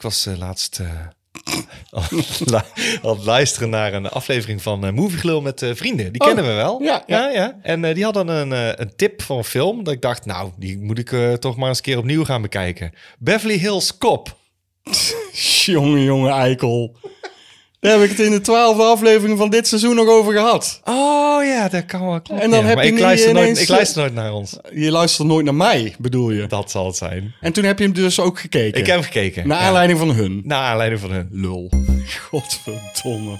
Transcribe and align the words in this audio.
Ik 0.00 0.06
was 0.06 0.26
eh, 0.26 0.36
laatst 0.38 0.78
eh, 0.80 0.88
aan 3.02 3.16
het 3.16 3.24
luisteren 3.24 3.70
naar 3.70 3.94
een 3.94 4.08
aflevering 4.08 4.62
van 4.62 4.84
uh, 4.84 4.92
Movie 4.92 5.18
Glul 5.18 5.40
met 5.40 5.70
vrienden. 5.74 6.12
Die 6.12 6.20
Oh, 6.20 6.26
kennen 6.26 6.46
we 6.46 6.52
wel. 6.52 6.82
ja, 6.82 7.02
ja. 7.06 7.58
En 7.62 7.84
eh, 7.84 7.94
die 7.94 8.04
hadden 8.04 8.28
een, 8.28 8.50
een 8.80 8.92
tip 8.96 9.22
van 9.22 9.36
een 9.36 9.44
film. 9.44 9.84
Dat 9.84 9.94
ik 9.94 10.02
dacht, 10.02 10.24
nou, 10.24 10.50
die 10.56 10.78
moet 10.78 10.98
ik 10.98 11.38
toch 11.40 11.56
maar 11.56 11.68
eens 11.68 11.76
een 11.76 11.84
keer 11.84 11.98
opnieuw 11.98 12.24
gaan 12.24 12.42
bekijken. 12.42 12.92
Beverly 13.18 13.58
Hills 13.58 13.98
Cop. 13.98 14.36
Jongen, 15.64 16.02
jongen, 16.02 16.32
eikel. 16.32 16.96
Daar 17.80 17.92
heb 17.92 18.02
ik 18.02 18.16
het 18.16 18.26
in 18.26 18.30
de 18.30 18.40
twaalfde 18.40 18.82
aflevering 18.82 19.38
van 19.38 19.50
dit 19.50 19.66
seizoen 19.66 19.94
nog 19.94 20.08
over 20.08 20.32
gehad. 20.32 20.80
Oh 20.84 21.44
ja, 21.44 21.68
dat 21.68 21.84
kan 21.86 22.00
wel 22.00 22.20
kloppen. 22.20 22.40
En 22.40 22.50
dan 22.50 22.60
ja. 22.60 22.66
heb 22.66 22.74
maar 22.74 22.86
je 22.86 22.92
ik 22.92 22.98
luister, 22.98 23.34
nooit, 23.34 23.60
ik 23.60 23.68
luister 23.68 24.00
nooit 24.00 24.14
naar 24.14 24.32
ons. 24.32 24.56
Je 24.72 24.90
luistert 24.90 25.28
nooit 25.28 25.44
naar 25.44 25.54
mij, 25.54 25.94
bedoel 25.98 26.30
je? 26.30 26.46
Dat 26.46 26.70
zal 26.70 26.86
het 26.86 26.96
zijn. 26.96 27.34
En 27.40 27.52
toen 27.52 27.64
heb 27.64 27.78
je 27.78 27.84
hem 27.84 27.92
dus 27.92 28.20
ook 28.20 28.40
gekeken. 28.40 28.80
Ik 28.80 28.86
heb 28.86 28.94
hem 28.94 29.04
gekeken. 29.04 29.48
Naar 29.48 29.60
ja. 29.60 29.66
aanleiding 29.66 29.98
van 29.98 30.10
hun. 30.10 30.40
Naar 30.44 30.62
aanleiding 30.62 31.00
van 31.00 31.10
hun. 31.10 31.28
Lul. 31.30 31.70
Godverdomme. 32.28 33.38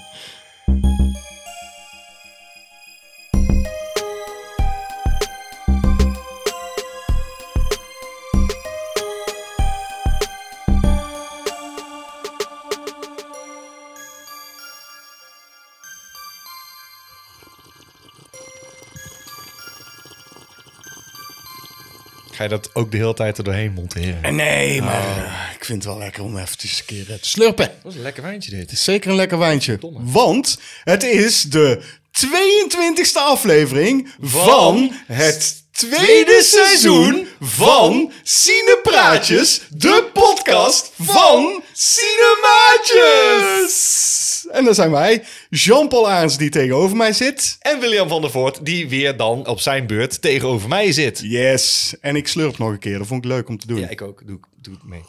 Ga 22.41 22.47
je 22.47 22.53
dat 22.53 22.75
ook 22.75 22.91
de 22.91 22.97
hele 22.97 23.13
tijd 23.13 23.37
er 23.37 23.43
doorheen 23.43 23.73
monteren? 23.73 24.35
Nee, 24.35 24.81
maar 24.81 25.17
eh, 25.17 25.55
ik 25.55 25.65
vind 25.65 25.83
het 25.83 25.93
wel 25.93 25.97
lekker 25.97 26.23
om 26.23 26.37
even 26.37 26.55
een 26.61 26.85
keer 26.85 27.11
eh, 27.11 27.15
te 27.15 27.29
slurpen. 27.29 27.71
Dat 27.83 27.91
is 27.91 27.97
een 27.97 28.03
lekker 28.03 28.23
wijntje 28.23 28.51
dit. 28.51 28.59
Het 28.59 28.71
is 28.71 28.83
zeker 28.83 29.09
een 29.09 29.15
lekker 29.15 29.37
wijntje. 29.37 29.79
Want 29.99 30.59
het 30.83 31.03
is 31.03 31.41
de 31.41 31.81
22e 32.25 33.13
aflevering 33.13 34.13
van 34.19 34.91
het 35.05 35.60
tweede 35.71 36.41
seizoen 36.43 37.27
van 37.39 38.11
Cinepraatjes, 38.23 39.61
de 39.69 40.09
podcast 40.13 40.91
van 41.01 41.63
Cinemaatjes. 41.73 44.47
En 44.51 44.65
dan 44.65 44.75
zijn 44.75 44.91
wij, 44.91 45.23
Jean-Paul 45.49 46.09
Aarns 46.09 46.37
die 46.37 46.49
tegenover 46.49 46.97
mij 46.97 47.13
zit. 47.13 47.55
En 47.59 47.79
William 47.79 48.07
van 48.09 48.21
der 48.21 48.31
Voort, 48.31 48.65
die 48.65 48.89
weer 48.89 49.17
dan 49.17 49.47
op 49.47 49.59
zijn 49.59 49.87
beurt 49.87 50.21
tegenover 50.21 50.69
mij 50.69 50.91
zit. 50.91 51.19
Yes, 51.23 51.93
en 52.01 52.15
ik 52.15 52.27
slurp 52.27 52.57
nog 52.57 52.69
een 52.69 52.79
keer. 52.79 52.97
Dat 52.97 53.07
vond 53.07 53.25
ik 53.25 53.31
leuk 53.31 53.47
om 53.49 53.57
te 53.59 53.67
doen. 53.67 53.79
Ja, 53.79 53.89
ik 53.89 54.01
ook. 54.01 54.27
Doe, 54.27 54.39
doe 54.61 54.73
het 54.73 54.83
mee. 54.83 55.01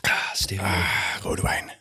Ah, 0.00 0.32
stil. 0.34 0.58
Rode 1.22 1.42
wijn. 1.42 1.72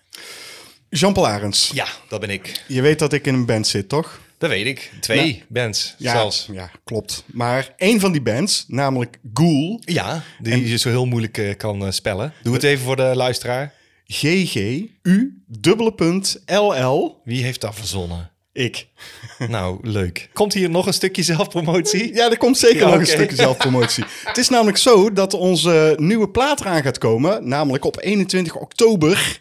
Jean-Paul 0.90 1.28
Arends, 1.28 1.72
Ja, 1.74 1.88
dat 2.10 2.20
ben 2.20 2.30
ik. 2.30 2.64
je 2.68 2.82
weet 2.82 3.00
dat 3.00 3.14
ik 3.14 3.26
in 3.28 3.34
een 3.34 3.46
band 3.46 3.68
zit, 3.68 3.90
toch? 3.90 4.20
Dat 4.42 4.50
weet 4.50 4.66
ik. 4.66 4.92
Twee 5.00 5.44
bands 5.48 5.96
Ja, 5.98 6.12
zelfs. 6.12 6.48
ja, 6.52 6.72
klopt. 6.84 7.24
Maar 7.26 7.74
één 7.78 8.00
van 8.00 8.12
die 8.12 8.22
bands, 8.22 8.66
namelijk 8.68 9.18
Ghoul, 9.34 9.82
Ja, 9.86 10.24
die 10.40 10.70
je 10.70 10.78
zo 10.78 10.90
heel 10.90 11.06
moeilijk 11.06 11.38
eh, 11.38 11.58
kan 11.58 11.86
eh, 11.86 11.92
spellen. 11.92 12.34
Doe 12.44 12.54
het 12.54 12.64
even 12.64 12.86
voor 12.86 12.96
de 12.96 13.12
luisteraar. 13.16 13.74
G-G-U, 14.08 15.42
dubbele 15.48 15.94
punt, 15.94 16.42
L-L, 16.46 17.22
Wie 17.24 17.44
heeft 17.44 17.62
dat 17.62 17.76
verzonnen? 17.76 18.31
Ik. 18.54 18.88
nou, 19.48 19.78
leuk. 19.82 20.30
Komt 20.34 20.54
hier 20.54 20.70
nog 20.70 20.88
een 20.88 20.94
stukje 20.94 21.24
zelfpromotie? 21.24 22.14
Ja, 22.14 22.30
er 22.30 22.38
komt 22.38 22.58
zeker 22.58 22.80
Ja, 22.80 22.90
nog 22.90 23.00
een 23.00 23.06
stukje 23.06 23.36
zelfpromotie. 23.36 24.04
Het 24.24 24.38
is 24.38 24.50
namelijk 24.50 24.78
zo 24.78 25.14
dat 25.14 25.34
onze 25.34 25.96
nieuwe 25.98 26.30
plaat 26.30 26.60
eraan 26.60 26.82
gaat 26.82 26.98
komen, 26.98 27.48
namelijk 27.48 27.86
op 27.86 28.02
21 28.02 28.56
oktober. 28.56 29.40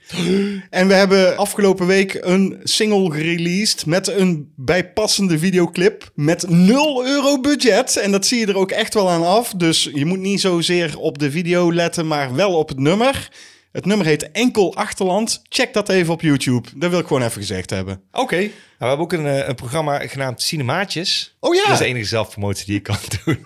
En 0.70 0.88
we 0.88 0.94
hebben 0.94 1.36
afgelopen 1.36 1.86
week 1.86 2.18
een 2.20 2.60
single 2.62 3.10
gereleased 3.10 3.86
met 3.86 4.08
een 4.08 4.52
bijpassende 4.56 5.38
videoclip 5.38 6.10
met 6.14 6.48
0 6.48 7.06
euro 7.06 7.40
budget. 7.40 7.96
En 7.96 8.12
dat 8.12 8.26
zie 8.26 8.38
je 8.38 8.46
er 8.46 8.56
ook 8.56 8.70
echt 8.70 8.94
wel 8.94 9.10
aan 9.10 9.26
af. 9.26 9.52
Dus 9.56 9.90
je 9.94 10.04
moet 10.04 10.18
niet 10.18 10.40
zozeer 10.40 10.98
op 10.98 11.18
de 11.18 11.30
video 11.30 11.72
letten, 11.72 12.06
maar 12.06 12.34
wel 12.34 12.52
op 12.54 12.68
het 12.68 12.78
nummer. 12.78 13.28
Het 13.72 13.84
nummer 13.86 14.06
heet 14.06 14.30
Enkel 14.30 14.74
Achterland. 14.74 15.42
Check 15.48 15.72
dat 15.72 15.88
even 15.88 16.12
op 16.12 16.20
YouTube. 16.20 16.68
Dat 16.74 16.90
wil 16.90 16.98
ik 16.98 17.06
gewoon 17.06 17.22
even 17.22 17.40
gezegd 17.40 17.70
hebben. 17.70 18.00
Oké. 18.12 18.36
Nou, 18.36 18.50
we 18.78 18.86
hebben 18.86 18.98
ook 18.98 19.12
een, 19.12 19.26
eh, 19.26 19.48
een 19.48 19.54
programma 19.54 19.98
genaamd 20.06 20.42
Cinemaatjes. 20.42 21.36
Oh 21.40 21.54
ja. 21.54 21.62
Dat 21.62 21.72
is 21.72 21.78
de 21.78 21.84
enige 21.84 22.04
zelfpromotie 22.06 22.66
die 22.66 22.76
ik 22.76 22.82
kan 22.82 22.96
doen. 23.24 23.38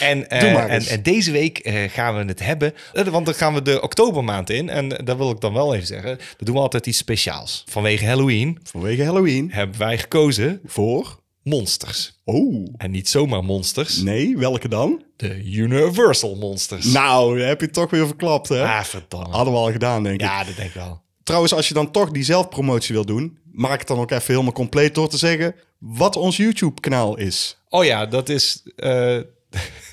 en, 0.00 0.30
eh, 0.30 0.40
Doe 0.40 0.52
maar 0.52 0.68
en, 0.68 0.74
eens. 0.74 0.86
en 0.86 1.02
deze 1.02 1.30
week 1.30 1.58
eh, 1.58 1.90
gaan 1.90 2.16
we 2.16 2.24
het 2.24 2.40
hebben. 2.40 2.74
eh, 2.92 3.04
Want 3.04 3.26
dan 3.26 3.34
gaan 3.34 3.54
we 3.54 3.62
de 3.62 3.82
oktobermaand 3.82 4.50
in. 4.50 4.68
En 4.68 4.88
daar 4.88 5.16
wil 5.16 5.30
ik 5.30 5.40
dan 5.40 5.52
wel 5.52 5.74
even 5.74 5.86
zeggen. 5.86 6.16
Dat 6.16 6.46
doen 6.46 6.54
we 6.54 6.60
altijd 6.60 6.86
iets 6.86 6.98
speciaals. 6.98 7.64
Vanwege 7.68 8.06
Halloween 8.06 8.58
Vanwege 8.62 9.04
Halloween. 9.04 9.52
hebben 9.52 9.78
wij 9.78 9.98
gekozen 9.98 10.60
Voor? 10.66 11.18
Monsters. 11.42 12.20
Oh. 12.24 12.68
En 12.76 12.90
niet 12.90 13.08
zomaar 13.08 13.44
monsters. 13.44 13.96
Nee, 13.96 14.36
welke 14.36 14.68
dan? 14.68 15.02
De 15.16 15.44
Universal 15.44 16.36
monsters. 16.36 16.84
Nou, 16.84 17.40
heb 17.40 17.60
je 17.60 17.70
toch 17.70 17.90
weer 17.90 18.06
verklapt, 18.06 18.48
hè? 18.48 18.64
ah, 18.64 18.84
verdomme. 18.84 19.28
Hadden 19.28 19.52
we 19.52 19.58
al 19.58 19.72
gedaan, 19.72 20.02
denk 20.02 20.14
ik. 20.14 20.20
Ja, 20.20 20.44
dat 20.44 20.56
denk 20.56 20.68
ik 20.68 20.74
wel. 20.74 21.02
Trouwens, 21.22 21.52
als 21.54 21.68
je 21.68 21.74
dan 21.74 21.90
toch 21.90 22.10
die 22.10 22.24
zelfpromotie 22.24 22.94
wil 22.94 23.04
doen, 23.04 23.38
maak 23.52 23.78
het 23.78 23.88
dan 23.88 23.98
ook 23.98 24.10
even 24.10 24.32
helemaal 24.32 24.52
compleet 24.52 24.94
door 24.94 25.08
te 25.08 25.18
zeggen 25.18 25.54
wat 25.78 26.16
ons 26.16 26.36
YouTube-kanaal 26.36 27.16
is. 27.16 27.58
Oh 27.68 27.84
ja, 27.84 28.06
dat 28.06 28.28
is 28.28 28.62
eh, 28.76 29.18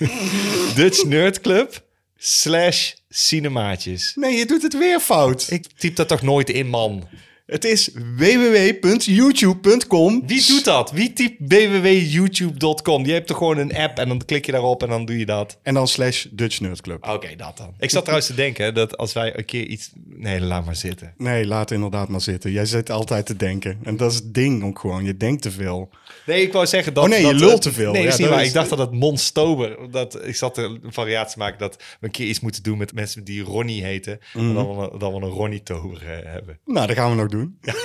Dutch 0.76 1.04
Nerd 1.04 1.42
Club 1.42 1.84
slash 2.18 2.94
cinemaatjes. 3.10 4.12
Nee, 4.16 4.38
je 4.38 4.46
doet 4.46 4.62
het 4.62 4.78
weer 4.78 5.00
fout. 5.00 5.48
Ik 5.50 5.68
typ 5.78 5.96
dat 5.96 6.08
toch 6.08 6.22
nooit 6.22 6.50
in, 6.50 6.68
man. 6.68 7.08
Het 7.48 7.66
is 7.66 7.90
www.youtube.com. 8.18 10.24
Wie 10.28 10.46
doet 10.48 10.66
dat? 10.66 10.92
Wie 10.92 11.14
typt 11.14 11.36
www.youtube.com? 11.40 13.06
Je 13.06 13.12
hebt 13.14 13.28
toch 13.28 13.38
gewoon 13.38 13.58
een 13.58 13.76
app 13.76 13.98
en 13.98 14.08
dan 14.08 14.26
klik 14.26 14.46
je 14.46 14.52
daarop 14.52 14.84
en 14.84 14.90
dan 14.90 15.06
doe 15.06 15.18
je 15.18 15.26
dat. 15.26 15.58
En 15.64 15.74
dan 15.74 15.88
slash 15.88 16.26
Dutch 16.32 16.60
Nerd 16.60 16.82
Club. 16.82 17.08
Oké, 17.10 17.36
dat 17.36 17.58
dan. 17.58 17.74
Ik 17.80 17.90
zat 17.90 18.02
trouwens 18.02 18.30
te 18.30 18.36
denken 18.36 18.74
dat 18.74 18.98
als 18.98 19.14
wij 19.14 19.38
een 19.38 19.46
keer 19.46 19.66
iets... 19.66 19.92
Nee, 20.06 20.42
laat 20.42 20.66
maar 20.66 20.76
zitten. 20.76 21.14
Nee, 21.18 21.46
laat 21.46 21.72
inderdaad 21.72 22.10
maar 22.10 22.22
zitten. 22.22 22.52
Jij 22.52 22.66
zit 22.66 22.90
altijd 22.90 23.26
te 23.26 23.36
denken. 23.36 23.80
En 23.84 23.98
dat 23.98 24.12
is 24.12 24.18
het 24.18 24.34
ding 24.34 24.64
ook 24.64 24.80
gewoon. 24.80 25.06
Je 25.06 25.18
denkt 25.18 25.42
te 25.42 25.52
veel. 25.52 25.90
Nee, 26.26 26.42
ik 26.42 26.54
wou 26.54 26.66
zeggen 26.66 26.94
dat... 26.94 27.04
Oh 27.04 27.10
nee, 27.10 27.26
je 27.26 27.34
lult 27.34 27.62
te 27.62 27.74
veel. 27.74 27.92
Nee, 27.92 28.04
Ja, 28.04 28.18
dat 28.18 28.40
is- 28.40 28.48
Ik 28.48 28.54
dacht 28.54 28.70
dat 28.70 28.78
het 28.78 28.92
Monstober... 28.92 29.78
Dat, 29.92 30.26
ik 30.28 30.36
zat 30.36 30.58
er 30.58 30.64
een 30.64 30.94
variatie 30.94 31.34
te 31.34 31.40
maken 31.40 31.60
dat 31.60 31.76
we 32.00 32.06
een 32.06 32.12
keer 32.12 32.28
iets 32.28 32.40
moeten 32.40 32.64
doen 32.64 32.78
met 32.78 32.94
mensen 32.94 33.24
die 33.24 33.42
Ronnie 33.44 33.84
heten. 33.84 34.20
Mhm. 34.34 34.48
En 34.48 34.54
dan 34.54 34.78
we, 34.78 34.98
dan 34.98 35.14
we 35.14 35.22
een 35.26 35.32
Ronnie-tober 35.32 36.02
eh, 36.02 36.32
hebben. 36.32 36.60
Nou, 36.66 36.88
dat 36.88 36.96
gaan 36.96 37.10
we 37.10 37.16
nog 37.16 37.30
doen. 37.30 37.37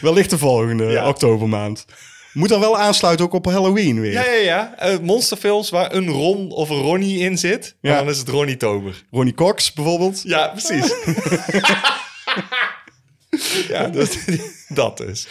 Wellicht 0.00 0.30
de 0.30 0.38
volgende 0.38 0.84
Ja. 0.84 1.08
oktobermaand. 1.08 1.84
Moet 2.32 2.48
dan 2.48 2.60
wel 2.60 2.78
aansluiten 2.78 3.24
ook 3.24 3.32
op 3.32 3.44
Halloween 3.44 4.00
weer. 4.00 4.12
Ja, 4.12 4.24
ja, 4.24 4.32
ja. 4.42 4.74
Eh, 4.78 4.98
monsterfilms 4.98 5.70
waar 5.70 5.94
een 5.94 6.08
Ron 6.08 6.50
of 6.50 6.70
een 6.70 6.80
Ronnie 6.80 7.18
in 7.18 7.38
zit. 7.38 7.76
Ja. 7.80 7.90
En 7.90 7.96
dan 8.04 8.08
is 8.12 8.18
het 8.18 8.28
Ronnie 8.28 8.56
Tober. 8.56 9.04
Ronnie 9.10 9.34
Cox 9.34 9.72
bijvoorbeeld. 9.72 10.20
Ja, 10.24 10.48
precies. 10.48 10.94
ja, 13.68 13.88
dat, 13.88 14.18
dat 14.68 15.00
is. 15.00 15.26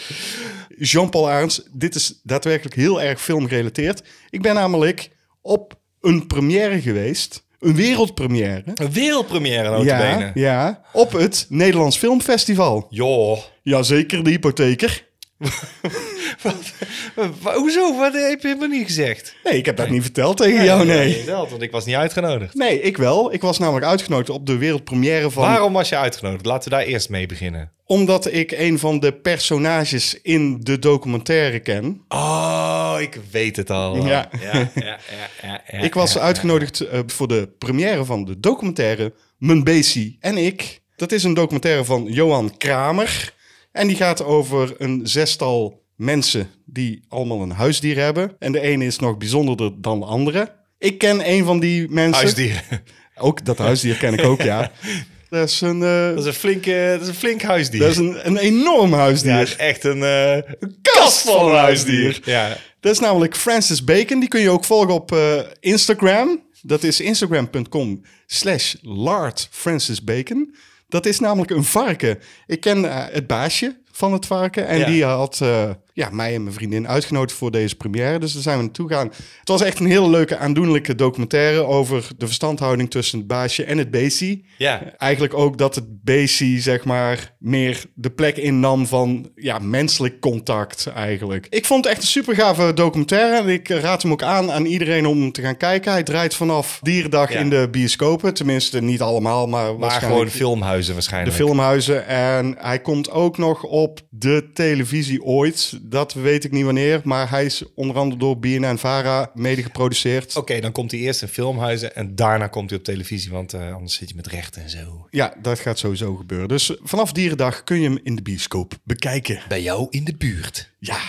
Jean-Paul 0.78 1.30
Arends, 1.30 1.62
dit 1.72 1.96
is 1.96 2.20
daadwerkelijk 2.24 2.76
heel 2.76 3.02
erg 3.02 3.22
filmgerelateerd. 3.22 4.02
Ik 4.30 4.42
ben 4.42 4.56
namelijk 4.56 5.10
op 5.42 5.74
een 6.02 6.28
première 6.28 6.82
geweest. 6.82 7.44
Een 7.62 7.76
wereldpremière. 7.76 8.64
Een 8.76 8.92
wereldpremière 8.92 9.64
Ja, 9.64 9.70
notabene. 9.98 10.32
ja, 10.34 10.82
op 10.94 11.12
het 11.12 11.46
Nederlands 11.50 11.98
Filmfestival. 11.98 12.88
Joh. 12.90 13.38
Jazeker, 13.64 14.24
de 14.24 14.30
hypotheker. 14.30 15.10
Wat, 16.44 17.56
hoezo? 17.56 17.98
Wat 17.98 18.14
heb 18.14 18.42
je 18.42 18.48
helemaal 18.48 18.68
niet 18.68 18.86
gezegd? 18.86 19.36
Nee, 19.44 19.58
ik 19.58 19.66
heb 19.66 19.78
dat 19.78 19.90
niet 19.90 20.02
verteld 20.02 20.38
tegen 20.38 20.64
jou, 20.64 20.86
nee. 20.86 21.14
Verteld, 21.14 21.50
want 21.50 21.62
ik 21.62 21.72
was 21.72 21.86
niet 21.86 21.96
uitgenodigd. 21.96 22.54
Nee, 22.54 22.82
ik 22.82 22.98
wel. 22.98 23.34
Ik 23.34 23.42
was 23.42 23.60
namelijk 23.60 23.86
uitgenodigd 23.86 24.30
op 24.30 24.46
de 24.46 24.58
wereldpremière 24.58 25.32
van... 25.32 25.44
Waarom 25.44 25.74
was 25.74 25.90
je 25.90 25.98
uitgenodigd? 25.98 26.46
Laten 26.46 26.70
we 26.70 26.76
daar 26.76 26.86
eerst 26.86 27.10
mee 27.10 27.26
beginnen. 27.26 27.72
Omdat 27.86 28.34
ik 28.34 28.52
een 28.52 28.80
van 28.80 29.00
de 29.00 29.14
personages 29.14 30.22
in 30.22 30.58
de 30.62 30.80
documentaire 30.80 31.60
ken. 31.60 32.02
Oh, 32.08 32.96
ik 33.00 33.20
weet 33.32 33.56
het 33.56 33.70
al. 33.70 33.96
Ja. 33.96 34.30
ja, 34.42 34.72
ja, 34.76 35.00
ja, 35.42 35.62
Ik 35.88 35.94
was 35.94 36.18
uitgenodigd 36.18 36.80
eh, 36.80 37.00
voor 37.08 37.28
de 37.28 37.50
première 37.58 38.06
van 38.06 38.26
de 38.26 38.40
documentaire 38.40 39.14
Mijn 39.38 39.84
en 40.20 40.38
ik. 40.38 40.82
Dat 40.96 41.12
is 41.12 41.24
een 41.24 41.34
documentaire 41.34 41.86
van 41.86 42.06
Johan 42.10 42.58
Kramer. 42.58 43.34
En 43.72 43.88
die 43.88 43.96
gaat 43.96 44.24
over 44.24 44.76
een 44.78 45.02
zestal 45.04 45.84
mensen 45.96 46.50
die 46.66 47.04
allemaal 47.08 47.42
een 47.42 47.52
huisdier 47.52 47.98
hebben. 47.98 48.36
En 48.40 48.52
de 48.52 48.60
ene 48.62 48.86
is 48.86 49.00
nog 49.00 49.18
bijzonderder 49.18 49.82
dan 49.82 50.00
de 50.00 50.06
andere. 50.06 50.56
Ik 50.78 50.98
ken 50.98 51.30
een 51.30 51.46
van 51.46 51.60
die 51.60 51.90
mensen. 51.90 52.22
Huisdieren. 52.22 52.64
Ook 53.16 53.46
dat 53.46 53.58
huisdier 53.58 53.96
ken 53.96 54.14
ik 54.14 54.24
ook, 54.24 54.42
ja. 54.42 54.72
Dat 55.30 55.50
is 55.50 55.62
een, 55.62 55.84
eh, 55.84 56.10
Dat 56.10 56.20
is 56.20 56.26
een, 56.26 56.34
flinke, 56.34 56.88
dat 56.92 57.02
is 57.02 57.08
een 57.08 57.14
flink 57.14 57.42
huisdier. 57.42 57.80
dat 57.80 57.90
is 57.90 57.98
een, 57.98 58.28
een 58.28 58.38
enorm 58.38 58.94
huisdier. 58.94 59.32
ja, 59.32 59.40
is 59.40 59.56
echt 59.56 59.84
een, 59.84 60.04
eh, 60.04 60.36
een 60.60 60.78
kast 60.82 61.22
van 61.22 61.50
een 61.50 61.56
huisdier. 61.56 62.20
Ja. 62.24 62.58
Dat 62.80 62.92
is 62.92 63.00
namelijk 63.00 63.36
Francis 63.36 63.84
Bacon. 63.84 64.20
Die 64.20 64.30
kun 64.30 64.42
je 64.42 64.50
ook 64.50 64.66
volgen 64.66 64.94
op 64.94 65.12
eh, 65.12 65.40
Instagram. 65.60 66.44
Dat 66.62 66.84
is 66.84 67.00
instagram.com 67.00 68.02
slash 68.26 68.76
Lard 68.82 69.48
Francis 69.52 70.04
Bacon. 70.04 70.56
Dat 70.92 71.06
is 71.06 71.20
namelijk 71.20 71.52
een 71.52 71.64
varken. 71.64 72.20
Ik 72.48 72.60
ken 72.62 72.86
eh, 72.92 73.06
het 73.14 73.28
baasje 73.28 73.80
van 73.92 74.14
het 74.14 74.26
varken. 74.26 74.68
En 74.68 74.78
Ja. 74.80 74.86
die 74.86 75.04
had 75.06 75.40
eh, 75.42 75.70
ja, 75.94 76.10
mij 76.10 76.36
en 76.36 76.44
mijn 76.44 76.56
vriendin 76.56 76.88
uitgenodigd 76.88 77.38
voor 77.38 77.52
deze 77.52 77.76
première. 77.76 78.20
Dus 78.20 78.34
daar 78.34 78.42
zijn 78.42 78.58
we 78.58 78.64
naartoe 78.64 78.88
gegaan. 78.88 79.12
Het 79.40 79.48
was 79.50 79.62
echt 79.62 79.80
een 79.80 79.86
hele 79.86 80.10
leuke, 80.10 80.38
aandoenlijke 80.38 80.96
documentaire... 80.96 81.66
over 81.66 82.08
de 82.18 82.26
verstandhouding 82.26 82.90
tussen 82.92 83.18
het 83.18 83.28
baasje 83.28 83.64
en 83.64 83.78
het 83.78 83.92
beestie. 83.92 84.46
Ja, 84.58 84.94
Eigenlijk 84.98 85.34
ook 85.34 85.58
dat 85.58 85.76
het 85.76 86.04
beestie, 86.04 86.62
zeg 86.62 86.84
maar, 86.86 87.36
meer 87.40 87.84
de 87.94 88.10
plek 88.10 88.38
innam 88.38 88.88
van 88.88 89.30
ja, 89.36 89.60
menselijk 89.60 90.20
contact 90.20 90.88
eigenlijk. 90.88 91.48
Ik 91.50 91.66
vond 91.66 91.84
het 91.84 91.94
echt 91.94 92.02
een 92.02 92.08
super 92.08 92.36
gave 92.36 92.74
documentaire 92.74 93.38
en 93.38 93.48
ik 93.50 93.68
raad 93.68 94.02
hem 94.02 94.12
ook 94.12 94.24
aan 94.24 94.52
aan 94.52 94.66
iedereen 94.66 95.06
om 95.06 95.32
te 95.32 95.42
gaan 95.42 95.58
kijken. 95.58 95.92
Hij 95.92 96.04
draait 96.04 96.34
vanaf 96.36 96.80
Dierendag 96.82 97.34
Ja. 97.34 97.40
in 97.40 97.50
de 97.50 97.68
bioscopen, 97.72 98.34
tenminste 98.34 98.82
niet 98.82 99.02
allemaal, 99.02 99.48
maar, 99.48 99.64
maar 99.66 99.78
waarschijnlijk 99.78 100.14
gewoon 100.14 100.30
filmhuizen 100.38 100.88
de 100.88 100.94
waarschijnlijk. 100.94 101.36
filmhuizen. 101.36 102.08
En 102.08 102.56
hij 102.60 102.80
komt 102.82 103.12
ook 103.12 103.38
nog 103.38 103.64
op 103.64 104.00
de 104.10 104.50
televisie 104.54 105.24
ooit. 105.24 105.80
Dat 105.84 106.14
weet 106.14 106.44
ik 106.44 106.52
niet 106.52 106.66
wanneer, 106.66 107.02
maar 107.04 107.30
hij 107.30 107.46
is 107.46 107.64
onder 107.76 107.98
andere 107.98 108.20
door 108.20 108.40
BNN-Vara 108.40 109.32
mede 109.34 109.64
geproduceerd. 109.64 110.36
Oké, 110.36 110.60
dan 110.60 110.72
komt 110.72 110.92
hij 110.92 111.00
eerst 111.00 111.22
in 111.22 111.28
filmhuizen 111.28 111.96
en 111.96 112.16
daarna 112.16 112.48
komt 112.48 112.70
hij 112.70 112.80
op 112.80 112.86
televisie, 112.86 113.32
want 113.32 113.54
eh, 113.54 113.74
anders 113.74 113.96
zit 113.96 114.10
je 114.10 114.16
met 114.16 114.28
rechten 114.28 114.62
en 114.62 114.70
zo. 114.70 115.08
Ja, 115.10 115.34
dat 115.42 115.60
gaat 115.60 115.78
sowieso 115.78 116.16
gebeuren. 116.16 116.48
Dus 116.48 116.78
vanaf 116.84 117.12
Dierendag 117.12 117.64
kun 117.64 117.82
je 117.82 117.90
hem 117.90 118.00
in 118.04 118.16
de 118.16 118.22
bioscoop 118.22 118.74
bekijken. 118.84 119.42
Bij 119.48 119.62
jou 119.62 119.88
in 119.90 120.04
de 120.04 120.16
buurt. 120.18 120.72
Ja. 120.80 121.00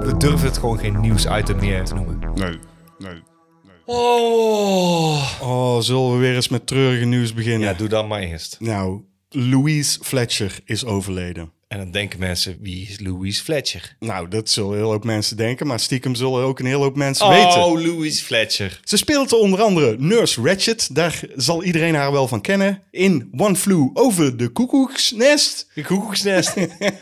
We 0.00 0.16
durven 0.18 0.46
het 0.46 0.58
gewoon 0.58 0.78
geen 0.78 1.00
nieuwsitem 1.00 1.56
meer 1.56 1.84
te 1.84 1.94
noemen. 1.94 2.18
Nee, 2.34 2.58
nee. 2.98 3.22
Oh. 3.90 5.40
Oh, 5.40 5.80
zullen 5.80 6.12
we 6.12 6.18
weer 6.18 6.34
eens 6.34 6.48
met 6.48 6.66
treurige 6.66 7.04
nieuws 7.04 7.34
beginnen? 7.34 7.68
Ja, 7.68 7.74
doe 7.74 7.88
dan 7.88 8.06
maar 8.06 8.20
eerst. 8.20 8.56
Nou, 8.60 9.00
Louise 9.28 9.98
Fletcher 10.02 10.58
is 10.64 10.84
overleden. 10.84 11.52
En 11.68 11.78
dan 11.78 11.90
denken 11.90 12.18
mensen, 12.18 12.56
wie 12.60 12.88
is 12.88 13.00
Louise 13.00 13.42
Fletcher? 13.42 13.96
Nou, 13.98 14.28
dat 14.28 14.50
zullen 14.50 14.76
heel 14.76 14.90
hoop 14.90 15.04
mensen 15.04 15.36
denken, 15.36 15.66
maar 15.66 15.80
stiekem 15.80 16.14
zullen 16.14 16.42
ook 16.42 16.58
een 16.58 16.66
hele 16.66 16.82
hoop 16.82 16.96
mensen 16.96 17.28
weten. 17.28 17.64
Oh, 17.64 17.80
Louise 17.80 18.24
Fletcher. 18.24 18.80
Ze 18.84 18.96
speelt 18.96 19.32
onder 19.32 19.62
andere 19.62 19.96
Nurse 19.98 20.40
Ratched, 20.42 20.94
daar 20.94 21.20
zal 21.36 21.62
iedereen 21.62 21.94
haar 21.94 22.12
wel 22.12 22.28
van 22.28 22.40
kennen. 22.40 22.82
In 22.90 23.28
One 23.36 23.56
Flew 23.56 23.90
Over 23.94 24.36
the 24.36 24.48
Koekoeksnest. 24.48 25.66
De 25.74 25.82
koekoeksnest. 25.82 26.54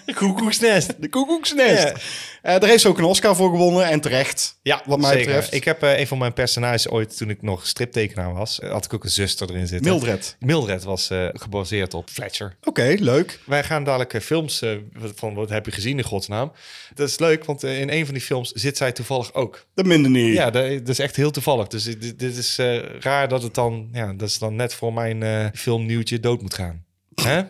De 0.06 0.14
koekoeksnest. 0.14 0.94
De 1.00 1.08
Koekoeksnest. 1.08 1.82
Ja. 1.82 1.94
Eh, 2.42 2.60
daar 2.60 2.68
heeft 2.68 2.80
ze 2.82 2.88
ook 2.88 2.98
een 2.98 3.04
Oscar 3.04 3.36
voor 3.36 3.50
gewonnen 3.50 3.84
en 3.86 4.00
terecht. 4.00 4.58
Ja, 4.62 4.82
wat 4.86 4.98
mij 4.98 5.10
zeker. 5.12 5.26
betreft. 5.26 5.54
Ik 5.54 5.64
heb 5.64 5.82
eh, 5.82 5.98
een 5.98 6.06
van 6.06 6.18
mijn 6.18 6.32
personages 6.32 6.88
ooit, 6.88 7.16
toen 7.16 7.30
ik 7.30 7.42
nog 7.42 7.66
striptekenaar 7.66 8.34
was, 8.34 8.60
eh, 8.60 8.70
had 8.70 8.84
ik 8.84 8.94
ook 8.94 9.04
een 9.04 9.10
zuster 9.10 9.50
erin 9.50 9.66
zitten. 9.66 9.90
Mildred. 9.90 10.36
Mildred 10.40 10.82
was 10.82 11.10
eh, 11.10 11.28
gebaseerd 11.32 11.94
op 11.94 12.10
Fletcher. 12.10 12.56
Oké, 12.64 12.96
leuk. 12.98 13.40
Wij 13.44 13.64
gaan 13.64 13.84
dadelijk 13.84 14.14
eh, 14.14 14.20
films 14.58 14.82
eh, 15.02 15.08
van 15.14 15.34
wat 15.34 15.48
heb 15.48 15.64
je 15.66 15.72
gezien 15.72 15.98
in 15.98 16.04
godsnaam. 16.04 16.52
Dat 16.94 17.08
is 17.08 17.18
leuk, 17.18 17.44
want 17.44 17.64
eh, 17.64 17.80
in 17.80 17.90
een 17.90 18.04
van 18.04 18.14
die 18.14 18.22
films 18.22 18.50
zit 18.52 18.76
zij 18.76 18.92
toevallig 18.92 19.34
ook. 19.34 19.66
Dat 19.74 19.86
minder 19.86 20.10
niet. 20.10 20.34
Ja, 20.34 20.50
dat, 20.50 20.68
dat 20.70 20.88
is 20.88 20.98
echt 20.98 21.16
heel 21.16 21.30
toevallig. 21.30 21.66
Dus 21.66 21.84
dit, 21.84 22.18
dit 22.18 22.36
is 22.36 22.58
eh, 22.58 22.76
raar 23.00 23.28
dat 23.28 23.42
het 23.42 23.54
dan, 23.54 23.88
ja, 23.92 24.12
dat 24.12 24.28
is 24.28 24.38
dan 24.38 24.56
net 24.56 24.74
voor 24.74 24.92
mijn 24.92 25.22
eh, 25.22 25.46
filmnieuwtje 25.54 26.20
dood 26.20 26.42
moet 26.42 26.54
gaan. 26.54 26.84
Hè? 27.14 27.42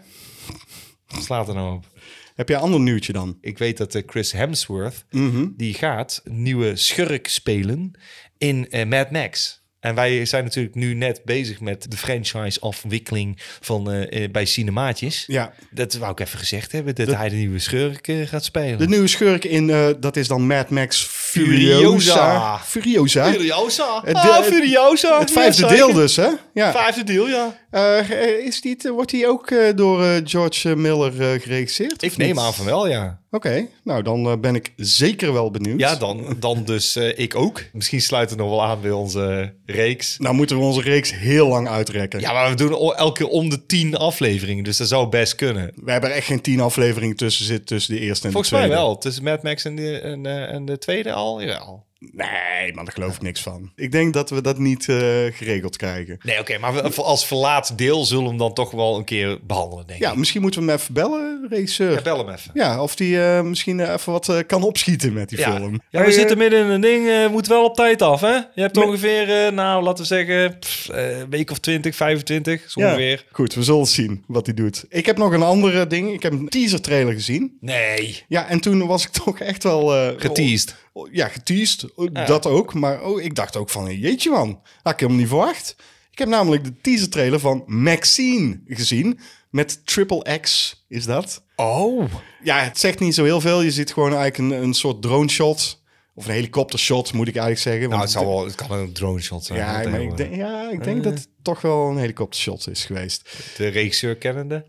Slaat 1.21 1.49
er 1.49 1.55
nou 1.55 1.77
op. 1.77 1.87
Heb 2.35 2.49
jij 2.49 2.57
een 2.57 2.63
ander 2.63 2.81
nieuwtje 2.81 3.13
dan? 3.13 3.39
Ik 3.41 3.59
weet 3.59 3.77
dat 3.77 4.03
Chris 4.07 4.33
Hemsworth, 4.33 5.05
Mhm. 5.11 5.47
die 5.57 5.75
gaat 5.75 6.21
nieuwe 6.25 6.77
schurk 6.77 7.29
spelen 7.29 7.99
in 8.39 8.69
Mad 8.89 9.11
Max. 9.11 9.65
En 9.87 9.95
wij 9.95 10.25
zijn 10.25 10.45
natuurlijk 10.45 10.75
nu 10.75 10.95
net 10.95 11.21
bezig 11.25 11.61
met 11.61 11.91
de 11.91 11.97
franchise-afwikkeling 11.97 13.39
van 13.61 13.91
eh, 13.91 14.25
eh, 14.25 14.31
bij 14.31 14.45
Cinemaatjes. 14.45 15.25
Ja. 15.27 15.53
Dat 15.71 15.95
wou 15.95 16.13
ik 16.13 16.21
even 16.21 16.39
gezegd 16.39 16.73
hebben, 16.73 16.95
dat 16.95 17.15
hij 17.15 17.29
de 17.29 17.37
nieuwe 17.37 17.59
schurk 17.59 18.09
eh, 18.09 18.27
gaat 18.27 18.45
spelen. 18.45 18.79
De 18.79 18.89
nieuwe 18.89 19.07
schurk 19.07 19.45
in, 19.45 19.67
dat 20.01 20.17
is 20.17 20.29
dan 20.29 20.47
Mad 20.47 20.71
Max 20.71 21.07
Furiosa. 21.45 22.59
Furiosa. 22.65 23.33
Furiosa. 23.33 24.01
Het 24.05 24.17
Ah, 24.17 24.43
Furiosa. 24.43 25.19
Het 25.19 25.31
vijfde 25.31 25.63
Ja, 25.63 25.69
deel 25.69 25.93
dus, 25.93 26.17
hè? 26.17 26.29
Ja. 26.55 26.73
Vijfde 26.73 27.05
deel, 27.05 27.29
ja. 27.29 27.57
Eh, 27.71 28.47
is 28.47 28.61
die, 28.61 28.77
wordt 28.95 29.11
die 29.11 29.29
ook 29.29 29.51
eh, 29.51 29.59
door 29.77 30.05
eh, 30.05 30.11
George 30.25 30.77
Miller 30.77 31.21
eh, 31.33 31.41
geregisseerd? 31.41 32.03
Ik 32.03 32.17
neem 32.17 32.29
niet? 32.29 32.39
aan 32.39 32.55
van 32.55 32.65
wel, 32.67 32.89
ja. 32.89 33.21
Oké, 33.31 33.67
nou 33.85 34.03
dan 34.03 34.27
eh, 34.27 34.37
ben 34.41 34.55
ik 34.55 34.73
zeker 34.77 35.33
wel 35.33 35.51
benieuwd. 35.51 35.81
Ja, 35.81 35.97
dan, 35.97 36.37
dan 36.41 36.65
dus 36.65 36.97
eh, 36.97 37.19
ik 37.19 37.35
ook. 37.35 37.63
Misschien 37.73 38.01
sluit 38.01 38.31
het 38.31 38.39
nog 38.39 38.49
wel 38.51 38.65
aan 38.65 38.81
bij 38.81 38.91
onze 38.91 39.55
reeks. 39.67 40.15
Nou 40.19 40.35
moeten 40.35 40.57
we 40.59 40.63
onze 40.63 40.81
reeks 40.81 41.15
heel 41.15 41.47
lang 41.49 41.69
uitrekken. 41.69 42.21
Ja, 42.21 42.33
maar 42.33 42.49
we 42.51 42.57
doen 42.57 42.73
elke 42.95 43.13
keer 43.25 43.29
om 43.33 43.49
de 43.51 43.67
tien 43.67 43.97
afleveringen, 43.97 44.65
dus 44.65 44.77
dat 44.77 44.89
zou 44.89 45.09
best 45.09 45.35
kunnen. 45.35 45.73
We 45.85 45.91
hebben 45.93 46.11
er 46.11 46.17
echt 46.17 46.27
geen 46.27 46.41
tien 46.41 46.61
afleveringen 46.61 47.17
tussen 47.17 47.45
zitten 47.45 47.67
tussen 47.67 47.95
de 47.95 48.01
eerste 48.01 48.27
en 48.27 48.33
Volgens 48.33 48.53
de 48.53 48.59
mij 48.59 48.67
tweede. 48.67 48.85
wel. 48.85 48.99
Tussen 48.99 49.25
Mad 49.25 49.43
Max 49.43 49.65
en 49.65 49.77
de, 49.77 49.99
en, 49.99 50.27
eh, 50.27 50.55
en 50.55 50.65
de 50.65 50.79
tweede 50.79 51.13
al? 51.13 51.26
Ja. 51.41 51.57
al. 51.57 51.85
Nee, 51.99 52.73
maar 52.75 52.85
daar 52.85 52.93
geloof 52.93 53.15
ik 53.17 53.23
niks 53.23 53.41
van. 53.43 53.73
Ik 53.77 53.93
denk 53.93 54.15
dat 54.15 54.31
we 54.31 54.41
dat 54.41 54.59
niet 54.59 54.89
eh, 54.89 54.97
geregeld 55.33 55.77
krijgen. 55.77 56.19
Nee, 56.23 56.41
oké, 56.41 56.59
maar 56.59 56.75
we, 56.75 57.03
als 57.03 57.27
verlaat 57.27 57.79
deel 57.79 58.05
zullen 58.05 58.23
we 58.23 58.29
hem 58.29 58.39
dan 58.39 58.53
toch 58.55 58.71
wel 58.71 58.97
een 58.97 59.05
keer 59.05 59.39
behandelen, 59.47 59.87
denk 59.87 60.01
Ja, 60.01 60.11
ik. 60.11 60.17
misschien 60.17 60.41
moeten 60.43 60.61
we 60.61 60.67
hem 60.71 60.77
even 60.79 60.95
bellen, 60.95 61.47
regisseur. 61.51 61.93
Ja, 61.93 62.03
bel 62.03 62.19
hem 62.19 62.29
even. 62.29 62.51
Ja, 62.55 62.83
of 62.83 62.97
die 62.97 63.23
eh, 63.23 63.41
misschien 63.43 63.81
eh, 63.81 63.93
even 63.93 64.13
wat 64.13 64.29
eh, 64.29 64.39
kan 64.47 64.63
opschieten 64.63 65.13
met 65.13 65.29
die 65.29 65.39
Ja. 65.39 65.55
film. 65.57 65.73
Ja, 65.73 65.79
we 65.91 65.99
Hey, 65.99 66.11
zitten 66.13 66.39
midden 66.39 66.65
in 66.65 66.71
een 66.71 66.81
ding. 66.81 67.09
eh 67.09 67.29
moet 67.29 67.47
wel 67.47 67.65
op 67.65 67.75
tijd 67.75 68.03
af, 68.03 68.21
hè? 68.21 68.35
Je 68.35 68.61
hebt 68.61 68.75
Met- 68.77 68.85
ongeveer, 68.85 69.47
eh, 69.47 69.53
nou, 69.53 69.83
laten 69.83 70.03
we 70.03 70.09
zeggen, 70.09 70.59
pff, 70.59 70.89
eh, 70.89 71.19
een 71.19 71.31
week 71.31 71.51
of 71.51 71.59
20, 71.59 71.97
25, 71.97 72.71
zo 72.71 72.81
ja, 72.81 72.87
ongeveer. 72.87 73.25
Goed, 73.33 73.55
we 73.55 73.63
zullen 73.63 73.87
zien 73.87 74.25
wat 74.27 74.47
hij 74.47 74.55
doet. 74.55 74.85
Ik 74.89 75.07
heb 75.07 75.17
nog 75.17 75.33
een 75.33 75.43
andere 75.43 75.87
ding. 75.87 76.13
Ik 76.13 76.23
heb 76.23 76.33
een 76.33 76.49
teaser 76.49 76.81
trailer 76.81 77.13
gezien. 77.13 77.57
Nee. 77.61 78.23
Ja, 78.29 78.49
en 78.49 78.61
toen 78.61 78.87
was 78.87 79.05
ik 79.05 79.11
toch 79.25 79.39
echt 79.41 79.63
wel... 79.63 79.95
eh, 79.95 80.09
Geteased. 80.17 80.85
Oh, 80.97 81.13
ja, 81.13 81.29
geteased. 81.29 81.95
Oh, 81.95 82.27
Dat 82.27 82.47
ook. 82.47 82.75
Maar 82.75 83.03
oh, 83.03 83.21
ik 83.21 83.35
dacht 83.35 83.57
ook 83.57 83.71
van, 83.71 83.99
jeetje 83.99 84.31
man, 84.31 84.61
had 84.83 84.93
ik 84.93 85.01
helemaal 85.01 85.21
niet 85.21 85.29
verwacht. 85.29 85.77
Ik 86.11 86.19
heb 86.19 86.29
namelijk 86.29 86.65
de 86.65 86.75
teaser 86.81 87.09
trailer 87.09 87.41
van 87.41 87.63
Maxine 87.67 88.61
gezien. 88.67 89.19
Met 89.51 89.87
Triple 89.87 90.39
X 90.41 90.75
is 90.89 91.05
dat. 91.05 91.43
Oh. 91.57 92.05
Ja, 92.43 92.59
het 92.59 92.79
zegt 92.79 92.99
niet 92.99 93.15
zo 93.15 93.25
heel 93.25 93.41
veel. 93.41 93.63
Je 93.63 93.71
ziet 93.71 93.93
gewoon 93.93 94.15
eigenlijk 94.15 94.39
een, 94.39 94.63
een 94.63 94.75
soort 94.75 95.03
drone 95.03 95.29
shot. 95.29 95.85
Of 96.15 96.27
een 96.27 96.33
helikopter 96.33 96.79
shot, 96.79 97.13
moet 97.13 97.29
ik 97.29 97.37
eigenlijk 97.37 97.63
zeggen. 97.63 97.89
Nou, 97.89 98.01
het, 98.01 98.11
zal 98.11 98.27
wel, 98.27 98.45
het 98.45 98.55
kan 98.55 98.73
een 98.73 98.93
drone 98.93 99.21
shot 99.21 99.45
zijn. 99.45 99.59
ja, 99.59 99.89
maar 99.91 100.03
ik 100.03 100.11
eh, 100.11 100.17
denk, 100.17 100.35
ja, 100.35 100.71
ik 100.71 100.85
denk 100.85 101.05
dat 101.05 101.13
het 101.13 101.29
toch 101.43 101.61
wel 101.61 101.89
een 101.89 101.97
helikopter 101.97 102.41
shot 102.41 102.69
is 102.69 102.85
geweest. 102.85 103.29
De 103.57 103.69
regisseur 103.69 104.17
kennende. 104.17 104.65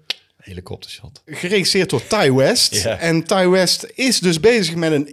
Helikoptershot. 0.48 1.22
Geregisseerd 1.26 1.90
door 1.90 2.08
Ty 2.08 2.32
West. 2.32 2.86
En 2.86 3.24
Ty 3.24 3.48
West 3.48 3.88
is 3.96 4.20
dus 4.20 4.40
bezig 4.40 4.76
met 4.76 4.92
een 4.92 5.08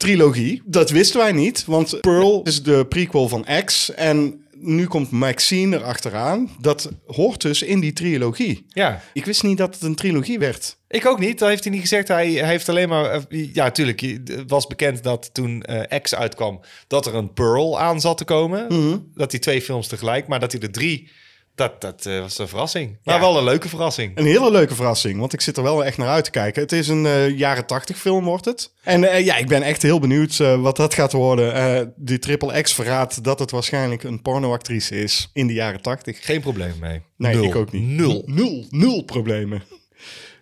X-trilogie. 0.00 0.62
Dat 0.64 0.90
wisten 0.90 1.20
wij 1.20 1.32
niet, 1.32 1.64
want 1.64 2.00
Pearl 2.00 2.40
is 2.42 2.62
de 2.62 2.86
prequel 2.88 3.28
van 3.28 3.46
X. 3.64 3.94
En 3.94 4.44
nu 4.56 4.86
komt 4.86 5.10
Maxine 5.10 5.76
erachteraan. 5.76 6.50
Dat 6.60 6.90
hoort 7.06 7.40
dus 7.40 7.62
in 7.62 7.80
die 7.80 7.92
trilogie. 7.92 8.64
Ja. 8.68 9.02
Ik 9.12 9.24
wist 9.24 9.42
niet 9.42 9.58
dat 9.58 9.74
het 9.74 9.82
een 9.82 9.94
trilogie 9.94 10.38
werd. 10.38 10.76
Ik 10.88 11.06
ook 11.06 11.18
niet. 11.18 11.38
Dat 11.38 11.48
heeft 11.48 11.64
hij 11.64 11.72
niet 11.72 11.80
gezegd. 11.80 12.08
Hij, 12.08 12.28
heeft 12.28 12.68
alleen 12.68 12.88
maar... 12.88 13.10
eh, 13.10 13.54
Ja, 13.54 13.70
tuurlijk. 13.70 14.00
Het 14.00 14.44
was 14.46 14.66
bekend 14.66 15.02
dat 15.02 15.30
toen 15.34 15.62
eh, 15.62 16.00
X 16.00 16.14
uitkwam... 16.14 16.60
dat 16.86 17.06
er 17.06 17.14
een 17.14 17.32
Pearl 17.32 17.80
aan 17.80 18.00
zat 18.00 18.18
te 18.18 18.24
komen. 18.24 18.66
Mhm. 18.68 18.98
Dat 19.14 19.30
die 19.30 19.40
twee 19.40 19.62
films 19.62 19.86
tegelijk... 19.86 20.26
maar 20.26 20.40
dat 20.40 20.52
hij 20.52 20.60
er 20.60 20.70
drie... 20.70 21.10
Dat, 21.54 21.80
dat 21.80 22.06
eh, 22.06 22.20
was 22.20 22.38
een 22.38 22.48
verrassing. 22.48 22.98
Maar 23.04 23.14
Ja. 23.14 23.20
wel 23.20 23.38
een 23.38 23.44
leuke 23.44 23.68
verrassing. 23.68 24.18
Een 24.18 24.26
hele 24.26 24.50
leuke 24.50 24.74
verrassing, 24.74 25.18
want 25.18 25.32
ik 25.32 25.40
zit 25.40 25.56
er 25.56 25.62
wel 25.62 25.84
echt 25.84 25.96
naar 25.96 26.08
uit 26.08 26.24
te 26.24 26.30
kijken. 26.30 26.62
Het 26.62 26.72
is 26.72 26.88
een 26.88 27.06
eh, 27.06 27.38
jaren 27.38 27.66
tachtig 27.66 27.98
film, 27.98 28.24
wordt 28.24 28.44
het. 28.44 28.72
En 28.82 29.04
eh, 29.12 29.24
ja, 29.24 29.36
ik 29.36 29.48
ben 29.48 29.62
echt 29.62 29.82
heel 29.82 29.98
benieuwd 30.00 30.36
wat 30.36 30.76
dat 30.76 30.94
gaat 30.94 31.12
worden. 31.12 31.92
Die 31.96 32.18
Triple 32.18 32.60
X 32.62 32.74
verraadt 32.74 33.24
dat 33.24 33.38
het 33.38 33.50
waarschijnlijk 33.50 34.02
een 34.02 34.22
pornoactrice 34.22 35.02
is 35.02 35.30
in 35.32 35.46
de 35.46 35.52
jaren 35.52 35.82
tachtig. 35.82 36.24
Geen 36.24 36.40
probleem 36.40 36.74
mee. 36.80 37.02
Nee, 37.16 37.34
Nul. 37.34 37.44
ik 37.44 37.54
ook 37.56 37.72
niet. 37.72 37.82
Nul. 37.82 38.22
Nul, 38.26 38.66
nul 38.70 39.02
problemen. 39.04 39.62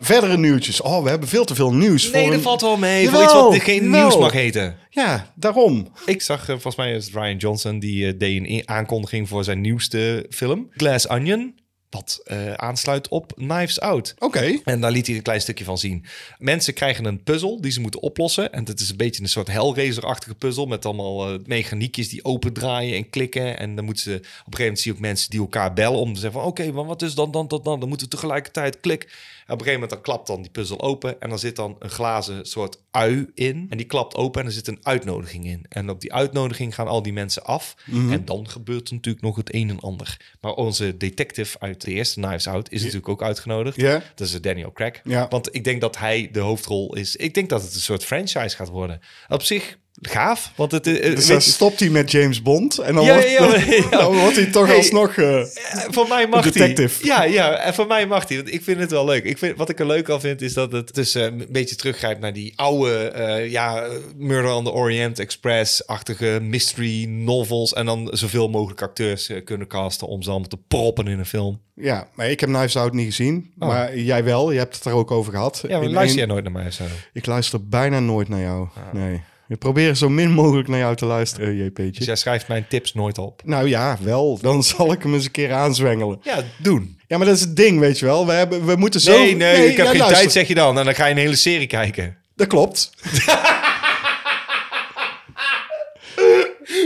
Verdere 0.00 0.38
nieuwtjes. 0.38 0.80
Oh, 0.80 1.02
we 1.02 1.08
hebben 1.08 1.28
veel 1.28 1.44
te 1.44 1.54
veel 1.54 1.72
nieuws. 1.72 2.02
Nee, 2.02 2.12
voor 2.12 2.22
dat 2.30 2.32
een- 2.38 2.42
valt 2.42 2.60
wel 2.60 2.76
mee. 2.76 3.04
Jawel, 3.04 3.20
voor 3.20 3.24
iets 3.48 3.58
wat 3.58 3.62
geen 3.62 3.84
jawel. 3.84 4.00
nieuws 4.00 4.18
mag 4.18 4.32
heten. 4.32 4.76
Ja, 4.90 5.32
daarom. 5.34 5.92
Ik 6.06 6.22
zag, 6.22 6.40
eh, 6.40 6.46
volgens 6.46 6.76
mij 6.76 6.92
is 6.92 7.12
Ryan 7.12 7.36
Johnson... 7.36 7.78
die 7.78 8.06
eh, 8.06 8.18
deed 8.18 8.42
een 8.48 8.62
aankondiging 8.68 9.28
voor 9.28 9.44
zijn 9.44 9.60
nieuwste 9.60 10.26
film. 10.30 10.68
Glass 10.70 11.08
Onion. 11.08 11.54
Wat 11.90 12.20
eh, 12.24 12.52
aansluit 12.52 13.08
op 13.08 13.32
Knives 13.34 13.80
Out. 13.80 14.14
Oké. 14.18 14.58
En 14.64 14.80
daar 14.80 14.90
liet 14.90 15.06
hij 15.06 15.16
een 15.16 15.22
klein 15.22 15.40
stukje 15.40 15.64
van 15.64 15.78
zien. 15.78 16.04
Mensen 16.38 16.74
krijgen 16.74 17.04
een 17.04 17.22
puzzel 17.22 17.60
die 17.60 17.70
ze 17.72 17.80
moeten 17.80 18.02
oplossen. 18.02 18.52
En 18.52 18.64
dat 18.64 18.80
is 18.80 18.90
een 18.90 18.96
beetje 18.96 19.22
een 19.22 19.28
soort 19.28 19.48
Hellraiser-achtige 19.48 20.34
puzzel... 20.34 20.66
met 20.66 20.84
allemaal 20.86 21.28
eh, 21.28 21.38
mechaniekjes 21.46 22.08
die 22.08 22.24
opendraaien 22.24 22.96
en 22.96 23.10
klikken. 23.10 23.58
En 23.58 23.74
dan 23.76 23.84
moeten 23.84 24.02
ze... 24.02 24.10
Op 24.14 24.20
een 24.22 24.30
gegeven 24.34 24.60
moment 24.62 24.78
zie 24.80 24.90
je 24.90 24.96
ook 24.96 25.02
mensen 25.04 25.30
die 25.30 25.40
elkaar 25.40 25.72
bellen... 25.72 25.98
om 25.98 26.14
te 26.14 26.20
zeggen 26.20 26.40
van... 26.40 26.48
oké, 26.48 26.72
maar 26.72 26.84
wat 26.84 27.02
is 27.02 27.14
dan, 27.14 27.30
dan, 27.30 27.48
dan, 27.48 27.60
dan? 27.62 27.80
Dan 27.80 27.88
moeten 27.88 28.08
we 28.08 28.14
tegelijkertijd 28.14 28.80
klik. 28.80 29.16
Een 29.54 29.66
gegeven 29.66 29.80
moment 29.80 29.90
dan 29.90 30.00
klapt 30.00 30.26
dan 30.26 30.42
die 30.42 30.50
puzzel 30.50 30.80
open 30.80 31.20
en 31.20 31.28
dan 31.28 31.38
zit 31.38 31.56
dan 31.56 31.76
een 31.78 31.90
glazen 31.90 32.46
soort 32.46 32.82
ui 32.90 33.30
in. 33.34 33.66
En 33.70 33.76
die 33.76 33.86
klapt 33.86 34.14
open 34.14 34.40
en 34.40 34.46
er 34.46 34.52
zit 34.52 34.66
een 34.66 34.78
uitnodiging 34.82 35.46
in. 35.46 35.64
En 35.68 35.90
op 35.90 36.00
die 36.00 36.12
uitnodiging 36.12 36.74
gaan 36.74 36.88
al 36.88 37.02
die 37.02 37.12
mensen 37.12 37.44
af. 37.44 37.74
Mhm. 37.86 38.12
En 38.12 38.24
dan 38.24 38.48
gebeurt 38.48 38.88
er 38.88 38.94
natuurlijk 38.94 39.24
nog 39.24 39.36
het 39.36 39.54
een 39.54 39.68
en 39.68 39.80
ander. 39.80 40.36
Maar 40.40 40.52
onze 40.52 40.96
detective 40.96 41.58
uit 41.60 41.80
de 41.80 41.90
eerste 41.90 42.20
Knives 42.20 42.46
Out 42.46 42.72
is 42.72 42.80
natuurlijk 42.80 43.08
ook 43.08 43.22
uitgenodigd. 43.22 43.76
Ja. 43.76 44.02
Dat 44.14 44.26
is 44.26 44.40
Daniel 44.40 44.72
Craig. 44.72 45.00
Ja. 45.04 45.28
Want 45.28 45.54
ik 45.54 45.64
denk 45.64 45.80
dat 45.80 45.98
hij 45.98 46.28
de 46.32 46.40
hoofdrol 46.40 46.94
is. 46.94 47.16
Ik 47.16 47.34
denk 47.34 47.48
dat 47.48 47.62
het 47.62 47.74
een 47.74 47.80
soort 47.80 48.04
franchise 48.04 48.56
gaat 48.56 48.68
worden. 48.68 49.00
Op 49.28 49.42
zich 49.42 49.78
gaaf, 50.02 50.52
want 50.56 50.72
het 50.72 50.86
is... 50.86 51.14
Dus 51.14 51.26
dan 51.26 51.40
stopt 51.40 51.80
hij 51.80 51.88
met 51.88 52.10
James 52.10 52.42
Bond 52.42 52.78
en 52.78 52.94
dan, 52.94 53.04
Ja, 53.04 53.12
wordt, 53.14 53.30
ja, 53.30 53.46
ja, 53.56 53.74
ja. 53.90 53.98
dan 53.98 54.16
wordt 54.18 54.36
hij 54.36 54.46
toch 54.46 54.66
Hey. 54.66 54.76
alsnog... 54.76 55.16
eh, 55.16 55.42
voor 55.90 56.08
mij 56.08 56.26
mag 56.26 56.42
detective. 56.44 57.06
Ja, 57.06 57.22
ja, 57.24 57.54
en 57.56 57.74
voor 57.74 57.86
mij 57.86 58.06
mag 58.06 58.28
hij. 58.28 58.36
Want 58.36 58.52
ik 58.52 58.62
vind 58.62 58.80
het 58.80 58.90
wel 58.90 59.04
leuk. 59.04 59.24
Ik 59.24 59.38
vind, 59.38 59.56
wat 59.56 59.68
ik 59.68 59.80
er 59.80 59.86
leuk 59.86 60.10
aan 60.10 60.20
vind, 60.20 60.42
is 60.42 60.52
dat 60.54 60.72
het 60.72 60.94
dus 60.94 61.14
eh, 61.14 61.22
een 61.22 61.46
beetje 61.50 61.76
teruggrijpt 61.76 62.20
naar 62.20 62.32
die 62.32 62.52
oude, 62.56 63.08
eh, 63.08 63.50
ja, 63.50 63.86
Murder 64.16 64.52
on 64.52 64.64
the 64.64 64.72
Orient 64.72 65.18
Express-achtige 65.18 66.38
mystery 66.42 67.04
novels. 67.08 67.72
En 67.72 67.86
dan 67.86 68.08
zoveel 68.12 68.48
mogelijk 68.48 68.82
acteurs 68.82 69.28
eh, 69.28 69.44
kunnen 69.44 69.66
casten 69.66 70.06
om 70.08 70.22
ze 70.22 70.30
allemaal 70.30 70.48
te 70.48 70.58
proppen 70.68 71.06
in 71.06 71.18
een 71.18 71.26
film. 71.26 71.60
ja, 71.74 72.08
maar 72.14 72.30
ik 72.30 72.40
heb 72.40 72.48
Knives 72.48 72.76
Out 72.76 72.92
niet 72.92 73.06
gezien. 73.06 73.52
Oh. 73.58 73.68
Maar 73.68 73.98
jij 73.98 74.24
wel, 74.24 74.52
je 74.52 74.58
hebt 74.58 74.74
het 74.74 74.84
er 74.84 74.92
ook 74.92 75.10
over 75.10 75.32
gehad. 75.32 75.64
Ja, 75.68 75.76
maar 75.78 75.86
In 75.86 75.92
luister 75.92 76.18
jij 76.18 76.26
nooit 76.26 76.42
naar 76.44 76.52
mij 76.52 76.70
zo? 76.70 76.84
Ik 77.12 77.26
luister 77.26 77.68
bijna 77.68 78.00
nooit 78.00 78.28
naar 78.28 78.40
jou. 78.40 78.68
Nee. 78.92 79.20
Ik 79.48 79.58
probeer 79.58 79.94
zo 79.94 80.08
min 80.08 80.30
mogelijk 80.30 80.68
naar 80.68 80.78
jou 80.78 80.96
te 80.96 81.06
luisteren, 81.06 81.56
JP'tje. 81.56 81.90
Dus 81.90 82.06
jij 82.06 82.16
schrijft 82.16 82.48
mijn 82.48 82.66
tips 82.68 82.94
nooit 82.94 83.18
op. 83.18 83.42
Nou 83.44 83.68
ja, 83.68 83.98
wel. 84.00 84.38
Dan 84.42 84.62
zal 84.62 84.92
ik 84.92 85.02
hem 85.02 85.14
eens 85.14 85.24
een 85.24 85.30
keer 85.30 85.52
aanzwengelen. 85.52 86.20
Ja, 86.22 86.42
doen. 86.58 86.98
Ja, 87.06 87.16
maar 87.16 87.26
dat 87.26 87.36
is 87.36 87.42
het 87.42 87.56
ding, 87.56 87.80
weet 87.80 87.98
je 87.98 88.04
wel. 88.04 88.26
We, 88.26 88.32
hebben, 88.32 88.66
we 88.66 88.76
moeten 88.76 89.00
zo... 89.00 89.18
Nee, 89.18 89.36
nee, 89.36 89.70
ik 89.70 89.76
heb 89.76 89.86
ja, 89.86 89.90
geen 89.90 89.98
luister. 89.98 90.18
tijd, 90.18 90.32
zeg 90.32 90.48
je 90.48 90.54
dan. 90.54 90.78
En 90.78 90.84
dan 90.84 90.94
ga 90.94 91.06
je 91.06 91.10
een 91.12 91.18
hele 91.18 91.36
serie 91.36 91.66
kijken. 91.66 92.16
Dat 92.36 92.46
klopt. 92.46 92.90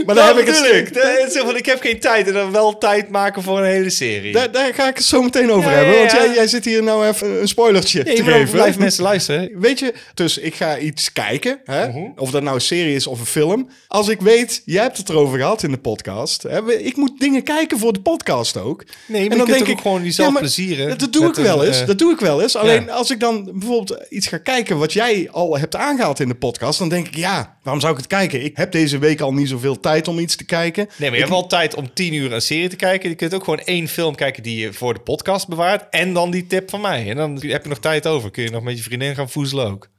maar 0.05 0.15
dan 0.15 0.25
heb 0.27 0.37
ik 0.37 0.45
het... 0.47 1.31
Zo 1.33 1.45
van, 1.45 1.55
ik 1.57 1.65
heb 1.65 1.81
geen 1.81 1.99
tijd 1.99 2.27
en 2.27 2.33
dan 2.33 2.51
wel 2.51 2.77
tijd 2.77 3.09
maken 3.09 3.43
voor 3.43 3.57
een 3.57 3.63
hele 3.71 3.89
serie. 3.89 4.33
Daar, 4.33 4.51
daar 4.51 4.73
ga 4.73 4.89
ik 4.89 4.95
het 4.95 5.05
zo 5.05 5.21
meteen 5.21 5.51
over 5.51 5.69
Ja, 5.71 5.75
hebben. 5.77 5.97
Want 5.97 6.11
ja. 6.11 6.23
jij, 6.23 6.33
jij 6.33 6.47
zit 6.47 6.65
hier 6.65 6.83
nou 6.83 7.07
even 7.07 7.41
een 7.41 7.47
spoilertje 7.47 8.03
te 8.03 8.13
dan 8.23 8.33
geven. 8.33 8.51
blijven 8.51 8.81
mensen 8.81 9.03
luisteren. 9.03 9.49
Weet 9.59 9.79
je, 9.79 9.93
dus 10.13 10.37
ik 10.37 10.55
ga 10.55 10.77
iets 10.77 11.13
kijken. 11.13 11.59
Hè? 11.65 11.87
Mhm. 11.87 11.99
Of 12.15 12.31
dat 12.31 12.43
nou 12.43 12.55
een 12.55 12.61
serie 12.61 12.95
is 12.95 13.07
of 13.07 13.19
een 13.19 13.25
film. 13.25 13.69
Als 13.87 14.07
ik 14.07 14.21
weet, 14.21 14.61
jij 14.65 14.81
hebt 14.83 14.97
het 14.97 15.09
erover 15.09 15.37
gehad 15.39 15.63
in 15.63 15.71
de 15.71 15.77
podcast. 15.77 16.43
Hè? 16.43 16.73
Ik 16.73 16.95
moet 16.95 17.19
dingen 17.19 17.43
kijken 17.43 17.79
voor 17.79 17.93
de 17.93 18.01
podcast 18.01 18.57
ook. 18.57 18.83
Nee, 19.07 19.29
maar 19.29 19.37
je 19.37 19.43
kunt 19.45 19.69
ook 19.69 19.81
gewoon 19.81 20.03
jezelf 20.03 20.37
plezieren 20.39 20.89
Dat, 20.89 20.99
dat 20.99 21.13
doe 21.13 21.27
ik 21.27 21.35
wel 21.35 21.61
een, 21.61 21.67
eens. 21.67 21.81
eh, 21.81 21.87
dat 21.87 21.97
doe 21.97 22.13
ik 22.13 22.19
wel 22.19 22.41
eens. 22.41 22.55
Alleen 22.55 22.91
als 22.91 23.11
ik 23.11 23.19
dan 23.19 23.49
bijvoorbeeld 23.53 23.97
iets 24.09 24.27
ga 24.27 24.37
kijken 24.37 24.77
wat 24.77 24.93
jij 24.93 25.27
al 25.31 25.57
hebt 25.57 25.75
aangehaald 25.75 26.19
in 26.19 26.27
de 26.27 26.35
podcast. 26.35 26.79
Dan 26.79 26.89
denk 26.89 27.07
ik, 27.07 27.15
ja, 27.15 27.57
waarom 27.63 27.81
zou 27.81 27.93
ik 27.93 27.99
het 27.99 28.07
kijken? 28.07 28.43
Ik 28.43 28.57
heb 28.57 28.71
deze 28.71 28.97
week 28.97 29.21
al 29.21 29.33
niet 29.33 29.49
zoveel 29.49 29.79
tijd 29.79 29.92
om 30.07 30.19
iets 30.19 30.35
te 30.35 30.45
kijken. 30.45 30.85
Nee, 30.85 31.09
maar 31.09 31.19
je 31.19 31.25
hebt 31.25 31.35
wel 31.35 31.47
tijd 31.47 31.75
om 31.75 31.93
tien 31.93 32.13
uur 32.13 32.33
een 32.33 32.41
serie 32.41 32.69
te 32.69 32.75
kijken. 32.75 33.09
Je 33.09 33.15
kunt 33.15 33.33
ook 33.33 33.43
gewoon 33.43 33.59
één 33.59 33.87
film 33.87 34.15
kijken 34.15 34.43
die 34.43 34.59
je 34.59 34.73
voor 34.73 34.93
de 34.93 34.99
podcast 34.99 35.47
bewaart. 35.47 35.85
En 35.89 36.13
dan 36.13 36.31
die 36.31 36.47
tip 36.47 36.69
van 36.69 36.81
mij. 36.81 37.09
En 37.09 37.15
dan 37.15 37.31
heb 37.33 37.63
je 37.63 37.69
nog 37.69 37.79
tijd 37.79 38.07
over. 38.07 38.31
Kun 38.31 38.43
je 38.43 38.49
nog 38.49 38.63
met 38.63 38.77
je 38.77 38.83
vriendin 38.83 39.15
gaan 39.15 39.29
voezelen 39.29 39.65
ook. 39.65 39.89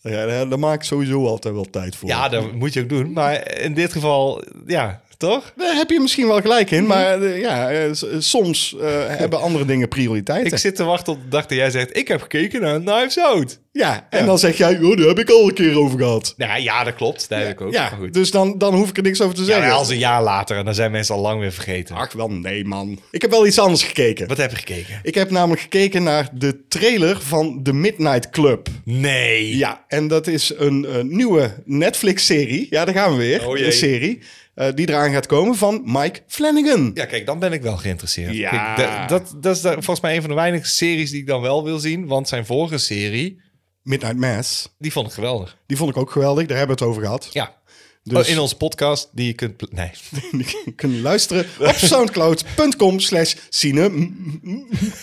Ja, 0.00 0.26
daar, 0.26 0.48
daar 0.48 0.58
maak 0.58 0.74
ik 0.74 0.82
sowieso 0.82 1.26
altijd 1.26 1.54
wel 1.54 1.70
tijd 1.70 1.96
voor. 1.96 2.08
Ja, 2.08 2.28
dat 2.28 2.52
moet 2.52 2.72
je 2.72 2.80
ook 2.80 2.88
doen. 2.88 3.12
Maar 3.12 3.58
in 3.58 3.74
dit 3.74 3.92
geval, 3.92 4.44
ja, 4.66 5.02
toch? 5.18 5.52
Daar 5.56 5.74
heb 5.76 5.90
je 5.90 6.00
misschien 6.00 6.26
wel 6.26 6.40
gelijk 6.40 6.70
in, 6.70 6.86
maar 6.86 7.22
eh, 7.22 7.40
ja, 7.40 7.70
eh, 7.70 7.92
s- 7.92 8.04
soms 8.18 8.76
eh, 8.80 8.86
hebben 9.20 9.40
andere 9.40 9.64
dingen 9.64 9.88
prioriteit. 9.88 10.52
Ik 10.52 10.58
zit 10.58 10.76
te 10.76 10.84
wachten 10.84 11.12
op 11.12 11.22
de 11.22 11.28
dag 11.28 11.46
dat 11.46 11.58
jij 11.58 11.70
zegt... 11.70 11.96
ik 11.96 12.08
heb 12.08 12.20
gekeken 12.20 12.60
naar 12.60 12.80
Knives 12.80 13.18
Out. 13.18 13.58
Ja, 13.72 14.06
en 14.10 14.26
dan 14.26 14.38
zeg 14.38 14.56
jij, 14.56 14.78
oh, 14.82 14.96
daar 14.96 15.06
heb 15.06 15.18
ik 15.18 15.30
al 15.30 15.48
een 15.48 15.54
keer 15.54 15.78
over 15.78 15.98
gehad. 15.98 16.34
Nou 16.36 16.60
ja, 16.60 16.84
dat 16.84 16.94
klopt. 16.94 17.28
Dat 17.28 17.38
heb 17.38 17.48
ik 17.50 17.60
ook. 17.60 17.72
Ja, 17.72 17.88
Maar 17.90 17.98
goed. 17.98 18.14
dus 18.14 18.30
dan, 18.30 18.58
dan 18.58 18.74
hoef 18.74 18.88
ik 18.88 18.96
er 18.96 19.02
niks 19.02 19.20
over 19.20 19.34
te 19.34 19.40
Ja, 19.40 19.46
zeggen. 19.46 19.66
maar 19.66 19.76
als 19.76 19.88
een 19.88 19.98
jaar 19.98 20.22
later 20.22 20.56
en 20.56 20.64
dan 20.64 20.74
zijn 20.74 20.90
mensen 20.90 21.14
al 21.14 21.20
lang 21.20 21.40
weer 21.40 21.52
vergeten. 21.52 21.94
Ach, 21.96 22.12
wel 22.12 22.30
nee, 22.30 22.64
man. 22.64 22.98
Ik 23.10 23.22
heb 23.22 23.30
wel 23.30 23.46
iets 23.46 23.58
anders 23.58 23.82
gekeken. 23.82 24.28
Wat 24.28 24.36
heb 24.36 24.50
je 24.50 24.56
gekeken? 24.56 25.00
Ik 25.02 25.14
heb 25.14 25.30
namelijk 25.30 25.60
gekeken 25.60 26.02
naar 26.02 26.28
de 26.32 26.60
trailer 26.68 27.20
van 27.20 27.60
The 27.62 27.72
Midnight 27.72 28.30
Club. 28.30 28.68
Nee. 28.84 29.56
Ja, 29.56 29.84
en 29.88 30.08
dat 30.08 30.26
is 30.26 30.52
een, 30.56 30.84
eh, 30.86 31.02
nieuwe 31.02 31.54
Netflix-serie. 31.64 32.66
Ja, 32.70 32.84
daar 32.84 32.94
gaan 32.94 33.10
we 33.12 33.16
weer. 33.18 33.46
Oh 33.48 33.56
jee. 33.56 33.66
een 33.66 33.72
serie 33.72 34.18
eh, 34.58 34.68
die 34.74 34.88
eraan 34.88 35.12
gaat 35.12 35.26
komen 35.26 35.56
van 35.56 35.82
Mike 35.84 36.20
Flanagan. 36.26 36.90
Ja, 36.94 37.04
kijk, 37.04 37.26
dan 37.26 37.38
ben 37.38 37.52
ik 37.52 37.62
wel 37.62 37.76
geïnteresseerd. 37.76 38.34
Ja. 38.34 38.74
Kijk, 38.74 39.08
dat, 39.08 39.34
dat 39.40 39.56
is 39.56 39.60
volgens 39.62 40.00
mij 40.00 40.14
een 40.14 40.20
van 40.20 40.30
de 40.30 40.36
weinige 40.36 40.66
series 40.66 41.10
die 41.10 41.20
ik 41.20 41.26
dan 41.26 41.40
wel 41.40 41.64
wil 41.64 41.78
zien. 41.78 42.06
Want 42.06 42.28
zijn 42.28 42.46
vorige 42.46 42.78
serie, 42.78 43.40
Midnight 43.82 44.16
Mass. 44.16 44.74
die 44.78 44.92
vond 44.92 45.06
ik 45.06 45.12
geweldig. 45.12 45.56
Die 45.66 45.76
vond 45.76 45.90
ik 45.90 45.96
ook 45.96 46.10
geweldig. 46.10 46.46
Daar 46.46 46.56
hebben 46.58 46.76
we 46.76 46.82
het 46.84 46.90
over 46.92 47.02
gehad. 47.02 47.28
Ja. 47.32 47.56
Dus- 48.02 48.26
Oh, 48.26 48.32
in 48.32 48.38
onze 48.38 48.56
podcast 48.56 49.08
die 49.12 49.26
je 49.26 49.32
kunt... 49.32 49.72
Nee. 49.72 49.90
Die 50.32 50.72
kunnen 50.76 51.00
luisteren 51.00 51.46
op 51.58 51.74
soundcloud.com 51.74 53.00
slash 53.00 53.34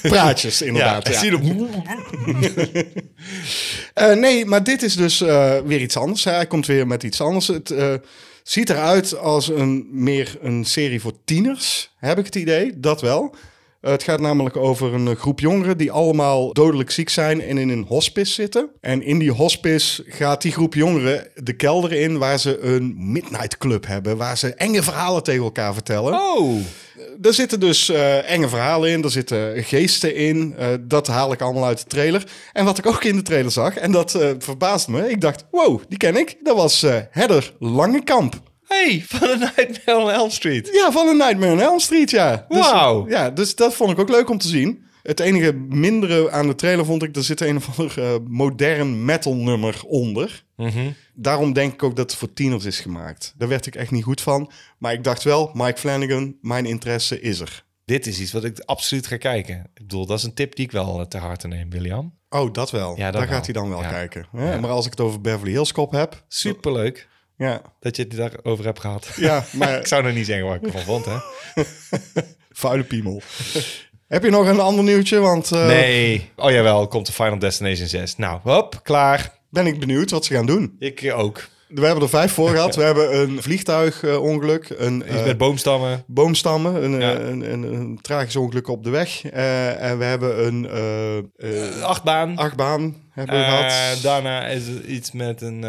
praatjes 0.01 0.61
inderdaad. 0.61 1.07
Ja, 1.07 1.23
je 1.23 1.31
Eh, 3.93 4.13
nee, 4.15 4.45
maar 4.45 4.63
dit 4.63 4.83
is 4.83 4.95
dus 4.95 5.21
eh, 5.21 5.57
weer 5.65 5.81
iets 5.81 5.97
anders. 5.97 6.23
Hij 6.23 6.47
komt 6.47 6.65
weer 6.65 6.87
met 6.87 7.03
iets 7.03 7.21
anders. 7.21 7.47
Het 7.47 7.71
eh, 7.71 7.93
ziet 8.47 8.69
eruit 8.69 9.17
als 9.17 9.47
een, 9.47 9.87
meer 9.91 10.37
een 10.41 10.65
serie 10.65 11.01
voor 11.01 11.13
tieners, 11.23 11.93
heb 11.97 12.17
ik 12.17 12.25
het 12.25 12.35
idee. 12.35 12.79
Dat 12.79 13.01
wel. 13.01 13.35
Eh, 13.85 13.91
het 13.91 14.03
gaat 14.03 14.19
namelijk 14.19 14.57
over 14.57 14.93
een 14.93 15.07
eh, 15.07 15.15
groep 15.15 15.39
jongeren 15.39 15.77
die 15.77 15.91
allemaal 15.91 16.53
dodelijk 16.53 16.91
ziek 16.91 17.09
zijn 17.09 17.41
en 17.41 17.57
in 17.57 17.69
een 17.69 17.85
hospice 17.87 18.33
zitten. 18.33 18.69
En 18.81 19.01
in 19.01 19.19
die 19.19 19.31
hospice 19.31 20.03
gaat 20.07 20.41
die 20.41 20.51
groep 20.51 20.73
jongeren 20.73 21.27
de 21.35 21.53
kelder 21.53 21.91
in 21.93 22.17
waar 22.17 22.39
ze 22.39 22.59
een 22.59 23.11
midnight 23.11 23.57
club 23.57 23.87
hebben. 23.87 24.17
Waar 24.17 24.37
ze 24.37 24.53
enge 24.53 24.83
verhalen 24.83 25.23
tegen 25.23 25.43
elkaar 25.43 25.73
vertellen. 25.73 26.13
Oh. 26.13 26.59
Er 27.21 27.33
zitten 27.33 27.59
dus 27.59 27.89
eh, 27.89 28.29
enge 28.31 28.49
verhalen 28.49 28.89
in, 28.89 29.03
er 29.03 29.11
zitten 29.11 29.63
geesten 29.63 30.15
in. 30.15 30.55
Eh, 30.57 30.67
dat 30.81 31.07
haal 31.07 31.31
ik 31.31 31.41
allemaal 31.41 31.65
uit 31.65 31.79
de 31.79 31.85
trailer. 31.87 32.23
En 32.53 32.65
wat 32.65 32.77
ik 32.77 32.85
ook 32.85 33.03
in 33.03 33.15
de 33.15 33.21
trailer 33.21 33.51
zag, 33.51 33.75
en 33.75 33.91
dat 33.91 34.15
eh 34.15 34.29
verbaasde 34.39 34.91
me. 34.91 35.09
Ik 35.09 35.21
dacht, 35.21 35.45
wow, 35.51 35.81
die 35.87 35.97
ken 35.97 36.15
ik. 36.15 36.37
Dat 36.43 36.55
was 36.55 36.83
eh 36.83 36.97
Heather 37.11 37.53
Langekamp. 37.59 38.41
Hey, 38.83 39.03
van 39.07 39.19
de 39.27 39.51
Nightmare 39.55 39.99
on 39.99 40.11
Elm 40.11 40.29
Street. 40.29 40.69
Ja, 40.73 40.91
van 40.91 41.07
een 41.07 41.17
Nightmare 41.17 41.51
on 41.51 41.59
Elm 41.61 41.79
Street, 41.79 42.09
ja. 42.11 42.45
Dus, 42.49 42.59
Wauw. 42.71 43.07
Ja, 43.09 43.29
dus 43.29 43.55
dat 43.55 43.73
vond 43.75 43.91
ik 43.91 43.99
ook 43.99 44.09
leuk 44.09 44.29
om 44.29 44.37
te 44.37 44.47
zien. 44.47 44.83
Het 45.03 45.19
enige 45.19 45.53
mindere 45.53 46.31
aan 46.31 46.47
de 46.47 46.55
trailer 46.55 46.85
vond 46.85 47.03
ik, 47.03 47.15
er 47.15 47.23
zit 47.23 47.41
een 47.41 47.55
of 47.55 47.79
ander 47.79 48.01
eh, 48.03 48.15
modern 48.27 49.05
metal 49.05 49.35
nummer 49.35 49.81
onder. 49.87 50.43
Mhm. 50.55 50.91
Daarom 51.13 51.53
denk 51.53 51.73
ik 51.73 51.83
ook 51.83 51.95
dat 51.95 52.09
het 52.11 52.19
voor 52.19 52.33
tieners 52.33 52.65
is 52.65 52.79
gemaakt. 52.79 53.33
Daar 53.37 53.47
werd 53.47 53.65
ik 53.65 53.75
echt 53.75 53.91
niet 53.91 54.03
goed 54.03 54.21
van. 54.21 54.51
Maar 54.77 54.93
ik 54.93 55.03
dacht 55.03 55.23
wel, 55.23 55.51
Mike 55.53 55.79
Flanagan, 55.79 56.35
mijn 56.41 56.65
interesse 56.65 57.21
is 57.21 57.39
er. 57.39 57.63
Dit 57.85 58.07
is 58.07 58.19
iets 58.19 58.31
wat 58.31 58.43
ik 58.43 58.59
absoluut 58.59 59.07
ga 59.07 59.17
kijken. 59.17 59.55
Ik 59.73 59.81
bedoel, 59.81 60.05
dat 60.05 60.17
is 60.17 60.23
een 60.23 60.33
tip 60.33 60.55
die 60.55 60.65
ik 60.65 60.71
wel 60.71 60.99
eh, 60.99 61.05
ter 61.05 61.19
harte 61.19 61.47
neem, 61.47 61.69
William. 61.69 62.13
Oh, 62.29 62.53
dat 62.53 62.71
wel. 62.71 62.95
Ja, 62.97 63.03
dat 63.03 63.13
Daar 63.13 63.21
wel. 63.27 63.35
gaat 63.37 63.45
hij 63.45 63.53
dan 63.53 63.69
wel 63.69 63.81
Ja. 63.81 63.89
kijken. 63.89 64.25
Hè? 64.35 64.59
Maar 64.59 64.69
als 64.71 64.85
ik 64.85 64.91
het 64.91 64.99
over 65.01 65.21
Beverly 65.21 65.51
Hills 65.51 65.71
Cop 65.71 65.91
heb... 65.91 66.23
Superleuk 66.27 67.07
Ja, 67.37 67.61
dat 67.79 67.95
je 67.95 68.01
het 68.03 68.15
daarover 68.15 68.65
hebt 68.65 68.79
gehad. 68.79 69.11
ja 69.15 69.37
Ik 69.51 69.53
maar 69.53 69.87
zou 69.87 70.03
nog 70.03 70.13
niet 70.13 70.25
zeggen 70.25 70.45
waar 70.45 70.55
ik 70.55 70.63
ervan 70.65 70.81
vond, 70.81 71.05
hè? 71.05 71.17
vuile 72.51 72.83
piemel. 72.83 73.21
heb 74.07 74.23
je 74.23 74.29
nog 74.29 74.47
een 74.47 74.59
ander 74.59 74.83
nieuwtje? 74.83 75.19
Want 75.19 75.51
eh, 75.51 75.65
Nee. 75.65 76.31
Oh 76.35 76.51
jawel, 76.51 76.87
komt 76.87 77.05
de 77.05 77.11
Final 77.13 77.39
Destination 77.39 77.87
6. 77.87 78.15
Nou, 78.15 78.39
hop, 78.43 78.79
klaar. 78.83 79.33
ben 79.49 79.67
ik 79.67 79.79
benieuwd 79.79 80.11
wat 80.11 80.25
ze 80.25 80.33
gaan 80.33 80.45
doen. 80.45 80.75
Ik 80.79 81.11
ook. 81.15 81.47
We 81.75 81.85
hebben 81.85 82.03
er 82.03 82.09
vijf 82.09 82.31
voor 82.33 82.49
gehad. 82.49 82.75
We 82.75 82.81
hebben 82.89 83.19
een 83.19 83.41
vliegtuigongeluk, 83.43 84.69
een 84.77 84.95
Iets 85.07 85.15
eh, 85.15 85.25
met 85.25 85.37
boomstammen. 85.37 86.03
boomstammen, 86.07 86.83
een, 86.83 86.99
Ja. 86.99 87.13
eh, 87.13 87.27
een, 87.27 87.51
een, 87.53 87.63
een 87.63 87.99
tragisch 88.01 88.35
ongeluk 88.35 88.67
op 88.67 88.83
de 88.83 88.89
weg. 88.89 89.23
Eh, 89.25 89.81
en 89.89 89.97
we 89.97 90.03
hebben 90.03 90.45
een 90.45 91.81
Achtbaan. 91.83 92.37
achtbaan 92.37 92.95
hebben 93.11 93.35
we 93.35 93.43
Eh, 93.43 93.57
gehad. 93.57 94.01
daarna 94.01 94.47
is 94.47 94.67
er 94.67 94.85
iets 94.85 95.11
met 95.11 95.41
een... 95.41 95.63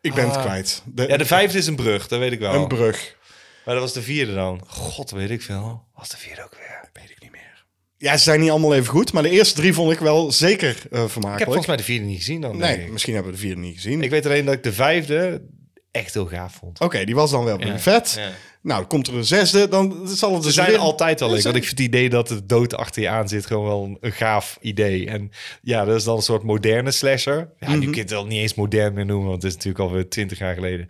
ik 0.00 0.14
ben 0.14 0.24
het 0.26 0.36
ah. 0.36 0.42
kwijt. 0.44 0.82
De, 0.86 1.06
Ja, 1.08 1.16
de 1.16 1.26
vijfde 1.26 1.58
is 1.58 1.66
een 1.66 1.76
brug, 1.76 2.08
dat 2.08 2.18
weet 2.18 2.32
ik 2.32 2.38
wel. 2.38 2.54
een 2.54 2.68
brug. 2.68 3.16
maar 3.64 3.74
dat 3.74 3.82
was 3.84 3.92
de 3.92 4.02
vierde 4.02 4.34
dan. 4.34 4.60
God, 4.66 5.10
weet 5.10 5.30
ik 5.30 5.42
veel. 5.42 5.84
Was 5.94 6.08
de 6.08 6.16
vierde 6.16 6.44
ook 6.44 6.54
weer? 6.58 6.90
Weet 6.92 7.10
ik 7.10 7.22
niet 7.22 7.30
meer. 7.32 7.64
Ja, 8.06 8.16
ze 8.16 8.22
zijn 8.22 8.40
niet 8.40 8.50
allemaal 8.50 8.74
even 8.74 8.86
goed, 8.90 9.12
maar 9.12 9.22
de 9.22 9.30
eerste 9.30 9.54
drie 9.54 9.72
vond 9.74 9.92
ik 9.92 9.98
wel 9.98 10.32
zeker 10.32 10.68
eh, 10.68 10.74
Ik 10.74 10.90
heb 10.90 11.10
vermakelijk. 11.10 11.44
volgens 11.44 11.66
mij 11.66 11.76
de 11.76 11.82
vierde 11.82 12.04
niet 12.04 12.16
gezien 12.18 12.40
dan. 12.40 12.56
Nee, 12.56 12.78
ik. 12.84 12.92
misschien 12.92 13.14
hebben 13.14 13.32
we 13.32 13.38
de 13.38 13.44
vierde 13.46 13.60
niet 13.60 13.74
gezien. 13.74 14.02
Ik 14.02 14.10
weet 14.10 14.26
alleen 14.26 14.44
dat 14.44 14.54
ik 14.54 14.62
de 14.62 14.72
vijfde 14.72 15.42
echt 15.90 16.14
heel 16.14 16.26
gaaf 16.26 16.54
vond. 16.54 16.80
Oké, 16.80 17.04
die 17.04 17.14
was 17.14 17.30
dan 17.30 17.44
wel 17.44 17.60
Ja. 17.60 17.78
vet. 17.78 18.14
Ja. 18.18 18.30
Nou, 18.62 18.84
komt 18.84 19.06
er 19.06 19.14
een 19.14 19.24
zesde, 19.24 19.68
dan 19.68 20.08
zal 20.08 20.30
het 20.32 20.40
Ze 20.40 20.46
dus 20.46 20.54
zijn 20.54 20.68
weer... 20.70 20.78
altijd 20.78 21.20
wel 21.20 21.30
leuk. 21.30 21.42
Want 21.42 21.56
ik 21.56 21.64
vind 21.64 21.78
het 21.78 21.86
idee 21.86 22.08
dat 22.08 22.28
de 22.28 22.46
dood 22.46 22.74
achter 22.74 23.02
je 23.02 23.08
aan 23.08 23.28
zit 23.28 23.46
gewoon 23.46 23.64
wel 23.66 23.96
een, 24.00 24.12
gaaf 24.12 24.58
idee. 24.60 25.06
En 25.08 25.30
ja, 25.62 25.84
dat 25.84 25.96
is 25.96 26.04
dan 26.04 26.16
een 26.16 26.22
soort 26.22 26.42
moderne 26.42 26.90
slasher. 26.90 27.48
Ja, 27.60 27.68
Mhm. 27.68 27.78
nu 27.78 27.84
kun 27.84 27.94
je 27.94 28.00
het 28.00 28.10
wel 28.10 28.26
niet 28.26 28.40
eens 28.40 28.54
modern 28.54 28.94
meer 28.94 29.06
noemen, 29.06 29.28
want 29.28 29.42
het 29.42 29.50
is 29.50 29.56
natuurlijk 29.56 29.84
alweer 29.84 30.08
twintig 30.08 30.38
jaar 30.38 30.54
geleden. 30.54 30.88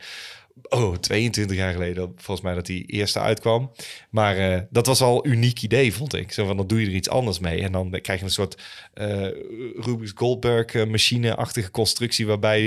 Oh, 0.62 0.94
22 0.94 1.56
jaar 1.56 1.72
geleden, 1.72 2.12
volgens 2.16 2.46
mij 2.46 2.54
dat 2.54 2.66
die 2.66 2.84
eerste 2.86 3.20
uitkwam. 3.20 3.72
Maar 4.10 4.36
eh, 4.36 4.60
dat 4.70 4.86
was 4.86 5.00
al 5.00 5.24
een 5.24 5.30
uniek 5.30 5.62
idee, 5.62 5.94
vond 5.94 6.14
ik. 6.14 6.32
Zo 6.32 6.46
van, 6.46 6.56
dan 6.56 6.66
doe 6.66 6.80
je 6.80 6.86
er 6.86 6.94
iets 6.94 7.08
anders 7.08 7.38
mee. 7.38 7.62
En 7.62 7.72
dan 7.72 7.90
krijg 8.02 8.18
je 8.18 8.24
een 8.24 8.30
soort 8.30 8.62
uh, 8.94 9.26
Rubens 9.76 10.12
Goldberg 10.14 10.74
uh, 10.74 10.86
machine-achtige 10.86 11.70
constructie... 11.70 12.26
waarbij 12.26 12.62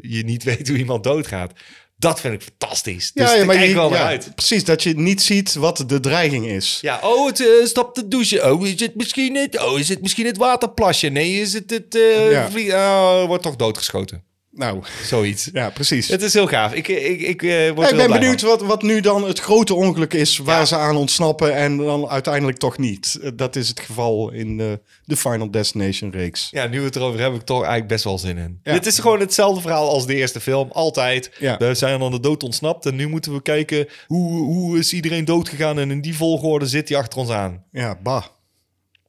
je 0.00 0.22
niet 0.24 0.42
weet 0.50 0.68
hoe 0.68 0.78
iemand 0.78 1.04
doodgaat. 1.04 1.52
Dat 2.00 2.20
vind 2.20 2.34
ik 2.34 2.42
fantastisch. 2.42 3.12
Dus 3.12 3.30
ja, 3.30 3.36
ja, 3.36 3.44
maar 3.44 3.56
kijk 3.56 3.68
je, 3.68 3.74
wel 3.74 3.92
ja, 3.92 4.06
uit. 4.06 4.34
Precies, 4.34 4.64
dat 4.64 4.82
je 4.82 4.94
niet 4.96 5.22
ziet 5.22 5.54
wat 5.54 5.84
de 5.86 6.00
dreiging 6.00 6.46
is. 6.46 6.78
Ja, 6.80 7.00
oh, 7.02 7.26
het 7.26 7.40
uh, 7.40 7.64
stapt 7.64 7.94
de 7.94 8.08
douche. 8.08 8.52
Oh, 8.52 8.66
is 8.66 8.80
het 8.80 8.94
misschien 8.94 9.36
het? 9.36 9.60
Oh, 9.62 9.78
is 9.78 9.88
het 9.88 10.02
misschien 10.02 10.26
het 10.26 10.36
waterplasje? 10.36 11.08
Nee, 11.08 11.40
is 11.40 11.52
het 11.52 11.70
het... 11.70 11.94
Uh, 11.94 12.30
ja. 12.52 13.20
Oh, 13.20 13.26
wordt 13.26 13.42
toch 13.42 13.56
doodgeschoten. 13.56 14.24
Nou, 14.50 14.82
zoiets. 15.02 15.48
Ja, 15.60 15.70
precies. 15.70 16.08
Het 16.08 16.22
is 16.22 16.32
heel 16.32 16.46
gaaf. 16.46 16.74
Ik, 16.74 16.88
ik, 16.88 17.20
ik, 17.20 17.42
uh, 17.42 17.70
word 17.70 17.90
ja, 17.90 17.92
ik 17.92 18.08
ben 18.08 18.20
benieuwd 18.20 18.40
wat, 18.40 18.62
wat 18.62 18.82
nu 18.82 19.00
dan 19.00 19.26
het 19.26 19.38
grote 19.38 19.74
ongeluk 19.74 20.14
is 20.14 20.38
waar 20.38 20.66
ze 20.66 20.76
aan 20.76 20.96
ontsnappen 20.96 21.54
en 21.54 21.76
dan 21.76 22.08
uiteindelijk 22.08 22.58
toch 22.58 22.78
niet. 22.78 23.18
Eh, 23.22 23.30
dat 23.34 23.56
is 23.56 23.68
het 23.68 23.80
geval 23.80 24.30
in 24.30 24.56
de, 24.56 24.80
de 25.04 25.16
Final 25.16 25.50
Destination 25.50 26.10
reeks. 26.10 26.48
Ja, 26.50 26.66
nu 26.66 26.78
we 26.78 26.84
het 26.84 26.96
erover 26.96 27.20
hebben, 27.20 27.40
ik 27.40 27.46
toch 27.46 27.58
eigenlijk 27.58 27.88
best 27.88 28.04
wel 28.04 28.18
zin 28.18 28.38
in. 28.38 28.60
Dit 28.62 28.86
is 28.86 28.98
gewoon 28.98 29.20
hetzelfde 29.20 29.60
verhaal 29.60 29.88
als 29.88 30.06
de 30.06 30.14
eerste 30.14 30.40
film. 30.40 30.70
Altijd. 30.70 31.30
Ja. 31.38 31.56
We 31.56 31.74
zijn 31.74 32.02
aan 32.02 32.10
de 32.10 32.20
dood 32.20 32.42
ontsnapt 32.42 32.86
en 32.86 32.96
nu 32.96 33.08
moeten 33.08 33.32
we 33.32 33.42
kijken 33.42 33.86
hoe, 34.06 34.44
hoe 34.44 34.78
is 34.78 34.92
iedereen 34.92 35.24
doodgegaan 35.24 35.78
en 35.78 35.90
in 35.90 36.00
die 36.00 36.16
volgorde 36.16 36.66
zit 36.66 36.88
hij 36.88 36.98
achter 36.98 37.18
ons 37.18 37.30
aan. 37.30 37.64
Ja, 37.72 37.98
bah. 38.02 38.24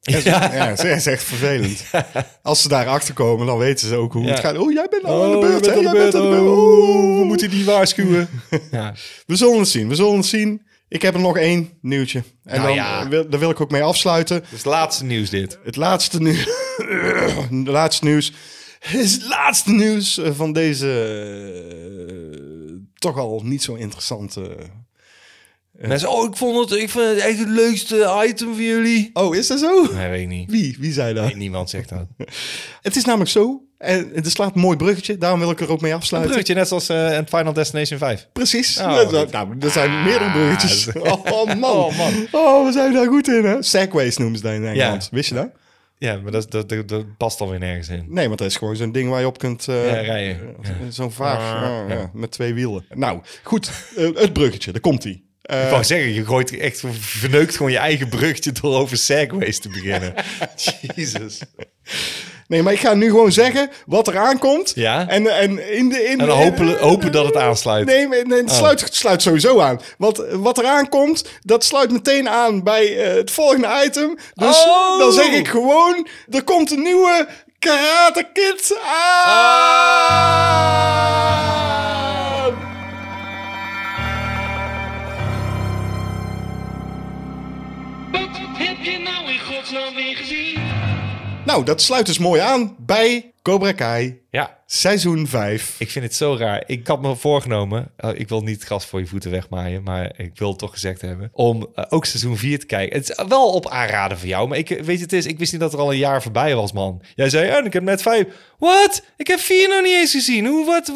Ja, 0.01 0.53
ja 0.53 0.67
het 0.67 0.83
is 0.83 1.05
echt 1.05 1.23
vervelend. 1.23 1.83
Als 2.41 2.61
ze 2.61 2.67
daar 2.67 2.87
achter 2.87 3.13
komen, 3.13 3.45
dan 3.45 3.57
weten 3.57 3.87
ze 3.87 3.95
ook 3.95 4.13
hoe 4.13 4.29
het 4.29 4.39
gaat. 4.39 4.57
Oh, 4.57 4.71
jij 4.71 4.87
bent 4.89 5.03
al 5.03 5.23
aan 5.23 5.31
de 5.31 5.47
beurt. 5.47 5.65
Jij 5.65 5.73
bent 5.73 6.15
aan 6.15 6.21
de 6.21 6.29
beurt. 6.29 6.47
Oh, 6.47 7.17
we 7.17 7.23
moeten 7.23 7.49
die 7.49 7.65
waarschuwen. 7.65 8.29
ja. 8.71 8.95
We 9.25 9.35
zullen 9.35 9.59
het 9.59 9.67
zien. 9.67 9.87
We 9.87 9.95
zullen 9.95 10.15
het 10.15 10.25
zien. 10.25 10.61
Ik 10.87 11.01
heb 11.01 11.13
er 11.13 11.19
nog 11.19 11.37
één 11.37 11.69
nieuwtje. 11.81 12.23
En 12.43 12.55
nou, 12.55 12.67
dan, 12.67 12.75
ja. 12.75 13.07
wil, 13.07 13.29
daar 13.29 13.39
wil 13.39 13.49
ik 13.49 13.61
ook 13.61 13.71
mee 13.71 13.83
afsluiten. 13.83 14.39
Dus 14.39 14.49
het 14.49 14.65
laatste 14.65 15.03
nieuws 15.05 15.29
dit. 15.29 15.59
Het 15.63 15.75
laatste 15.75 16.21
nieuws. 16.21 16.47
het 17.49 17.67
laatste 17.67 18.05
nieuws. 18.05 18.33
is 18.91 19.13
het 19.13 19.25
laatste 19.25 19.71
nieuws 19.71 20.21
van 20.23 20.53
deze 20.53 20.87
uh, 22.11 22.73
toch 22.95 23.17
al 23.17 23.41
niet 23.43 23.63
zo 23.63 23.73
interessante 23.73 24.57
Mensen, 25.71 26.09
oh, 26.09 26.29
ik 26.29 26.35
vond 26.35 26.69
het, 26.69 26.79
ik 26.79 26.89
vind 26.89 27.05
het 27.05 27.17
echt 27.17 27.39
het 27.39 27.49
leukste 27.49 28.23
item 28.27 28.53
voor 28.53 28.63
jullie. 28.63 29.09
Oh, 29.13 29.35
is 29.35 29.47
dat 29.47 29.59
zo? 29.59 29.93
Nee, 29.93 30.09
weet 30.09 30.21
ik 30.21 30.27
niet. 30.27 30.51
Wie? 30.51 30.77
Wie 30.79 30.93
zei 30.93 31.13
dat? 31.13 31.25
Nee, 31.25 31.35
niemand 31.35 31.69
zegt 31.69 31.89
dat. 31.89 32.05
het 32.81 32.95
is 32.95 33.05
namelijk 33.05 33.29
zo, 33.29 33.63
en 33.77 34.11
het 34.13 34.31
slaat 34.31 34.55
een 34.55 34.61
mooi 34.61 34.77
bruggetje, 34.77 35.17
daarom 35.17 35.39
wil 35.39 35.51
ik 35.51 35.59
er 35.59 35.71
ook 35.71 35.81
mee 35.81 35.93
afsluiten. 35.93 36.31
Een 36.31 36.43
bruggetje, 36.43 36.53
net 36.53 36.67
zoals 36.67 37.11
uh, 37.11 37.17
in 37.17 37.27
Final 37.27 37.53
Destination 37.53 37.99
5. 37.99 38.27
Precies. 38.33 38.77
Oh, 38.77 38.85
nou, 38.85 39.55
er 39.59 39.69
zijn 39.71 39.89
ah, 39.89 40.05
meerdere 40.05 40.31
bruggetjes. 40.31 40.87
Oh, 41.01 41.45
man. 41.45 41.63
Oh, 41.63 41.97
man. 41.97 42.27
Oh, 42.31 42.65
we 42.65 42.71
zijn 42.71 42.93
daar 42.93 43.07
goed 43.07 43.27
in, 43.27 43.45
hè? 43.45 43.63
Segways 43.63 44.17
noemen 44.17 44.37
ze 44.37 44.43
dat 44.43 44.53
in 44.53 44.65
Engeland. 44.65 45.03
Ja. 45.03 45.09
Wist 45.11 45.29
je 45.29 45.35
dat? 45.35 45.49
Ja, 45.97 46.19
maar 46.23 46.31
dat, 46.31 46.51
dat, 46.51 46.69
dat, 46.69 46.87
dat 46.87 47.17
past 47.17 47.41
alweer 47.41 47.59
nergens 47.59 47.89
in. 47.89 48.05
Nee, 48.07 48.27
want 48.27 48.39
dat 48.39 48.47
is 48.47 48.55
gewoon 48.55 48.75
zo'n 48.75 48.91
ding 48.91 49.09
waar 49.09 49.19
je 49.19 49.27
op 49.27 49.37
kunt 49.37 49.67
uh, 49.67 49.85
ja, 49.85 49.99
rijden. 49.99 50.55
Zo'n 50.89 51.11
vaag, 51.11 51.63
ah, 51.63 51.89
ja. 51.89 52.09
met 52.13 52.31
twee 52.31 52.53
wielen. 52.53 52.85
Nou, 52.89 53.21
goed, 53.43 53.71
het 53.95 54.33
bruggetje, 54.33 54.71
daar 54.71 54.81
komt 54.81 55.03
hij. 55.03 55.23
Uh, 55.45 55.63
ik 55.63 55.69
wou 55.69 55.83
zeggen, 55.83 56.13
je 56.13 56.25
gooit 56.25 56.57
echt 56.57 56.83
verneukt 56.99 57.55
gewoon 57.55 57.71
je 57.71 57.77
eigen 57.77 58.09
bruggetje 58.09 58.51
door 58.51 58.75
over 58.77 58.97
segways 58.97 59.59
te 59.59 59.69
beginnen. 59.69 60.13
Jezus. 60.95 61.39
Nee, 62.47 62.63
maar 62.63 62.73
ik 62.73 62.79
ga 62.79 62.93
nu 62.93 63.09
gewoon 63.09 63.31
zeggen 63.31 63.69
wat 63.85 64.07
er 64.07 64.17
aankomt. 64.17 64.71
Ja. 64.75 65.07
En, 65.07 65.27
en, 65.27 65.71
in 65.73 65.89
de, 65.89 66.03
in, 66.03 66.19
en 66.19 66.29
hopen, 66.29 66.79
hopen 66.79 67.11
dat 67.11 67.25
het 67.25 67.35
aansluit. 67.35 67.85
Nee, 67.85 68.07
nee 68.07 68.41
het 68.41 68.49
oh. 68.49 68.55
sluit, 68.55 68.87
sluit 68.91 69.21
sowieso 69.21 69.59
aan. 69.59 69.81
Want 69.97 70.23
wat 70.31 70.57
er 70.57 70.65
aankomt, 70.65 71.25
dat 71.41 71.63
sluit 71.63 71.91
meteen 71.91 72.29
aan 72.29 72.63
bij 72.63 73.09
uh, 73.09 73.15
het 73.15 73.31
volgende 73.31 73.83
item. 73.85 74.17
Dus 74.33 74.63
oh. 74.65 74.99
dan 74.99 75.11
zeg 75.11 75.31
ik 75.31 75.47
gewoon, 75.47 76.07
er 76.29 76.43
komt 76.43 76.71
een 76.71 76.81
nieuwe 76.81 77.27
Karate 77.59 78.27
Kid 78.33 78.77
aan. 78.83 79.31
Ah. 80.11 81.70
Wat 88.11 88.29
heb 88.53 88.77
je 88.83 88.99
nou 88.99 89.31
in 89.31 89.39
godsnaam 89.39 89.95
weer 89.95 90.15
gezien? 90.15 90.59
Nou, 91.45 91.63
dat 91.63 91.81
sluit 91.81 92.05
dus 92.05 92.17
mooi 92.17 92.41
aan 92.41 92.75
bij 92.79 93.33
Cobra 93.41 93.71
Kai. 93.71 94.21
Ja. 94.29 94.59
Seizoen 94.65 95.27
5. 95.27 95.75
Ik 95.79 95.91
vind 95.91 96.05
het 96.05 96.15
zo 96.15 96.35
raar. 96.39 96.63
Ik 96.65 96.87
had 96.87 97.01
me 97.01 97.15
voorgenomen, 97.15 97.91
uh, 97.99 98.11
ik 98.13 98.29
wil 98.29 98.41
niet 98.41 98.55
het 98.55 98.63
gras 98.63 98.85
voor 98.85 98.99
je 98.99 99.07
voeten 99.07 99.31
wegmaaien, 99.31 99.83
maar 99.83 100.13
ik 100.17 100.31
wil 100.35 100.49
het 100.49 100.59
toch 100.59 100.71
gezegd 100.71 101.01
hebben, 101.01 101.29
om 101.33 101.67
uh, 101.75 101.85
ook 101.89 102.05
seizoen 102.05 102.37
4 102.37 102.59
te 102.59 102.65
kijken. 102.65 102.97
Het 102.97 103.09
is 103.09 103.25
wel 103.27 103.49
op 103.49 103.69
aanraden 103.69 104.19
van 104.19 104.27
jou, 104.27 104.47
maar 104.47 104.57
ik 104.57 104.67
weet 104.69 104.97
je, 104.97 105.03
het 105.03 105.13
is, 105.13 105.25
ik 105.25 105.39
wist 105.39 105.51
niet 105.51 105.61
dat 105.61 105.73
er 105.73 105.79
al 105.79 105.91
een 105.91 105.97
jaar 105.97 106.21
voorbij 106.21 106.55
was, 106.55 106.71
man. 106.71 107.01
Jij 107.15 107.29
zei, 107.29 107.45
ja, 107.45 107.63
ik 107.63 107.73
heb 107.73 107.83
net 107.83 108.01
5. 108.01 108.25
Wat? 108.57 109.03
Ik 109.17 109.27
heb 109.27 109.39
4 109.39 109.69
nog 109.69 109.81
niet 109.81 109.93
eens 109.93 110.11
gezien. 110.11 110.45
Hoe 110.45 110.65
wat? 110.65 110.91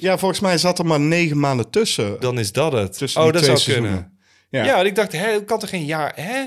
Ja, 0.00 0.18
volgens 0.18 0.40
mij 0.40 0.58
zat 0.58 0.78
er 0.78 0.86
maar 0.86 1.00
9 1.00 1.38
maanden 1.38 1.70
tussen. 1.70 2.20
Dan 2.20 2.38
is 2.38 2.52
dat 2.52 2.72
het. 2.72 2.98
Tussen 2.98 3.22
oh, 3.22 3.32
dat 3.32 3.44
zou 3.44 3.62
kunnen. 3.62 4.17
Ja. 4.50 4.64
ja, 4.64 4.82
ik 4.82 4.94
dacht, 4.94 5.12
hè, 5.12 5.44
kan 5.44 5.58
toch 5.58 5.68
geen 5.68 5.84
jaar, 5.84 6.12
hè? 6.16 6.44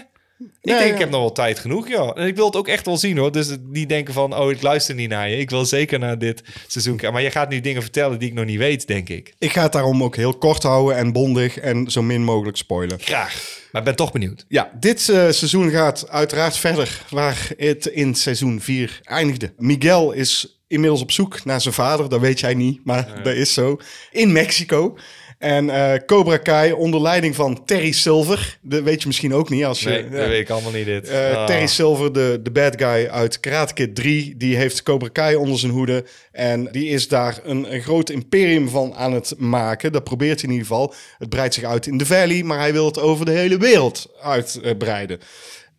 Ik 0.61 0.77
denk, 0.77 0.93
ik 0.93 0.99
heb 0.99 1.09
nog 1.09 1.19
wel 1.19 1.31
tijd 1.31 1.59
genoeg, 1.59 1.87
ja. 1.87 2.13
En 2.13 2.27
ik 2.27 2.35
wil 2.35 2.45
het 2.45 2.55
ook 2.55 2.67
echt 2.67 2.85
wel 2.85 2.97
zien, 2.97 3.17
hoor. 3.17 3.31
Dus 3.31 3.49
niet 3.63 3.89
denken 3.89 4.13
van, 4.13 4.37
oh, 4.37 4.51
ik 4.51 4.61
luister 4.61 4.95
niet 4.95 5.09
naar 5.09 5.29
je. 5.29 5.37
Ik 5.37 5.49
wil 5.49 5.65
zeker 5.65 5.99
naar 5.99 6.19
dit 6.19 6.43
seizoen 6.67 6.99
Maar 7.11 7.21
je 7.21 7.31
gaat 7.31 7.49
nu 7.49 7.59
dingen 7.59 7.81
vertellen 7.81 8.19
die 8.19 8.29
ik 8.29 8.33
nog 8.33 8.45
niet 8.45 8.57
weet, 8.57 8.87
denk 8.87 9.09
ik. 9.09 9.33
Ik 9.37 9.51
ga 9.51 9.61
het 9.61 9.71
daarom 9.71 10.03
ook 10.03 10.15
heel 10.15 10.37
kort 10.37 10.63
houden 10.63 10.97
en 10.97 11.11
bondig 11.11 11.57
en 11.57 11.91
zo 11.91 12.01
min 12.01 12.23
mogelijk 12.23 12.57
spoilen. 12.57 12.99
Graag. 12.99 13.59
Maar 13.71 13.81
ik 13.81 13.87
ben 13.87 13.95
toch 13.95 14.11
benieuwd. 14.11 14.45
Ja, 14.47 14.71
dit 14.79 15.07
uh, 15.07 15.15
seizoen 15.15 15.69
gaat 15.69 16.09
uiteraard 16.09 16.57
verder 16.57 17.01
waar 17.09 17.49
het 17.57 17.85
in 17.85 18.15
seizoen 18.15 18.61
4 18.61 18.99
eindigde. 19.03 19.53
Miguel 19.57 20.11
is 20.11 20.61
inmiddels 20.67 21.01
op 21.01 21.11
zoek 21.11 21.45
naar 21.45 21.61
zijn 21.61 21.73
vader. 21.73 22.09
Dat 22.09 22.19
weet 22.19 22.39
jij 22.39 22.53
niet, 22.53 22.85
maar 22.85 23.23
dat 23.23 23.33
is 23.33 23.53
zo. 23.53 23.77
In 24.11 24.31
Mexico. 24.31 24.97
En 25.41 25.65
uh, 25.65 25.93
Cobra 26.05 26.37
Kai 26.37 26.71
onder 26.71 27.01
leiding 27.01 27.35
van 27.35 27.65
Terry 27.65 27.91
Silver. 27.91 28.57
Dat 28.61 28.83
weet 28.83 29.01
je 29.01 29.07
misschien 29.07 29.33
ook 29.33 29.49
niet. 29.49 29.65
Als 29.65 29.79
je, 29.79 29.89
nee, 29.89 30.09
dat 30.09 30.27
weet 30.27 30.39
ik 30.39 30.49
allemaal 30.49 30.71
niet 30.71 30.85
dit. 30.85 31.09
Uh, 31.09 31.45
Terry 31.45 31.67
Silver, 31.67 32.13
de, 32.13 32.39
de 32.43 32.51
bad 32.51 32.73
guy 32.77 33.07
uit 33.07 33.39
Karate 33.39 33.73
Kid 33.73 33.95
3. 33.95 34.37
Die 34.37 34.55
heeft 34.55 34.83
Cobra 34.83 35.09
Kai 35.11 35.35
onder 35.35 35.59
zijn 35.59 35.71
hoede. 35.71 36.05
En 36.31 36.67
die 36.71 36.89
is 36.89 37.07
daar 37.07 37.39
een, 37.43 37.73
een 37.73 37.81
groot 37.81 38.09
imperium 38.09 38.69
van 38.69 38.93
aan 38.95 39.13
het 39.13 39.33
maken. 39.37 39.91
Dat 39.91 40.03
probeert 40.03 40.41
hij 40.41 40.49
in 40.49 40.55
ieder 40.55 40.67
geval. 40.67 40.93
Het 41.17 41.29
breidt 41.29 41.53
zich 41.53 41.63
uit 41.63 41.87
in 41.87 41.97
de 41.97 42.05
Valley. 42.05 42.43
Maar 42.43 42.59
hij 42.59 42.73
wil 42.73 42.85
het 42.85 42.99
over 42.99 43.25
de 43.25 43.31
hele 43.31 43.57
wereld 43.57 44.11
uitbreiden. 44.21 45.19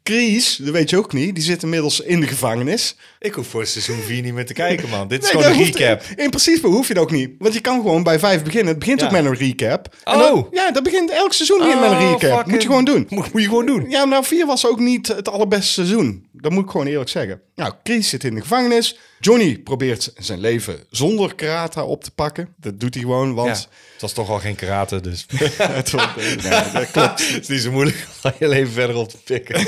Chris, 0.05 0.57
dat 0.57 0.73
weet 0.73 0.91
je 0.91 0.97
ook 0.97 1.12
niet, 1.12 1.35
die 1.35 1.45
zit 1.45 1.62
inmiddels 1.62 2.01
in 2.01 2.21
de 2.21 2.27
gevangenis. 2.27 2.97
Ik 3.19 3.35
hoef 3.35 3.47
voor 3.47 3.67
seizoen 3.67 3.99
4 3.99 4.23
niet 4.23 4.35
meer 4.35 4.47
te 4.47 4.53
kijken, 4.53 4.88
man. 4.88 5.09
Dit 5.09 5.23
is 5.23 5.31
gewoon 5.31 5.45
een 5.45 5.65
recap. 5.65 6.03
in, 6.17 6.31
principe 6.31 6.67
hoef 6.67 6.88
je 6.88 6.95
dat 6.95 7.03
ook 7.03 7.11
niet. 7.11 7.31
Want 7.38 7.55
je 7.55 7.61
kan 7.61 7.81
gewoon 7.81 8.03
bij 8.03 8.19
5 8.19 8.43
beginnen. 8.43 8.69
Het 8.69 8.79
begint 8.79 9.05
ook 9.05 9.11
met 9.11 9.25
een 9.25 9.35
recap. 9.35 9.97
oh. 10.05 10.53
ja, 10.53 10.71
dat 10.71 10.83
begint 10.83 11.11
elk 11.11 11.33
seizoen 11.33 11.61
oh, 11.61 11.81
met 11.81 11.91
een 11.91 12.11
recap. 12.11 12.47
Moet 12.47 12.62
je 12.62 12.69
gewoon 12.69 12.85
doen. 12.85 13.07
Moet, 13.09 13.33
moet 13.33 13.43
je 13.43 13.49
gewoon 13.49 13.67
doen. 13.67 13.91
Ja, 13.91 14.05
nou 14.05 14.25
4 14.25 14.47
was 14.47 14.67
ook 14.67 14.79
niet 14.79 15.07
het 15.07 15.29
allerbeste 15.29 15.73
seizoen. 15.73 16.27
Dat 16.33 16.53
moet 16.53 16.65
ik 16.65 16.71
gewoon 16.71 16.87
eerlijk 16.87 17.11
zeggen. 17.11 17.41
Nou, 17.55 17.73
Chris 17.83 18.09
zit 18.09 18.25
in 18.25 18.35
de 18.35 18.41
gevangenis. 18.41 18.99
Johnny 19.25 19.59
probeert 19.59 20.13
zijn 20.17 20.41
leven 20.41 20.79
zonder 20.91 21.35
karate 21.35 21.83
op 21.83 22.05
te 22.05 22.11
pakken. 22.11 22.55
Dat 22.57 22.81
doet 22.81 22.95
hij 22.95 23.03
gewoon, 23.03 23.35
want... 23.35 23.69
het 23.93 24.01
was 24.01 24.13
toch 24.13 24.31
al 24.31 24.39
geen 24.39 24.55
karate, 24.55 25.01
dus... 25.01 25.27
het 25.59 25.93
nee, 25.93 26.37
dat 26.73 26.91
klopt. 26.91 27.29
het 27.33 27.43
is 27.43 27.49
niet 27.49 27.61
zo 27.61 27.71
moeilijk 27.71 28.07
om 28.23 28.33
je 28.39 28.49
leven 28.49 28.73
verder 28.73 28.97
op 28.97 29.09
te 29.09 29.17
pikken. 29.17 29.67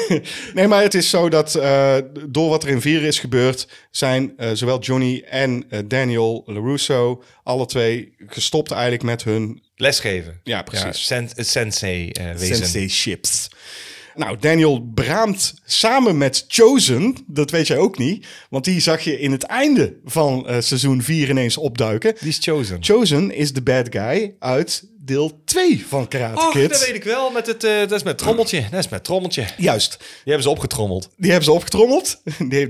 nee, 0.55 0.67
maar 0.67 0.83
het 0.83 0.95
is 0.95 1.11
zo 1.11 1.29
dat 1.29 1.57
uh, 1.57 1.97
door 2.29 2.49
wat 2.49 2.63
er 2.63 2.69
in 2.69 2.81
vier 2.81 3.03
is 3.03 3.19
gebeurd... 3.19 3.69
zijn 3.91 4.33
uh, 4.37 4.51
zowel 4.53 4.81
Johnny 4.81 5.25
en 5.29 5.65
uh, 5.71 5.79
Daniel 5.85 6.43
LaRusso... 6.47 7.23
alle 7.43 7.67
twee 7.67 8.15
gestopt 8.27 8.71
eigenlijk 8.71 9.03
met 9.03 9.25
hun... 9.25 9.63
Lesgeven. 9.77 10.41
Ja, 10.45 10.63
precies. 10.63 11.09
Ja, 11.09 11.27
sen 11.27 11.31
sensei 11.45 12.11
wezen. 12.37 12.91
Nou, 14.15 14.37
Daniel 14.41 14.91
braamt 14.95 15.55
samen 15.65 16.19
met 16.19 16.45
Chosen, 16.49 17.17
dat 17.27 17.51
weet 17.51 17.67
jij 17.67 17.79
ook 17.79 17.99
niet, 17.99 18.27
want 18.51 18.65
die 18.65 18.81
zag 18.81 19.01
je 19.01 19.21
in 19.21 19.33
het 19.33 19.43
einde 19.43 19.97
van 20.05 20.47
uh, 20.49 20.57
seizoen 20.61 21.03
4 21.03 21.29
ineens 21.29 21.57
opduiken. 21.57 22.15
Die 22.21 22.29
is 22.29 22.39
Chosen. 22.41 22.85
Chosen 22.85 23.31
is 23.31 23.53
de 23.53 23.63
bad 23.63 23.87
guy 23.91 24.35
uit 24.39 24.85
deel 25.05 25.43
2 25.45 25.87
van 25.89 26.09
Karate 26.09 26.49
Kid. 26.51 26.71
dat 26.71 26.87
weet 26.87 26.95
ik 26.95 27.05
wel. 27.05 27.31
Met 27.31 27.47
het, 27.47 27.65
uh, 27.65 27.79
dat 27.79 27.93
is 27.93 28.03
met 28.03 28.19
trommeltje. 28.19 28.67
Dat 28.71 28.85
is 28.85 28.89
met 28.89 29.05
trommeltje. 29.05 29.47
Juist. 29.57 29.97
Die 29.99 30.09
hebben 30.25 30.43
ze 30.43 30.51
opgetrommeld. 30.51 31.11
Die 31.17 31.31
hebben 31.31 31.45
ze 31.45 31.53
opgetrommeld. 31.53 32.23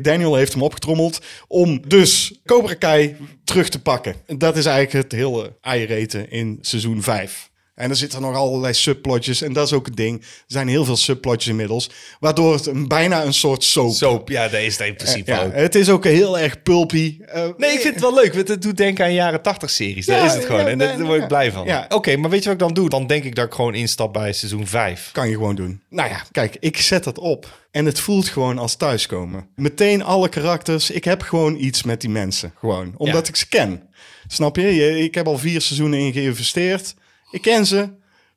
Daniel 0.02 0.35
heeft 0.35 0.52
hem 0.52 0.62
opgetrommeld 0.62 1.20
om 1.48 1.88
dus 1.88 2.40
Cobra 2.44 2.74
Kai 2.74 3.16
terug 3.44 3.68
te 3.68 3.83
pakken. 3.83 4.14
En 4.26 4.38
dat 4.38 4.57
is 4.57 4.66
eigenlijk 4.66 5.04
het 5.04 5.20
hele 5.20 5.57
eiereten 5.61 6.30
in 6.30 6.59
seizoen 6.61 7.02
5. 7.02 7.52
En 7.74 7.90
er 7.90 7.96
zitten 7.96 8.20
nog 8.20 8.34
allerlei 8.37 8.74
subplotjes. 8.74 9.42
En 9.42 9.52
dat 9.52 9.66
is 9.66 9.72
ook 9.72 9.87
het 9.87 9.96
ding. 9.96 10.20
Er 10.20 10.26
zijn 10.46 10.68
heel 10.68 10.84
veel 10.84 10.96
subplotjes 10.96 11.50
inmiddels. 11.50 11.90
Waardoor 12.20 12.52
het 12.54 12.66
een, 12.66 12.88
bijna 12.88 13.24
een 13.24 13.34
soort 13.34 13.64
soap... 13.64 13.92
Soap, 13.92 14.28
ja, 14.28 14.48
dat 14.48 14.60
is 14.60 14.78
het 14.78 14.87
in 14.87 14.94
principe 14.96 15.30
ja, 15.30 15.44
ook. 15.44 15.52
het 15.54 15.74
is 15.74 15.88
ook 15.88 16.04
heel 16.04 16.38
erg 16.38 16.62
pulpy. 16.62 17.18
Eh, 17.26 17.46
Nee, 17.56 17.72
ik 17.72 17.80
vind 17.80 17.94
het 17.94 18.02
wel 18.02 18.14
leuk. 18.14 18.34
want 18.34 18.48
Het 18.48 18.62
doet 18.62 18.76
denken 18.76 19.04
aan 19.04 19.12
jaren 19.12 19.42
80 19.42 19.70
series. 19.70 20.06
Daar 20.06 20.18
Ja, 20.18 20.24
is 20.24 20.32
het 20.34 20.44
gewoon. 20.44 20.60
ja, 20.60 20.66
en 20.66 20.78
daar 20.78 21.04
word 21.04 21.22
ik 21.22 21.28
blij 21.28 21.52
van. 21.52 21.66
Ja. 21.66 21.87
Oké, 21.88 22.16
maar 22.16 22.30
weet 22.30 22.38
je 22.42 22.44
wat 22.44 22.54
ik 22.60 22.64
dan 22.66 22.74
doe? 22.74 22.88
Dan 22.88 23.06
denk 23.06 23.24
ik 23.24 23.34
dat 23.34 23.46
ik 23.46 23.52
gewoon 23.54 23.74
instap 23.74 24.12
bij 24.12 24.32
seizoen 24.32 24.66
5. 24.66 25.10
Kan 25.12 25.28
je 25.28 25.34
gewoon 25.34 25.54
doen. 25.54 25.80
Nou 25.90 26.08
ja, 26.08 26.22
kijk, 26.32 26.56
ik 26.60 26.76
zet 26.78 27.04
dat 27.04 27.18
op. 27.18 27.62
En 27.70 27.84
het 27.87 28.00
voelt 28.00 28.28
gewoon 28.28 28.58
als 28.58 28.74
thuiskomen. 28.76 29.46
Meteen 29.56 30.02
alle 30.04 30.28
karakters. 30.28 30.90
Ik 30.90 31.04
heb 31.04 31.22
gewoon 31.22 31.56
iets 31.56 31.82
met 31.82 32.00
die 32.00 32.10
mensen. 32.10 32.52
Gewoon. 32.58 32.94
Omdat 32.96 33.28
ik 33.28 33.37
ze 33.37 33.48
ken. 33.48 33.82
Snap 34.26 34.56
je? 34.56 34.74
je? 34.74 34.98
Ik 34.98 35.14
heb 35.14 35.26
al 35.26 35.38
vier 35.38 35.60
seizoenen 35.60 35.98
in 35.98 36.12
geïnvesteerd. 36.12 36.94
Ik 37.35 37.42
ken 37.42 37.66
ze. 37.66 37.88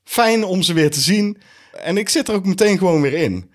Fijn 0.03 0.43
om 0.43 0.61
ze 0.61 0.73
weer 0.73 0.91
te 0.91 0.99
zien. 0.99 1.37
En 1.71 1.97
ik 1.97 2.09
zit 2.09 2.27
er 2.27 2.33
ook 2.33 2.45
meteen 2.45 2.77
gewoon 2.77 3.01
weer 3.01 3.13
in. 3.13 3.51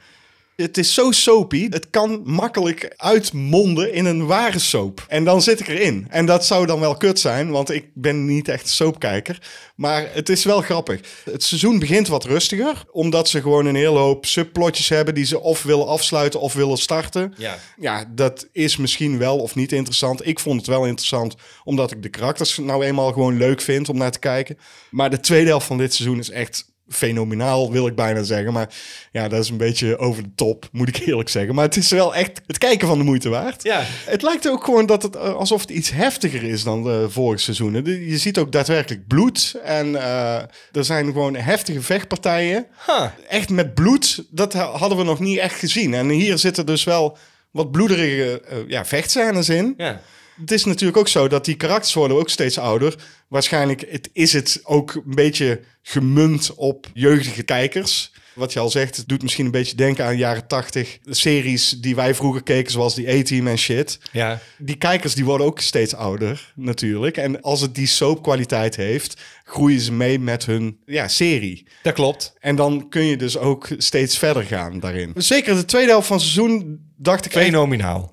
Het 0.56 0.78
is 0.78 0.94
zo 0.94 1.10
soapy. 1.10 1.68
Het 1.70 1.90
kan 1.90 2.22
makkelijk 2.24 2.94
uitmonden 2.96 3.92
in 3.92 4.04
een 4.04 4.26
ware 4.26 4.58
soap. 4.58 5.04
En 5.08 5.24
dan 5.24 5.42
zit 5.42 5.60
ik 5.60 5.68
erin. 5.68 6.06
En 6.10 6.26
dat 6.26 6.46
zou 6.46 6.66
dan 6.66 6.80
wel 6.80 6.96
kut 6.96 7.20
zijn, 7.20 7.50
want 7.50 7.70
ik 7.70 7.84
ben 7.94 8.26
niet 8.26 8.48
echt 8.48 8.68
soapkijker. 8.68 9.38
Maar 9.76 10.08
het 10.12 10.28
is 10.28 10.44
wel 10.44 10.60
grappig. 10.60 11.00
Het 11.24 11.42
seizoen 11.42 11.78
begint 11.78 12.08
wat 12.08 12.24
rustiger, 12.24 12.84
omdat 12.90 13.28
ze 13.28 13.40
gewoon 13.40 13.66
een 13.66 13.74
hele 13.74 13.98
hoop 13.98 14.26
subplotjes 14.26 14.88
hebben 14.88 15.14
die 15.14 15.24
ze 15.24 15.40
of 15.40 15.62
willen 15.62 15.86
afsluiten 15.86 16.40
of 16.40 16.52
willen 16.52 16.78
starten. 16.78 17.34
Ja. 17.36 17.58
Ja, 17.76 18.04
dat 18.14 18.48
is 18.52 18.76
misschien 18.76 19.18
wel 19.18 19.38
of 19.38 19.54
niet 19.54 19.72
interessant. 19.72 20.26
Ik 20.26 20.40
vond 20.40 20.56
het 20.56 20.66
wel 20.66 20.86
interessant, 20.86 21.34
omdat 21.64 21.90
ik 21.90 22.02
de 22.02 22.08
karakters 22.08 22.58
nou 22.58 22.84
eenmaal 22.84 23.12
gewoon 23.12 23.36
leuk 23.36 23.60
vind 23.60 23.88
om 23.88 23.96
naar 23.96 24.12
te 24.12 24.18
kijken. 24.18 24.58
Maar 24.90 25.10
de 25.10 25.20
tweede 25.20 25.48
helft 25.48 25.66
van 25.66 25.78
dit 25.78 25.94
seizoen 25.94 26.18
is 26.18 26.30
echt 26.30 26.71
fenomenaal, 26.88 27.72
wil 27.72 27.86
ik 27.86 27.94
bijna 27.94 28.22
zeggen. 28.22 28.52
Maar 28.52 28.74
ja, 29.12 29.28
dat 29.28 29.42
is 29.42 29.48
een 29.50 29.56
beetje 29.56 29.98
over 29.98 30.22
de 30.22 30.30
top, 30.34 30.68
moet 30.72 30.88
ik 30.88 30.96
eerlijk 31.06 31.28
zeggen. 31.28 31.54
Maar 31.54 31.64
het 31.64 31.76
is 31.76 31.90
wel 31.90 32.14
echt 32.14 32.40
het 32.46 32.58
kijken 32.58 32.88
van 32.88 32.98
de 32.98 33.04
moeite 33.04 33.28
waard. 33.28 33.62
Ja. 33.62 33.82
Het 34.04 34.22
lijkt 34.22 34.48
ook 34.48 34.64
gewoon 34.64 34.86
dat 34.86 35.02
het 35.02 35.16
eh, 35.16 35.34
alsof 35.34 35.60
het 35.60 35.70
iets 35.70 35.90
heftiger 35.90 36.42
is 36.42 36.62
dan 36.62 36.82
de 36.82 37.06
vorige 37.10 37.42
seizoenen. 37.42 38.06
Je 38.08 38.18
ziet 38.18 38.38
ook 38.38 38.52
daadwerkelijk 38.52 39.06
bloed. 39.06 39.54
En 39.64 39.96
eh, 39.96 40.36
er 40.72 40.84
zijn 40.84 41.04
gewoon 41.06 41.36
heftige 41.36 41.82
vechtpartijen. 41.82 42.66
Huh. 42.86 43.04
Echt 43.28 43.50
met 43.50 43.74
bloed, 43.74 44.24
dat 44.30 44.52
ha- 44.52 44.70
hadden 44.76 44.98
we 44.98 45.04
nog 45.04 45.18
niet 45.18 45.38
echt 45.38 45.58
gezien. 45.58 45.94
En 45.94 46.08
hier 46.08 46.38
zitten 46.38 46.66
dus 46.66 46.84
wel 46.84 47.18
wat 47.50 47.70
bloederige 47.70 48.40
eh, 48.40 48.56
ja, 48.66 48.84
vechtscènes 48.84 49.48
in. 49.48 49.74
Ja. 49.76 50.00
Het 50.40 50.50
is 50.50 50.64
natuurlijk 50.64 50.98
ook 50.98 51.08
zo 51.08 51.28
dat 51.28 51.44
die 51.44 51.56
karakters 51.56 51.94
worden 51.94 52.16
ook 52.16 52.30
steeds 52.30 52.58
ouder. 52.58 52.94
Waarschijnlijk 53.28 53.84
het, 53.88 54.10
is 54.12 54.32
het 54.32 54.60
ook 54.64 54.94
een 54.94 55.14
beetje 55.14 55.60
gemunt 55.82 56.54
op 56.54 56.86
jeugdige 56.94 57.42
kijkers. 57.42 58.12
Wat 58.34 58.52
je 58.52 58.58
al 58.58 58.70
zegt, 58.70 58.96
het 58.96 59.08
doet 59.08 59.22
misschien 59.22 59.44
een 59.44 59.50
beetje 59.50 59.76
denken 59.76 60.04
aan 60.04 60.16
jaren 60.16 60.46
tachtig 60.46 60.98
series 61.04 61.68
die 61.68 61.94
wij 61.94 62.14
vroeger 62.14 62.42
keken, 62.42 62.72
zoals 62.72 62.94
die 62.94 63.08
A-Team 63.08 63.46
en 63.46 63.58
shit. 63.58 63.98
Ja. 64.12 64.40
Die 64.58 64.76
kijkers 64.76 65.14
die 65.14 65.24
worden 65.24 65.46
ook 65.46 65.60
steeds 65.60 65.94
ouder, 65.94 66.52
natuurlijk. 66.54 67.16
En 67.16 67.42
als 67.42 67.60
het 67.60 67.74
die 67.74 67.86
soapkwaliteit 67.86 68.76
heeft, 68.76 69.20
groeien 69.44 69.80
ze 69.80 69.92
mee 69.92 70.18
met 70.18 70.46
hun 70.46 70.78
ja, 70.86 71.08
serie. 71.08 71.66
Dat 71.82 71.94
klopt. 71.94 72.34
En 72.40 72.56
dan 72.56 72.88
kun 72.88 73.04
je 73.04 73.16
dus 73.16 73.38
ook 73.38 73.68
steeds 73.78 74.18
verder 74.18 74.42
gaan 74.42 74.80
daarin. 74.80 75.12
Zeker 75.16 75.54
de 75.54 75.64
tweede 75.64 75.90
helft 75.90 76.06
van 76.06 76.16
het 76.16 76.26
seizoen 76.26 76.80
dacht 76.96 77.24
ik 77.24 77.32
Fenomenaal. 77.32 78.12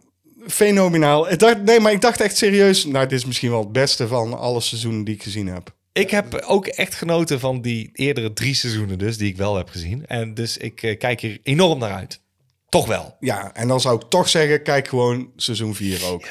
Fenomenaal. 0.49 1.31
Ik 1.31 1.39
dacht, 1.39 1.63
nee, 1.63 1.79
maar 1.79 1.91
ik 1.91 2.01
dacht 2.01 2.21
echt 2.21 2.37
serieus, 2.37 2.85
nou, 2.85 3.07
dit 3.07 3.17
is 3.19 3.25
misschien 3.25 3.49
wel 3.49 3.59
het 3.59 3.71
beste 3.71 4.07
van 4.07 4.39
alle 4.39 4.61
seizoenen 4.61 5.03
die 5.03 5.15
ik 5.15 5.23
gezien 5.23 5.47
heb. 5.47 5.73
Ik 5.93 6.11
heb 6.11 6.35
ook 6.35 6.67
echt 6.67 6.95
genoten 6.95 7.39
van 7.39 7.61
die 7.61 7.89
eerdere 7.93 8.33
drie 8.33 8.53
seizoenen 8.53 8.97
dus, 8.97 9.17
die 9.17 9.29
ik 9.29 9.37
wel 9.37 9.55
heb 9.55 9.69
gezien. 9.69 10.05
En 10.05 10.33
dus 10.33 10.57
ik 10.57 10.83
eh, 10.83 10.97
kijk 10.97 11.21
hier 11.21 11.39
enorm 11.43 11.79
naar 11.79 11.93
uit. 11.93 12.21
Toch 12.69 12.87
wel. 12.87 13.15
Ja, 13.19 13.53
en 13.53 13.67
dan 13.67 13.81
zou 13.81 13.95
ik 13.95 14.09
toch 14.09 14.29
zeggen, 14.29 14.63
kijk 14.63 14.87
gewoon 14.87 15.31
seizoen 15.35 15.75
4 15.75 16.05
ook. 16.05 16.23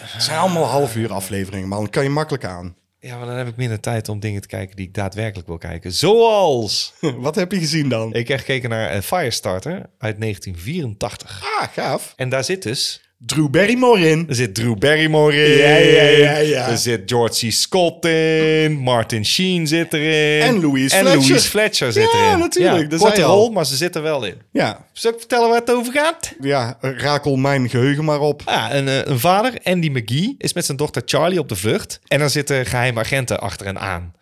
Het 0.00 0.22
zijn 0.22 0.38
allemaal 0.38 0.64
half 0.64 0.96
uur 0.96 1.12
afleveringen, 1.12 1.68
man. 1.68 1.90
kan 1.90 2.02
je 2.02 2.08
makkelijk 2.08 2.44
aan. 2.44 2.76
Ja, 2.98 3.16
maar 3.16 3.26
dan 3.26 3.36
heb 3.36 3.48
ik 3.48 3.56
minder 3.56 3.80
tijd 3.80 4.08
om 4.08 4.20
dingen 4.20 4.40
te 4.40 4.48
kijken 4.48 4.76
die 4.76 4.86
ik 4.86 4.94
daadwerkelijk 4.94 5.48
wil 5.48 5.58
kijken. 5.58 5.92
Zoals... 5.92 6.94
Wat 7.00 7.34
heb 7.34 7.52
je 7.52 7.58
gezien 7.58 7.88
dan? 7.88 8.14
Ik 8.14 8.28
heb 8.28 8.38
gekeken 8.38 8.70
naar 8.70 8.90
eh, 8.90 9.00
Firestarter 9.00 9.72
uit 9.98 10.20
1984. 10.20 11.42
Ah, 11.58 11.68
gaaf. 11.72 12.12
En 12.16 12.28
daar 12.28 12.44
zit 12.44 12.62
dus... 12.62 13.03
Drew 13.26 13.48
Barrymore 13.50 14.08
in. 14.10 14.24
Er 14.28 14.34
zit 14.34 14.54
Drew 14.54 14.78
Barrymore 14.78 15.44
in. 15.44 15.58
Ja, 15.58 15.76
ja, 15.76 16.02
ja, 16.02 16.36
ja. 16.38 16.68
Er 16.68 16.76
zit 16.78 17.02
George 17.06 17.46
C. 17.46 17.52
Scott 17.52 18.04
in. 18.04 18.72
Martin 18.78 19.24
Sheen 19.26 19.66
zit 19.66 19.92
erin. 19.92 20.42
En 20.48 20.60
Louise 20.60 20.96
en 20.96 21.00
Fletcher. 21.06 21.26
Louise 21.28 21.48
Fletcher 21.48 21.92
zit 21.92 22.08
Ja, 22.12 22.26
erin. 22.26 22.38
natuurlijk, 22.38 22.90
dat 22.90 23.00
korte 23.00 23.22
al. 23.22 23.36
rol, 23.36 23.50
maar 23.50 23.66
ze 23.66 23.76
zit 23.76 23.94
er 23.96 24.02
wel 24.02 24.24
in. 24.24 24.34
Ja, 24.52 24.86
Zal 24.92 25.12
ik 25.12 25.18
vertellen 25.18 25.48
waar 25.48 25.58
het 25.60 25.70
over 25.70 25.92
gaat? 25.92 26.32
ja, 26.40 26.76
rakel 26.80 27.36
mijn 27.36 27.68
geheugen 27.70 28.04
maar 28.04 28.20
op. 28.20 28.42
Ja, 28.46 28.74
een, 28.74 28.88
eh, 28.88 28.98
een 29.04 29.18
vader, 29.20 29.52
Andy 29.62 29.88
McGee, 29.88 30.34
is 30.38 30.52
met 30.52 30.64
zijn 30.64 30.76
dochter 30.76 31.02
Charlie 31.04 31.38
op 31.38 31.48
de 31.48 31.56
vlucht. 31.56 32.00
En 32.08 32.18
dan 32.18 32.30
zitten 32.30 32.66
geheime 32.66 33.00
agenten 33.00 33.40
achter 33.40 33.66
hen 33.66 33.78
aan. 33.80 34.12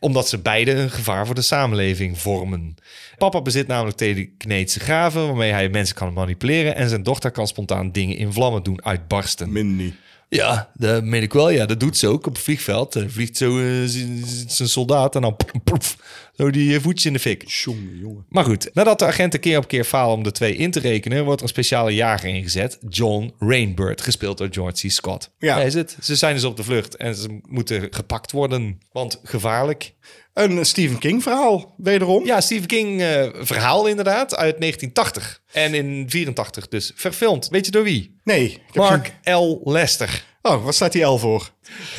Omdat 0.00 0.28
ze 0.28 0.38
beide 0.38 0.70
een 0.72 0.90
gevaar 0.90 1.26
voor 1.26 1.34
de 1.34 1.42
samenleving 1.42 2.18
vormen. 2.18 2.74
Papa 3.18 3.42
bezit 3.42 3.66
namelijk 3.66 3.96
telekinetische 3.96 4.80
gaven 4.80 5.26
waarmee 5.26 5.52
hij 5.52 5.68
mensen 5.68 5.94
kan 5.94 6.12
manipuleren. 6.12 6.74
En 6.76 6.88
zijn 6.88 7.02
dochter 7.02 7.30
kan 7.30 7.46
spontaan 7.46 7.92
dingen 7.92 8.16
in 8.16 8.32
vlammen 8.32 8.62
doen 8.62 8.84
uitbarsten. 8.84 9.52
Minnie. 9.52 9.94
Ja, 10.28 10.70
dat 10.74 11.04
meen 11.04 11.22
ik 11.22 11.32
wel. 11.32 11.50
Ja, 11.50 11.66
dat 11.66 11.80
doet 11.80 11.96
ze 11.96 12.06
ook 12.08 12.26
op 12.26 12.36
een 12.36 12.42
vliegveld. 12.42 12.94
Er 12.94 13.10
vliegt 13.10 13.36
zo 13.36 13.58
eh, 13.58 13.64
z- 13.84 14.04
z- 14.24 14.44
zijn 14.46 14.68
soldaat 14.68 15.14
en 15.14 15.20
dan 15.22 15.36
zo 16.36 16.50
die 16.50 16.74
eh, 16.74 16.82
voetjes 16.82 17.06
in 17.06 17.12
de 17.12 17.18
fik. 17.18 17.48
Jongen, 17.48 17.98
jongen. 17.98 18.26
Maar 18.28 18.44
goed, 18.44 18.70
nadat 18.72 18.98
de 18.98 19.04
agenten 19.04 19.40
keer 19.40 19.58
op 19.58 19.68
keer 19.68 19.84
falen 19.84 20.14
om 20.14 20.22
de 20.22 20.32
twee 20.32 20.56
in 20.56 20.70
te 20.70 20.80
rekenen, 20.80 21.24
wordt 21.24 21.40
er 21.40 21.46
een 21.46 21.52
speciale 21.52 21.94
jager 21.94 22.28
ingezet, 22.28 22.78
John 22.88 23.34
Rainbird, 23.38 24.00
gespeeld 24.00 24.38
door 24.38 24.48
George 24.50 24.86
C. 24.86 24.90
Scott. 24.90 25.30
Ja. 25.38 25.56
Daar 25.56 25.66
is 25.66 25.74
het. 25.74 25.96
Ze 26.00 26.16
zijn 26.16 26.34
dus 26.34 26.44
op 26.44 26.56
de 26.56 26.64
vlucht 26.64 26.96
en 26.96 27.14
ze 27.14 27.40
moeten 27.48 27.86
gepakt 27.90 28.32
worden, 28.32 28.78
want 28.92 29.20
gevaarlijk. 29.22 29.94
Een 30.32 30.66
Stephen 30.66 30.98
King 30.98 31.22
verhaal, 31.22 31.74
wederom. 31.76 32.24
Ja, 32.24 32.40
Stephen 32.40 32.66
King 32.66 33.00
eh, 33.00 33.28
verhaal 33.32 33.86
inderdaad, 33.86 34.36
uit 34.36 34.60
1980. 34.60 35.42
En 35.52 35.74
in 35.74 36.10
84 36.10 36.68
dus 36.68 36.92
verfilmd. 36.94 37.48
Weet 37.48 37.64
je 37.64 37.70
door 37.70 37.82
wie? 37.82 38.20
Nee. 38.24 38.58
Mark 38.72 39.12
L. 39.24 39.60
Lester. 39.64 40.24
Oh, 40.46 40.64
wat 40.64 40.74
staat 40.74 40.92
die 40.92 41.02
L 41.02 41.18
voor? 41.18 41.50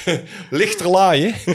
Lichter 0.49 0.89
laaien. 0.89 1.35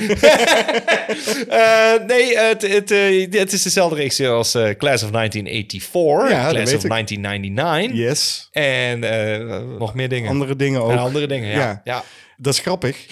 Eh, 1.48 1.92
nee, 2.07 2.38
het, 2.38 2.62
het, 2.62 2.90
eh, 2.90 3.31
het 3.31 3.52
is 3.52 3.62
dezelfde 3.62 3.96
regisseur 3.96 4.31
als 4.31 4.55
eh, 4.55 4.62
Class 4.62 5.02
of 5.02 5.11
1984. 5.11 6.31
Ja, 6.31 6.50
Class 6.50 6.74
of 6.74 6.85
ik. 6.85 6.90
1999. 6.90 7.98
Yes. 7.98 8.48
En 8.52 8.98
nog 9.78 9.94
meer 9.94 10.09
dingen. 10.09 10.31
Andere 10.31 10.57
dingen 10.57 10.83
ook. 10.83 10.90
En 10.90 10.98
andere 10.98 11.26
dingen, 11.26 11.48
ja. 11.48 11.59
Ja. 11.59 11.81
ja. 11.85 12.05
Dat 12.37 12.52
is 12.52 12.61
grappig. 12.61 13.07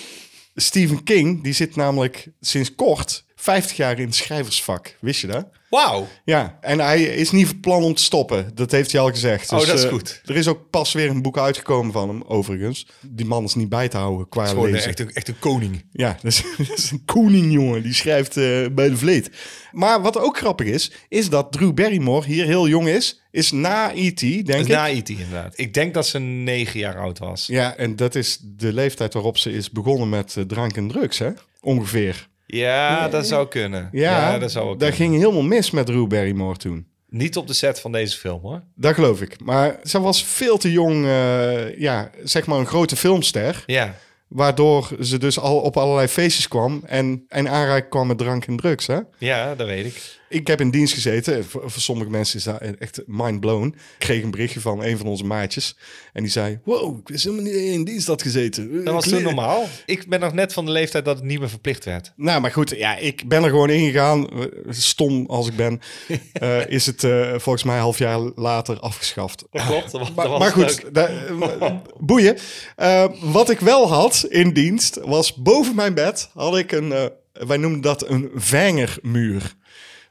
Stephen 0.54 1.02
King, 1.02 1.42
die 1.42 1.52
zit 1.52 1.76
namelijk 1.76 2.28
sinds 2.40 2.74
kort 2.74 3.24
50 3.40 3.76
jaar 3.76 3.98
in 3.98 4.07
het 4.07 4.14
schrijversvak. 4.14 4.96
Wist 5.00 5.20
je 5.20 5.26
dat? 5.26 5.46
Wauw. 5.70 6.07
Ja, 6.24 6.59
en 6.61 6.79
hij 6.81 7.03
is 7.03 7.31
niet 7.31 7.46
van 7.46 7.61
plan 7.61 7.83
om 7.83 7.94
te 7.94 8.03
stoppen. 8.03 8.50
Dat 8.55 8.70
heeft 8.70 8.92
hij 8.92 9.00
al 9.00 9.09
gezegd. 9.11 9.53
Oh, 9.53 9.59
dat 9.66 9.79
is 9.79 9.85
eh, 9.85 9.90
goed. 9.90 10.20
Er 10.24 10.37
is 10.37 10.48
ook 10.48 10.70
pas 10.70 10.92
weer 10.92 11.09
een 11.11 11.22
boek 11.22 11.38
uitgekomen 11.38 11.92
van 11.92 12.09
hem, 12.09 12.22
overigens. 12.22 12.87
Die 13.00 13.26
man 13.26 13.44
is 13.44 13.55
niet 13.55 13.68
bij 13.68 13.88
te 13.88 13.96
houden 13.96 14.29
qua 14.29 14.46
Gewoon 14.46 14.66
eh, 14.66 14.72
lezen. 14.72 14.88
echt 14.88 15.00
een, 15.00 15.11
echt 15.12 15.29
een 15.29 15.38
koning. 15.38 15.85
Ja, 15.92 16.16
dat 16.22 16.33
is, 16.33 16.42
dat 16.59 16.79
is 16.79 16.90
een 16.90 17.05
koning, 17.05 17.53
jongen. 17.53 17.83
Die 17.83 17.94
schrijft 17.94 18.37
eh, 18.37 18.66
bij 18.72 18.88
de 18.88 18.96
vleet. 18.96 19.31
Maar 19.72 20.03
wat 20.03 20.18
ook 20.18 20.37
grappig 20.38 20.66
is, 20.66 20.92
is 21.09 21.29
dat 21.29 21.53
Drew 21.53 21.72
Barrymore 21.74 22.26
hier 22.26 22.44
heel 22.44 22.68
jong 22.68 22.88
is. 22.88 23.20
Is 23.31 23.50
na 23.50 23.92
E.T., 23.94 24.20
denk 24.20 24.46
Dat 24.46 24.57
is 24.57 24.62
ik. 24.62 24.68
na 24.68 24.88
E.T. 24.88 25.09
inderdaad. 25.09 25.59
Ik 25.59 25.74
denk 25.74 25.94
dat 25.94 26.07
ze 26.07 26.18
negen 26.18 26.81
jaar 26.81 26.98
oud 26.98 27.18
was. 27.18 27.46
Ja, 27.46 27.76
en 27.76 27.96
dat 27.96 28.14
is 28.14 28.38
de 28.42 28.72
leeftijd 28.72 29.12
waarop 29.12 29.38
ze 29.38 29.53
is 29.53 29.70
begonnen 29.70 30.09
met 30.09 30.37
eh, 30.37 30.44
drank 30.44 30.76
en 30.76 30.88
drugs, 30.88 31.18
hè? 31.18 31.31
Ongeveer. 31.61 32.29
Ja, 32.56 33.08
dat 33.08 33.26
zou 33.26 33.48
kunnen. 33.48 33.88
Ja, 33.92 34.38
dat 34.38 34.50
zou 34.50 34.64
ook 34.64 34.80
dat 34.80 34.88
kunnen. 34.88 34.96
ging 35.08 35.22
helemaal 35.22 35.48
mis 35.48 35.70
met 35.70 35.86
Drew 35.86 36.06
Barrymore 36.06 36.56
toen. 36.56 36.86
Niet 37.08 37.36
op 37.36 37.46
de 37.46 37.52
set 37.52 37.80
van 37.80 37.92
deze 37.92 38.18
film, 38.18 38.40
hoor. 38.40 38.62
Dat 38.74 38.94
geloof 38.94 39.20
ik. 39.20 39.36
Maar 39.44 39.78
ze 39.84 40.00
was 40.00 40.24
veel 40.24 40.58
te 40.58 40.72
jong, 40.72 41.04
eh, 41.04 41.78
ja, 41.78 42.10
zeg 42.24 42.46
maar 42.46 42.58
een 42.58 42.66
grote 42.66 42.96
filmster. 42.96 43.62
Ja. 43.66 43.94
Waardoor 44.28 44.88
ze 45.00 45.18
dus 45.18 45.38
al 45.38 45.58
op 45.58 45.76
allerlei 45.76 46.08
feestjes 46.08 46.48
kwam 46.48 46.82
en, 46.86 47.24
en 47.28 47.48
aanraking 47.48 47.88
kwam 47.90 48.06
met 48.06 48.18
drank 48.18 48.44
en 48.46 48.56
drugs, 48.56 48.86
hè? 48.86 48.98
Ja, 49.18 49.54
dat 49.54 49.66
weet 49.66 49.86
ik. 49.86 50.19
Ik 50.30 50.46
heb 50.46 50.60
in 50.60 50.70
dienst 50.70 50.94
gezeten. 50.94 51.44
Voor, 51.44 51.70
voor 51.70 51.80
sommige 51.82 52.10
mensen 52.10 52.38
is 52.38 52.44
dat 52.44 52.60
echt 52.78 53.02
mind 53.06 53.40
blown. 53.40 53.66
Ik 53.66 53.74
kreeg 53.98 54.22
een 54.22 54.30
berichtje 54.30 54.60
van 54.60 54.84
een 54.84 54.98
van 54.98 55.06
onze 55.06 55.24
maatjes. 55.24 55.76
En 56.12 56.22
die 56.22 56.32
zei, 56.32 56.58
wow, 56.64 56.98
ik 56.98 57.08
wist 57.08 57.24
helemaal 57.24 57.44
niet 57.44 57.54
in 57.54 57.84
dienst 57.84 58.06
had 58.06 58.22
gezeten. 58.22 58.84
Dat 58.84 58.94
was 58.94 59.08
toen 59.08 59.22
normaal. 59.22 59.66
Ik 59.86 60.08
ben 60.08 60.20
nog 60.20 60.32
net 60.32 60.52
van 60.52 60.64
de 60.64 60.70
leeftijd 60.70 61.04
dat 61.04 61.16
het 61.16 61.24
niet 61.24 61.38
meer 61.38 61.48
verplicht 61.48 61.84
werd. 61.84 62.12
Nou, 62.16 62.40
maar 62.40 62.52
goed, 62.52 62.70
ja, 62.76 62.96
ik 62.96 63.28
ben 63.28 63.42
er 63.44 63.50
gewoon 63.50 63.70
ingegaan. 63.70 64.28
Stom 64.68 65.26
als 65.26 65.48
ik 65.48 65.56
ben. 65.56 65.80
eh, 66.32 66.66
is 66.66 66.86
het 66.86 67.04
eh, 67.04 67.30
volgens 67.30 67.64
mij 67.64 67.74
een 67.74 67.80
half 67.80 67.98
jaar 67.98 68.18
later 68.34 68.78
afgeschaft. 68.80 69.44
Dat 69.50 69.66
klopt. 69.66 69.90
Dat 69.90 70.00
was, 70.00 70.12
Maar, 70.14 70.28
dat 70.28 70.38
maar 70.38 70.50
goed, 70.52 70.94
da- 70.94 71.08
eh, 71.08 71.72
boeien. 72.00 72.36
Wat 73.20 73.50
ik 73.50 73.60
wel 73.60 73.88
had 73.88 74.26
in 74.28 74.52
dienst 74.52 74.98
was 75.04 75.34
boven 75.34 75.74
mijn 75.74 75.94
bed 75.94 76.30
had 76.34 76.56
ik 76.56 76.72
een, 76.72 77.10
wij 77.32 77.56
noemen 77.56 77.80
dat 77.80 78.08
een 78.08 78.30
vingermuur. 78.34 79.58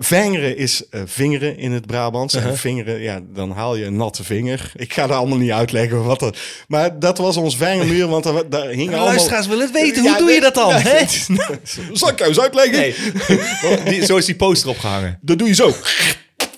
Vingeren 0.02 0.58
is 0.58 0.84
eh, 0.90 1.02
vingeren 1.06 1.58
in 1.58 1.72
het 1.72 1.86
Brabants. 1.86 2.34
En 2.34 2.58
vingeren, 2.58 3.02
ja, 3.02 3.20
dan 3.34 3.52
haal 3.52 3.76
je 3.76 3.86
een 3.86 3.96
natte 3.96 4.24
vinger. 4.24 4.72
Ik 4.76 4.94
ga 4.94 5.08
daar 5.08 5.18
allemaal 5.18 5.38
niet 5.38 5.52
uitleggen 5.52 6.04
wat 6.04 6.22
er... 6.22 6.38
Maar 6.68 7.00
dat 7.00 7.18
was 7.18 7.38
ons 7.38 7.58
vingermuur, 7.58 8.08
want 8.08 8.24
daar, 8.24 8.50
daar 8.50 8.68
hingen 8.68 8.88
allemaal... 8.94 9.06
Luisteraars 9.08 9.48
willen 9.48 9.66
het 9.66 9.74
weten. 9.74 10.02
Hoe 10.02 10.10
Ja, 10.10 10.18
doe 10.18 10.32
je 10.32 10.42
dat 10.42 10.54
dan? 10.56 10.72
hè? 10.74 11.06
Zal 11.94 12.10
ik 12.10 12.18
jou 12.18 12.30
eens 12.30 12.40
uitleggen? 12.40 12.78
Nee. 12.80 12.96
Die, 13.90 14.06
zo 14.06 14.18
is 14.18 14.26
die 14.26 14.36
poster 14.36 14.70
opgehangen. 14.70 15.20
Dat 15.22 15.38
doe 15.38 15.48
je 15.48 15.54
zo. 15.54 15.74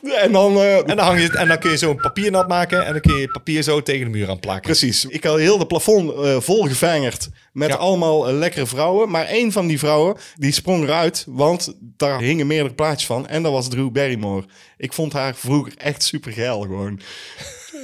En 0.02 0.32
dan... 0.32 0.56
eh, 0.58 0.78
En 0.78 0.86
dan, 0.86 0.98
hang 1.00 1.18
je, 1.20 1.24
het- 1.24 1.36
en 1.36 1.48
dan 1.48 1.58
kun 1.60 1.72
je 1.72 1.78
zo 1.78 1.90
een 1.90 1.96
papier 2.02 2.32
nat 2.32 2.48
maken. 2.48 2.86
En 2.86 2.92
dan 2.92 3.02
kun 3.02 3.16
je 3.18 3.28
papier 3.32 3.62
zo 3.64 3.82
tegen 3.84 4.06
de 4.06 4.18
muur 4.18 4.30
aan 4.30 4.40
plakken. 4.40 4.62
Precies. 4.64 5.06
Ik 5.06 5.24
had 5.24 5.38
heel 5.38 5.58
de 5.58 5.66
plafond 5.66 6.12
vol 6.44 6.64
gevangerd 6.64 7.30
met 7.54 7.70
Ja. 7.70 7.76
allemaal 7.76 8.28
eh, 8.28 8.34
lekkere 8.34 8.66
vrouwen. 8.66 9.10
Maar 9.10 9.26
één 9.26 9.52
van 9.52 9.68
die 9.68 9.80
vrouwen, 9.80 10.16
die 10.36 10.52
sprong 10.52 10.84
eruit, 10.84 11.26
want 11.28 11.74
daar 11.80 12.20
hingen 12.22 12.48
meerdere 12.48 12.76
plaatjes 12.76 13.06
van. 13.06 13.28
En 13.28 13.44
dat 13.44 13.52
was 13.52 13.70
Drew 13.70 13.90
Barrymore. 13.92 14.46
Ik 14.78 14.94
vond 14.94 15.14
haar 15.14 15.36
vroeger 15.36 15.74
echt 15.78 16.04
super 16.04 16.32
geil 16.32 16.62
gewoon. 16.62 17.00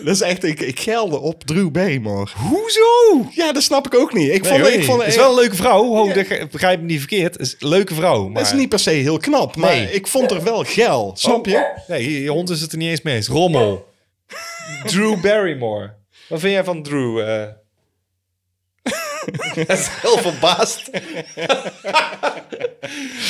Dat 0.04 0.16
is 0.16 0.22
echt, 0.22 0.44
ik, 0.44 0.60
ik 0.62 0.80
gelde 0.80 1.20
op 1.20 1.44
Drew 1.44 1.70
Barrymore. 1.72 2.32
Hoezo? 2.36 3.28
Ja, 3.32 3.52
dat 3.52 3.64
snap 3.64 3.86
ik 3.86 3.96
ook 3.96 4.14
niet. 4.14 4.32
Ik 4.34 4.42
Nee, 4.42 4.52
vond, 4.84 5.00
ik 5.02 5.06
het 5.06 5.08
is 5.08 5.16
wel 5.16 5.30
een 5.30 5.36
leuke 5.40 5.56
vrouw. 5.56 5.84
Ho, 5.84 6.14
dat 6.14 6.52
begrijp 6.52 6.80
me 6.80 6.86
niet 6.86 7.00
verkeerd. 7.00 7.34
Het 7.34 7.42
is 7.42 7.56
een 7.60 7.68
leuke 7.68 7.94
vrouw. 7.94 8.28
Maar... 8.28 8.42
Het 8.44 8.52
is 8.54 8.58
niet 8.60 8.70
per 8.70 8.80
se 8.80 8.90
heel 8.90 9.18
knap, 9.18 9.56
maar 9.56 9.76
Nee. 9.76 9.92
ik 9.92 10.08
vond 10.08 10.32
haar 10.32 10.44
wel 10.44 10.64
geil. 10.64 11.12
Snap 11.18 11.46
je? 11.46 11.74
Nee, 11.88 12.22
je 12.24 12.30
hond 12.30 12.50
is 12.50 12.62
het 12.62 12.72
er 12.72 12.78
niet 12.78 12.90
eens 12.90 13.02
mee 13.02 13.16
eens. 13.16 13.28
Rommel. 13.28 13.88
Drew 14.86 15.22
Barrymore. 15.22 15.94
Wat 16.30 16.40
vind 16.40 16.54
jij 16.54 16.64
van 16.64 16.84
Drew? 16.84 17.20
eh? 17.20 17.44
Hij 19.68 19.78
is 19.78 19.88
heel 20.02 20.18
verbaasd. 20.18 20.90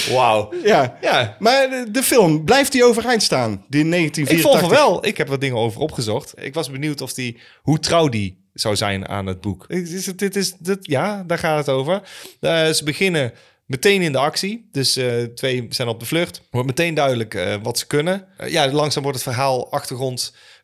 Wauw. 0.13 0.53
Ja. 0.63 0.97
Ja, 1.01 1.35
Maar 1.39 1.69
de, 1.69 1.91
de 1.91 2.03
film, 2.03 2.45
blijft 2.45 2.71
die 2.71 2.85
overeind 2.85 3.23
staan? 3.23 3.65
Die 3.67 3.79
in 3.79 3.85
ik 3.85 3.91
1984? 3.91 4.51
vond 4.51 4.59
van 4.59 4.69
wel. 4.69 5.05
Ik 5.05 5.17
heb 5.17 5.27
wat 5.27 5.41
dingen 5.41 5.57
over 5.57 5.81
opgezocht. 5.81 6.33
Ik 6.35 6.53
was 6.53 6.71
benieuwd 6.71 7.01
of 7.01 7.13
die, 7.13 7.39
hoe 7.61 7.79
trouw 7.79 8.07
die 8.07 8.45
zou 8.53 8.75
zijn 8.75 9.07
aan 9.07 9.25
het 9.25 9.41
boek. 9.41 9.65
Is 9.67 10.05
het, 10.05 10.19
dit 10.19 10.35
is, 10.35 10.53
dit, 10.59 10.77
ja, 10.81 11.23
daar 11.27 11.37
gaat 11.37 11.57
het 11.57 11.75
over. 11.75 12.01
Eh, 12.39 12.69
ze 12.69 12.83
beginnen 12.83 13.33
meteen 13.65 14.01
in 14.01 14.11
de 14.11 14.17
actie. 14.17 14.69
Dus 14.71 14.95
eh, 14.95 15.23
twee 15.23 15.65
zijn 15.69 15.87
op 15.87 15.99
de 15.99 16.05
vlucht. 16.05 16.41
Wordt 16.51 16.67
meteen 16.67 16.93
duidelijk 16.93 17.33
eh, 17.33 17.55
wat 17.63 17.77
ze 17.77 17.87
kunnen. 17.87 18.27
Ja, 18.47 18.71
langzaam 18.71 19.03
wordt 19.03 19.17
het 19.17 19.27
verhaal 19.27 19.71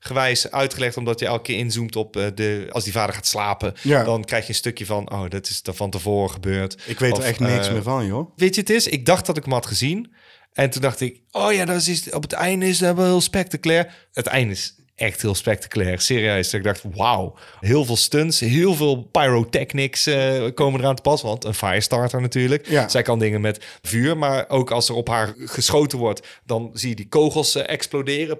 achtergrondgewijs 0.03 0.51
uitgelegd... 0.51 0.97
omdat 0.97 1.19
je 1.19 1.25
elke 1.25 1.41
keer 1.41 1.57
inzoomt 1.57 1.95
op 1.95 2.17
eh, 2.17 2.25
de... 2.35 2.67
als 2.71 2.83
die 2.83 2.93
vader 2.93 3.15
gaat 3.15 3.27
slapen... 3.27 3.73
Ja. 3.81 4.03
dan 4.03 4.23
krijg 4.23 4.43
je 4.43 4.49
een 4.49 4.55
stukje 4.55 4.85
van... 4.85 5.11
oh, 5.11 5.29
dat 5.29 5.49
is 5.49 5.61
er 5.63 5.73
van 5.73 5.89
tevoren 5.89 6.31
gebeurd. 6.31 6.81
Ik 6.85 6.99
weet 6.99 7.11
Of, 7.11 7.17
er 7.17 7.23
echt 7.23 7.39
niks 7.39 7.67
eh, 7.67 7.73
meer 7.73 7.83
van, 7.83 8.05
joh. 8.05 8.31
Weet 8.35 8.55
je, 8.55 8.61
het 8.61 8.69
is, 8.69 8.87
ik 8.87 9.05
dacht 9.05 9.25
dat 9.25 9.37
ik 9.37 9.43
hem 9.43 9.53
had 9.53 9.65
gezien. 9.65 10.13
En 10.53 10.69
toen 10.69 10.81
dacht 10.81 11.01
ik, 11.01 11.21
oh 11.31 11.53
ja, 11.53 11.65
dat 11.65 11.87
is, 11.87 12.09
op 12.09 12.21
het 12.21 12.33
einde 12.33 12.67
is 12.67 12.77
dat 12.77 12.95
wel 12.95 13.05
heel 13.05 13.21
spectaculair. 13.21 14.07
Het 14.13 14.27
einde 14.27 14.53
is 14.53 14.75
echt 14.95 15.21
heel 15.21 15.35
spectaculair, 15.35 15.99
serieus. 16.01 16.49
Dat 16.49 16.59
ik 16.59 16.65
dacht, 16.65 16.83
wauw, 16.95 17.35
heel 17.59 17.85
veel 17.85 17.95
stunts, 17.95 18.39
heel 18.39 18.75
veel 18.75 18.95
pyrotechnics 19.11 20.05
eh, 20.07 20.43
komen 20.53 20.79
eraan 20.79 20.95
te 20.95 21.01
pas. 21.01 21.21
Want 21.21 21.43
een 21.45 21.53
firestarter 21.53 22.21
natuurlijk. 22.21 22.69
Ja. 22.69 22.87
Zij 22.89 23.01
kan 23.01 23.19
dingen 23.19 23.41
met 23.41 23.65
vuur, 23.81 24.17
maar 24.17 24.49
ook 24.49 24.71
als 24.71 24.89
er 24.89 24.95
op 24.95 25.07
haar 25.07 25.33
geschoten 25.37 25.97
wordt, 25.97 26.27
dan 26.45 26.69
zie 26.73 26.89
je 26.89 26.95
die 26.95 27.07
kogels 27.09 27.55
eh, 27.55 27.63
exploderen. 27.73 28.37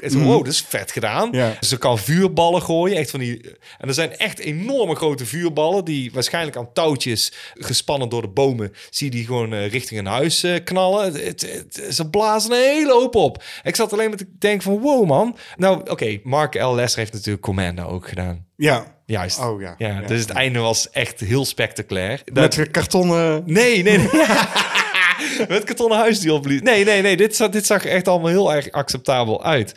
En 0.00 0.10
zo, 0.10 0.18
wow, 0.18 0.44
dat 0.44 0.52
is 0.52 0.60
vet 0.68 0.92
gedaan. 0.92 1.28
Ja. 1.32 1.56
Ze 1.60 1.78
kan 1.78 1.98
vuurballen 1.98 2.62
gooien, 2.62 2.96
echt 2.96 3.10
van 3.10 3.20
die. 3.20 3.50
En 3.78 3.88
er 3.88 3.94
zijn 3.94 4.16
echt 4.16 4.38
enorme 4.38 4.94
grote 4.94 5.26
vuurballen 5.26 5.84
die 5.84 6.12
waarschijnlijk 6.12 6.56
aan 6.56 6.72
touwtjes 6.72 7.32
gespannen 7.54 8.08
door 8.08 8.22
de 8.22 8.28
bomen, 8.28 8.72
zie 8.90 9.06
je 9.10 9.16
die 9.16 9.24
gewoon 9.26 9.52
eh, 9.52 9.68
richting 9.70 10.00
een 10.00 10.06
huis 10.06 10.42
eh, 10.42 10.64
knallen. 10.64 11.04
Het, 11.04 11.20
het- 11.40 11.40
het- 11.76 11.94
ze 11.94 12.10
blazen 12.10 12.50
een 12.52 12.58
hele 12.76 12.92
hoop 12.92 13.14
op. 13.14 13.42
Ik 13.62 13.76
zat 13.76 13.92
alleen 13.92 14.08
maar 14.08 14.18
te 14.18 14.26
denken 14.38 14.62
van 14.62 14.78
wow 14.78 15.06
man. 15.06 15.36
Nou 15.56 15.89
oké, 15.90 16.18
Mark 16.22 16.54
L. 16.62 16.74
Lesser 16.74 16.98
heeft 16.98 17.12
natuurlijk 17.12 17.44
Commando 17.44 17.84
ook 17.84 18.08
gedaan. 18.08 18.46
Ja. 18.56 18.98
Juist. 19.06 19.38
Oh 19.38 19.60
ja. 19.60 19.74
Ja, 19.78 19.88
Ja. 20.00 20.06
dus 20.06 20.20
het 20.20 20.30
einde 20.30 20.58
was 20.58 20.90
echt 20.90 21.20
heel 21.20 21.44
spectaculair. 21.44 22.22
Dat- 22.24 22.56
Met 22.56 22.70
kartonnen... 22.70 23.42
Nee, 23.46 23.82
nee, 23.82 23.98
nee. 23.98 24.08
Met 25.48 25.64
kartonnen 25.64 25.98
huis 25.98 26.20
die 26.20 26.32
opblies. 26.32 26.60
Nee, 26.60 26.84
nee, 26.84 27.02
nee. 27.02 27.16
Dit 27.16 27.36
zag, 27.36 27.48
dit 27.50 27.66
zag 27.66 27.84
echt 27.84 28.08
allemaal 28.08 28.28
heel 28.30 28.52
erg 28.54 28.70
acceptabel 28.70 29.44
uit. 29.44 29.74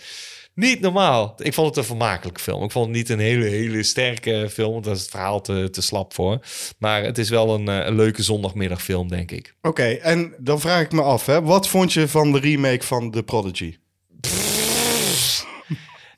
Niet 0.55 0.79
normaal. 0.79 1.33
Ik 1.37 1.53
vond 1.53 1.67
het 1.67 1.77
een 1.77 1.83
vermakelijke 1.83 2.39
film. 2.41 2.63
Ik 2.63 2.71
vond 2.71 2.85
het 2.87 2.95
niet 2.95 3.09
een 3.09 3.19
hele, 3.19 3.45
hele 3.45 3.83
sterke 3.83 4.49
film. 4.51 4.71
Want 4.71 4.83
daar 4.83 4.93
is 4.93 5.01
het 5.01 5.09
verhaal 5.09 5.41
te, 5.41 5.69
te 5.71 5.81
slap 5.81 6.13
voor. 6.13 6.39
Maar 6.77 7.03
het 7.03 7.17
is 7.17 7.29
wel 7.29 7.53
een, 7.53 7.67
eh, 7.67 7.85
een 7.85 7.95
leuke 7.95 8.23
zondagmiddagfilm, 8.23 9.07
denk 9.09 9.31
ik. 9.31 9.55
Oké, 9.61 9.83
en 9.83 10.33
dan 10.39 10.59
vraag 10.59 10.81
ik 10.81 10.91
me 10.91 11.01
af, 11.01 11.25
hè, 11.25 11.41
wat 11.41 11.67
vond 11.67 11.93
je 11.93 12.07
van 12.07 12.31
de 12.31 12.39
remake 12.39 12.85
van 12.85 13.11
The 13.11 13.23
Prodigy? 13.23 13.75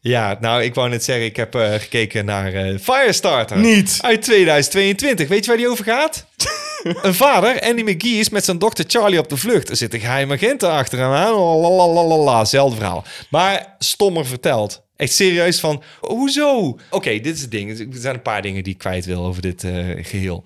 Ja, 0.07 0.37
nou, 0.39 0.63
ik 0.63 0.73
wou 0.73 0.89
net 0.89 1.03
zeggen, 1.03 1.25
ik 1.25 1.35
heb 1.35 1.55
eh, 1.55 1.73
gekeken 1.73 2.25
naar 2.25 2.53
eh, 2.53 2.77
Firestarter. 2.79 3.57
Niet. 3.57 3.99
Uit 4.01 4.21
2022. 4.21 5.27
Weet 5.27 5.43
je 5.43 5.47
waar 5.47 5.57
die 5.57 5.69
over 5.69 5.83
gaat? 5.83 6.25
een 7.01 7.13
vader, 7.13 7.61
Andy 7.61 7.81
McGee, 7.81 8.19
is 8.19 8.29
met 8.29 8.45
zijn 8.45 8.57
dochter 8.57 8.85
Charlie 8.87 9.19
op 9.19 9.29
de 9.29 9.37
vlucht. 9.37 9.69
Er 9.69 9.75
zit 9.75 9.93
een 9.93 9.99
geheime 9.99 10.33
agent 10.33 10.63
achter 10.63 10.99
hem 10.99 11.11
aan. 11.11 11.33
Lalalala, 11.33 12.45
zelfde 12.45 12.75
verhaal. 12.75 13.03
Maar 13.29 13.75
stommer 13.79 14.25
verteld. 14.25 14.83
Echt 14.95 15.13
serieus 15.13 15.59
van, 15.59 15.83
hoezo? 15.99 16.79
Oké, 16.89 17.19
dit 17.19 17.35
is 17.35 17.41
het 17.41 17.51
ding. 17.51 17.79
Er 17.79 17.87
zijn 17.91 18.15
een 18.15 18.21
paar 18.21 18.41
dingen 18.41 18.63
die 18.63 18.73
ik 18.73 18.79
kwijt 18.79 19.05
wil 19.05 19.25
over 19.25 19.41
dit 19.41 19.63
eh, 19.63 19.73
geheel. 20.01 20.43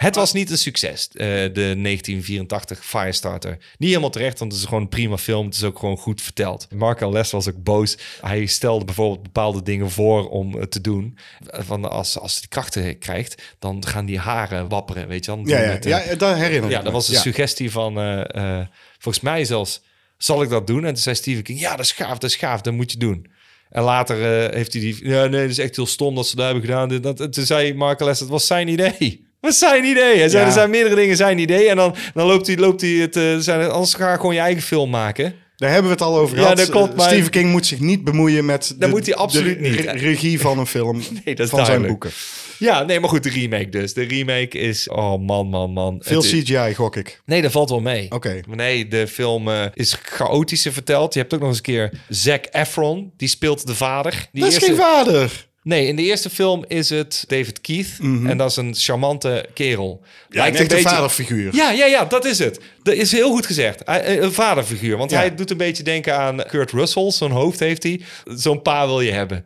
Het 0.00 0.14
was 0.14 0.32
niet 0.32 0.50
een 0.50 0.58
succes, 0.58 1.08
eh, 1.08 1.26
de 1.26 1.74
1984 1.76 2.84
Firestarter. 2.84 3.58
Niet 3.78 3.88
helemaal 3.88 4.10
terecht, 4.10 4.38
want 4.38 4.52
het 4.52 4.60
is 4.60 4.66
gewoon 4.66 4.82
een 4.82 4.88
prima 4.88 5.18
film. 5.18 5.46
Het 5.46 5.54
is 5.54 5.64
ook 5.64 5.78
gewoon 5.78 5.96
goed 5.96 6.22
verteld. 6.22 6.66
Mark. 6.74 7.00
Les 7.00 7.30
was 7.30 7.48
ook 7.48 7.62
boos. 7.62 7.98
Hij 8.20 8.46
stelde 8.46 8.84
bijvoorbeeld 8.84 9.22
bepaalde 9.22 9.62
dingen 9.62 9.90
voor 9.90 10.28
om 10.28 10.54
het 10.54 10.70
te 10.70 10.80
doen. 10.80 11.18
Van 11.40 11.90
als, 11.90 12.18
als 12.18 12.36
hij 12.38 12.46
krachten 12.48 12.98
krijgt, 12.98 13.42
dan 13.58 13.86
gaan 13.86 14.04
die 14.06 14.18
haren 14.18 14.68
wapperen, 14.68 15.08
weet 15.08 15.24
je 15.24 15.34
wel. 15.36 15.46
Ja, 15.46 15.60
ja, 15.62 15.72
Met, 15.72 15.84
ja 15.84 16.14
dat 16.14 16.36
herinner 16.36 16.70
ik 16.70 16.76
ja, 16.76 16.82
dat 16.82 16.92
was 16.92 17.08
een 17.08 17.14
Ja. 17.14 17.20
suggestie 17.20 17.70
van, 17.70 17.98
eh, 17.98 18.58
eh, 18.60 18.66
volgens 18.98 19.24
mij 19.24 19.44
zelfs, 19.44 19.82
zal 20.18 20.42
ik 20.42 20.48
dat 20.48 20.66
doen? 20.66 20.84
En 20.84 20.92
toen 20.94 21.02
zei 21.02 21.14
Stephen 21.16 21.42
King, 21.42 21.60
ja, 21.60 21.70
dat 21.76 21.84
is 21.84 21.92
gaaf, 21.92 22.18
dat 22.18 22.30
is 22.30 22.36
gaaf, 22.36 22.60
dat 22.60 22.72
moet 22.72 22.92
je 22.92 22.98
doen. 22.98 23.26
En 23.70 23.82
later 23.82 24.16
heeft 24.54 24.72
hij 24.72 24.82
die, 24.82 25.08
ja, 25.08 25.26
nee, 25.26 25.40
dat 25.40 25.50
is 25.50 25.58
echt 25.58 25.76
heel 25.76 25.86
stom 25.86 26.14
dat 26.14 26.26
ze 26.26 26.36
dat 26.36 26.44
hebben 26.44 26.64
gedaan. 26.64 27.00
Dat, 27.00 27.20
en 27.20 27.30
toen 27.30 27.44
zei 27.46 27.74
Mark 27.74 28.00
Les, 28.00 28.20
het 28.20 28.28
was 28.28 28.46
zijn 28.46 28.68
idee. 28.68 29.28
Was 29.40 29.58
zijn 29.58 29.84
idee. 29.84 30.18
Hij 30.18 30.28
zei, 30.28 30.42
Ja. 30.42 30.46
er 30.48 30.54
zijn 30.54 30.70
meerdere 30.70 30.94
dingen 30.94 31.16
zijn 31.16 31.38
idee. 31.38 31.68
En 31.68 31.76
dan, 31.76 31.94
dan 32.14 32.26
loopt 32.26 32.46
hij, 32.46 32.56
loopt 32.56 32.80
hij 32.80 32.90
het, 32.90 33.16
eh, 33.16 33.36
zijn, 33.38 33.70
anders 33.70 33.94
ga 33.94 34.10
je 34.10 34.16
gewoon 34.16 34.34
je 34.34 34.40
eigen 34.40 34.62
film 34.62 34.90
maken. 34.90 35.34
Daar 35.56 35.70
hebben 35.70 35.86
we 35.90 35.96
het 35.96 36.02
al 36.06 36.16
over 36.18 36.36
Ja, 36.36 36.42
gehad. 36.42 36.56
dat 36.56 36.68
klopt, 36.70 36.96
maar- 36.96 37.08
Stephen 37.08 37.30
King 37.30 37.50
moet 37.50 37.66
zich 37.66 37.80
niet 37.80 38.04
bemoeien 38.04 38.44
met 38.44 38.74
de, 38.78 38.86
moet 38.88 39.06
hij 39.06 39.14
absoluut 39.14 39.60
niet. 39.60 39.74
re- 39.80 39.90
regie 39.92 40.40
van 40.40 40.58
een 40.58 40.66
film, 40.66 40.96
Nee, 41.24 41.34
dat 41.34 41.44
is 41.46 41.50
van 41.52 41.66
zijn 41.66 41.86
boeken. 41.86 42.10
Ja, 42.58 42.82
nee, 42.82 43.00
maar 43.00 43.08
goed, 43.08 43.22
de 43.22 43.30
remake 43.30 43.68
dus. 43.68 43.92
De 43.94 44.02
remake 44.02 44.58
is, 44.58 44.88
oh 44.88 45.18
man, 45.26 45.46
man, 45.48 45.72
man. 45.72 45.96
Veel 46.00 46.22
Het 46.22 46.32
is- 46.32 46.42
CGI, 46.42 46.74
gok 46.74 46.96
ik. 46.96 47.20
Nee, 47.26 47.42
dat 47.42 47.52
valt 47.52 47.70
wel 47.70 47.80
mee. 47.80 48.06
Oké. 48.10 48.40
Nee, 48.48 48.88
de 48.88 49.06
film 49.06 49.48
eh, 49.48 49.64
is 49.74 49.96
chaotischer 50.02 50.72
verteld. 50.72 51.14
Je 51.14 51.20
hebt 51.20 51.34
ook 51.34 51.40
nog 51.40 51.48
eens 51.48 51.56
een 51.58 51.62
keer 51.64 51.90
Zac 52.08 52.44
Efron. 52.50 53.12
Die 53.16 53.28
speelt 53.28 53.66
de 53.66 53.74
vader. 53.74 54.28
Die 54.32 54.42
Dat 54.42 54.48
is 54.52 54.54
eerste... 54.58 54.70
geen 54.70 54.80
vader. 54.84 55.48
Nee, 55.70 55.86
in 55.86 55.96
de 55.96 56.02
eerste 56.02 56.30
film 56.30 56.64
is 56.68 56.88
het 56.90 57.24
David 57.26 57.60
Keith. 57.60 57.88
En 58.00 58.36
dat 58.38 58.50
is 58.50 58.56
een 58.56 58.74
charmante 58.74 59.46
kerel. 59.54 60.00
Mhm. 60.02 60.36
Ja, 60.36 60.42
Lijkt 60.50 60.72
een 60.72 60.80
vaderfiguur. 60.80 61.54
Ja, 61.54 61.70
ja, 61.70 61.86
ja, 61.86 62.04
dat 62.04 62.24
is 62.24 62.38
het. 62.38 62.60
Dat 62.82 62.94
is 62.94 63.12
heel 63.12 63.30
goed 63.30 63.46
gezegd. 63.46 63.82
Eh, 63.84 64.16
Een 64.16 64.32
vaderfiguur. 64.32 64.96
Want 64.96 65.10
Ja. 65.10 65.16
hij 65.18 65.34
doet 65.34 65.50
een 65.50 65.56
beetje 65.56 65.82
denken 65.82 66.16
aan 66.18 66.36
Kurt 66.46 66.70
Russell. 66.70 67.10
Zo'n 67.10 67.30
hoofd 67.30 67.60
heeft 67.60 67.82
hij. 67.82 68.00
Zo'n 68.24 68.62
pa 68.62 68.86
wil 68.86 69.00
je 69.00 69.10
hebben. 69.12 69.44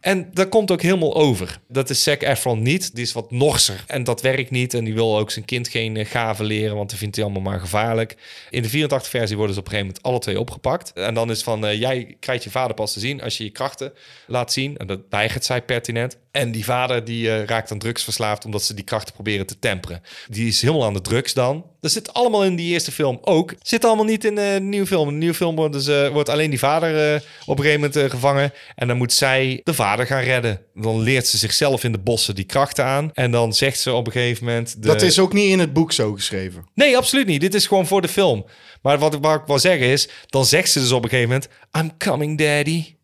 En 0.00 0.30
dat 0.32 0.48
komt 0.48 0.70
ook 0.70 0.82
helemaal 0.82 1.14
over. 1.14 1.58
Dat 1.68 1.90
is 1.90 2.02
Zac 2.02 2.22
Efron 2.22 2.62
niet. 2.62 2.94
Die 2.94 3.04
is 3.04 3.12
wat 3.12 3.30
norser. 3.30 3.84
En 3.86 4.04
dat 4.04 4.20
werkt 4.20 4.50
niet. 4.50 4.74
En 4.74 4.84
die 4.84 4.94
wil 4.94 5.18
ook 5.18 5.30
zijn 5.30 5.44
kind 5.44 5.68
geen 5.68 5.96
eh, 5.96 6.06
gaven 6.06 6.44
leren. 6.44 6.76
Want 6.76 6.90
dat 6.90 6.98
vindt 6.98 7.16
hij 7.16 7.24
allemaal 7.24 7.42
maar 7.42 7.60
gevaarlijk. 7.60 8.16
In 8.50 8.62
de 8.62 8.68
84-versie 8.68 9.36
worden 9.36 9.54
ze 9.54 9.60
op 9.60 9.66
een 9.66 9.72
gegeven 9.72 9.86
moment 9.86 10.02
alle 10.02 10.18
twee 10.18 10.40
opgepakt. 10.40 10.92
En 10.92 11.14
dan 11.14 11.30
is 11.30 11.42
van, 11.42 11.66
eh, 11.66 11.80
jij 11.80 12.16
krijgt 12.20 12.44
je 12.44 12.50
vader 12.50 12.74
pas 12.74 12.92
te 12.92 13.00
zien 13.00 13.22
als 13.22 13.36
je 13.36 13.44
je 13.44 13.50
krachten 13.50 13.92
laat 14.26 14.52
zien. 14.52 14.76
En 14.76 14.86
dat 14.86 15.00
weigert 15.10 15.44
zij 15.44 15.62
pertinent. 15.66 16.16
En 16.30 16.52
die 16.52 16.64
vader 16.64 17.04
die 17.04 17.30
eh, 17.30 17.44
raakt 17.44 17.70
aan 17.70 17.78
drugs 17.78 18.04
verslaafd 18.04 18.44
omdat 18.44 18.62
ze 18.62 18.74
die 18.74 18.84
krachten 18.84 19.14
proberen 19.14 19.46
te 19.46 19.58
temperen. 19.58 20.02
Die 20.28 20.48
is 20.48 20.62
helemaal 20.62 20.84
aan 20.84 20.92
de 20.92 21.00
drugs 21.00 21.34
dan. 21.34 21.64
Dat 21.80 21.90
zit 21.90 22.12
allemaal 22.12 22.44
in 22.44 22.56
die 22.56 22.72
eerste 22.72 22.92
film 22.92 23.18
ook. 23.22 23.54
Zit 23.62 23.84
allemaal 23.84 24.04
niet 24.04 24.24
in 24.24 24.38
eh, 24.38 24.54
de 24.54 24.60
nieuwe 24.60 24.86
film. 24.86 25.08
In 25.08 25.12
de 25.14 25.20
nieuwe 25.20 25.34
film 25.34 25.56
wordt, 25.56 25.72
dus, 25.72 25.86
eh, 25.86 26.08
wordt 26.08 26.28
alleen 26.28 26.50
die 26.50 26.58
vader 26.58 27.22
op 27.46 27.58
een 27.58 27.64
gegeven 27.64 27.90
moment 27.90 28.10
gevangen. 28.10 28.52
En 28.74 28.88
dan 28.88 28.96
moet 28.96 29.12
zij 29.12 29.60
de 29.64 29.74
vader 29.74 30.06
gaan 30.06 30.22
redden. 30.22 30.60
Dan 30.74 31.00
leert 31.00 31.26
ze 31.26 31.38
zichzelf 31.38 31.84
in 31.84 31.92
de 31.92 31.98
bossen 31.98 32.34
die 32.34 32.44
krachten 32.44 32.84
aan. 32.84 33.10
En 33.14 33.30
dan 33.30 33.52
zegt 33.52 33.80
ze 33.80 33.92
op 33.92 34.06
een 34.06 34.12
gegeven 34.12 34.44
moment... 34.44 34.82
De... 34.82 34.88
Dat 34.88 35.02
is 35.02 35.18
ook 35.18 35.32
niet 35.32 35.50
in 35.50 35.58
het 35.58 35.72
boek 35.72 35.92
zo 35.92 36.12
geschreven. 36.12 36.66
Nee, 36.74 36.96
absoluut 36.96 37.26
niet. 37.26 37.40
Dit 37.40 37.54
is 37.54 37.66
gewoon 37.66 37.86
voor 37.86 38.02
de 38.02 38.08
film. 38.08 38.46
Maar 38.82 38.98
wat, 38.98 39.18
wat 39.20 39.40
ik 39.40 39.46
wil 39.46 39.58
zeggen 39.58 39.86
is... 39.86 40.08
Dan 40.26 40.44
zegt 40.44 40.70
ze 40.70 40.80
dus 40.80 40.92
op 40.92 41.04
een 41.04 41.10
gegeven 41.10 41.28
moment... 41.30 41.48
I'm 41.78 41.96
coming, 41.98 42.38
daddy. 42.38 42.95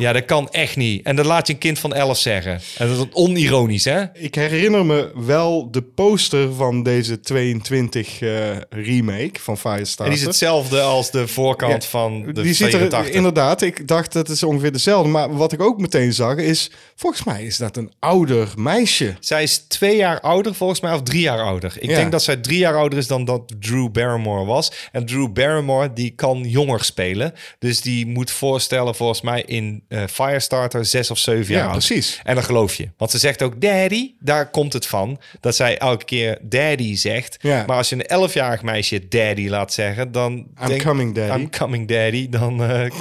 Ja, 0.00 0.12
dat 0.12 0.24
kan 0.24 0.48
echt 0.50 0.76
niet. 0.76 1.06
En 1.06 1.16
dat 1.16 1.26
laat 1.26 1.46
je 1.46 1.52
een 1.52 1.58
kind 1.58 1.78
van 1.78 1.94
11 1.94 2.18
zeggen. 2.18 2.60
En 2.78 2.88
dat 2.88 2.96
is 2.98 3.04
onironisch, 3.12 3.84
hè? 3.84 4.04
Ik 4.12 4.34
herinner 4.34 4.86
me 4.86 5.10
wel 5.14 5.70
de 5.70 5.82
poster 5.82 6.54
van 6.54 6.82
deze 6.82 7.20
22 7.20 8.20
eh, 8.20 8.30
remake 8.70 9.40
van 9.40 9.58
Firestarter. 9.58 10.04
En 10.04 10.10
die 10.10 10.20
is 10.20 10.26
hetzelfde 10.26 10.80
als 10.80 11.10
de 11.10 11.28
voorkant 11.28 11.82
Ja, 11.82 11.88
van 11.88 12.22
de 12.22 12.42
die 12.42 12.54
ziet 12.54 12.66
84. 12.66 12.98
er 13.08 13.14
inderdaad. 13.14 13.62
Ik 13.62 13.88
dacht 13.88 14.12
dat 14.12 14.28
is 14.28 14.42
ongeveer 14.42 14.72
dezelfde. 14.72 15.08
Maar 15.10 15.36
wat 15.36 15.52
ik 15.52 15.60
ook 15.62 15.80
meteen 15.80 16.12
zag 16.12 16.36
is, 16.36 16.70
volgens 16.96 17.24
mij 17.24 17.44
is 17.44 17.56
dat 17.56 17.76
een 17.76 17.92
ouder 17.98 18.48
meisje. 18.56 19.14
Zij 19.20 19.42
is 19.42 19.58
twee 19.58 19.96
jaar 19.96 20.20
ouder, 20.20 20.54
volgens 20.54 20.80
mij, 20.80 20.92
of 20.92 21.02
drie 21.02 21.20
jaar 21.20 21.40
ouder. 21.42 21.72
Ik 21.78 21.90
Ja. 21.90 21.96
denk 21.96 22.12
dat 22.12 22.22
zij 22.22 22.36
drie 22.36 22.58
jaar 22.58 22.76
ouder 22.76 22.98
is 22.98 23.06
dan 23.06 23.24
dat 23.24 23.52
Drew 23.60 23.90
Barrymore 23.90 24.44
was. 24.44 24.72
En 24.92 25.06
Drew 25.06 25.32
Barrymore, 25.32 25.92
die 25.92 26.10
kan 26.10 26.42
jonger 26.48 26.84
spelen. 26.84 27.32
Dus 27.58 27.80
die 27.80 28.06
moet 28.06 28.30
voorstellen, 28.30 28.94
volgens 28.94 29.20
mij, 29.20 29.42
in 29.46 29.82
eh, 29.90 30.02
Firestarter 30.10 30.84
zes 30.84 31.10
of 31.10 31.18
zeven 31.18 31.52
jaar 31.54 31.62
Ja, 31.62 31.70
oud. 31.70 31.86
precies. 31.86 32.20
En 32.24 32.34
dan 32.34 32.44
geloof 32.44 32.74
je. 32.74 32.88
Want 32.96 33.10
ze 33.10 33.18
zegt 33.18 33.42
ook 33.42 33.60
daddy. 33.60 34.10
Daar 34.20 34.50
komt 34.50 34.72
het 34.72 34.86
van. 34.86 35.20
Dat 35.40 35.56
zij 35.56 35.78
elke 35.78 36.04
keer 36.04 36.38
daddy 36.42 36.96
zegt. 36.96 37.36
Ja. 37.40 37.64
Maar 37.66 37.76
als 37.76 37.88
je 37.88 37.94
een 37.94 38.06
elfjarig 38.06 38.62
meisje 38.62 39.08
daddy 39.08 39.48
laat 39.48 39.72
zeggen, 39.72 40.12
dan... 40.12 40.46
I'm 40.68 40.78
coming, 40.78 41.14
daddy. 41.14 41.40
I'm 41.40 41.50
coming 41.50 41.88
daddy. 41.88 42.28
Dan... 42.28 42.62
eh, 42.64 42.90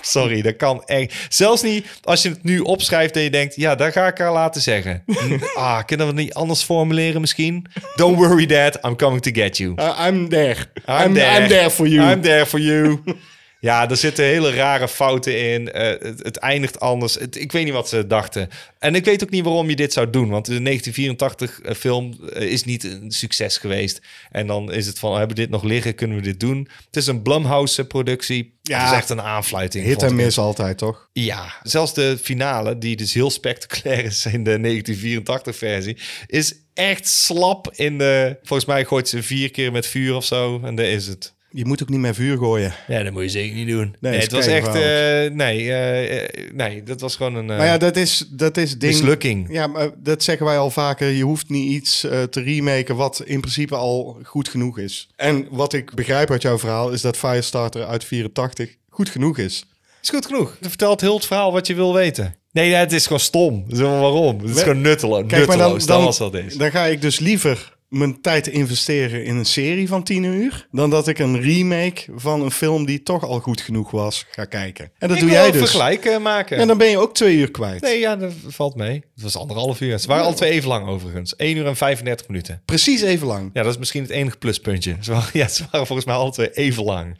Sorry, 0.00 0.42
dat 0.42 0.56
kan 0.56 0.82
echt. 0.84 1.14
Zelfs 1.28 1.62
niet 1.62 1.86
als 2.02 2.22
je 2.22 2.28
het 2.28 2.42
nu 2.44 2.58
opschrijft 2.60 3.16
en 3.16 3.22
je 3.22 3.30
denkt, 3.30 3.56
ja, 3.56 3.74
daar 3.74 3.92
ga 3.92 4.06
ik 4.06 4.18
haar 4.18 4.32
laten 4.32 4.60
zeggen. 4.60 5.04
ah, 5.54 5.84
kunnen 5.84 6.06
we 6.06 6.12
het 6.12 6.22
niet 6.22 6.34
anders 6.34 6.62
formuleren 6.62 7.20
misschien? 7.20 7.66
Don't 7.96 8.16
worry, 8.16 8.46
dad, 8.46 8.78
I'm 8.84 8.96
coming 8.96 9.22
to 9.22 9.30
get 9.30 9.56
you. 9.56 9.72
Uh, 9.76 10.06
I'm 10.06 10.28
there. 10.28 10.56
I'm, 10.86 11.14
there. 11.14 11.40
I'm 11.42 11.48
there 11.48 11.70
for 11.70 11.86
you. 11.88 12.12
I'm 12.12 12.20
there 12.20 12.46
for 12.46 12.60
you. 12.60 13.00
Ja, 13.60 13.90
er 13.90 13.96
zitten 13.96 14.24
hele 14.24 14.50
rare 14.50 14.88
fouten 14.88 15.52
in. 15.52 15.72
Eh, 15.72 15.88
het, 16.08 16.22
het 16.22 16.36
eindigt 16.36 16.80
anders. 16.80 17.14
Het- 17.14 17.36
ik 17.40 17.52
weet 17.52 17.64
niet 17.64 17.72
wat 17.72 17.88
ze 17.88 18.06
dachten. 18.06 18.48
En 18.78 18.94
ik 18.94 19.04
weet 19.04 19.22
ook 19.22 19.30
niet 19.30 19.44
waarom 19.44 19.68
je 19.68 19.76
dit 19.76 19.92
zou 19.92 20.10
doen. 20.10 20.28
Want 20.28 20.46
de 20.46 20.60
1984 20.60 21.60
eh, 21.60 21.74
film 21.74 22.18
eh, 22.32 22.42
is 22.52 22.64
niet 22.64 22.84
een 22.84 23.10
succes 23.10 23.56
geweest. 23.56 24.00
En 24.30 24.46
dan 24.46 24.72
is 24.72 24.86
het 24.86 24.98
van, 24.98 25.10
hebben 25.18 25.36
we 25.36 25.42
dit 25.42 25.50
nog 25.50 25.62
liggen? 25.62 25.94
Kunnen 25.94 26.16
we 26.16 26.22
dit 26.22 26.40
doen? 26.40 26.68
Het 26.86 26.96
is 26.96 27.06
een 27.06 27.22
Blumhouse-productie. 27.22 28.56
Ja. 28.62 28.80
het 28.80 28.90
is 28.90 28.96
echt 28.96 29.10
een 29.10 29.20
aanfluiting. 29.22 29.84
Hit 29.84 30.02
en 30.02 30.08
ik. 30.08 30.14
mis 30.14 30.38
altijd, 30.38 30.78
toch? 30.78 31.08
Ja, 31.12 31.52
zelfs 31.62 31.94
de 31.94 32.18
finale, 32.22 32.78
die 32.78 32.96
dus 32.96 33.14
heel 33.14 33.30
spectaculair 33.30 34.04
is 34.04 34.26
in 34.26 34.44
de 34.44 34.58
1984-versie, 34.58 35.96
is 36.26 36.54
echt 36.74 37.08
slap 37.08 37.70
in 37.74 37.98
de... 37.98 38.36
Volgens 38.42 38.68
mij 38.68 38.84
gooit 38.84 39.08
ze 39.08 39.22
vier 39.22 39.50
keer 39.50 39.72
met 39.72 39.86
vuur 39.86 40.14
of 40.14 40.24
zo 40.24 40.60
en 40.64 40.74
daar 40.74 40.86
is 40.86 41.06
het. 41.06 41.36
Je 41.58 41.64
moet 41.64 41.82
ook 41.82 41.88
niet 41.88 42.00
met 42.00 42.14
vuur 42.14 42.38
gooien. 42.38 42.74
Ja, 42.86 43.02
dat 43.02 43.12
moet 43.12 43.22
je 43.22 43.28
zeker 43.28 43.56
niet 43.56 43.68
doen. 43.68 43.96
Nee, 44.00 44.18
het 44.18 44.32
was 44.32 44.46
echt... 44.46 44.66
eh, 44.66 45.34
nee, 45.36 45.70
eh, 45.70 46.24
eh, 46.24 46.52
nee, 46.52 46.82
dat 46.82 47.00
was 47.00 47.16
gewoon 47.16 47.34
een 47.34 47.44
Maar 47.44 47.64
ja, 47.64 47.78
dat 47.78 47.96
is, 47.96 48.26
dat 48.30 48.56
is 48.56 48.78
ding... 48.78 48.92
mislukking. 48.92 49.46
Ja, 49.50 49.66
maar 49.66 49.90
dat 49.96 50.22
zeggen 50.22 50.46
wij 50.46 50.58
al 50.58 50.70
vaker. 50.70 51.08
Je 51.08 51.22
hoeft 51.22 51.48
niet 51.48 51.70
iets 51.70 52.00
te 52.00 52.40
remaken 52.40 52.96
wat 52.96 53.22
in 53.24 53.40
principe 53.40 53.74
al 53.74 54.18
goed 54.22 54.48
genoeg 54.48 54.78
is. 54.78 55.08
En 55.16 55.46
wat 55.50 55.72
ik 55.72 55.94
begrijp 55.94 56.30
uit 56.30 56.42
jouw 56.42 56.58
verhaal 56.58 56.90
is 56.90 57.00
dat 57.00 57.16
Firestarter 57.16 57.84
uit 57.84 58.04
84 58.04 58.76
goed 58.88 59.08
genoeg 59.08 59.38
is. 59.38 59.64
Is 60.02 60.08
goed 60.08 60.26
genoeg. 60.26 60.56
Je 60.60 60.68
vertelt 60.68 61.00
heel 61.00 61.14
het 61.14 61.26
verhaal 61.26 61.52
wat 61.52 61.66
je 61.66 61.74
wil 61.74 61.94
weten. 61.94 62.34
Nee, 62.52 62.74
het 62.74 62.92
is 62.92 63.02
gewoon 63.02 63.20
stom. 63.20 63.64
Waarom? 63.68 64.40
Het 64.40 64.56
is 64.56 64.62
gewoon 64.62 64.80
nutteloos. 64.80 65.24
Kijk, 65.26 65.46
maar 65.46 65.56
dan, 65.56 65.72
nutteloos, 65.72 65.86
dat 65.86 65.96
dan, 65.96 66.04
was 66.04 66.18
dat 66.18 66.34
is. 66.34 66.56
dan 66.56 66.70
ga 66.70 66.84
ik 66.84 67.00
dus 67.00 67.18
liever 67.18 67.76
mijn 67.88 68.20
tijd 68.20 68.46
investeren 68.46 69.24
in 69.24 69.36
een 69.36 69.46
serie 69.46 69.88
van 69.88 70.02
10 70.02 70.22
uur... 70.22 70.66
dan 70.70 70.90
dat 70.90 71.08
ik 71.08 71.18
een 71.18 71.40
remake 71.40 72.04
van 72.14 72.42
een 72.42 72.50
film 72.50 72.86
die 72.86 73.02
toch 73.02 73.24
al 73.24 73.40
goed 73.40 73.60
genoeg 73.60 73.90
was 73.90 74.26
ga 74.30 74.44
kijken. 74.44 74.90
En 74.98 75.08
dat 75.08 75.16
Ik 75.16 75.22
doe 75.22 75.32
jij 75.32 75.50
dus. 75.50 75.60
vergelijk 75.60 76.04
eh, 76.04 76.18
maken. 76.18 76.56
En 76.56 76.66
dan 76.66 76.78
ben 76.78 76.88
je 76.90 76.98
ook 76.98 77.14
twee 77.14 77.36
uur 77.36 77.50
kwijt. 77.50 77.80
Nee, 77.80 77.98
ja, 77.98 78.16
dat 78.16 78.32
valt 78.46 78.74
mee. 78.74 78.94
Het 79.14 79.22
was 79.22 79.36
anderhalf 79.36 79.80
uur. 79.80 79.98
Ze 79.98 80.06
waren 80.06 80.24
alle 80.24 80.34
twee 80.34 80.50
even 80.50 80.68
lang 80.68 80.86
overigens. 80.88 81.36
1 81.36 81.56
uur 81.56 81.66
en 81.66 81.76
35 81.76 82.28
minuten. 82.28 82.62
Precies 82.64 83.02
even 83.02 83.26
lang. 83.26 83.50
Ja, 83.52 83.62
dat 83.62 83.72
is 83.72 83.78
misschien 83.78 84.02
het 84.02 84.10
enige 84.10 84.36
pluspuntje. 84.36 84.96
Ze 85.00 85.12
waren, 85.12 85.30
ja, 85.32 85.48
ze 85.48 85.64
waren 85.70 85.86
volgens 85.86 86.06
mij 86.06 86.16
alle 86.16 86.30
twee 86.30 86.50
even 86.52 86.84
lang. 86.84 87.18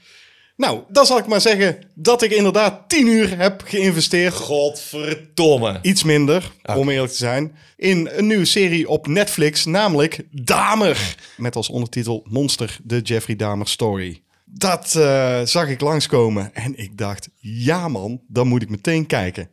Nou, 0.59 0.83
dan 0.89 1.07
zal 1.07 1.19
ik 1.19 1.27
maar 1.27 1.41
zeggen 1.41 1.79
dat 1.95 2.23
ik 2.23 2.31
inderdaad 2.31 2.89
10 2.89 3.07
uur 3.07 3.39
heb 3.39 3.63
geïnvesteerd. 3.65 4.35
Godverdomme. 4.35 5.79
Iets 5.83 6.03
minder, 6.03 6.53
om 6.75 6.89
eerlijk 6.89 7.13
te 7.13 7.19
zijn. 7.19 7.57
In 7.77 8.09
een 8.13 8.27
nieuwe 8.27 8.45
serie 8.45 8.89
op 8.89 9.07
Netflix, 9.07 9.65
namelijk 9.65 10.25
Damer. 10.31 11.17
Met 11.37 11.57
als 11.57 11.69
ondertitel 11.69 12.27
Monster, 12.29 12.79
de 12.85 13.01
Jeffrey 13.01 13.37
Dahmer 13.37 13.69
Story. 13.69 14.23
Dat 14.45 14.95
eh, 14.95 15.41
zag 15.45 15.69
ik 15.69 15.81
langskomen 15.81 16.55
en 16.55 16.79
ik 16.79 16.99
dacht, 16.99 17.29
ja 17.41 17.89
man, 17.89 18.21
dan 18.27 18.47
moet 18.47 18.63
ik 18.63 18.71
meteen 18.71 19.07
kijken. 19.07 19.51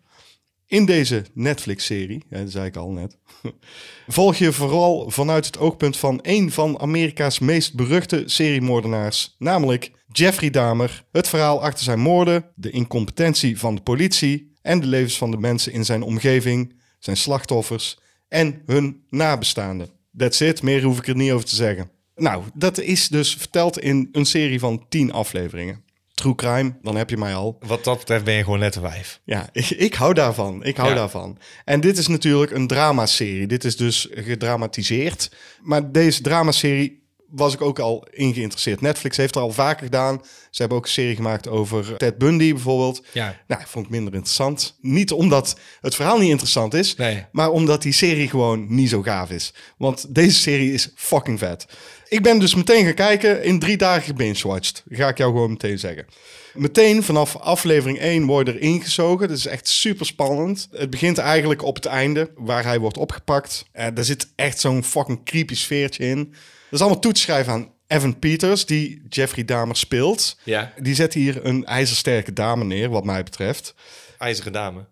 In 0.68 0.86
deze 0.86 1.26
Netflix-serie, 1.34 2.24
dat 2.30 2.52
zei 2.52 2.66
ik 2.66 2.76
al 2.76 2.90
net, 2.90 3.18
volg 4.08 4.36
je 4.36 4.52
vooral 4.52 5.10
vanuit 5.10 5.46
het 5.46 5.58
oogpunt 5.58 5.98
van 5.98 6.20
een 6.22 6.52
van 6.52 6.80
Amerika's 6.80 7.40
meest 7.40 7.76
beruchte 7.76 8.24
seriemoordenaars, 8.26 9.36
namelijk 9.40 9.92
Jeffrey 10.18 10.50
Dahmer. 10.50 11.04
Het 11.12 11.28
verhaal 11.28 11.62
achter 11.62 11.84
zijn 11.84 12.00
moorden, 12.00 12.46
de 12.56 12.70
incompetentie 12.70 13.60
van 13.60 13.76
de 13.76 13.82
politie 13.82 14.54
en 14.62 14.80
de 14.80 14.88
levens 14.88 15.18
van 15.18 15.32
de 15.32 15.38
mensen 15.38 15.72
in 15.72 15.86
zijn 15.86 16.02
omgeving, 16.02 16.74
zijn 17.00 17.18
slachtoffers 17.18 17.98
en 18.28 18.62
hun 18.66 19.04
nabestaanden. 19.10 19.90
That's 20.18 20.40
it, 20.40 20.62
meer 20.62 20.84
hoef 20.84 20.98
ik 20.98 21.08
er 21.08 21.16
niet 21.16 21.32
over 21.32 21.46
te 21.48 21.56
zeggen. 21.56 21.90
Nou, 22.16 22.44
dat 22.54 22.80
is 22.80 23.08
dus 23.08 23.36
verteld 23.36 23.80
in 23.80 24.10
een 24.12 24.26
serie 24.26 24.60
van 24.60 24.86
10 24.90 25.12
afleveringen. 25.12 25.84
True 26.14 26.36
crime, 26.36 26.78
dan 26.82 26.96
heb 26.96 27.10
je 27.10 27.18
mij 27.18 27.36
al. 27.36 27.58
Wat 27.60 27.84
dat 27.84 27.98
betreft 27.98 28.24
ben 28.24 28.34
je 28.34 28.44
gewoon 28.44 28.60
net 28.60 28.76
een 28.76 28.82
wijf. 28.82 29.22
Ja, 29.24 29.50
ik, 29.54 29.70
ik 29.70 29.94
hou 29.94 30.14
daarvan. 30.14 30.64
Ik 30.64 30.78
hou 30.78 30.90
Ja. 30.90 30.96
daarvan. 30.96 31.38
En 31.66 31.80
dit 31.82 31.98
is 31.98 32.08
natuurlijk 32.08 32.52
een 32.52 32.68
dramaserie. 32.68 33.48
Dit 33.48 33.64
is 33.64 33.78
dus 33.78 34.08
gedramatiseerd. 34.12 35.32
Maar 35.62 35.92
deze 35.92 36.22
dramaserie 36.22 37.04
was 37.30 37.54
ik 37.54 37.62
ook 37.62 37.80
al 37.80 38.08
in 38.12 38.34
geïnteresseerd. 38.34 38.82
Netflix 38.82 39.18
heeft 39.18 39.36
er 39.36 39.42
al 39.42 39.52
vaker 39.52 39.84
gedaan. 39.84 40.22
Ze 40.50 40.60
hebben 40.62 40.78
ook 40.78 40.86
een 40.86 40.92
serie 40.92 41.16
gemaakt 41.16 41.48
over 41.48 41.98
Ted 41.98 42.18
Bundy 42.18 42.54
bijvoorbeeld. 42.54 43.04
Ja. 43.12 43.36
Nou, 43.48 43.62
vond 43.66 43.86
ik 43.86 43.92
minder 43.92 44.14
interessant. 44.14 44.78
Niet 44.82 45.12
omdat 45.12 45.56
het 45.82 45.96
verhaal 45.96 46.18
niet 46.18 46.30
interessant 46.30 46.74
is, 46.74 46.96
Nee. 46.96 47.26
maar 47.32 47.50
omdat 47.50 47.82
die 47.82 47.94
serie 47.94 48.30
gewoon 48.30 48.66
niet 48.76 48.90
zo 48.90 49.02
gaaf 49.02 49.30
is. 49.30 49.54
Want 49.78 50.16
deze 50.16 50.40
serie 50.40 50.74
is 50.74 50.92
fucking 50.96 51.40
vet. 51.40 51.66
Ik 52.10 52.24
ben 52.24 52.40
dus 52.40 52.56
meteen 52.56 52.84
gaan 52.86 52.94
kijken, 52.94 53.44
in 53.44 53.60
drie 53.60 53.78
dagen 53.78 54.04
gebingewatcht. 54.04 54.84
Ga 54.90 55.08
ik 55.08 55.18
jou 55.18 55.32
gewoon 55.32 55.50
meteen 55.50 55.80
zeggen. 55.80 56.06
Meteen 56.54 57.04
vanaf 57.04 57.36
aflevering 57.36 58.00
1 58.00 58.26
word 58.26 58.48
je 58.48 58.54
er 58.54 58.62
ingezogen. 58.62 59.28
Dat 59.28 59.38
is 59.38 59.46
echt 59.46 59.68
super 59.68 60.06
spannend. 60.06 60.68
Het 60.72 60.90
begint 60.90 61.18
eigenlijk 61.18 61.64
op 61.64 61.76
het 61.76 61.86
einde, 61.86 62.32
waar 62.36 62.64
hij 62.64 62.80
wordt 62.80 62.98
opgepakt. 62.98 63.66
Uh, 63.76 63.86
daar 63.94 64.04
zit 64.04 64.28
echt 64.36 64.60
zo'n 64.60 64.84
fucking 64.84 65.24
creepy 65.26 65.56
sfeertje 65.56 66.06
in. 66.06 66.34
Dat 66.76 66.84
is 66.84 66.90
allemaal 66.90 67.10
toe 67.10 67.20
te 67.20 67.26
schrijven 67.26 67.54
aan 67.54 67.72
Evan 67.88 68.20
Peters, 68.20 68.66
die 68.66 69.02
Jeffrey 69.10 69.46
Dahmer 69.46 69.76
speelt. 69.76 70.38
Ja. 70.44 70.74
Die 70.80 70.96
zet 70.96 71.14
hier 71.14 71.46
een 71.46 71.66
ijzersterke 71.66 72.34
dame 72.34 72.64
neer, 72.64 72.90
wat 72.90 73.04
mij 73.04 73.24
betreft. 73.24 73.74
IJzeren 74.18 74.54
dame. 74.54 74.86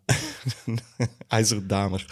IJzeren 1.27 1.67
Damer. 1.67 2.05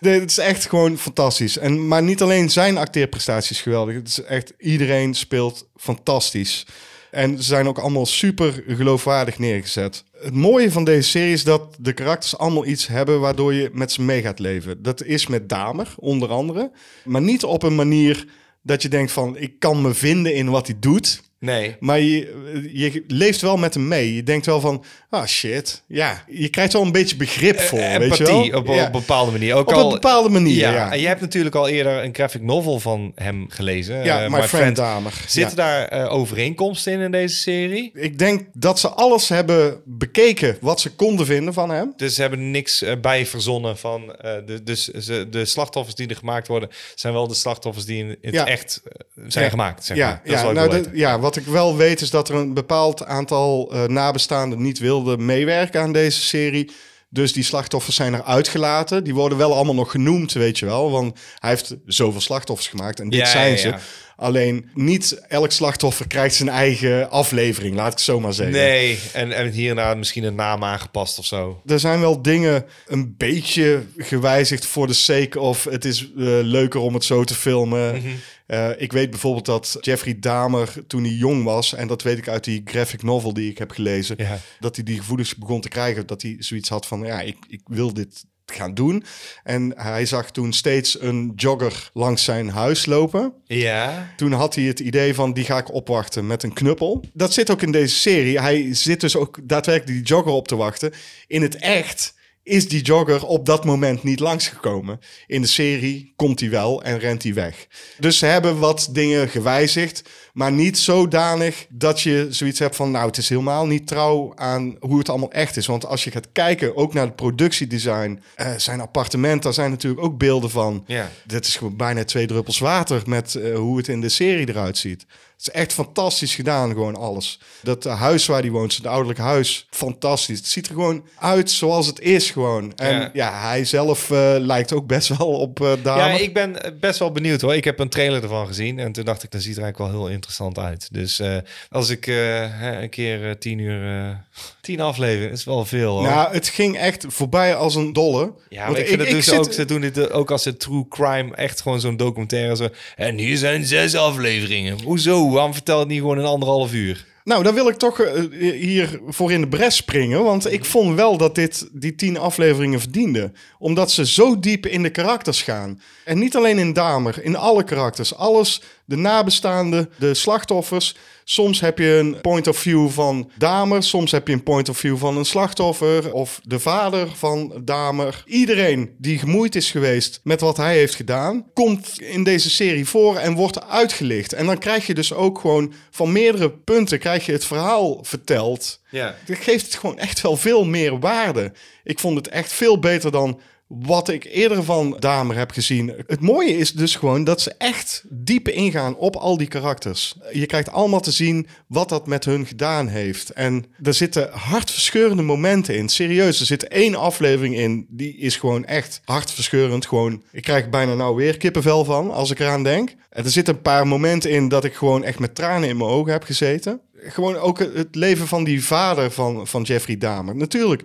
Nee, 0.00 0.20
het 0.20 0.30
is 0.30 0.38
echt 0.38 0.68
gewoon 0.68 0.98
fantastisch. 0.98 1.58
En, 1.58 1.88
maar 1.88 2.02
niet 2.02 2.22
alleen 2.22 2.50
zijn 2.50 2.76
acteerprestaties 2.76 3.60
geweldig. 3.60 3.94
Het 3.94 4.08
is 4.08 4.22
echt, 4.22 4.52
iedereen 4.58 5.14
speelt 5.14 5.68
fantastisch. 5.76 6.66
En 7.10 7.36
ze 7.36 7.42
zijn 7.42 7.68
ook 7.68 7.78
allemaal 7.78 8.06
super 8.06 8.64
geloofwaardig 8.66 9.38
neergezet. 9.38 10.04
Het 10.20 10.34
mooie 10.34 10.70
van 10.70 10.84
deze 10.84 11.08
serie 11.08 11.32
is 11.32 11.44
dat 11.44 11.76
de 11.78 11.92
karakters 11.92 12.38
allemaal 12.38 12.66
iets 12.66 12.86
hebben 12.86 13.20
waardoor 13.20 13.54
je 13.54 13.70
met 13.72 13.92
ze 13.92 14.02
mee 14.02 14.22
gaat 14.22 14.38
leven. 14.38 14.82
Dat 14.82 15.04
is 15.04 15.26
met 15.26 15.48
Damer, 15.48 15.94
onder 15.96 16.28
andere. 16.28 16.70
Maar 17.04 17.22
niet 17.22 17.44
op 17.44 17.62
een 17.62 17.74
manier 17.74 18.26
dat 18.62 18.82
je 18.82 18.88
denkt 18.88 19.12
van, 19.12 19.36
ik 19.36 19.58
kan 19.58 19.82
me 19.82 19.94
vinden 19.94 20.34
in 20.34 20.50
wat 20.50 20.66
hij 20.66 20.76
doet. 20.80 21.22
Nee. 21.40 21.76
Maar 21.80 22.00
je, 22.00 22.70
je 22.72 23.04
leeft 23.06 23.40
wel 23.40 23.56
met 23.56 23.74
hem 23.74 23.88
mee. 23.88 24.14
Je 24.14 24.22
denkt 24.22 24.46
wel 24.46 24.60
van, 24.60 24.84
ah 25.10 25.26
shit. 25.26 25.82
Ja, 25.86 26.24
je 26.28 26.48
krijgt 26.48 26.72
wel 26.72 26.82
een 26.82 26.92
beetje 26.92 27.16
begrip 27.16 27.60
voor, 27.60 27.78
weet 27.98 28.16
je 28.16 28.24
wel? 28.24 28.50
op, 28.60 28.66
Ja. 28.66 28.86
een 28.86 28.92
bepaalde 28.92 29.30
manier. 29.32 29.54
Ook 29.54 29.68
Op 29.68 29.74
al, 29.74 29.84
een 29.86 29.92
bepaalde 29.92 30.28
manier, 30.28 30.56
ja. 30.56 30.72
ja. 30.72 30.92
En 30.92 31.00
je 31.00 31.06
hebt 31.06 31.20
natuurlijk 31.20 31.54
al 31.54 31.68
eerder 31.68 32.04
een 32.04 32.14
graphic 32.14 32.42
novel 32.42 32.80
van 32.80 33.12
hem 33.14 33.46
gelezen. 33.48 34.04
Ja, 34.04 34.24
eh, 34.24 34.30
My, 34.30 34.42
Friend, 34.42 34.76
Damer. 34.76 35.12
Zitten 35.26 35.56
Ja. 35.56 35.64
daar 35.64 35.84
eh, 35.88 36.12
overeenkomsten 36.12 36.92
in 36.92 37.00
in 37.00 37.10
deze 37.10 37.36
serie? 37.36 37.90
Ik 37.94 38.18
denk 38.18 38.46
dat 38.52 38.78
ze 38.80 38.88
alles 38.88 39.28
hebben 39.28 39.80
bekeken 39.84 40.56
wat 40.60 40.80
ze 40.80 40.90
konden 40.94 41.26
vinden 41.26 41.54
van 41.54 41.70
hem. 41.70 41.92
Dus 41.96 42.14
ze 42.14 42.20
hebben 42.20 42.50
niks 42.50 42.82
eh, 42.82 42.92
bij 43.00 43.26
verzonnen 43.26 43.78
van... 43.78 44.14
eh, 44.16 44.32
de, 44.46 44.62
dus 44.62 44.84
ze, 44.88 45.26
de 45.30 45.44
slachtoffers 45.44 45.94
die 45.94 46.08
er 46.08 46.16
gemaakt 46.16 46.46
worden... 46.48 46.68
zijn 46.94 47.12
wel 47.12 47.28
de 47.28 47.34
slachtoffers 47.34 47.84
die 47.84 47.98
in 47.98 48.16
het 48.20 48.34
echt 48.48 48.82
eh, 48.84 49.24
zijn 49.28 49.50
gemaakt. 49.50 49.84
Zeg 49.84 49.96
ja, 49.96 50.06
maar. 50.24 50.32
Ja, 50.34 50.52
nou, 50.52 50.84
ja, 50.92 51.18
wat 51.20 51.27
ik 51.36 51.44
wel 51.46 51.76
weet 51.76 52.00
is 52.00 52.10
dat 52.10 52.28
er 52.28 52.34
een 52.34 52.54
bepaald 52.54 53.04
aantal 53.04 53.70
eh, 53.72 53.84
nabestaanden 53.84 54.62
niet 54.62 54.78
wilden 54.78 55.24
meewerken 55.24 55.80
aan 55.80 55.92
deze 55.92 56.20
serie. 56.20 56.70
Dus 57.10 57.32
die 57.32 57.42
slachtoffers 57.44 57.96
zijn 57.96 58.14
er 58.14 58.22
uitgelaten. 58.24 59.04
Die 59.04 59.14
worden 59.14 59.38
wel 59.38 59.54
allemaal 59.54 59.74
nog 59.74 59.90
genoemd, 59.90 60.32
weet 60.32 60.58
je 60.58 60.66
wel. 60.66 60.90
Want 60.90 61.18
hij 61.38 61.50
heeft 61.50 61.76
zoveel 61.86 62.20
slachtoffers 62.20 62.68
gemaakt 62.68 63.00
en 63.00 63.08
dit 63.08 63.20
Ja, 63.20 63.26
zijn 63.26 63.50
ja, 63.50 63.56
ze. 63.56 63.68
ja. 63.68 63.78
Alleen 64.16 64.70
niet 64.74 65.20
elk 65.28 65.52
slachtoffer 65.52 66.06
krijgt 66.06 66.34
zijn 66.34 66.48
eigen 66.48 67.10
aflevering, 67.10 67.76
laat 67.76 67.86
ik 67.86 67.92
het 67.92 68.00
zo 68.00 68.20
maar 68.20 68.32
zeggen. 68.32 68.54
Nee, 68.56 68.98
en, 69.12 69.32
en 69.32 69.50
hierna 69.50 69.94
misschien 69.94 70.24
een 70.24 70.34
naam 70.34 70.64
aangepast 70.64 71.18
of 71.18 71.24
zo. 71.26 71.62
Er 71.66 71.80
zijn 71.80 72.00
wel 72.00 72.22
dingen 72.22 72.64
een 72.86 73.14
beetje 73.16 73.82
gewijzigd 73.96 74.66
voor 74.66 74.86
de 74.86 74.92
sake 74.92 75.40
of 75.40 75.64
het 75.64 75.84
is 75.84 76.02
eh, 76.02 76.10
leuker 76.42 76.80
om 76.80 76.94
het 76.94 77.04
zo 77.04 77.24
te 77.24 77.34
filmen. 77.34 77.94
Mhm. 77.94 78.08
Eh, 78.48 78.70
ik 78.76 78.92
weet 78.92 79.10
bijvoorbeeld 79.10 79.44
dat 79.46 79.76
Jeffrey 79.80 80.16
Dahmer 80.18 80.72
toen 80.86 81.02
hij 81.04 81.12
jong 81.12 81.44
was, 81.44 81.74
en 81.74 81.86
dat 81.88 82.02
weet 82.02 82.18
ik 82.18 82.28
uit 82.28 82.44
die 82.44 82.62
graphic 82.64 83.02
novel 83.02 83.32
die 83.32 83.50
ik 83.50 83.58
heb 83.58 83.70
gelezen, 83.70 84.16
Ja. 84.18 84.38
dat 84.60 84.74
hij 84.76 84.84
die 84.84 84.98
gevoelens 84.98 85.34
begon 85.34 85.60
te 85.60 85.68
krijgen, 85.68 86.06
dat 86.06 86.22
hij 86.22 86.36
zoiets 86.38 86.68
had 86.68 86.86
van 86.86 87.00
ja, 87.04 87.20
ik, 87.20 87.36
ik 87.48 87.60
wil 87.64 87.92
dit 87.92 88.24
gaan 88.46 88.74
doen. 88.74 89.04
En 89.44 89.72
hij 89.76 90.06
zag 90.06 90.30
toen 90.30 90.52
steeds 90.52 91.00
een 91.00 91.32
jogger 91.36 91.90
langs 91.92 92.24
zijn 92.24 92.48
huis 92.48 92.86
lopen. 92.86 93.32
Ja. 93.44 94.12
Toen 94.16 94.32
had 94.32 94.54
hij 94.54 94.64
het 94.64 94.80
idee 94.80 95.14
van, 95.14 95.32
die 95.32 95.44
ga 95.44 95.58
ik 95.58 95.72
opwachten 95.72 96.26
met 96.26 96.42
een 96.42 96.52
knuppel. 96.52 97.04
Dat 97.12 97.32
zit 97.32 97.50
ook 97.50 97.62
in 97.62 97.72
deze 97.72 97.94
serie. 97.96 98.40
Hij 98.40 98.74
zit 98.74 99.00
dus 99.00 99.16
ook 99.16 99.38
daadwerkelijk 99.42 99.98
die 99.98 100.06
jogger 100.06 100.32
op 100.32 100.48
te 100.48 100.56
wachten. 100.56 100.92
In 101.26 101.42
het 101.42 101.54
echt 101.56 102.14
is 102.48 102.68
die 102.68 102.82
jogger 102.82 103.26
op 103.26 103.46
dat 103.46 103.64
moment 103.64 104.02
niet 104.02 104.20
langsgekomen. 104.20 105.00
In 105.26 105.42
de 105.42 105.48
serie 105.48 106.12
komt 106.16 106.40
hij 106.40 106.50
wel 106.50 106.82
en 106.82 106.98
rent 106.98 107.22
hij 107.22 107.34
weg. 107.34 107.66
Dus 107.98 108.18
ze 108.18 108.26
hebben 108.26 108.58
wat 108.58 108.88
dingen 108.90 109.28
gewijzigd, 109.28 110.02
maar 110.38 110.52
niet 110.52 110.78
zodanig 110.78 111.66
dat 111.68 112.00
je 112.00 112.26
zoiets 112.30 112.58
hebt 112.58 112.76
van, 112.76 112.90
nou, 112.90 113.06
het 113.06 113.16
is 113.16 113.28
helemaal 113.28 113.66
niet 113.66 113.86
trouw 113.86 114.32
aan 114.34 114.76
hoe 114.80 114.98
het 114.98 115.08
allemaal 115.08 115.30
echt 115.30 115.56
is. 115.56 115.66
Want 115.66 115.86
als 115.86 116.04
je 116.04 116.10
gaat 116.10 116.28
kijken, 116.32 116.76
ook 116.76 116.94
naar 116.94 117.04
het 117.04 117.16
productiedesign, 117.16 118.22
eh, 118.34 118.50
zijn 118.56 118.80
appartement, 118.80 119.42
daar 119.42 119.54
zijn 119.54 119.70
natuurlijk 119.70 120.02
ook 120.02 120.18
beelden 120.18 120.50
van. 120.50 120.84
Ja. 120.86 121.10
Dit 121.24 121.46
is 121.46 121.56
gewoon 121.56 121.76
bijna 121.76 122.04
twee 122.04 122.26
druppels 122.26 122.58
water 122.58 123.02
met 123.06 123.34
eh, 123.34 123.54
hoe 123.54 123.76
het 123.76 123.88
in 123.88 124.00
de 124.00 124.08
serie 124.08 124.48
eruit 124.48 124.78
ziet. 124.78 125.06
Het 125.36 125.46
is 125.46 125.52
echt 125.52 125.72
fantastisch 125.72 126.34
gedaan, 126.34 126.68
gewoon 126.70 126.96
alles. 126.96 127.40
Dat 127.62 127.84
huis 127.84 128.26
waar 128.26 128.40
hij 128.40 128.50
woont, 128.50 128.72
zijn 128.72 128.86
ouderlijk 128.86 129.18
huis, 129.18 129.66
fantastisch. 129.70 130.38
Het 130.38 130.46
ziet 130.46 130.66
er 130.66 130.72
gewoon 130.72 131.04
uit 131.18 131.50
zoals 131.50 131.86
het 131.86 132.00
is 132.00 132.30
gewoon. 132.30 132.72
En 132.76 133.00
Ja. 133.00 133.10
ja, 133.12 133.40
hij 133.40 133.64
zelf 133.64 134.10
eh, 134.10 134.34
lijkt 134.38 134.72
ook 134.72 134.86
best 134.86 135.08
wel 135.18 135.28
op 135.28 135.58
Dahmer. 135.82 136.06
Ja, 136.06 136.18
ik 136.18 136.34
ben 136.34 136.76
best 136.80 136.98
wel 136.98 137.12
benieuwd 137.12 137.40
hoor. 137.40 137.54
Ik 137.54 137.64
heb 137.64 137.78
een 137.78 137.88
trailer 137.88 138.22
ervan 138.22 138.46
gezien 138.46 138.78
en 138.78 138.92
toen 138.92 139.04
dacht 139.04 139.22
ik, 139.22 139.30
dat 139.30 139.42
ziet 139.42 139.56
er 139.56 139.62
eigenlijk 139.62 139.92
wel 139.92 140.00
heel 140.00 140.10
interessant 140.10 140.27
uit. 140.54 140.88
Dus 140.92 141.18
eh, 141.20 141.36
als 141.70 141.88
ik 141.90 142.06
eh, 142.06 142.80
een 142.82 142.88
keer 142.90 143.28
eh, 143.28 143.34
tien 143.34 143.58
uur, 143.58 144.24
tien 144.60 144.80
afleveringen, 144.80 145.32
is 145.32 145.44
wel 145.44 145.64
veel 145.64 145.92
hoor. 145.92 146.02
Nou, 146.02 146.32
het 146.32 146.48
ging 146.48 146.76
echt 146.78 147.04
voorbij 147.08 147.54
als 147.54 147.74
een 147.74 147.92
dolle. 147.92 148.32
ja, 148.48 148.70
maar 148.70 148.78
ik 148.78 148.86
vind 148.88 149.00
het 149.00 149.10
dus 149.10 149.24
zit- 149.24 149.38
ook, 149.38 149.52
ze 149.52 149.64
doen 149.64 149.80
dit 149.80 150.10
ook 150.10 150.30
als 150.30 150.44
het 150.44 150.60
true 150.60 150.88
crime, 150.88 151.34
echt 151.34 151.60
gewoon 151.60 151.80
zo'n 151.80 151.96
documentaire. 151.96 152.56
Zo. 152.56 152.68
En 152.96 153.18
hier 153.18 153.36
zijn 153.36 153.64
zes 153.64 153.94
afleveringen. 153.94 154.82
Hoezo? 154.82 155.30
Waarom 155.30 155.52
vertel 155.54 155.78
het 155.78 155.88
niet 155.88 156.00
gewoon 156.00 156.18
in 156.18 156.24
anderhalf 156.24 156.72
uur? 156.72 157.06
Nou, 157.24 157.42
dan 157.42 157.54
wil 157.54 157.68
ik 157.68 157.76
toch 157.76 158.02
hier 158.40 159.00
voor 159.08 159.32
in 159.32 159.40
de 159.40 159.48
bres 159.48 159.76
springen. 159.76 160.24
Want 160.24 160.52
ik 160.52 160.64
vond 160.64 160.94
wel 160.96 161.16
dat 161.16 161.34
dit 161.34 161.68
die 161.72 161.94
tien 161.94 162.18
afleveringen 162.18 162.80
verdiende. 162.80 163.32
Omdat 163.58 163.90
ze 163.90 164.06
zo 164.06 164.38
diep 164.38 164.66
in 164.66 164.82
de 164.82 164.90
karakters 164.90 165.42
gaan. 165.42 165.80
En 166.04 166.18
niet 166.18 166.36
alleen 166.36 166.58
in 166.58 166.72
Damer, 166.72 167.24
in 167.24 167.36
alle 167.36 167.64
karakters. 167.64 168.14
Alles, 168.14 168.62
de 168.88 168.96
nabestaanden, 168.96 169.90
de 169.96 170.14
slachtoffers. 170.14 170.96
Soms 171.24 171.60
heb 171.60 171.78
je 171.78 171.86
een 171.86 172.20
point 172.20 172.46
of 172.46 172.56
view 172.56 172.88
van 172.90 173.30
Damer. 173.38 173.82
Soms 173.82 174.10
heb 174.10 174.28
je 174.28 174.32
een 174.32 174.42
point 174.42 174.68
of 174.68 174.78
view 174.78 174.96
van 174.96 175.16
een 175.16 175.24
slachtoffer. 175.24 176.12
Of 176.12 176.40
de 176.44 176.58
vader 176.58 177.08
van 177.16 177.62
Damer. 177.64 178.22
Iedereen 178.26 178.94
die 178.98 179.18
gemoeid 179.18 179.54
is 179.54 179.70
geweest 179.70 180.20
met 180.24 180.40
wat 180.40 180.56
hij 180.56 180.76
heeft 180.76 180.94
gedaan... 180.94 181.46
komt 181.54 182.00
in 182.00 182.24
deze 182.24 182.50
serie 182.50 182.86
voor 182.88 183.16
en 183.16 183.34
wordt 183.34 183.66
uitgelicht. 183.66 184.32
En 184.32 184.46
dan 184.46 184.58
krijg 184.58 184.86
je 184.86 184.94
dus 184.94 185.12
ook 185.12 185.38
gewoon 185.38 185.72
van 185.90 186.12
meerdere 186.12 186.50
punten... 186.50 186.98
krijg 186.98 187.26
je 187.26 187.32
het 187.32 187.44
verhaal 187.44 187.98
verteld... 188.02 188.80
Ja. 188.90 189.14
Dat 189.26 189.36
geeft 189.36 189.64
het 189.64 189.74
gewoon 189.74 189.98
echt 189.98 190.20
wel 190.20 190.36
veel 190.36 190.64
meer 190.64 190.98
waarde. 190.98 191.52
Ik 191.84 191.98
vond 191.98 192.16
het 192.16 192.28
echt 192.28 192.52
veel 192.52 192.78
beter 192.78 193.10
dan 193.10 193.40
wat 193.68 194.08
ik 194.08 194.24
eerder 194.24 194.64
van 194.64 194.96
Damer 194.98 195.36
heb 195.36 195.50
gezien. 195.50 195.92
Het 196.06 196.20
mooie 196.20 196.56
is 196.56 196.72
dus 196.72 196.94
gewoon 196.96 197.24
dat 197.24 197.40
ze 197.40 197.54
echt 197.58 198.04
diep 198.08 198.48
ingaan 198.48 198.96
op 198.96 199.16
al 199.16 199.36
die 199.36 199.46
karakters. 199.48 200.14
Je 200.32 200.46
krijgt 200.46 200.70
allemaal 200.70 201.00
te 201.00 201.10
zien 201.10 201.46
wat 201.66 201.88
dat 201.88 202.06
met 202.06 202.24
hun 202.24 202.46
gedaan 202.46 202.88
heeft. 202.88 203.30
En 203.30 203.64
er 203.82 203.94
zitten 203.94 204.30
hartverscheurende 204.32 205.22
momenten 205.22 205.76
in. 205.76 205.88
Serieus, 205.88 206.40
er 206.40 206.46
zit 206.46 206.68
één 206.68 206.94
aflevering 206.94 207.56
in, 207.56 207.86
die 207.88 208.16
is 208.16 208.36
gewoon 208.36 208.64
echt 208.64 209.00
hartverscheurend. 209.04 209.86
Gewoon, 209.86 210.22
ik 210.32 210.42
krijg 210.42 210.68
bijna 210.68 210.94
nou 210.94 211.16
weer 211.16 211.36
kippenvel 211.36 211.84
van 211.84 212.10
als 212.10 212.30
ik 212.30 212.38
eraan 212.38 212.62
denk. 212.62 212.94
En 213.10 213.24
er 213.24 213.30
zitten 213.30 213.54
een 213.54 213.62
paar 213.62 213.86
momenten 213.86 214.30
in 214.30 214.48
dat 214.48 214.64
ik 214.64 214.74
gewoon 214.74 215.04
echt 215.04 215.18
met 215.18 215.34
tranen 215.34 215.68
in 215.68 215.76
mijn 215.76 215.90
ogen 215.90 216.12
heb 216.12 216.22
gezeten. 216.22 216.80
Gewoon 216.94 217.36
ook 217.36 217.58
het- 217.58 217.94
leven 217.94 218.26
van 218.26 218.44
die 218.44 218.64
vader 218.64 219.10
van, 219.10 219.46
van 219.46 219.62
Jeffrey 219.62 219.98
Dahmer. 219.98 220.36
Natuurlijk 220.36 220.82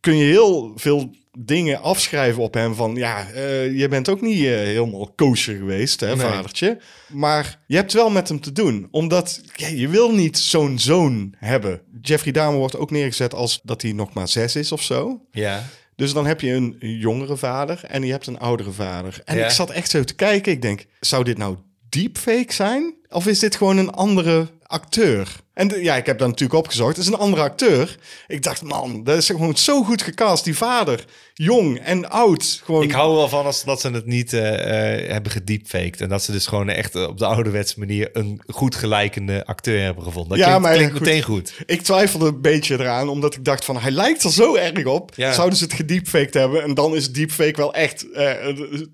kun 0.00 0.16
je 0.16 0.24
heel 0.24 0.72
veel 0.76 1.10
dingen 1.38 1.80
afschrijven 1.82 2.42
op 2.42 2.54
hem 2.54 2.74
van 2.74 2.94
ja, 2.94 3.30
eh, 3.30 3.78
je 3.78 3.88
bent 3.88 4.08
ook 4.08 4.20
niet 4.20 4.38
eh, 4.44 4.50
helemaal 4.50 5.12
kosher 5.16 5.56
geweest, 5.56 6.00
hè, 6.00 6.06
Nee. 6.16 6.26
vadertje. 6.26 6.78
Maar 7.08 7.58
je 7.66 7.76
hebt 7.76 7.92
wel 7.92 8.10
met 8.10 8.28
hem 8.28 8.40
te 8.40 8.52
doen, 8.52 8.88
omdat 8.90 9.40
ja, 9.54 9.66
je 9.68 9.88
wil 9.88 10.14
niet 10.14 10.38
zo'n 10.38 10.78
zoon 10.78 11.34
hebben. 11.38 11.80
Jeffrey 12.02 12.32
Dahmer 12.32 12.58
wordt 12.58 12.76
ook 12.76 12.90
neergezet 12.90 13.34
als 13.34 13.60
dat 13.62 13.82
hij 13.82 13.92
nog 13.92 14.12
maar 14.12 14.28
zes 14.28 14.56
is 14.56 14.72
of 14.72 14.82
zo. 14.82 15.20
Ja. 15.30 15.64
Dus 15.96 16.12
dan 16.12 16.26
heb 16.26 16.40
je 16.40 16.52
een 16.52 16.76
jongere 16.80 17.36
vader 17.36 17.80
en 17.88 18.02
je 18.02 18.10
hebt 18.12 18.26
een 18.26 18.38
oudere 18.38 18.72
vader. 18.72 19.20
En 19.24 19.36
Ja. 19.36 19.44
ik 19.44 19.50
zat 19.50 19.70
echt 19.70 19.90
zo 19.90 20.04
te 20.04 20.14
kijken. 20.14 20.52
Ik 20.52 20.62
denk, 20.62 20.84
zou 21.00 21.24
dit 21.24 21.38
nou 21.38 21.56
deepfake 21.88 22.52
zijn? 22.52 22.94
Of 23.08 23.26
is 23.26 23.38
dit 23.38 23.56
gewoon 23.56 23.76
een 23.76 23.90
andere 23.90 24.48
acteur? 24.62 25.36
En 25.54 25.68
de- 25.68 25.82
ja, 25.82 25.96
ik 25.96 26.06
heb 26.06 26.18
dat 26.18 26.28
natuurlijk 26.28 26.58
opgezocht. 26.58 26.96
Het 26.96 27.04
is 27.06 27.12
een 27.12 27.18
andere 27.18 27.42
acteur. 27.42 27.96
Ik 28.26 28.42
dacht, 28.42 28.62
man, 28.62 29.04
dat 29.04 29.16
is 29.16 29.26
gewoon 29.26 29.56
zo 29.56 29.82
goed 29.82 30.02
gecast. 30.02 30.44
Die 30.44 30.56
vader, 30.56 31.04
jong 31.34 31.78
en 31.78 32.10
oud. 32.10 32.60
Gewoon, 32.64 32.82
Ik 32.82 32.92
hou 32.92 33.14
wel 33.16 33.28
van 33.28 33.44
als 33.44 33.64
dat 33.64 33.80
ze 33.80 33.90
het 33.90 34.06
niet 34.06 34.32
eh, 34.32 35.02
eh, 35.02 35.10
hebben 35.10 35.32
gediepfaked. 35.32 36.00
En 36.00 36.08
dat 36.08 36.22
ze 36.22 36.32
dus 36.32 36.46
gewoon 36.46 36.68
echt 36.68 36.94
op 37.06 37.18
de 37.18 37.26
ouderwetse 37.26 37.78
manier 37.78 38.08
een 38.12 38.40
goed 38.46 38.74
gelijkende 38.74 39.46
acteur 39.46 39.82
hebben 39.82 40.04
gevonden. 40.04 40.28
Dat 40.30 40.38
Ja, 40.38 40.44
klinkt, 40.44 40.62
maar 40.62 40.74
klinkt 40.74 40.92
goed. 40.92 41.00
meteen 41.06 41.22
goed. 41.22 41.52
Ik 41.66 41.82
twijfelde 41.82 42.26
een 42.26 42.40
beetje 42.40 42.74
eraan, 42.80 43.08
omdat 43.08 43.34
ik 43.34 43.44
dacht 43.44 43.64
van... 43.64 43.76
hij 43.78 43.90
lijkt 43.90 44.22
er 44.24 44.32
zo 44.32 44.54
erg 44.54 44.84
op. 44.86 45.12
Ja. 45.16 45.32
Zouden 45.32 45.58
ze 45.58 45.64
het 45.64 45.72
gediepfaked 45.72 46.34
hebben? 46.34 46.62
En 46.62 46.74
dan 46.74 46.94
is 46.96 47.12
deepfake 47.12 47.56
wel 47.56 47.74
echt 47.74 48.10
eh, 48.12 48.32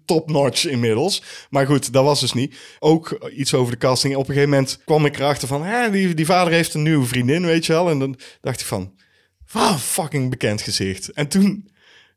top-notch 0.04 0.64
inmiddels. 0.66 1.22
Maar 1.50 1.66
goed, 1.66 1.92
dat 1.92 2.04
was 2.04 2.20
dus 2.20 2.32
niet. 2.32 2.54
Ook 2.78 3.30
iets 3.36 3.54
over 3.54 3.72
de 3.72 3.78
casting. 3.78 4.14
Op 4.14 4.20
een 4.20 4.34
gegeven 4.34 4.50
moment 4.50 4.78
kwam 4.84 5.04
ik 5.06 5.18
erachter 5.18 5.48
van... 5.48 5.64
Hè, 5.64 5.90
die, 5.90 6.14
die 6.14 6.26
vader 6.26 6.49
heeft 6.52 6.74
een 6.74 6.82
nieuwe 6.82 7.06
vriendin, 7.06 7.46
weet 7.46 7.66
je 7.66 7.72
wel. 7.72 7.90
En 7.90 7.98
dan 7.98 8.16
dacht 8.40 8.60
ik 8.60 8.66
van... 8.66 8.94
Wow, 9.52 9.78
fucking 9.78 10.30
bekend 10.30 10.62
gezicht. 10.62 11.08
En 11.12 11.28
toen 11.28 11.70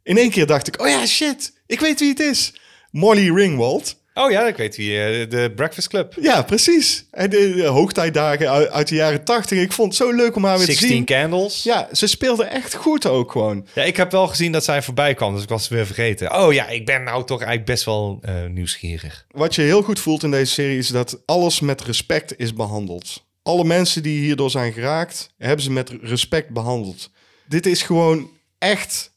in 0.03 0.17
één 0.17 0.29
keer 0.29 0.45
dacht 0.45 0.67
ik... 0.67 0.81
Oh 0.81 0.87
ja, 0.87 1.05
shit, 1.05 1.53
ik 1.67 1.79
weet 1.79 1.99
wie 1.99 2.09
het 2.09 2.19
is. 2.19 2.53
Molly 2.91 3.31
Ringwald. 3.33 4.01
Oh 4.13 4.31
ja, 4.31 4.47
ik 4.47 4.57
weet 4.57 4.75
wie. 4.75 5.03
eh, 5.03 5.29
de 5.29 5.51
Breakfast 5.55 5.87
Club. 5.87 6.15
Ja, 6.21 6.41
precies. 6.41 7.05
En 7.11 7.29
de, 7.29 7.53
de 7.55 7.65
hoogtijdagen 7.65 8.49
uit, 8.49 8.69
uit 8.69 8.87
de 8.87 8.95
jaren 8.95 9.23
tachtig. 9.23 9.59
Ik 9.61 9.71
vond 9.71 9.97
het 9.97 10.07
zo 10.07 10.15
leuk 10.15 10.35
om 10.35 10.43
haar 10.45 10.57
weer 10.57 10.65
te 10.65 10.71
16 10.71 10.89
zien. 10.89 11.05
Candles. 11.05 11.63
Ja, 11.63 11.89
ze 11.91 12.07
speelde 12.07 12.43
echt 12.43 12.73
goed 12.75 13.05
ook 13.05 13.31
gewoon. 13.31 13.67
Ja, 13.75 13.83
ik 13.83 13.97
heb 13.97 14.11
wel 14.11 14.27
gezien 14.27 14.51
dat 14.51 14.63
zij 14.63 14.81
voorbij 14.81 15.13
kwam, 15.13 15.33
dus 15.33 15.43
ik 15.43 15.49
was 15.49 15.61
het 15.61 15.71
weer 15.71 15.85
vergeten. 15.85 16.35
Oh 16.41 16.53
ja, 16.53 16.67
ik 16.67 16.85
ben 16.85 17.03
nou 17.03 17.25
toch 17.25 17.37
eigenlijk 17.39 17.65
best 17.69 17.83
wel 17.85 18.19
eh, 18.21 18.33
nieuwsgierig. 18.45 19.25
Wat 19.31 19.55
je 19.55 19.61
heel 19.61 19.81
goed 19.83 19.99
voelt 19.99 20.23
in 20.23 20.31
deze 20.31 20.53
serie 20.53 20.77
is 20.77 20.87
dat 20.87 21.21
alles 21.25 21.59
met 21.59 21.81
respect 21.81 22.39
is 22.39 22.53
behandeld. 22.53 23.25
Alle 23.43 23.63
mensen 23.63 24.03
die 24.03 24.19
hierdoor 24.19 24.49
zijn 24.49 24.73
geraakt, 24.73 25.33
hebben 25.37 25.63
ze 25.63 25.71
met 25.71 25.89
respect 26.01 26.49
behandeld. 26.49 27.11
Dit 27.47 27.65
is 27.65 27.81
gewoon 27.81 28.29
echt 28.57 29.13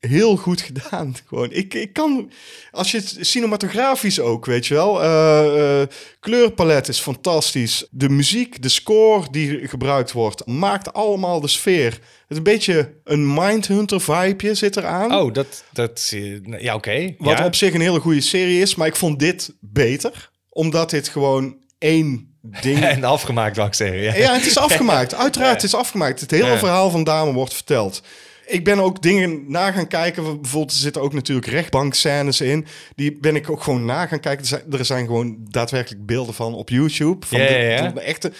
heel 0.00 0.36
goed 0.36 0.60
gedaan. 0.70 1.14
Gewoon. 1.26 1.52
Ik, 1.52 1.74
ik 1.74 1.92
kan, 1.92 2.30
als 2.70 2.90
je 2.90 2.96
het 2.96 3.16
cinematografisch 3.20 4.20
ook, 4.20 4.46
weet 4.46 4.66
je 4.66 4.74
wel. 4.74 5.02
eh, 5.02 5.80
eh, 5.80 5.88
kleurpalet 6.20 6.88
is 6.88 7.00
fantastisch. 7.00 7.86
De 7.90 8.08
muziek, 8.08 8.62
de 8.62 8.68
score 8.68 9.26
die 9.30 9.68
gebruikt 9.68 10.12
wordt, 10.12 10.46
maakt 10.46 10.92
allemaal 10.92 11.40
de 11.40 11.48
sfeer. 11.48 11.92
Het 11.92 12.00
is 12.28 12.36
een 12.36 12.42
beetje 12.42 13.00
een 13.04 13.34
Mindhunter 13.34 14.00
vibeje 14.00 14.54
zit 14.54 14.76
eraan. 14.76 15.14
Oh, 15.14 15.32
dat... 15.32 15.64
dat 15.72 16.10
eh, 16.14 16.60
ja, 16.62 16.74
oké. 16.74 17.14
Wat 17.18 17.38
ja. 17.38 17.46
op 17.46 17.54
zich 17.54 17.74
een 17.74 17.80
hele 17.80 18.00
goede 18.00 18.20
serie 18.20 18.60
is, 18.60 18.74
maar 18.74 18.86
ik 18.86 18.96
vond 18.96 19.18
dit 19.18 19.56
beter. 19.60 20.30
Omdat 20.48 20.90
dit 20.90 21.08
gewoon 21.08 21.56
één 21.78 22.33
ding... 22.60 22.84
En 22.94 23.04
afgemaakt, 23.04 23.56
wou 23.56 23.68
ik 23.68 23.74
zeggen. 23.74 23.98
Ja. 24.02 24.14
Ja, 24.14 24.32
het 24.34 24.46
is 24.46 24.58
afgemaakt. 24.58 25.14
Uiteraard, 25.24 25.54
het 25.54 25.62
is 25.62 25.74
afgemaakt. 25.74 26.20
Het 26.20 26.30
hele 26.30 26.46
Ja. 26.46 26.58
verhaal 26.58 26.90
van 26.90 27.04
Dame 27.04 27.32
wordt 27.32 27.54
verteld. 27.54 28.02
Ik 28.46 28.64
ben 28.64 28.78
ook 28.78 29.02
dingen 29.02 29.44
na 29.50 29.72
gaan 29.72 29.86
kijken. 29.88 30.22
Bijvoorbeeld, 30.40 30.70
er 30.70 30.76
zitten 30.76 31.02
ook 31.02 31.12
natuurlijk 31.12 31.46
rechtbankscènes 31.46 32.40
in. 32.40 32.66
Die 32.96 33.18
ben 33.20 33.36
ik 33.36 33.50
ook 33.50 33.62
gewoon 33.62 33.84
na 33.84 34.06
gaan 34.06 34.20
kijken. 34.20 34.40
Er 34.42 34.48
zijn, 34.48 34.62
er 34.72 34.84
zijn 34.84 35.06
gewoon 35.06 35.36
daadwerkelijk 35.48 36.06
beelden 36.06 36.34
van 36.34 36.54
op 36.54 36.68
YouTube. 36.68 37.26
Van 37.26 37.38
Ja, 37.40 37.88
de, 37.88 38.00
echte 38.00 38.32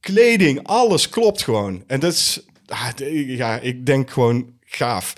kleding, 0.00 0.60
alles 0.66 1.08
klopt 1.08 1.42
gewoon. 1.42 1.84
En 1.86 2.00
dat 2.00 2.12
is... 2.12 2.40
ah, 2.66 2.88
Ja, 3.26 3.58
ik 3.58 3.86
denk 3.86 4.10
gewoon, 4.10 4.46
gaaf. 4.64 5.12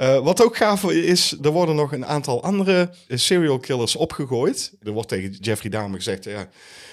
Eh, 0.00 0.18
wat 0.18 0.44
ook 0.44 0.56
gaaf 0.56 0.90
is, 0.90 1.36
er 1.42 1.50
worden 1.50 1.74
nog 1.74 1.92
een 1.92 2.06
aantal 2.06 2.42
andere 2.42 2.90
eh, 3.06 3.18
serial 3.18 3.58
killers 3.58 3.96
opgegooid. 3.96 4.72
Er 4.82 4.92
wordt 4.92 5.08
tegen 5.08 5.30
Jeffrey 5.30 5.70
Dahmer 5.70 5.96
gezegd, 5.96 6.24
ja, 6.24 6.48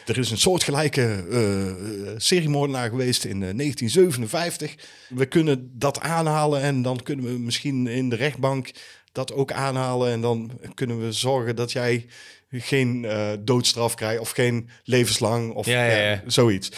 er 0.06 0.18
is 0.18 0.32
een 0.32 0.38
soortgelijke 0.38 1.26
uh, 1.30 2.12
seriemoordenaar 2.18 2.90
geweest 2.90 3.24
in 3.24 3.40
1957. 3.40 4.76
We 5.10 5.26
kunnen 5.26 5.72
dat 5.74 6.00
aanhalen 6.00 6.62
en 6.62 6.82
dan 6.82 7.04
kunnen 7.04 7.26
we 7.26 7.40
misschien 7.40 7.88
in 7.88 8.10
de 8.10 8.16
rechtbank 8.16 8.72
dat 9.12 9.34
ook 9.34 9.52
aanhalen. 9.52 10.12
En 10.12 10.22
dan 10.22 10.52
kunnen 10.74 11.06
we 11.06 11.12
zorgen 11.12 11.56
dat 11.56 11.72
jij 11.72 12.06
geen 12.50 13.08
doodstraf 13.40 13.96
krijgt 13.96 14.20
of 14.20 14.30
geen 14.30 14.70
levenslang 14.84 15.54
of 15.54 15.66
ja, 15.66 15.86
ja, 15.86 16.10
ja. 16.10 16.22
zoiets. 16.26 16.70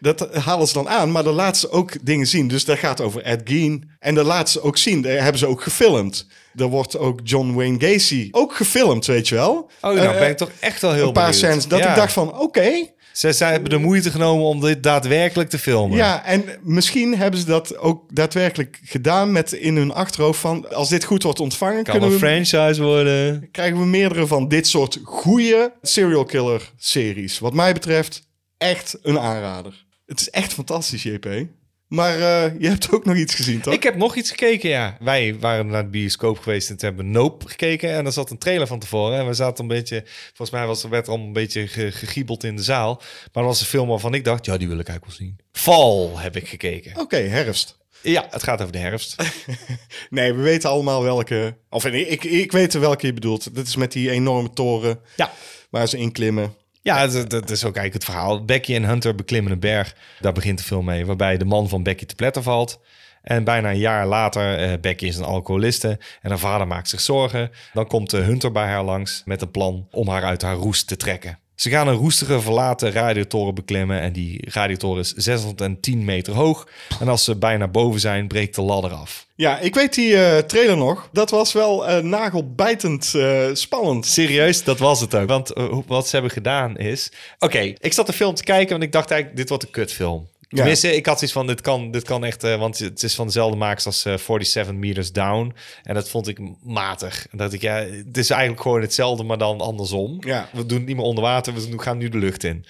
Dat 0.00 0.34
halen 0.36 0.66
ze 0.66 0.72
dan 0.72 0.88
aan, 0.88 1.10
maar 1.10 1.22
dan 1.22 1.34
laten 1.34 1.60
ze 1.60 1.70
ook 1.70 1.92
dingen 2.02 2.26
zien. 2.26 2.48
Dus 2.48 2.64
dat 2.64 2.78
gaat 2.78 3.00
over 3.00 3.22
Ed 3.22 3.40
Gein. 3.44 3.90
En 3.98 4.14
dat 4.14 4.26
laten 4.26 4.52
ze 4.52 4.62
ook 4.62 4.76
zien. 4.76 5.02
Daar 5.02 5.22
hebben 5.22 5.38
ze 5.38 5.46
ook 5.46 5.62
gefilmd. 5.62 6.26
Er 6.56 6.66
wordt 6.66 6.98
ook 6.98 7.20
John 7.24 7.52
Wayne 7.52 7.80
Gacy 7.80 8.28
ook 8.30 8.56
gefilmd, 8.56 9.06
weet 9.06 9.28
je 9.28 9.34
wel. 9.34 9.70
Oh, 9.80 9.94
nou 9.94 10.18
ben 10.18 10.28
ik 10.28 10.36
toch 10.36 10.50
echt 10.60 10.80
wel 10.80 10.92
heel 10.92 11.06
Een 11.06 11.12
paar 11.12 11.30
benieuwd. 11.30 11.44
scènes 11.44 11.66
dat 11.66 11.78
ik 11.78 11.94
dacht 11.94 12.12
van, 12.12 12.38
oké. 12.38 12.70
Ze, 13.12 13.32
zij 13.32 13.50
hebben 13.50 13.70
de 13.70 13.78
moeite 13.78 14.10
genomen 14.10 14.44
om 14.44 14.60
dit 14.60 14.82
daadwerkelijk 14.82 15.50
te 15.50 15.58
filmen. 15.58 15.96
Ja, 15.96 16.24
en 16.24 16.44
misschien 16.62 17.16
hebben 17.16 17.40
ze 17.40 17.46
dat 17.46 17.78
ook 17.78 18.14
daadwerkelijk 18.14 18.80
gedaan 18.84 19.32
met 19.32 19.52
in 19.52 19.76
hun 19.76 19.92
achterhoofd 19.92 20.40
van... 20.40 20.74
als 20.74 20.88
dit 20.88 21.04
goed 21.04 21.22
wordt 21.22 21.40
ontvangen, 21.40 21.82
kan 21.82 21.98
kunnen 21.98 22.08
een 22.08 22.18
we, 22.18 22.26
franchise 22.26 22.82
worden. 22.82 23.50
krijgen 23.50 23.78
we 23.78 23.86
meerdere 23.86 24.26
van 24.26 24.48
dit 24.48 24.66
soort 24.66 25.00
goede 25.04 25.72
serial 25.82 26.24
killer 26.24 26.72
series. 26.76 27.38
Wat 27.38 27.54
mij 27.54 27.72
betreft 27.72 28.28
echt 28.58 28.98
een 29.02 29.18
aanrader. 29.18 29.84
Het 30.06 30.20
is 30.20 30.30
echt 30.30 30.52
fantastisch, 30.52 31.02
JP. 31.02 31.46
Maar 31.94 32.14
eh, 32.14 32.60
je 32.60 32.68
hebt 32.68 32.90
ook 32.92 33.04
nog 33.04 33.16
iets 33.16 33.34
gezien, 33.34 33.60
toch? 33.60 33.74
Ik 33.74 33.82
heb 33.82 33.96
nog 33.96 34.16
iets 34.16 34.30
gekeken, 34.30 34.68
ja. 34.70 34.96
Wij 35.00 35.38
waren 35.38 35.66
naar 35.66 35.82
de 35.82 35.88
bioscoop 35.90 36.38
geweest 36.38 36.70
en 36.70 36.76
hebben 36.78 37.10
Nope 37.10 37.48
gekeken. 37.48 37.90
En 37.92 38.06
er 38.06 38.12
zat 38.12 38.30
een 38.30 38.38
trailer 38.38 38.66
van 38.66 38.78
tevoren. 38.78 39.18
En 39.18 39.26
we 39.26 39.34
zaten 39.34 39.62
een 39.62 39.68
beetje... 39.68 40.02
Volgens 40.26 40.50
mij 40.50 40.66
was, 40.66 40.82
werd 40.84 41.06
er 41.06 41.12
al 41.12 41.18
een 41.18 41.32
beetje 41.32 41.66
ge- 41.68 41.92
gegiebeld 41.92 42.44
in 42.44 42.56
de 42.56 42.62
zaal. 42.62 42.94
Maar 42.96 43.42
dat 43.42 43.44
was 43.44 43.60
een 43.60 43.66
film 43.66 43.88
waarvan 43.88 44.14
ik 44.14 44.24
dacht... 44.24 44.44
Ja, 44.46 44.56
die 44.56 44.68
wil 44.68 44.78
ik 44.78 44.88
eigenlijk 44.88 45.18
wel 45.18 45.26
zien. 45.28 45.38
Fall 45.52 46.22
heb 46.22 46.36
ik 46.36 46.48
gekeken. 46.48 47.00
Oké, 47.00 47.16
herfst. 47.16 47.78
Ja, 48.02 48.26
het 48.30 48.42
gaat 48.42 48.60
over 48.60 48.72
de 48.72 48.78
herfst. 48.78 49.16
Nee, 50.10 50.32
we 50.32 50.42
weten 50.42 50.70
allemaal 50.70 51.02
welke... 51.02 51.56
Of 51.70 51.84
nee, 51.84 52.06
ik, 52.08 52.24
ik 52.24 52.52
weet 52.52 52.72
welke 52.72 53.06
je 53.06 53.12
bedoelt. 53.12 53.54
Dat 53.54 53.66
is 53.66 53.76
met 53.76 53.92
die 53.92 54.10
enorme 54.10 54.50
toren 54.52 55.00
Ja. 55.16 55.32
waar 55.70 55.88
ze 55.88 55.98
in 55.98 56.12
klimmen. 56.12 56.54
Ja, 56.82 57.06
dat, 57.06 57.30
dat 57.30 57.50
is 57.50 57.64
ook 57.64 57.76
eigenlijk 57.76 57.92
het 57.92 58.04
verhaal. 58.04 58.44
Becky 58.44 58.74
en 58.74 58.84
Hunter 58.84 59.14
beklimmen 59.14 59.52
een 59.52 59.60
berg. 59.60 59.94
Daar 60.20 60.32
begint 60.32 60.58
de 60.58 60.64
film 60.64 60.84
mee. 60.84 61.06
Waarbij 61.06 61.36
de 61.36 61.44
man 61.44 61.68
van 61.68 61.82
Becky 61.82 62.04
te 62.04 62.14
pletter 62.14 62.42
valt. 62.42 62.80
En 63.22 63.44
bijna 63.44 63.70
een 63.70 63.78
jaar 63.78 64.06
later, 64.06 64.58
eh, 64.58 64.80
Becky 64.80 65.04
is 65.04 65.16
een 65.16 65.24
alcoholiste 65.24 65.98
en 66.22 66.30
haar 66.30 66.38
vader 66.38 66.66
maakt 66.66 66.88
zich 66.88 67.00
zorgen. 67.00 67.50
Dan 67.72 67.86
komt 67.86 68.12
eh, 68.12 68.24
Hunter 68.24 68.52
bij 68.52 68.66
haar 68.66 68.84
langs 68.84 69.22
met 69.24 69.42
een 69.42 69.50
plan 69.50 69.86
om 69.90 70.08
haar 70.08 70.24
uit 70.24 70.42
haar 70.42 70.54
roest 70.54 70.86
te 70.86 70.96
trekken. 70.96 71.38
Ze 71.62 71.70
gaan 71.70 71.88
een 71.88 71.94
roestige 71.94 72.40
verlaten 72.40 72.92
radiotoren 72.92 73.54
beklimmen 73.54 74.00
en 74.00 74.12
die 74.12 74.50
radiotoren 74.50 75.00
is 75.00 75.12
610 75.12 76.04
meter 76.04 76.34
hoog. 76.34 76.68
En 77.00 77.08
als 77.08 77.24
ze 77.24 77.36
bijna 77.36 77.68
boven 77.68 78.00
zijn, 78.00 78.28
breekt 78.28 78.54
de 78.54 78.62
ladder 78.62 78.90
af. 78.90 79.26
Ja, 79.34 79.58
ik 79.58 79.74
weet 79.74 79.94
die 79.94 80.16
eh, 80.16 80.38
trailer 80.38 80.76
nog. 80.76 81.08
Dat 81.12 81.30
was 81.30 81.52
wel 81.52 81.86
eh, 81.86 82.02
nagelbijtend 82.02 83.14
eh, 83.14 83.48
spannend. 83.52 84.06
Serieus, 84.06 84.64
dat 84.64 84.78
was 84.78 85.00
het 85.00 85.14
ook. 85.14 85.28
Want 85.28 85.52
wat 85.86 86.06
ze 86.06 86.12
hebben 86.12 86.32
gedaan 86.32 86.76
is... 86.76 87.12
Oké, 87.38 87.74
ik 87.78 87.92
zat 87.92 88.06
de 88.06 88.12
film 88.12 88.34
te 88.34 88.44
kijken, 88.44 88.70
want 88.70 88.82
ik 88.82 88.92
dacht 88.92 89.10
eigenlijk, 89.10 89.40
dit 89.40 89.48
wordt 89.48 89.64
een 89.64 89.70
kutfilm. 89.70 90.28
Ja. 90.52 90.58
Tenminste, 90.58 90.96
ik 90.96 91.06
had 91.06 91.18
zoiets 91.18 91.36
van, 91.36 91.46
dit 91.46 91.60
kan, 91.60 91.90
dit 91.90 92.02
kan 92.02 92.24
echt... 92.24 92.44
eh, 92.44 92.58
want 92.58 92.78
het 92.78 93.02
is 93.02 93.14
van 93.14 93.26
dezelfde 93.26 93.56
makers 93.56 93.86
als 93.86 94.04
eh 94.04 94.16
47 94.16 94.74
Meters 94.74 95.12
Down. 95.12 95.54
En 95.82 95.94
dat 95.94 96.08
vond 96.08 96.28
ik 96.28 96.38
matig. 96.62 97.26
Dat 97.30 97.52
ik, 97.52 97.60
ja, 97.62 97.74
het 97.74 98.16
is 98.16 98.30
eigenlijk 98.30 98.62
gewoon 98.62 98.80
hetzelfde, 98.80 99.24
maar 99.24 99.38
dan 99.38 99.60
andersom. 99.60 100.16
Ja. 100.20 100.48
We 100.52 100.66
doen 100.66 100.78
het 100.78 100.86
niet 100.86 100.96
meer 100.96 101.04
onder 101.04 101.24
water, 101.24 101.54
we 101.54 101.78
gaan 101.82 101.98
nu 101.98 102.08
de 102.08 102.18
lucht 102.18 102.44
in. 102.44 102.64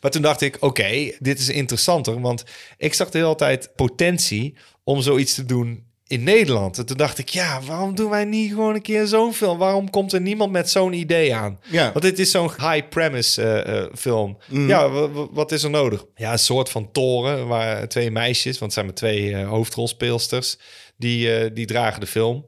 Maar 0.00 0.10
toen 0.10 0.22
dacht 0.22 0.40
ik, 0.40 0.56
oké, 0.60 1.12
dit 1.18 1.38
is 1.38 1.48
interessanter. 1.48 2.20
Want 2.20 2.44
ik 2.76 2.94
zag 2.94 3.10
de 3.10 3.18
hele 3.18 3.34
tijd 3.34 3.70
potentie 3.74 4.54
om 4.84 5.00
zoiets 5.00 5.34
te 5.34 5.44
doen 5.44 5.84
in 6.08 6.22
Nederland. 6.22 6.78
En 6.78 6.86
toen 6.86 6.96
dacht 6.96 7.18
ik, 7.18 7.28
ja, 7.28 7.60
waarom 7.66 7.94
doen 7.94 8.10
wij 8.10 8.24
niet 8.24 8.50
gewoon 8.50 8.74
een 8.74 8.82
keer 8.82 9.06
zo'n 9.06 9.34
film? 9.34 9.58
Waarom 9.58 9.90
komt 9.90 10.12
er 10.12 10.20
niemand 10.20 10.52
met 10.52 10.70
zo'n 10.70 10.92
idee 10.92 11.34
aan? 11.34 11.60
Ja. 11.70 11.92
Want 11.92 12.02
dit 12.04 12.18
is 12.18 12.30
zo'n 12.30 12.50
high 12.50 12.88
premise 12.88 13.42
eh, 13.42 13.78
eh, 13.78 13.86
film. 13.94 14.36
Ja, 14.50 14.88
wa- 14.88 15.08
wa- 15.10 15.26
wat 15.30 15.52
is 15.52 15.62
er 15.62 15.70
nodig? 15.70 16.04
Ja, 16.14 16.32
een 16.32 16.38
soort 16.38 16.68
van 16.68 16.92
toren 16.92 17.46
waar 17.46 17.88
twee 17.88 18.10
meisjes, 18.10 18.58
want 18.58 18.60
het 18.60 18.72
zijn 18.72 18.86
maar 18.86 18.94
twee 18.94 19.34
eh, 19.36 19.48
hoofdrolspeelsters, 19.48 20.58
die, 20.96 21.52
die 21.52 21.66
dragen 21.66 22.00
de 22.00 22.06
film. 22.06 22.46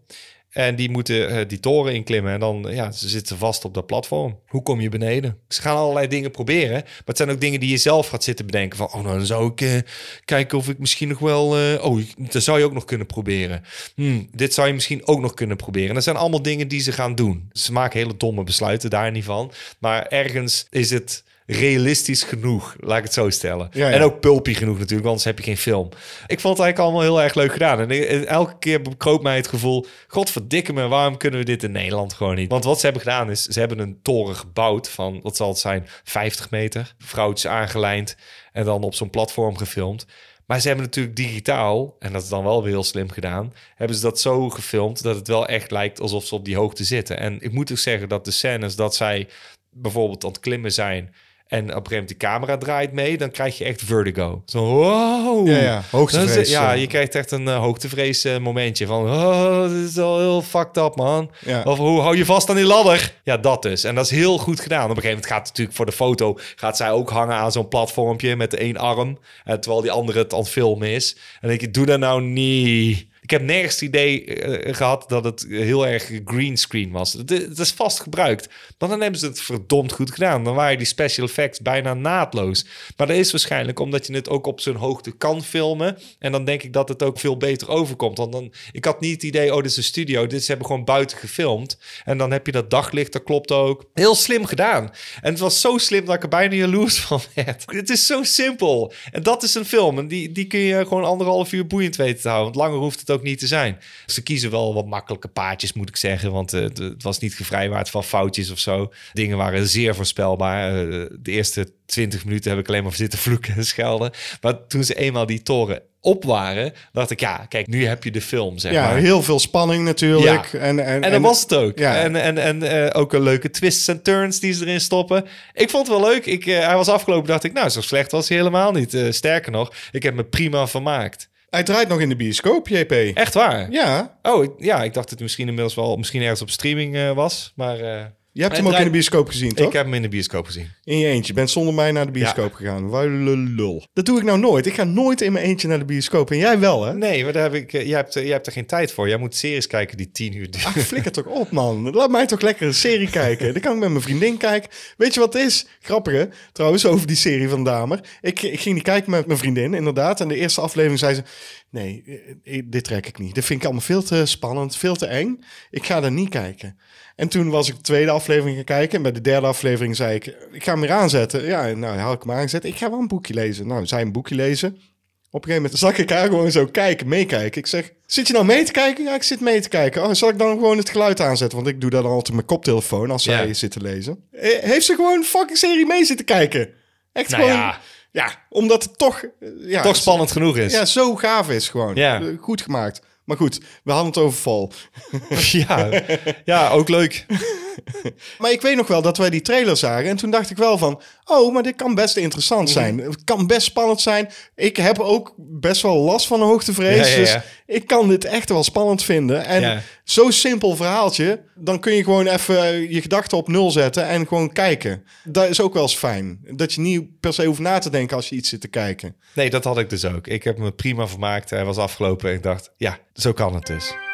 En 0.48 0.76
die 0.76 0.90
moeten 0.90 1.28
eh, 1.28 1.48
die 1.48 1.60
toren 1.60 1.94
inklimmen. 1.94 2.32
En 2.32 2.40
dan 2.40 2.66
ja, 2.70 2.90
ze 2.90 3.08
zitten 3.08 3.38
vast 3.38 3.64
op 3.64 3.74
dat 3.74 3.86
platform. 3.86 4.38
Hoe 4.46 4.62
kom 4.62 4.80
je 4.80 4.88
beneden? 4.88 5.38
Ze 5.48 5.60
gaan 5.60 5.76
allerlei 5.76 6.08
dingen 6.08 6.30
proberen. 6.30 6.80
Maar 6.82 7.02
het 7.04 7.16
zijn 7.16 7.30
ook 7.30 7.40
dingen 7.40 7.60
die 7.60 7.70
je 7.70 7.76
zelf 7.76 8.08
gaat 8.08 8.24
zitten 8.24 8.46
bedenken. 8.46 8.78
Van, 8.78 8.86
oh, 8.86 9.02
nou, 9.02 9.16
dan 9.16 9.26
zou 9.26 9.50
ik 9.50 9.60
eh, 9.60 9.76
kijken 10.24 10.58
of 10.58 10.68
ik 10.68 10.78
misschien 10.78 11.08
nog 11.08 11.18
wel... 11.18 11.56
eh, 11.58 11.84
oh, 11.84 12.02
dat 12.30 12.42
zou 12.42 12.58
je 12.58 12.64
ook 12.64 12.72
nog 12.72 12.84
kunnen 12.84 13.06
proberen. 13.06 13.62
Hmm, 13.94 14.28
dit 14.32 14.54
zou 14.54 14.66
je 14.68 14.74
misschien 14.74 15.06
ook 15.06 15.20
nog 15.20 15.34
kunnen 15.34 15.56
proberen. 15.56 15.88
En 15.88 15.94
dat 15.94 16.04
zijn 16.04 16.16
allemaal 16.16 16.42
dingen 16.42 16.68
die 16.68 16.80
ze 16.80 16.92
gaan 16.92 17.14
doen. 17.14 17.48
Ze 17.52 17.72
maken 17.72 17.98
hele 17.98 18.16
domme 18.16 18.44
besluiten 18.44 18.90
daar 18.90 19.10
niet 19.10 19.24
van. 19.24 19.52
Maar 19.78 20.06
ergens 20.06 20.66
is 20.70 20.90
het 20.90 21.24
realistisch 21.50 22.22
genoeg, 22.22 22.76
laat 22.80 22.98
ik 22.98 23.04
het 23.04 23.12
zo 23.12 23.30
stellen. 23.30 23.68
Ja, 23.72 23.88
ja. 23.88 23.94
En 23.94 24.02
ook 24.02 24.20
pulpy 24.20 24.54
genoeg 24.54 24.78
natuurlijk, 24.78 25.06
anders 25.06 25.24
heb 25.24 25.38
je 25.38 25.44
geen 25.44 25.56
film. 25.56 25.88
Ik 26.26 26.40
vond 26.40 26.56
het 26.58 26.66
eigenlijk 26.66 26.78
allemaal 26.78 27.00
heel 27.00 27.22
erg 27.22 27.34
leuk 27.34 27.52
gedaan. 27.52 27.80
En 27.80 27.90
ik- 27.90 28.24
elke 28.24 28.58
keer 28.58 28.82
bekroop 28.82 29.22
mij 29.22 29.36
het 29.36 29.48
gevoel... 29.48 29.86
Godverdikke 30.06 30.72
me, 30.72 30.88
waarom 30.88 31.16
kunnen 31.16 31.38
we 31.40 31.44
dit 31.44 31.62
in 31.62 31.70
Nederland 31.72 32.12
gewoon 32.12 32.34
niet? 32.34 32.50
Want 32.50 32.64
wat 32.64 32.76
ze 32.78 32.84
hebben 32.84 33.02
gedaan 33.02 33.30
is... 33.30 33.42
Ze 33.42 33.58
hebben 33.58 33.78
een 33.78 33.98
toren 34.02 34.36
gebouwd 34.36 34.88
van, 34.88 35.20
wat 35.22 35.36
zal 35.36 35.48
het 35.48 35.58
zijn, 35.58 35.86
50 36.04 36.50
meter. 36.50 36.94
Vrouwtjes 36.98 37.50
aangelijnd 37.50 38.16
en 38.52 38.64
dan 38.64 38.82
op 38.82 38.94
zo'n 38.94 39.10
platform 39.10 39.56
gefilmd. 39.56 40.06
Maar 40.46 40.60
ze 40.60 40.66
hebben 40.66 40.84
natuurlijk 40.86 41.16
digitaal, 41.16 41.96
en 41.98 42.12
dat 42.12 42.22
is 42.22 42.28
dan 42.28 42.44
wel 42.44 42.62
weer 42.62 42.72
heel 42.72 42.84
slim 42.84 43.10
gedaan... 43.10 43.52
hebben 43.74 43.96
ze 43.96 44.02
dat 44.02 44.20
zo 44.20 44.48
gefilmd 44.50 45.02
dat 45.02 45.16
het 45.16 45.28
wel 45.28 45.46
echt 45.46 45.70
lijkt 45.70 46.00
alsof 46.00 46.24
ze 46.24 46.34
op 46.34 46.44
die 46.44 46.56
hoogte 46.56 46.84
zitten. 46.84 47.18
En 47.18 47.40
ik 47.40 47.52
moet 47.52 47.70
ook 47.70 47.78
zeggen 47.78 48.08
dat 48.08 48.24
de 48.24 48.30
scènes 48.30 48.76
dat 48.76 48.94
zij 48.94 49.28
bijvoorbeeld 49.70 50.24
aan 50.24 50.30
het 50.30 50.40
klimmen 50.40 50.72
zijn... 50.72 51.14
En 51.48 51.62
op 51.62 51.68
een 51.68 51.74
gegeven 51.74 51.92
moment 51.92 52.08
de 52.08 52.16
camera 52.16 52.56
draait 52.56 52.92
mee, 52.92 53.16
dan 53.18 53.30
krijg 53.30 53.58
je 53.58 53.64
echt 53.64 53.82
vertigo. 53.84 54.42
Zo, 54.46 54.64
wow. 54.64 55.48
Ja, 55.48 55.58
ja, 55.58 55.82
hoogtevrees, 55.90 56.34
Dat 56.34 56.44
is- 56.44 56.50
Ja, 56.50 56.62
ja. 56.62 56.72
je 56.72 56.86
krijgt 56.86 57.14
echt 57.14 57.30
een 57.30 57.42
uh, 57.46 57.58
hoogtevrees 57.58 58.24
eh, 58.24 58.38
momentje 58.38 58.86
van... 58.86 59.04
Oh, 59.10 59.62
dit 59.62 59.88
is 59.88 59.94
wel 59.94 60.18
heel 60.18 60.42
fucked 60.42 60.76
up, 60.76 60.96
man. 60.96 61.30
Ja. 61.44 61.62
Of 61.62 61.78
hoe 61.78 62.00
hou 62.00 62.16
je 62.16 62.24
vast 62.24 62.50
aan 62.50 62.56
die 62.56 62.64
ladder? 62.64 63.12
Ja, 63.24 63.36
dat 63.36 63.62
dus. 63.62 63.84
En 63.84 63.94
dat 63.94 64.04
is 64.04 64.10
heel 64.10 64.38
goed 64.38 64.60
gedaan. 64.60 64.82
Op 64.90 64.96
een 64.96 65.02
gegeven 65.02 65.14
moment 65.14 65.32
gaat 65.32 65.38
het 65.38 65.48
natuurlijk 65.48 65.76
voor 65.76 65.86
de 65.86 65.92
foto... 65.92 66.38
gaat 66.56 66.76
zij 66.76 66.90
ook 66.90 67.10
hangen 67.10 67.36
aan 67.36 67.52
zo'n 67.52 67.68
platformpje 67.68 68.36
met 68.36 68.54
één 68.54 68.76
arm... 68.76 69.18
eh, 69.44 69.54
terwijl 69.54 69.82
die 69.82 69.90
andere 69.90 70.18
het 70.18 70.32
aan 70.32 70.38
het 70.38 70.48
filmen 70.48 70.88
is. 70.88 71.16
En 71.40 71.48
denk 71.48 71.60
je, 71.60 71.70
doe 71.70 71.86
dat 71.86 71.98
nou 71.98 72.22
niet... 72.22 73.06
Ik 73.28 73.34
heb 73.34 73.42
nergens 73.42 73.74
het 73.74 73.82
idee 73.82 74.24
eh, 74.24 74.74
gehad 74.74 75.04
dat 75.08 75.24
het 75.24 75.46
heel 75.48 75.86
erg 75.86 76.10
greenscreen 76.24 76.90
was. 76.90 77.12
Het, 77.12 77.58
is 77.58 77.70
vast 77.70 78.00
gebruikt. 78.00 78.48
Maar 78.78 78.88
dan 78.88 79.00
hebben 79.00 79.20
ze 79.20 79.26
het 79.26 79.40
verdomd 79.40 79.92
goed 79.92 80.10
gedaan. 80.10 80.44
Dan 80.44 80.54
waren 80.54 80.78
die 80.78 80.86
special 80.86 81.26
effects 81.26 81.60
bijna 81.60 81.94
naadloos. 81.94 82.66
Maar 82.96 83.06
dat 83.06 83.16
is 83.16 83.30
waarschijnlijk 83.30 83.78
omdat 83.78 84.06
je 84.06 84.14
het 84.14 84.28
ook 84.28 84.46
op 84.46 84.60
zo'n 84.60 84.74
hoogte 84.74 85.10
kan 85.10 85.42
filmen. 85.42 85.98
En 86.18 86.32
dan 86.32 86.44
denk 86.44 86.62
ik 86.62 86.72
dat 86.72 86.88
het 86.88 87.02
ook 87.02 87.18
veel 87.18 87.36
beter 87.36 87.68
overkomt. 87.68 88.18
Want 88.18 88.32
dan, 88.32 88.52
ik 88.72 88.84
had 88.84 89.00
niet 89.00 89.12
het 89.12 89.22
idee, 89.22 89.54
oh, 89.54 89.62
dit 89.62 89.70
is 89.70 89.76
een 89.76 89.82
studio. 89.82 90.26
Dit 90.26 90.40
ze 90.40 90.48
hebben 90.48 90.66
gewoon 90.66 90.84
buiten 90.84 91.18
gefilmd. 91.18 91.78
En 92.04 92.18
dan 92.18 92.30
heb 92.30 92.46
je 92.46 92.52
dat 92.52 92.70
daglicht, 92.70 93.12
dat 93.12 93.22
klopt 93.22 93.52
ook. 93.52 93.84
Heel 93.94 94.14
slim 94.14 94.44
gedaan. 94.44 94.90
En 95.20 95.30
het 95.30 95.38
was 95.38 95.60
zo 95.60 95.78
slim 95.78 96.04
dat 96.04 96.14
ik 96.14 96.22
er 96.22 96.28
bijna 96.28 96.54
jaloers 96.54 96.98
van 97.06 97.20
werd. 97.34 97.64
Het 97.66 97.90
is 97.90 98.06
zo 98.06 98.22
simpel. 98.22 98.92
En 99.10 99.22
dat 99.22 99.42
is 99.42 99.54
een 99.54 99.64
film. 99.64 99.98
En 99.98 100.08
die, 100.08 100.32
die 100.32 100.46
kun 100.46 100.60
je 100.60 100.86
gewoon 100.86 101.04
anderhalf 101.04 101.52
uur 101.52 101.66
boeiend 101.66 101.96
weten 101.96 102.20
te 102.20 102.28
houden. 102.28 102.52
Want 102.52 102.66
langer 102.66 102.82
hoeft 102.82 103.00
het 103.00 103.10
ook 103.10 103.16
niet 103.22 103.38
te 103.38 103.46
zijn. 103.46 103.78
Ze 104.06 104.22
kiezen 104.22 104.50
wel 104.50 104.74
wat 104.74 104.86
makkelijke 104.86 105.28
paadjes, 105.28 105.72
moet 105.72 105.88
ik 105.88 105.96
zeggen. 105.96 106.32
Want 106.32 106.52
eh, 106.52 106.62
het- 106.62 107.02
was 107.02 107.18
niet 107.18 107.34
gevrijwaard 107.34 107.90
van 107.90 108.04
foutjes 108.04 108.50
of 108.50 108.58
zo. 108.58 108.92
Dingen 109.12 109.36
waren 109.36 109.66
zeer 109.68 109.94
voorspelbaar. 109.94 110.68
Eh, 110.78 111.04
de 111.20 111.30
eerste 111.30 111.68
20 111.86 112.24
minuten 112.24 112.50
heb 112.50 112.60
ik 112.60 112.68
alleen 112.68 112.82
maar 112.82 112.94
zitten 112.94 113.18
vloeken 113.18 113.54
en 113.56 113.64
schelden. 113.64 114.10
Maar 114.40 114.66
toen 114.66 114.84
ze 114.84 114.94
eenmaal 114.94 115.26
die 115.26 115.42
toren 115.42 115.82
op 116.00 116.24
waren, 116.24 116.72
dacht 116.92 117.10
ik, 117.10 117.20
ja, 117.20 117.46
kijk, 117.48 117.66
nu 117.66 117.86
heb 117.86 118.04
je 118.04 118.10
de 118.10 118.20
film, 118.20 118.58
zeg 118.58 118.72
Ja, 118.72 118.86
maar. 118.88 118.96
heel 118.96 119.22
veel 119.22 119.38
spanning 119.38 119.84
natuurlijk. 119.84 120.46
Ja. 120.52 120.58
En, 120.58 120.84
en, 120.84 121.02
En 121.02 121.10
dat 121.12 121.20
was 121.20 121.40
het 121.42 121.54
ook. 121.54 121.78
Ja. 121.78 121.96
En, 122.02 122.16
en, 122.16 122.38
en 122.38 122.62
eh, 122.62 123.00
ook 123.00 123.12
een 123.12 123.22
leuke 123.22 123.50
twists 123.50 123.88
en 123.88 124.02
turns 124.02 124.40
die 124.40 124.52
ze 124.52 124.66
erin 124.66 124.80
stoppen. 124.80 125.24
Ik 125.52 125.70
vond 125.70 125.88
het 125.88 125.96
wel 126.00 126.08
leuk. 126.10 126.26
Ik, 126.26 126.44
hij 126.44 126.74
was 126.76 126.88
afgelopen, 126.88 127.28
dacht 127.28 127.44
ik, 127.44 127.52
nou, 127.52 127.68
zo 127.68 127.80
slecht 127.80 128.10
was 128.12 128.28
hij 128.28 128.36
helemaal 128.38 128.72
niet. 128.72 128.96
Sterker 129.10 129.52
nog, 129.52 129.72
ik 129.92 130.02
heb 130.02 130.14
me 130.14 130.24
prima 130.24 130.66
vermaakt. 130.66 131.28
Hij 131.50 131.62
draait 131.62 131.88
nog 131.88 132.00
in 132.00 132.08
de 132.08 132.16
bioscoop, 132.16 132.68
JP. 132.68 132.92
Echt 132.92 133.34
waar? 133.34 133.70
Ja, 133.70 134.18
Oh, 134.22 134.44
ik- 134.44 134.52
ja, 134.58 134.76
ik 134.82 134.94
dacht 134.94 134.94
dat 135.08 135.10
het 135.10 135.20
misschien 135.20 135.46
inmiddels 135.48 135.74
wel 135.74 135.96
misschien 135.96 136.22
ergens 136.22 136.42
op 136.42 136.50
streaming 136.50 136.94
eh, 136.96 137.12
was. 137.12 137.52
Maar 137.56 137.80
eh, 137.80 138.04
Je 138.38 138.44
hebt 138.44 138.56
hem 138.56 138.66
ook 138.66 138.78
in 138.78 138.84
de 138.84 138.90
bioscoop 138.90 139.28
gezien, 139.28 139.54
toch? 139.54 139.66
Ik 139.66 139.72
heb 139.72 139.84
hem 139.84 139.94
in 139.94 140.02
de 140.02 140.08
bioscoop 140.08 140.46
gezien. 140.46 140.70
In 140.84 140.98
je 140.98 141.06
eentje. 141.06 141.26
Je 141.26 141.32
bent 141.32 141.50
zonder 141.50 141.74
mij 141.74 141.92
naar 141.92 142.06
de 142.06 142.12
bioscoop 142.12 142.54
gegaan. 142.54 142.88
Wuile 142.88 143.36
lul. 143.36 143.86
Dat 143.92 144.06
doe 144.06 144.18
ik 144.18 144.24
nou 144.24 144.38
nooit. 144.38 144.66
Ik 144.66 144.74
ga 144.74 144.84
nooit 144.84 145.20
in 145.20 145.32
mijn 145.32 145.44
eentje 145.44 145.68
naar 145.68 145.78
de 145.78 145.84
bioscoop. 145.84 146.30
En 146.30 146.36
jij 146.36 146.58
wel, 146.58 146.84
hè? 146.84 146.94
Nee, 146.94 147.24
maar 147.24 147.32
daar 147.32 147.42
heb 147.42 147.54
ik, 147.54 147.72
eh, 147.72 147.86
jij, 147.86 147.96
hebt, 147.96 148.16
eh, 148.16 148.22
jij 148.22 148.32
hebt 148.32 148.46
er 148.46 148.52
geen 148.52 148.66
tijd 148.66 148.92
voor. 148.92 149.08
Jij 149.08 149.16
moet 149.16 149.34
series 149.34 149.66
kijken 149.66 149.96
die 149.96 150.10
tien 150.10 150.36
uur 150.36 150.50
duren. 150.50 150.66
Ach, 150.68 150.78
flikker 150.78 151.12
toch 151.12 151.26
op, 151.26 151.50
man. 151.50 151.90
Laat 151.90 152.10
mij 152.10 152.26
toch 152.26 152.40
lekker 152.40 152.66
een 152.66 152.74
serie 152.74 153.10
kijken. 153.10 153.52
Dan 153.52 153.62
kan 153.62 153.72
ik 153.72 153.78
met 153.78 153.90
mijn 153.90 154.02
vriendin 154.02 154.36
kijken. 154.36 154.70
Weet 154.96 155.14
je 155.14 155.20
wat 155.20 155.32
het 155.32 155.42
is? 155.42 155.66
Grappige, 155.80 156.28
trouwens, 156.52 156.86
over 156.86 157.06
die 157.06 157.16
serie 157.16 157.48
van 157.48 157.64
Damer. 157.64 158.00
Ik, 158.20 158.42
ik 158.42 158.60
ging 158.60 158.74
die 158.74 158.84
kijken 158.84 159.10
met 159.10 159.26
mijn 159.26 159.38
vriendin, 159.38 159.74
inderdaad. 159.74 160.20
En 160.20 160.28
de 160.28 160.36
eerste 160.36 160.60
aflevering 160.60 160.98
zei 160.98 161.14
ze... 161.14 161.22
Nee, 161.70 162.02
eh, 162.44 162.56
eh, 162.56 162.62
dit 162.66 162.84
trek 162.84 163.06
ik 163.06 163.18
niet. 163.18 163.34
Dit 163.34 163.44
vind 163.44 163.58
ik 163.58 163.64
allemaal 163.64 163.84
veel 163.84 164.02
te 164.02 164.26
spannend, 164.26 164.76
veel 164.76 164.96
te 164.96 165.06
eng. 165.06 165.44
Ik 165.70 165.86
ga 165.86 166.02
er 166.02 166.12
niet 166.12 166.28
kijken. 166.28 166.78
En 167.16 167.28
toen 167.28 167.50
was 167.50 167.68
ik 167.68 167.74
de 167.76 167.80
tweede 167.80 168.10
aflevering 168.10 168.56
gaan 168.56 168.64
kijken. 168.64 168.96
En 168.96 169.02
bij 169.02 169.12
de 169.12 169.20
derde 169.20 169.46
aflevering 169.46 169.96
zei 169.96 170.14
ik... 170.14 170.26
Ik 170.52 170.64
ga 170.64 170.72
hem 170.72 170.80
weer 170.80 170.92
aanzetten. 170.92 171.44
Ja, 171.44 171.66
nou, 171.66 171.98
had 171.98 172.14
ik 172.14 172.22
hem 172.22 172.32
aangezet. 172.36 172.64
Ik 172.64 172.76
ga 172.76 172.90
wel 172.90 172.98
een 172.98 173.08
boekje 173.08 173.34
lezen. 173.34 173.66
Nou, 173.66 173.86
zij 173.86 174.00
een 174.00 174.12
boekje 174.12 174.34
lezen. 174.34 174.68
Op 174.68 175.44
een 175.44 175.50
gegeven 175.50 175.62
moment 175.62 175.78
zag 175.78 175.98
ik 175.98 176.10
haar 176.10 176.26
gewoon 176.26 176.50
zo 176.50 176.66
kijken, 176.66 177.08
meekijken. 177.08 177.60
Ik 177.60 177.66
zeg, 177.66 177.92
zit 178.06 178.26
je 178.26 178.32
nou 178.32 178.44
mee 178.44 178.64
te 178.64 178.72
kijken? 178.72 179.04
Ja, 179.04 179.14
ik 179.14 179.22
zit 179.22 179.40
mee 179.40 179.60
te 179.60 179.68
kijken. 179.68 180.04
Oh, 180.04 180.12
zal 180.12 180.28
ik 180.28 180.38
dan 180.38 180.50
gewoon 180.50 180.78
het 180.78 180.90
geluid 180.90 181.20
aanzetten? 181.20 181.58
Want 181.58 181.70
ik 181.70 181.80
doe 181.80 181.90
dat 181.90 182.02
dan 182.02 182.10
altijd 182.12 182.36
met 182.36 182.46
mijn 182.46 182.58
koptelefoon 182.58 183.10
als 183.10 183.22
zij 183.22 183.54
zit 183.54 183.70
te 183.70 183.80
lezen. 183.80 184.24
Eh, 184.32 184.58
Heeft 184.58 184.86
ze 184.86 184.94
gewoon 184.94 185.24
fucking 185.24 185.58
serie 185.58 185.86
mee 185.86 186.04
zitten 186.04 186.26
kijken? 186.26 186.68
Echt 187.12 187.30
Nou 187.30 187.42
gewoon... 187.42 187.58
ja. 187.58 187.80
Ja. 188.10 188.30
omdat 188.48 188.82
het 188.82 188.98
toch... 188.98 189.22
eh, 189.40 189.48
Ja, 189.58 189.82
Toch 189.82 189.96
spannend 189.96 190.32
genoeg 190.32 190.56
is. 190.56 190.72
Ja, 190.72 190.84
zo 190.84 191.16
gaaf 191.16 191.50
is 191.50 191.68
gewoon. 191.68 191.94
Ja. 191.94 192.20
Eh, 192.20 192.26
Goed 192.40 192.62
gemaakt. 192.62 193.00
Maar 193.24 193.36
goed, 193.36 193.60
we 193.84 193.90
hadden 193.92 194.08
het 194.08 194.18
over 194.18 194.38
val. 194.38 194.72
ja. 195.52 196.02
ja, 196.44 196.70
ook 196.70 196.88
leuk. 196.88 197.26
Maar 198.38 198.50
ik 198.50 198.60
weet 198.62 198.76
nog 198.76 198.86
wel 198.86 199.02
dat 199.02 199.16
wij 199.16 199.30
die 199.30 199.40
trailer 199.40 199.76
zagen. 199.76 200.08
En 200.10 200.16
toen 200.16 200.30
dacht 200.30 200.50
ik 200.50 200.56
wel 200.56 200.78
van... 200.78 201.00
Oh, 201.30 201.52
maar 201.52 201.62
dit 201.62 201.76
kan 201.76 201.94
best 201.94 202.16
interessant 202.16 202.70
zijn. 202.70 202.98
Het 202.98 203.24
kan 203.24 203.46
best 203.46 203.66
spannend 203.66 204.00
zijn. 204.00 204.30
Ik 204.54 204.76
heb 204.76 204.98
ook 204.98 205.34
best 205.36 205.82
wel 205.82 205.96
last 205.96 206.26
van 206.26 206.40
een 206.40 206.46
hoogtevrees. 206.46 207.08
Ja, 207.08 207.14
ja, 207.14 207.26
ja. 207.26 207.32
Dus 207.34 207.42
ik 207.66 207.86
kan 207.86 208.08
dit 208.08 208.24
echt 208.24 208.48
wel 208.48 208.64
spannend 208.64 209.02
vinden. 209.02 209.44
En 209.44 209.82
zo'n 210.04 210.32
simpel 210.32 210.76
verhaaltje... 210.76 211.40
dan 211.54 211.80
kun 211.80 211.92
je 211.92 212.04
gewoon 212.04 212.26
even 212.26 212.90
je 212.92 213.00
gedachten 213.02 213.38
op 213.38 213.48
nul 213.48 213.70
zetten... 213.70 214.06
en 214.06 214.26
gewoon 214.26 214.52
kijken. 214.52 215.04
Dat 215.24 215.48
is 215.48 215.60
ook 215.60 215.74
wel 215.74 215.82
eens 215.82 215.96
fijn. 215.96 216.38
Dat 216.50 216.72
je 216.72 216.80
niet 216.80 217.20
per 217.20 217.32
se 217.32 217.44
hoeft 217.44 217.60
na 217.60 217.78
te 217.78 217.90
denken 217.90 218.16
als 218.16 218.28
je 218.28 218.36
iets 218.36 218.48
zit 218.48 218.60
te 218.60 218.68
kijken. 218.68 219.16
Nee, 219.34 219.50
dat 219.50 219.64
had 219.64 219.78
ik 219.78 219.90
dus 219.90 220.04
ook. 220.04 220.26
Ik 220.26 220.44
heb 220.44 220.58
me 220.58 220.72
prima 220.72 221.06
vermaakt. 221.06 221.50
Hij 221.50 221.64
was 221.64 221.76
afgelopen 221.76 222.28
en 222.28 222.34
ik 222.34 222.42
dacht, 222.42 222.70
ja, 222.76 222.98
zo 223.12 223.32
kan 223.32 223.54
het 223.54 223.66
dus. 223.66 224.07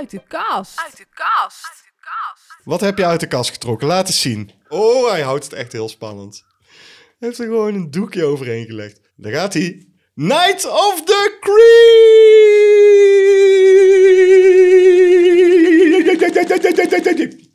Uit 0.00 0.10
de 0.10 0.22
kast. 0.28 0.78
Uit 0.78 0.96
de 0.96 1.06
kast. 1.10 1.84
Wat 2.64 2.80
heb 2.80 2.98
je 2.98 3.06
uit 3.06 3.20
de 3.20 3.26
kast 3.26 3.50
getrokken? 3.50 3.86
Laat 3.86 4.06
eens 4.06 4.20
zien. 4.20 4.52
Oh, 4.68 5.10
hij 5.10 5.22
houdt 5.22 5.44
het 5.44 5.52
echt 5.52 5.72
heel 5.72 5.88
spannend. 5.88 6.44
Hij 7.18 7.28
heeft 7.28 7.38
er 7.38 7.44
gewoon 7.44 7.74
een 7.74 7.90
doekje 7.90 8.24
overheen 8.24 8.66
gelegd. 8.66 9.00
Daar 9.16 9.32
gaat 9.32 9.52
hij. 9.52 9.88
Night 10.14 10.64
of 10.64 11.02
the 11.04 11.36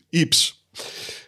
Creeps. 0.10 0.66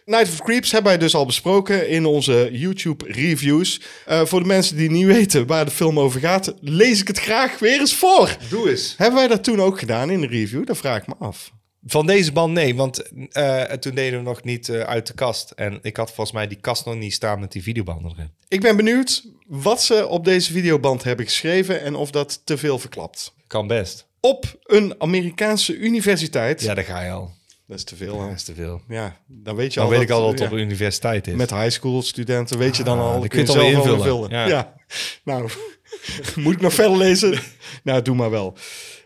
Night 0.08 0.28
of 0.28 0.42
Creeps 0.42 0.72
hebben 0.72 0.90
wij 0.90 1.00
dus 1.00 1.14
al 1.14 1.26
besproken 1.26 1.88
in 1.88 2.06
onze 2.06 2.48
YouTube 2.52 3.04
reviews. 3.12 3.80
Eh, 4.06 4.24
voor 4.24 4.40
de 4.40 4.46
mensen 4.46 4.76
die 4.76 4.90
niet 4.90 5.06
weten 5.06 5.46
waar 5.46 5.64
de 5.64 5.70
film 5.70 6.00
over 6.00 6.20
gaat, 6.20 6.54
lees 6.60 7.00
ik 7.00 7.06
het 7.06 7.18
graag 7.18 7.58
weer 7.58 7.80
eens 7.80 7.94
voor. 7.94 8.36
Doe 8.48 8.70
eens. 8.70 8.94
Hebben 8.96 9.18
wij 9.18 9.28
dat 9.28 9.44
toen 9.44 9.60
ook 9.60 9.78
gedaan 9.78 10.10
in 10.10 10.20
de 10.20 10.26
review? 10.26 10.66
Dat 10.66 10.76
vraag 10.76 10.98
ik 10.98 11.06
me 11.06 11.14
af. 11.18 11.52
Van 11.84 12.06
deze 12.06 12.32
band 12.32 12.52
nee, 12.52 12.74
want 12.74 13.02
eh, 13.30 13.62
toen 13.62 13.94
deden 13.94 14.18
we 14.18 14.24
nog 14.24 14.42
niet 14.42 14.68
eh, 14.68 14.80
uit 14.80 15.06
de 15.06 15.14
kast. 15.14 15.50
En 15.50 15.78
ik 15.82 15.96
had 15.96 16.08
volgens 16.08 16.32
mij 16.32 16.46
die 16.46 16.60
kast 16.60 16.84
nog 16.84 16.94
niet 16.94 17.12
staan 17.12 17.40
met 17.40 17.52
die 17.52 17.62
videobanden 17.62 18.12
erin. 18.16 18.30
Ik 18.48 18.60
ben 18.60 18.76
benieuwd 18.76 19.24
wat 19.46 19.82
ze 19.82 20.06
op 20.06 20.24
deze 20.24 20.52
videoband 20.52 21.04
hebben 21.04 21.24
geschreven 21.24 21.82
en 21.82 21.94
of 21.94 22.10
dat 22.10 22.40
te 22.44 22.58
veel 22.58 22.78
verklapt. 22.78 23.34
Kan 23.46 23.66
best. 23.66 24.06
Op 24.20 24.58
een 24.62 24.94
Amerikaanse 24.98 25.76
universiteit. 25.76 26.62
Ja, 26.62 26.74
daar 26.74 26.84
ga 26.84 27.02
je 27.02 27.10
al. 27.10 27.36
Dat 27.68 27.76
is 27.78 27.84
te 27.84 27.96
veel. 27.96 28.18
Dat 28.18 28.30
is 28.34 28.42
te 28.42 28.54
veel. 28.54 28.80
Ja, 28.88 29.20
dan 29.26 29.56
weet 29.56 29.72
je 29.74 29.80
Dan 29.80 29.88
al. 29.88 29.94
weet 29.94 30.00
ik 30.02 30.10
al 30.10 30.20
dat 30.20 30.30
het 30.30 30.38
ja, 30.38 30.46
op 30.46 30.52
universiteit 30.52 31.26
is. 31.26 31.34
Met 31.34 31.50
high 31.50 31.68
school 31.70 32.02
studenten 32.02 32.58
weet 32.58 32.76
je 32.76 32.82
dan 32.82 32.98
Ah, 32.98 33.04
al. 33.04 33.18
dan 33.20 33.28
kun 33.28 33.38
je 33.40 33.46
het 33.46 33.56
al 33.56 33.62
invullen. 33.66 34.30
Ja. 34.30 34.46
Ja. 34.46 34.74
Nou, 35.24 35.50
moet 36.34 36.54
ik 36.54 36.60
nog 36.60 36.74
verder 36.74 36.96
lezen? 36.96 37.40
nou, 37.84 38.02
doe 38.02 38.14
maar 38.14 38.30
wel. 38.30 38.56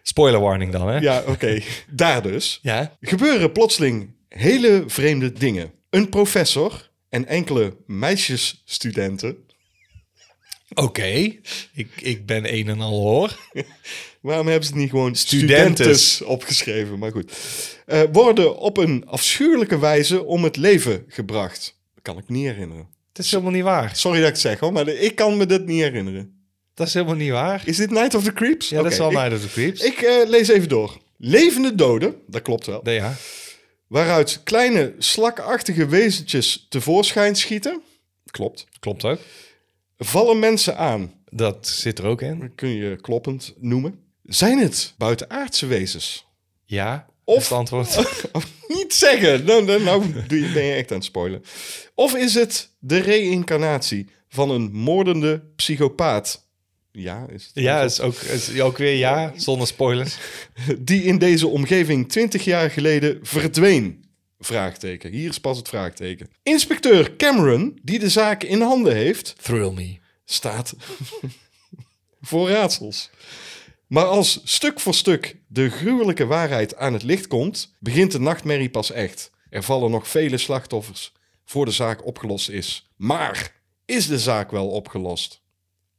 Spoiler 0.03 0.41
warning 0.41 0.73
dan, 0.73 0.89
hè? 0.89 0.99
Ja, 0.99 1.23
oké. 1.27 1.61
Daar 1.91 2.23
dus. 2.23 2.59
Ja? 2.63 2.97
Gebeuren 3.01 3.53
plotseling 3.53 4.11
hele 4.29 4.85
vreemde 4.87 5.33
dingen. 5.33 5.73
Een 5.91 6.09
professor 6.09 6.91
en 7.09 7.27
enkele 7.27 7.77
meisjesstudenten 7.87 9.37
Oké. 10.75 11.05
Ik, 11.73 11.89
ik 12.01 12.27
ben 12.27 12.55
een 12.55 12.69
en 12.69 12.81
al 12.81 13.01
hoor. 13.01 13.37
Waarom 14.23 14.47
hebben 14.47 14.65
ze 14.65 14.73
het 14.73 14.81
niet 14.81 14.91
gewoon 14.91 15.15
Studentes. 15.15 15.75
studentes 15.75 16.23
opgeschreven? 16.23 16.99
Maar 16.99 17.11
goed. 17.11 17.33
Eh, 17.87 18.03
worden 18.13 18.57
op 18.57 18.77
een 18.77 19.05
afschuwelijke 19.07 19.79
wijze 19.79 20.25
om 20.25 20.45
het 20.45 20.57
leven 20.57 21.05
gebracht. 21.09 21.79
Dat 21.95 22.03
kan 22.03 22.19
ik 22.19 22.29
me 22.29 22.37
niet 22.37 22.47
herinneren. 22.47 22.89
Dat 23.13 23.25
is 23.25 23.31
helemaal 23.31 23.53
niet 23.53 23.63
waar. 23.63 23.97
Sorry 23.97 24.19
dat 24.19 24.27
ik 24.29 24.33
het 24.33 24.43
zeg 24.43 24.59
hoor, 24.59 24.73
maar 24.73 24.89
ik 24.89 25.15
kan 25.15 25.37
me 25.37 25.47
dit 25.47 25.67
niet 25.67 25.81
herinneren. 25.81 26.41
Dat 26.75 26.87
is 26.87 26.95
helemaal 26.95 27.15
niet 27.15 27.31
waar. 27.31 27.63
Is 27.65 27.77
dit 27.77 27.91
Night 27.91 28.15
of 28.15 28.25
the 28.25 28.33
Creeps? 28.33 28.69
Ja, 28.69 28.83
dat 28.83 28.93
is 28.93 28.99
wel 28.99 29.11
ik, 29.11 29.17
Night 29.17 29.33
of 29.33 29.41
the 29.41 29.49
Creeps. 29.49 29.81
Ik 29.81 29.99
eh, 30.01 30.29
lees 30.29 30.49
even 30.49 30.69
door. 30.69 30.99
Levende 31.17 31.75
doden, 31.75 32.15
dat 32.27 32.43
klopt 32.43 32.67
wel. 32.67 32.81
Nee, 32.83 32.95
ja. 32.95 33.15
Waaruit 33.87 34.41
kleine 34.45 34.95
slakachtige 34.99 35.87
wezentjes 35.87 36.67
tevoorschijn 36.69 37.37
schieten. 37.37 37.83
Klopt. 38.31 38.67
Klopt 38.81 39.05
ook. 39.05 39.19
Vallen 39.99 40.39
mensen 40.39 40.77
aan. 40.77 41.13
Dat 41.31 41.69
zit 41.69 41.99
er 41.99 42.05
ook 42.05 42.23
in. 42.23 42.39
Dat 42.39 42.51
kun 42.55 42.69
je 42.69 42.97
kloppend 42.97 43.55
noemen. 43.59 43.99
Zijn 44.23 44.59
het 44.59 44.95
buitenaardse 44.99 45.67
wezens? 45.67 46.27
Ja. 46.65 47.07
Of- 47.25 47.49
het 47.49 47.59
antwoord. 47.59 47.97
Niet 48.69 48.95
zeggen. 48.95 49.45
Nou, 49.45 49.65
nou, 49.65 49.83
nou 49.83 50.07
ben 50.29 50.65
je 50.65 50.73
echt 50.73 50.91
aan 50.91 50.97
het 50.97 51.07
spoilen. 51.07 51.43
Of 51.95 52.15
is 52.17 52.35
het 52.35 52.71
de 52.79 52.99
reïncarnatie 52.99 54.09
van 54.29 54.51
een 54.51 54.73
moordende 54.73 55.43
psychopaat? 55.57 56.47
Ja, 56.93 57.27
is 57.29 57.45
het 57.45 57.65
ja, 57.65 57.83
is 57.83 58.01
ook, 58.01 58.15
is 58.15 58.61
ook 58.61 58.79
weer 58.79 58.95
ja, 58.97 59.33
zonder 59.37 59.67
spoilers. 59.67 60.17
Die 60.79 61.03
in 61.03 61.19
deze 61.19 61.47
omgeving 61.47 62.09
20 62.09 62.45
jaar 62.45 62.71
geleden 62.71 63.19
verdween. 63.23 64.05
Vraagteken. 64.39 65.11
Hier 65.11 65.29
is 65.29 65.41
pas 65.41 65.57
het 65.57 65.69
vraagteken. 65.69 66.31
Inspecteur 66.43 67.17
Cameron, 67.17 67.79
die 67.83 67.99
de 67.99 68.09
zaak 68.09 68.43
in 68.43 68.61
handen 68.61 68.95
heeft, 68.97 69.35
Thrill 69.43 69.71
me. 69.73 69.99
staat 70.25 70.75
voor 72.21 72.49
raadsels. 72.49 73.11
Maar 73.93 74.05
als 74.05 74.41
stuk 74.45 74.81
voor 74.81 74.95
stuk 74.95 75.37
de 75.47 75.71
gruwelijke 75.71 76.27
waarheid 76.27 76.77
aan 76.77 76.93
het 76.93 77.03
licht 77.03 77.27
komt, 77.27 77.75
begint 77.79 78.13
de 78.13 78.21
nachtmerrie 78.21 78.71
pas 78.71 78.91
echt. 78.91 79.31
Er 79.51 79.63
vallen 79.63 79.91
nog 79.91 80.09
vele 80.09 80.39
slachtoffers 80.39 81.13
voor 81.45 81.65
de 81.65 81.71
zaak 81.71 82.07
opgelost 82.07 82.49
is. 82.49 82.91
Maar 82.97 83.53
is 83.85 84.07
de 84.07 84.19
zaak 84.19 84.51
wel 84.51 84.69
opgelost? 84.69 85.43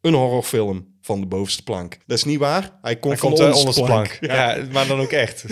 Een 0.02 0.14
horrorfilm 0.14 0.96
van 1.02 1.20
de 1.20 1.26
bovenste 1.26 1.64
plank. 1.64 1.98
Dat 2.06 2.18
is 2.18 2.24
niet 2.24 2.40
waar. 2.40 2.78
Hij 2.82 2.96
komt 2.96 3.14
Hij 3.14 3.30
van 3.30 3.30
komt 3.30 3.38
de 3.42 3.50
de 3.50 3.56
onderste 3.58 3.82
onderste 3.82 4.18
plank. 4.18 4.32
Ja. 4.38 4.56
Ja. 4.56 4.66
maar 4.72 4.88
dan 4.88 5.00
ook 5.00 5.12
echt. 5.12 5.46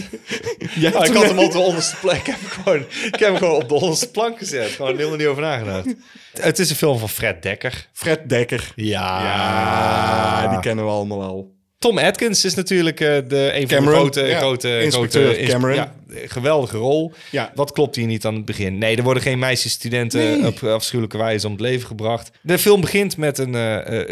Ja, 0.76 0.90
Nou, 0.90 1.06
ik 1.06 1.14
had 1.14 1.24
hem 1.26 1.40
op 1.40 1.52
de 1.52 1.60
onderste 1.60 1.96
plank. 1.96 2.18
Ik 2.20 2.26
heb 2.26 2.40
hem 2.40 2.50
gewoon, 2.50 2.80
ik 3.06 3.20
heb 3.20 3.30
hem 3.30 3.38
gewoon 3.38 3.62
op 3.62 3.70
de 3.70 3.76
onderste 3.76 4.12
plank 4.12 4.38
gezet. 4.38 4.70
Gewoon 4.70 4.96
helemaal 4.96 5.18
niet 5.18 5.28
over 5.28 5.42
nagedacht. 5.42 5.88
Het 6.32 6.60
is 6.60 6.70
een 6.70 6.76
film 6.76 6.98
van 6.98 7.10
Fred 7.10 7.44
Dekker. 7.44 7.90
Fred 7.94 8.30
Dekker. 8.30 8.72
Ja. 8.76 9.24
Ja, 9.24 10.48
die 10.48 10.60
kennen 10.60 10.86
we 10.86 10.92
allemaal 10.92 11.22
al. 11.22 11.60
Tom 11.82 11.98
Atkins 11.98 12.46
is 12.46 12.54
natuurlijk 12.56 13.00
eh, 13.00 13.08
de, 13.28 13.52
een 13.54 13.70
van 13.70 13.84
de 13.86 13.90
grote, 13.92 14.22
ja. 14.22 14.38
grote, 14.38 14.82
Inspecteur 14.84 15.24
grote 15.24 15.38
inspe- 15.40 15.52
Cameron. 15.54 15.76
Ja, 15.76 15.94
geweldige 16.28 16.78
rol. 16.78 17.14
Ja. 17.32 17.52
Wat 17.56 17.72
klopt 17.72 17.96
hier 17.96 18.06
niet 18.06 18.26
aan 18.26 18.36
het 18.36 18.46
begin? 18.46 18.78
Nee, 18.78 18.96
er 18.98 19.04
worden 19.04 19.24
geen 19.24 19.40
meisjesstudenten 19.40 20.20
Nee. 20.42 20.48
op 20.48 20.64
afschuwelijke 20.64 21.18
wijze 21.18 21.46
om 21.48 21.52
het 21.52 21.62
leven 21.62 21.88
gebracht. 21.88 22.32
De 22.42 22.58
film 22.60 22.82
begint 22.82 23.18
met 23.18 23.38
een 23.38 23.56
eh, 23.56 24.00
eh, 24.00 24.08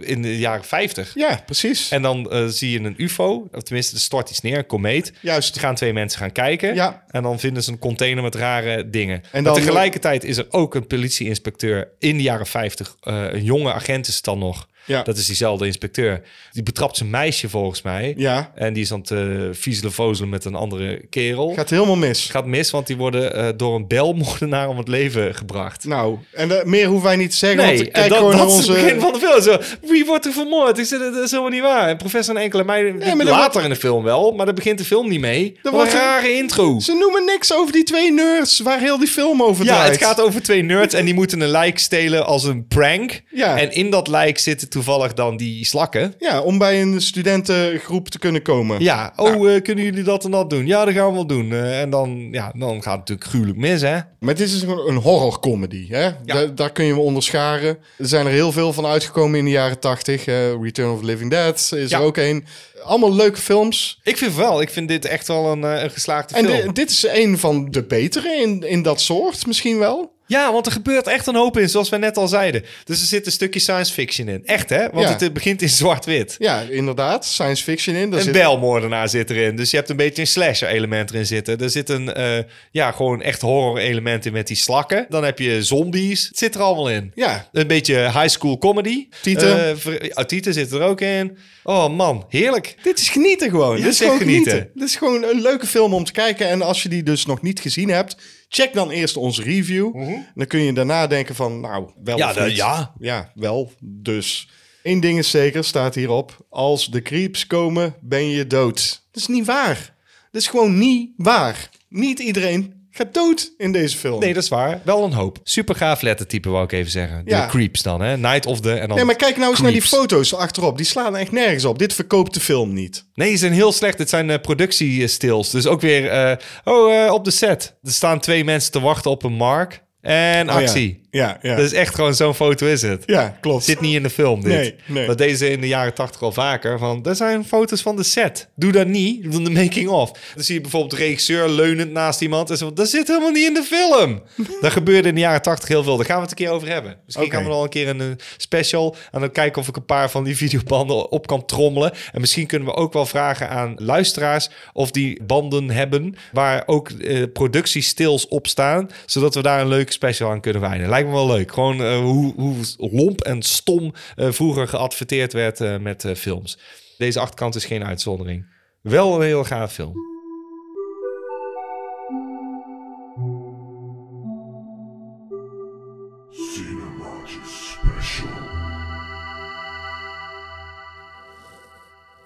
in 0.00 0.22
de 0.22 0.38
jaren 0.38 0.64
50. 0.64 1.12
Ja, 1.14 1.42
precies. 1.46 1.90
En 1.90 2.02
dan 2.02 2.30
zie 2.48 2.70
je 2.70 2.78
een 2.80 2.94
UFO, 2.96 3.48
of 3.52 3.62
tenminste, 3.62 3.94
er 3.94 4.00
stort 4.00 4.30
iets 4.30 4.40
neer, 4.40 4.58
een 4.58 4.66
komeet. 4.66 5.12
Juist. 5.20 5.54
Er 5.54 5.60
gaan 5.60 5.74
twee 5.74 5.92
mensen 5.92 6.18
gaan 6.18 6.32
kijken. 6.32 6.74
Ja. 6.74 7.04
En 7.10 7.22
dan 7.22 7.40
vinden 7.40 7.62
ze 7.62 7.70
een 7.70 7.78
container 7.78 8.22
met 8.22 8.34
rare 8.34 8.90
dingen. 8.90 9.22
En 9.32 9.44
dan- 9.44 9.54
tegelijkertijd 9.54 10.24
is 10.24 10.36
er 10.36 10.46
ook 10.50 10.74
een 10.74 10.86
politieinspecteur 10.86 11.88
in 11.98 12.16
de 12.16 12.22
jaren 12.22 12.46
50. 12.46 12.96
eh, 13.00 13.24
een 13.30 13.44
jonge 13.44 13.72
agent 13.72 14.08
is 14.08 14.14
het 14.14 14.24
dan 14.24 14.38
nog. 14.38 14.68
Ja. 14.90 15.02
Dat 15.02 15.16
is 15.16 15.26
diezelfde 15.26 15.66
inspecteur. 15.66 16.22
Die 16.52 16.62
betrapt 16.62 16.96
zijn 16.96 17.10
meisje 17.10 17.48
volgens 17.48 17.82
mij. 17.82 18.14
Ja, 18.16 18.52
En 18.54 18.72
die 18.72 18.82
is 18.82 18.92
aan 18.92 19.00
het 19.00 19.10
uh, 19.10 19.48
viezelen 19.52 19.92
vozelen 19.92 20.28
met 20.30 20.44
een 20.44 20.54
andere 20.54 21.06
kerel. 21.10 21.52
gaat 21.54 21.70
helemaal 21.70 21.96
mis. 21.96 22.26
Gaat 22.30 22.46
mis, 22.46 22.70
want 22.70 22.86
die 22.86 22.96
worden 22.96 23.34
eh, 23.34 23.48
door 23.56 23.74
een 23.74 23.86
belmoordenaar 23.88 24.68
om 24.68 24.78
het 24.78 24.88
leven 24.88 25.34
gebracht. 25.34 25.84
Nou, 25.84 26.18
en 26.32 26.58
eh, 26.60 26.64
meer 26.64 26.86
hoeven 26.86 27.06
wij 27.06 27.16
niet 27.16 27.30
te 27.30 27.36
zeggen, 27.36 27.58
want 27.66 27.80
ik 27.80 27.86
en 27.86 27.92
kijk 27.92 28.08
dat, 28.08 28.18
gewoon 28.18 28.32
dat 28.36 28.40
naar 28.40 28.48
is 28.50 28.54
onze... 28.56 28.72
het 28.72 28.82
begin 28.82 29.00
van 29.00 29.12
de 29.12 29.18
film. 29.18 29.42
Zo, 29.42 29.58
wie 29.88 30.04
wordt 30.04 30.26
er 30.26 30.32
vermoord? 30.32 30.78
Ik 30.78 30.84
zeg, 30.84 30.98
dat 30.98 31.14
is 31.24 31.30
helemaal 31.30 31.50
niet 31.52 31.62
waar. 31.62 31.88
En 31.88 31.96
professor 31.96 32.36
en 32.36 32.42
enkele 32.42 32.64
meiden, 32.64 32.98
maar 32.98 33.16
dan 33.16 33.26
later 33.26 33.52
wordt- 33.52 33.68
in 33.68 33.74
de 33.74 33.80
film 33.80 34.02
wel, 34.04 34.32
maar 34.32 34.46
daar 34.46 34.54
begint 34.54 34.78
de 34.78 34.84
film 34.84 35.08
niet 35.08 35.20
mee. 35.20 35.58
Wordt 35.62 35.92
een 35.92 35.98
rare 35.98 36.32
intro. 36.36 36.80
Ze 36.80 36.92
noemen 37.00 37.24
niks 37.24 37.54
over 37.54 37.72
die 37.72 37.82
twee 37.84 38.12
nerds 38.12 38.60
waar 38.60 38.80
heel 38.80 38.98
die 38.98 39.08
film 39.08 39.42
over 39.42 39.64
Ja, 39.64 39.74
draait. 39.74 39.90
het 39.92 40.04
gaat 40.04 40.20
over 40.20 40.42
twee 40.42 40.62
nerds 40.62 40.94
en 40.94 41.04
die 41.04 41.14
moeten 41.14 41.40
een 41.40 41.48
lijk 41.48 41.78
stelen 41.78 42.26
als 42.26 42.44
een 42.44 42.66
prank. 42.66 43.20
Ja. 43.30 43.58
En 43.58 43.72
in 43.72 43.90
dat 43.90 44.08
lijk 44.08 44.38
zitten 44.38 44.68
toevallig 44.84 45.14
dan 45.14 45.36
die 45.36 45.64
slakken. 45.64 46.14
Ja, 46.18 46.40
om 46.40 46.58
bij 46.58 46.80
een 46.82 47.00
studentengroep 47.00 48.08
te 48.08 48.18
kunnen 48.18 48.42
komen. 48.42 48.82
Ja, 48.82 49.12
oh, 49.16 49.54
eh, 49.54 49.62
kunnen 49.62 49.84
jullie 49.84 50.02
dat 50.02 50.24
en 50.24 50.30
dat 50.30 50.50
doen? 50.50 50.66
Ja, 50.66 50.84
dat 50.84 50.94
gaan 50.94 51.06
we 51.08 51.12
wel 51.14 51.26
doen. 51.26 51.52
Eh, 51.52 51.80
en 51.80 51.90
dan, 51.90 52.28
ja, 52.30 52.52
dan 52.56 52.70
gaat 52.82 52.98
het 52.98 52.98
natuurlijk 53.08 53.28
gruwelijk 53.28 53.58
mis, 53.58 53.80
hè? 53.80 53.98
Maar 54.20 54.34
dit 54.34 54.48
is 54.48 54.60
gewoon 54.60 54.88
een 54.88 54.96
horrorcomedy. 54.96 55.88
Hè? 55.88 56.10
Da- 56.24 56.46
daar 56.46 56.72
kun 56.72 56.84
je 56.84 56.92
me 56.94 57.00
onderscharen. 57.00 57.78
Er 57.98 58.06
zijn 58.08 58.26
er 58.26 58.32
heel 58.32 58.52
veel 58.52 58.72
van 58.72 58.86
uitgekomen 58.86 59.38
in 59.38 59.44
de 59.44 59.50
jaren 59.50 59.78
tachtig. 59.78 60.24
Return 60.60 60.90
of 60.90 60.98
the 61.00 61.04
Living 61.04 61.30
Dead 61.30 61.72
is 61.76 61.90
Ja. 61.90 61.98
er 61.98 62.04
ook 62.04 62.16
een. 62.16 62.44
Allemaal 62.84 63.14
leuke 63.14 63.40
films. 63.40 64.00
Ik 64.02 64.16
vind 64.16 64.34
wel, 64.34 64.60
ik 64.60 64.70
vind 64.70 64.88
dit 64.88 65.04
echt 65.04 65.28
wel 65.28 65.52
een, 65.52 65.64
eh, 65.64 65.82
een 65.82 65.90
geslaagde 65.90 66.34
En 66.34 66.44
film. 66.46 66.66
di- 66.66 66.72
dit 66.72 66.90
is 66.90 67.06
een 67.12 67.38
van 67.38 67.70
de 67.70 67.82
betere 67.82 68.32
in, 68.42 68.62
in 68.68 68.82
dat 68.82 69.00
soort 69.00 69.46
misschien 69.46 69.78
wel. 69.78 70.12
Ja, 70.30 70.52
want 70.52 70.66
er 70.66 70.72
gebeurt 70.72 71.06
echt 71.06 71.26
een 71.26 71.34
hoop 71.34 71.58
in, 71.58 71.68
zoals 71.68 71.88
we 71.88 71.96
net 71.96 72.16
al 72.16 72.28
zeiden. 72.28 72.64
Dus 72.84 73.00
er 73.00 73.06
zit 73.06 73.26
een 73.26 73.32
stukje 73.32 73.60
science 73.60 73.92
fiction 73.92 74.28
in. 74.28 74.46
Echt, 74.46 74.70
hè? 74.70 74.88
Want 74.92 75.08
Ja. 75.08 75.16
het 75.18 75.32
begint 75.32 75.62
in 75.62 75.68
zwart-wit. 75.68 76.34
Ja, 76.38 76.60
inderdaad. 76.60 77.24
Science 77.24 77.62
fiction 77.62 77.96
in. 77.96 78.10
Daar 78.10 78.18
Een 78.18 78.24
zit- 78.24 78.32
belmoordenaar 78.34 79.08
zit 79.08 79.30
erin. 79.30 79.56
Dus 79.56 79.70
je 79.70 79.76
hebt 79.76 79.88
een 79.90 79.96
beetje 79.96 80.22
een 80.22 80.28
slasher-element 80.28 81.10
erin 81.10 81.26
zitten. 81.26 81.58
Er 81.58 81.70
zit 81.70 81.88
een, 81.88 82.14
eh, 82.14 82.38
ja, 82.70 82.90
gewoon 82.92 83.22
echt 83.22 83.40
horror-element 83.40 84.26
in 84.26 84.32
met 84.32 84.46
die 84.46 84.56
slakken. 84.56 85.06
Dan 85.08 85.24
heb 85.24 85.38
je 85.38 85.62
zombies. 85.64 86.28
Het 86.28 86.38
zit 86.38 86.54
er 86.54 86.60
allemaal 86.60 86.90
in. 86.90 87.12
Ja, 87.14 87.48
Een 87.52 87.66
beetje 87.66 87.94
high 87.96 88.28
school 88.28 88.58
comedy. 88.58 89.08
Tieten. 89.22 89.78
Tieten 90.26 90.52
zit 90.52 90.72
er 90.72 90.80
ook 90.82 91.00
in. 91.00 91.38
Oh 91.62 91.88
man, 91.96 92.24
heerlijk. 92.28 92.74
dit 92.82 92.98
is 92.98 93.08
genieten 93.08 93.50
gewoon. 93.50 93.76
Ja, 93.76 93.82
dit 93.82 93.92
is 93.92 93.98
gewoon 93.98 94.18
genieten. 94.18 94.50
genieten. 94.52 94.70
Dit 94.74 94.88
is 94.88 94.96
gewoon 94.96 95.22
een 95.22 95.40
leuke 95.40 95.66
film 95.66 95.94
om 95.94 96.04
te 96.04 96.12
kijken. 96.12 96.48
En 96.48 96.62
als 96.62 96.82
je 96.82 96.88
die 96.88 97.02
dus 97.02 97.26
nog 97.26 97.42
niet 97.42 97.60
gezien 97.60 97.88
hebt, 97.88 98.16
check 98.52 98.72
dan 98.74 98.90
eerst 98.90 99.16
onze 99.16 99.42
review. 99.42 99.94
Dan 100.34 100.46
kun 100.46 100.60
je 100.60 100.72
daarna 100.72 101.06
denken 101.06 101.34
van, 101.34 101.60
nou, 101.60 101.90
wel 102.04 102.16
Ja, 102.18 102.30
of 102.30 102.46
niet. 102.46 102.56
ja. 102.56 102.92
Ja, 102.98 103.30
wel. 103.34 103.72
Dus 103.80 104.48
één 104.82 105.00
ding 105.00 105.18
is 105.18 105.30
zeker, 105.30 105.64
staat 105.64 105.94
hierop. 105.94 106.46
Als 106.48 106.86
de 106.90 107.02
creeps 107.02 107.46
komen, 107.46 107.94
ben 108.00 108.26
je 108.28 108.46
dood. 108.46 109.02
Dat 109.12 109.22
is 109.22 109.28
niet 109.28 109.46
waar. 109.46 109.94
Dat 110.30 110.40
is 110.40 110.48
gewoon 110.48 110.78
niet 110.78 111.10
waar. 111.16 111.70
Niet 111.88 112.18
iedereen 112.18 112.79
gaat 112.90 113.14
dood 113.14 113.52
in 113.56 113.72
deze 113.72 113.96
film. 113.96 114.20
Nee, 114.20 114.34
dat 114.34 114.42
is 114.42 114.48
waar. 114.48 114.80
Wel 114.84 115.04
een 115.04 115.12
hoop. 115.12 115.38
Super 115.42 115.74
gaaf 115.74 116.00
lettertype, 116.00 116.48
wou 116.48 116.64
ik 116.64 116.72
even 116.72 116.90
zeggen. 116.90 117.24
De 117.24 117.30
Ja. 117.30 117.46
creeps 117.46 117.82
dan, 117.82 118.00
hè? 118.02 118.16
Night 118.16 118.46
of 118.46 118.60
the... 118.60 118.72
En 118.72 118.86
dan 118.88 118.96
Nee, 118.96 119.04
maar 119.06 119.16
kijk 119.16 119.36
nou 119.36 119.50
eens 119.50 119.60
naar 119.60 119.70
die 119.70 119.80
Creeps. 119.80 119.96
foto's 119.96 120.34
achterop. 120.34 120.76
Die 120.76 120.86
slaan 120.86 121.16
echt 121.16 121.32
nergens 121.32 121.64
op. 121.64 121.78
Dit 121.78 121.94
verkoopt 121.94 122.34
de 122.34 122.40
film 122.40 122.72
niet. 122.72 123.04
Nee, 123.14 123.28
die 123.28 123.38
zijn 123.38 123.52
heel 123.52 123.72
slecht. 123.72 123.98
Het 123.98 124.08
zijn 124.08 124.30
eh, 124.30 124.40
productiestils. 124.40 125.50
Dus 125.50 125.66
ook 125.66 125.80
weer... 125.80 126.08
eh, 126.08 126.36
oh, 126.64 127.04
eh, 127.04 127.12
op 127.12 127.24
de 127.24 127.30
set. 127.30 127.76
Er 127.82 127.92
staan 127.92 128.20
twee 128.20 128.44
mensen 128.44 128.72
te 128.72 128.80
wachten 128.80 129.10
op 129.10 129.22
een 129.22 129.32
mark. 129.32 129.82
En 130.00 130.48
Oh 130.50 130.54
ja. 130.54 130.60
actie. 130.60 131.00
Ja, 131.10 131.38
ja. 131.42 131.56
Dat 131.56 131.64
is 131.64 131.72
echt 131.72 131.94
gewoon 131.94 132.14
zo'n 132.14 132.34
foto 132.34 132.66
is 132.66 132.82
het. 132.82 133.02
ja, 133.06 133.36
klopt. 133.40 133.64
Zit 133.64 133.80
niet 133.80 133.94
in 133.94 134.02
de 134.02 134.10
film, 134.10 134.40
dit. 134.42 134.52
Nee, 134.52 134.74
nee. 134.86 135.06
Dat 135.06 135.18
deden 135.18 135.36
ze 135.36 135.50
in 135.50 135.60
de 135.60 135.68
jaren 135.68 135.94
tachtig 135.94 136.22
al 136.22 136.32
vaker. 136.32 136.78
Van, 136.78 137.02
dat 137.02 137.16
zijn 137.16 137.44
foto's 137.44 137.82
van 137.82 137.96
de 137.96 138.02
set. 138.02 138.48
Doe 138.54 138.72
dat 138.72 138.86
niet. 138.86 139.32
Doe 139.32 139.42
de 139.42 139.50
making 139.50 139.88
of. 139.88 140.12
Dan 140.34 140.44
zie 140.44 140.54
je 140.54 140.60
bijvoorbeeld 140.60 140.90
de 140.92 140.96
regisseur 140.96 141.48
leunend 141.48 141.92
naast 141.92 142.20
iemand. 142.20 142.50
En 142.50 142.56
zo, 142.56 142.72
dat 142.72 142.88
zit 142.88 143.08
helemaal 143.08 143.30
niet 143.30 143.46
in 143.46 143.54
de 143.54 143.62
film. 143.62 144.22
dat 144.60 144.72
gebeurde 144.72 145.08
in 145.08 145.14
de 145.14 145.20
jaren 145.20 145.42
tachtig 145.42 145.68
heel 145.68 145.82
veel. 145.82 145.96
Daar 145.96 146.06
gaan 146.06 146.16
we 146.16 146.22
het 146.22 146.30
een 146.30 146.36
keer 146.36 146.50
over 146.50 146.68
hebben. 146.68 146.96
Misschien 147.06 147.30
gaan 147.30 147.42
we 147.42 147.48
nog 147.48 147.62
een 147.62 147.68
keer 147.68 147.88
een 147.88 148.00
eh, 148.00 148.06
special. 148.36 148.96
En 149.10 149.20
dan 149.20 149.32
kijken 149.32 149.62
of 149.62 149.68
ik 149.68 149.76
een 149.76 149.84
paar 149.84 150.10
van 150.10 150.24
die 150.24 150.36
videobanden 150.46 151.10
op 151.10 151.26
kan 151.26 151.44
trommelen. 151.44 151.92
En 152.12 152.20
misschien 152.20 152.46
kunnen 152.46 152.68
we 152.68 152.74
ook 152.74 152.92
wel 152.92 153.06
vragen 153.06 153.48
aan 153.48 153.74
luisteraars... 153.76 154.48
of 154.72 154.90
die 154.90 155.22
banden 155.22 155.70
hebben 155.70 156.14
waar 156.32 156.62
ook 156.66 156.90
eh, 156.90 157.22
productiestils 157.32 158.28
op 158.28 158.46
staan. 158.46 158.90
Zodat 159.06 159.34
we 159.34 159.42
daar 159.42 159.60
een 159.60 159.68
leuke 159.68 159.92
special 159.92 160.30
aan 160.30 160.40
kunnen 160.40 160.62
wijden. 160.62 160.88
Lijkt 161.00 161.14
me 161.14 161.20
wel 161.24 161.36
leuk. 161.36 161.52
Gewoon 161.52 161.82
eh, 161.82 161.98
hoe, 161.98 162.34
hoe 162.36 162.56
lomp 162.76 163.20
en 163.20 163.42
stom 163.42 163.92
eh, 164.16 164.30
vroeger 164.30 164.68
geadverteerd 164.68 165.32
werd 165.32 165.60
eh, 165.60 165.78
met 165.78 166.04
eh, 166.04 166.14
films. 166.14 166.58
Deze 166.98 167.20
achterkant 167.20 167.54
is 167.54 167.64
geen 167.64 167.84
uitzondering. 167.84 168.46
Wel 168.82 169.14
een 169.14 169.22
heel 169.22 169.44
gaaf 169.44 169.72
film. 169.72 169.94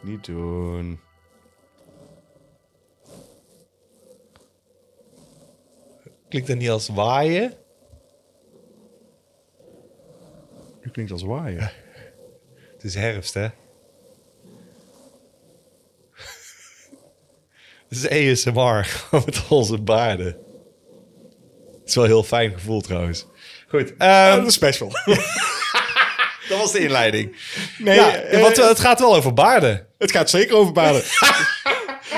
Niet 0.03 0.25
doen. 0.25 1.01
Klinkt 6.29 6.49
dat 6.49 6.59
niet 6.59 6.71
als 6.71 6.89
waaien? 6.89 7.53
Dat 10.84 10.84
klinkt 10.95 11.13
als 11.13 11.23
waaien. 11.23 11.71
Het 12.73 12.85
is 12.85 12.95
herfst, 12.95 13.35
hè? 13.35 13.43
Het 17.89 17.99
is 18.03 18.09
ASMR, 18.09 19.07
met 19.27 19.49
onze 19.49 19.79
baarden. 19.79 20.27
Het 21.81 21.89
is 21.89 21.95
wel 21.95 22.05
een 22.05 22.11
heel 22.11 22.23
fijn 22.23 22.53
gevoel 22.53 22.81
trouwens. 22.81 23.27
Goed, 23.69 23.95
ehm, 23.99 24.45
de 24.45 24.51
special. 24.51 24.89
dat 26.49 26.59
was 26.59 26.73
de 26.73 26.79
inleiding. 26.79 27.37
Nee, 27.79 27.95
ja, 27.95 28.15
eh, 28.15 28.41
want 28.41 28.57
het 28.57 28.81
gaat 28.81 29.01
wel 29.01 29.15
over 29.15 29.35
baarden. 29.35 29.87
het 29.99 30.11
gaat 30.11 30.31
zeker 30.31 30.57
over 30.57 30.73
baarden. 30.73 31.03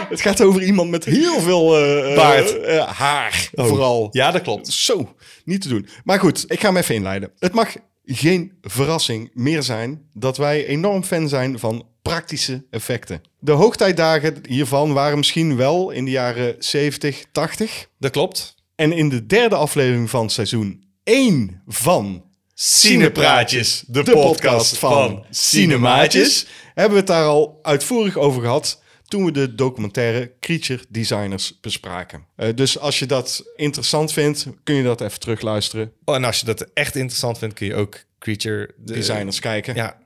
het 0.08 0.20
gaat 0.20 0.40
over 0.40 0.62
iemand 0.62 0.90
met 0.90 1.04
heel 1.04 1.40
veel 1.40 1.76
eh, 1.76 2.10
eh, 2.10 2.16
Baard. 2.16 2.66
haar, 2.96 3.50
vooral. 3.54 4.08
Ja, 4.10 4.30
dat 4.30 4.42
klopt. 4.42 4.68
Zo, 4.68 5.14
niet 5.44 5.62
te 5.62 5.68
doen. 5.68 5.88
Maar 6.04 6.18
goed, 6.18 6.44
ik 6.48 6.60
ga 6.60 6.66
hem 6.66 6.76
even 6.76 6.94
inleiden. 6.94 7.32
Het 7.38 7.52
mag 7.52 7.74
geen 8.06 8.52
verrassing 8.62 9.30
meer 9.32 9.62
zijn 9.62 10.08
dat 10.12 10.36
wij 10.36 10.66
enorm 10.66 11.04
fan 11.04 11.28
zijn 11.28 11.58
van 11.58 11.86
praktische 12.02 12.64
effecten. 12.70 13.22
De 13.38 13.52
hoogtijdagen 13.52 14.34
hiervan 14.48 14.92
waren 14.92 15.18
misschien 15.18 15.56
wel 15.56 15.90
in 15.90 16.04
de 16.04 16.10
jaren 16.10 16.54
70, 16.58 17.24
80. 17.32 17.88
Dat 17.98 18.10
klopt. 18.10 18.54
En 18.74 18.92
in 18.92 19.08
de 19.08 19.26
derde 19.26 19.54
aflevering 19.54 20.10
van 20.10 20.30
seizoen 20.30 20.84
1 21.04 21.62
van 21.66 22.24
Cinepraatjes, 22.54 23.84
de 23.86 24.02
podcast 24.02 24.78
van 24.78 25.24
Cinemaatjes. 25.30 26.46
hebben 26.74 26.92
we 26.92 26.98
het 26.98 27.06
daar 27.06 27.24
al 27.24 27.58
uitvoerig 27.62 28.16
over 28.16 28.42
gehad 28.42 28.82
toen 29.08 29.24
we 29.24 29.30
de 29.32 29.54
documentaire 29.54 30.32
Creature 30.40 30.82
Designers 30.88 31.58
bespraken. 31.60 32.24
Eh, 32.36 32.48
dus 32.54 32.78
als 32.78 32.98
je 32.98 33.06
dat 33.06 33.44
interessant 33.56 34.12
vindt, 34.12 34.46
kun 34.64 34.74
je 34.74 34.82
dat 34.82 35.00
even 35.00 35.20
terugluisteren. 35.20 35.92
Oh, 36.04 36.14
en 36.14 36.24
als 36.24 36.40
je 36.40 36.46
dat 36.46 36.60
echt 36.74 36.96
interessant 36.96 37.38
vindt, 37.38 37.54
kun 37.54 37.66
je 37.66 37.74
ook 37.74 38.04
Creature 38.18 38.70
de- 38.76 38.92
Designers 38.92 39.40
kijken. 39.40 39.74
Ja, 39.74 39.98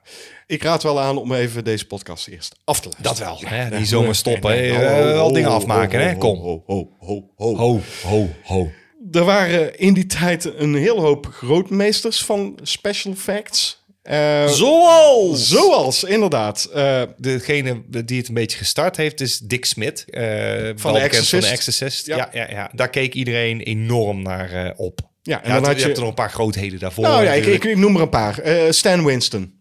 Ik 0.46 0.62
raad 0.62 0.82
wel 0.82 1.00
aan 1.00 1.16
om 1.18 1.32
even 1.32 1.64
deze 1.64 1.86
podcast 1.86 2.28
eerst 2.28 2.54
af 2.64 2.80
te 2.80 2.88
luisteren. 2.98 3.28
dat 3.30 3.40
wel. 3.40 3.50
Hè? 3.50 3.62
Ja, 3.68 3.76
Die 3.76 3.86
zomaar 3.86 4.14
stoppen. 4.14 4.50
nee, 4.50 4.70
nee, 4.70 4.78
ho, 4.78 4.82
Eh, 5.12 5.18
ho, 5.20 5.32
dingen 5.32 5.48
ho, 5.50 5.54
afmaken, 5.56 6.00
hè? 6.00 6.12
ho, 6.12 6.18
Kom. 6.18 6.38
Ho, 6.38 6.62
ho, 6.66 6.90
ho, 6.98 7.30
ho. 7.36 7.56
Ho, 7.56 7.80
ho, 8.02 8.28
ho. 8.44 8.70
Er 9.12 9.24
waren 9.24 9.78
in 9.78 9.94
die 9.94 10.06
tijd 10.06 10.44
een 10.58 10.74
heel 10.74 11.00
hoop 11.00 11.26
grootmeesters 11.26 12.24
van 12.24 12.58
special 12.62 13.12
effects. 13.12 13.79
Eh, 14.02 14.46
Zoals! 14.48 15.48
Zoals, 15.48 16.04
inderdaad. 16.04 16.64
eh, 16.74 17.02
Degene 17.16 17.82
die 18.04 18.18
het 18.18 18.28
een 18.28 18.34
beetje 18.34 18.58
gestart 18.58 18.96
heeft 18.96 19.20
is 19.20 19.38
Dick 19.38 19.64
Smith. 19.64 20.04
eh, 20.06 20.22
The 20.22 20.74
bekend 20.74 20.96
Exorcist. 20.96 21.30
Van 21.30 21.40
The 21.40 21.46
Exorcist. 21.48 22.06
Ja. 22.06 22.16
Ja. 22.16 22.28
Ja, 22.32 22.50
ja, 22.50 22.70
Daar 22.74 22.90
keek 22.90 23.14
iedereen 23.14 23.60
enorm 23.60 24.22
naar 24.22 24.74
op. 24.76 25.00
ja, 25.22 25.42
en 25.42 25.48
Ja, 25.48 25.54
dan 25.54 25.60
je, 25.62 25.66
had 25.66 25.76
hebt 25.76 25.80
je... 25.80 25.92
er 25.92 25.98
nog 25.98 26.08
een 26.08 26.14
paar 26.14 26.30
grootheden 26.30 26.78
daarvoor. 26.78 27.04
Nou 27.04 27.24
ja, 27.24 27.32
ik, 27.32 27.46
ik, 27.46 27.64
ik 27.64 27.76
noem 27.76 27.96
er 27.96 28.02
een 28.02 28.08
paar. 28.08 28.40
Stan 28.70 29.04
Winston. 29.04 29.58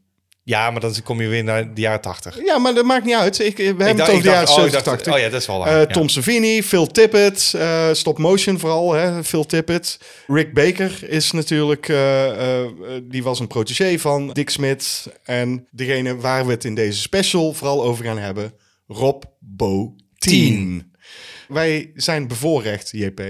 Ja, 0.50 0.72
maar 0.72 0.82
dan 0.82 0.96
kom 1.04 1.22
je 1.22 1.28
weer 1.28 1.44
naar 1.44 1.74
de 1.74 1.82
jaren 1.82 2.02
tachtig. 2.02 2.40
Ja, 2.46 2.58
maar 2.58 2.74
dat 2.74 2.86
maakt 2.86 3.06
niet 3.06 3.16
uit. 3.16 3.40
Ik, 3.40 3.58
we 3.58 3.64
hebben 3.64 3.82
Ik 3.88 3.88
het 3.88 3.98
dacht- 3.98 4.10
over 4.10 4.22
de 4.24 4.30
jaren 4.30 4.46
dacht- 4.46 4.58
oh, 4.58 4.66
ik 4.66 4.72
70, 4.72 4.84
dacht- 4.84 5.04
80. 5.04 5.14
Oh 5.14 5.20
ja, 5.20 5.30
dat 5.30 5.42
is 5.42 5.48
wel 5.48 5.58
waar. 5.60 5.68
Eh, 5.68 5.80
ja. 5.80 5.86
Tom 5.86 6.10
Savini, 6.10 6.64
Phil 6.64 6.88
Tippett, 6.88 7.54
eh, 7.54 7.90
stop 7.94 8.18
motion 8.18 8.60
vooral, 8.60 8.94
hè, 8.94 9.24
Phil 9.24 9.46
Tippett. 9.46 10.00
Rick 10.28 10.54
Baker 10.54 11.10
is 11.10 11.32
natuurlijk, 11.32 11.90
eh, 11.90 12.66
die 13.04 13.24
was 13.24 13.40
een 13.40 13.48
protégé 13.48 14.00
van 14.00 14.30
Dick 14.34 14.50
Smith. 14.50 15.08
En 15.24 15.68
degene 15.72 16.16
waar 16.16 16.46
we 16.46 16.52
het 16.52 16.66
in 16.66 16.76
deze 16.76 17.00
special 17.00 17.54
vooral 17.54 17.84
over 17.84 18.06
gaan 18.06 18.18
hebben, 18.20 18.54
Rob 18.88 19.24
Bottin. 19.40 20.92
Wij 21.48 21.92
zijn 21.96 22.28
bevoorrecht, 22.28 22.90
JP, 22.92 23.22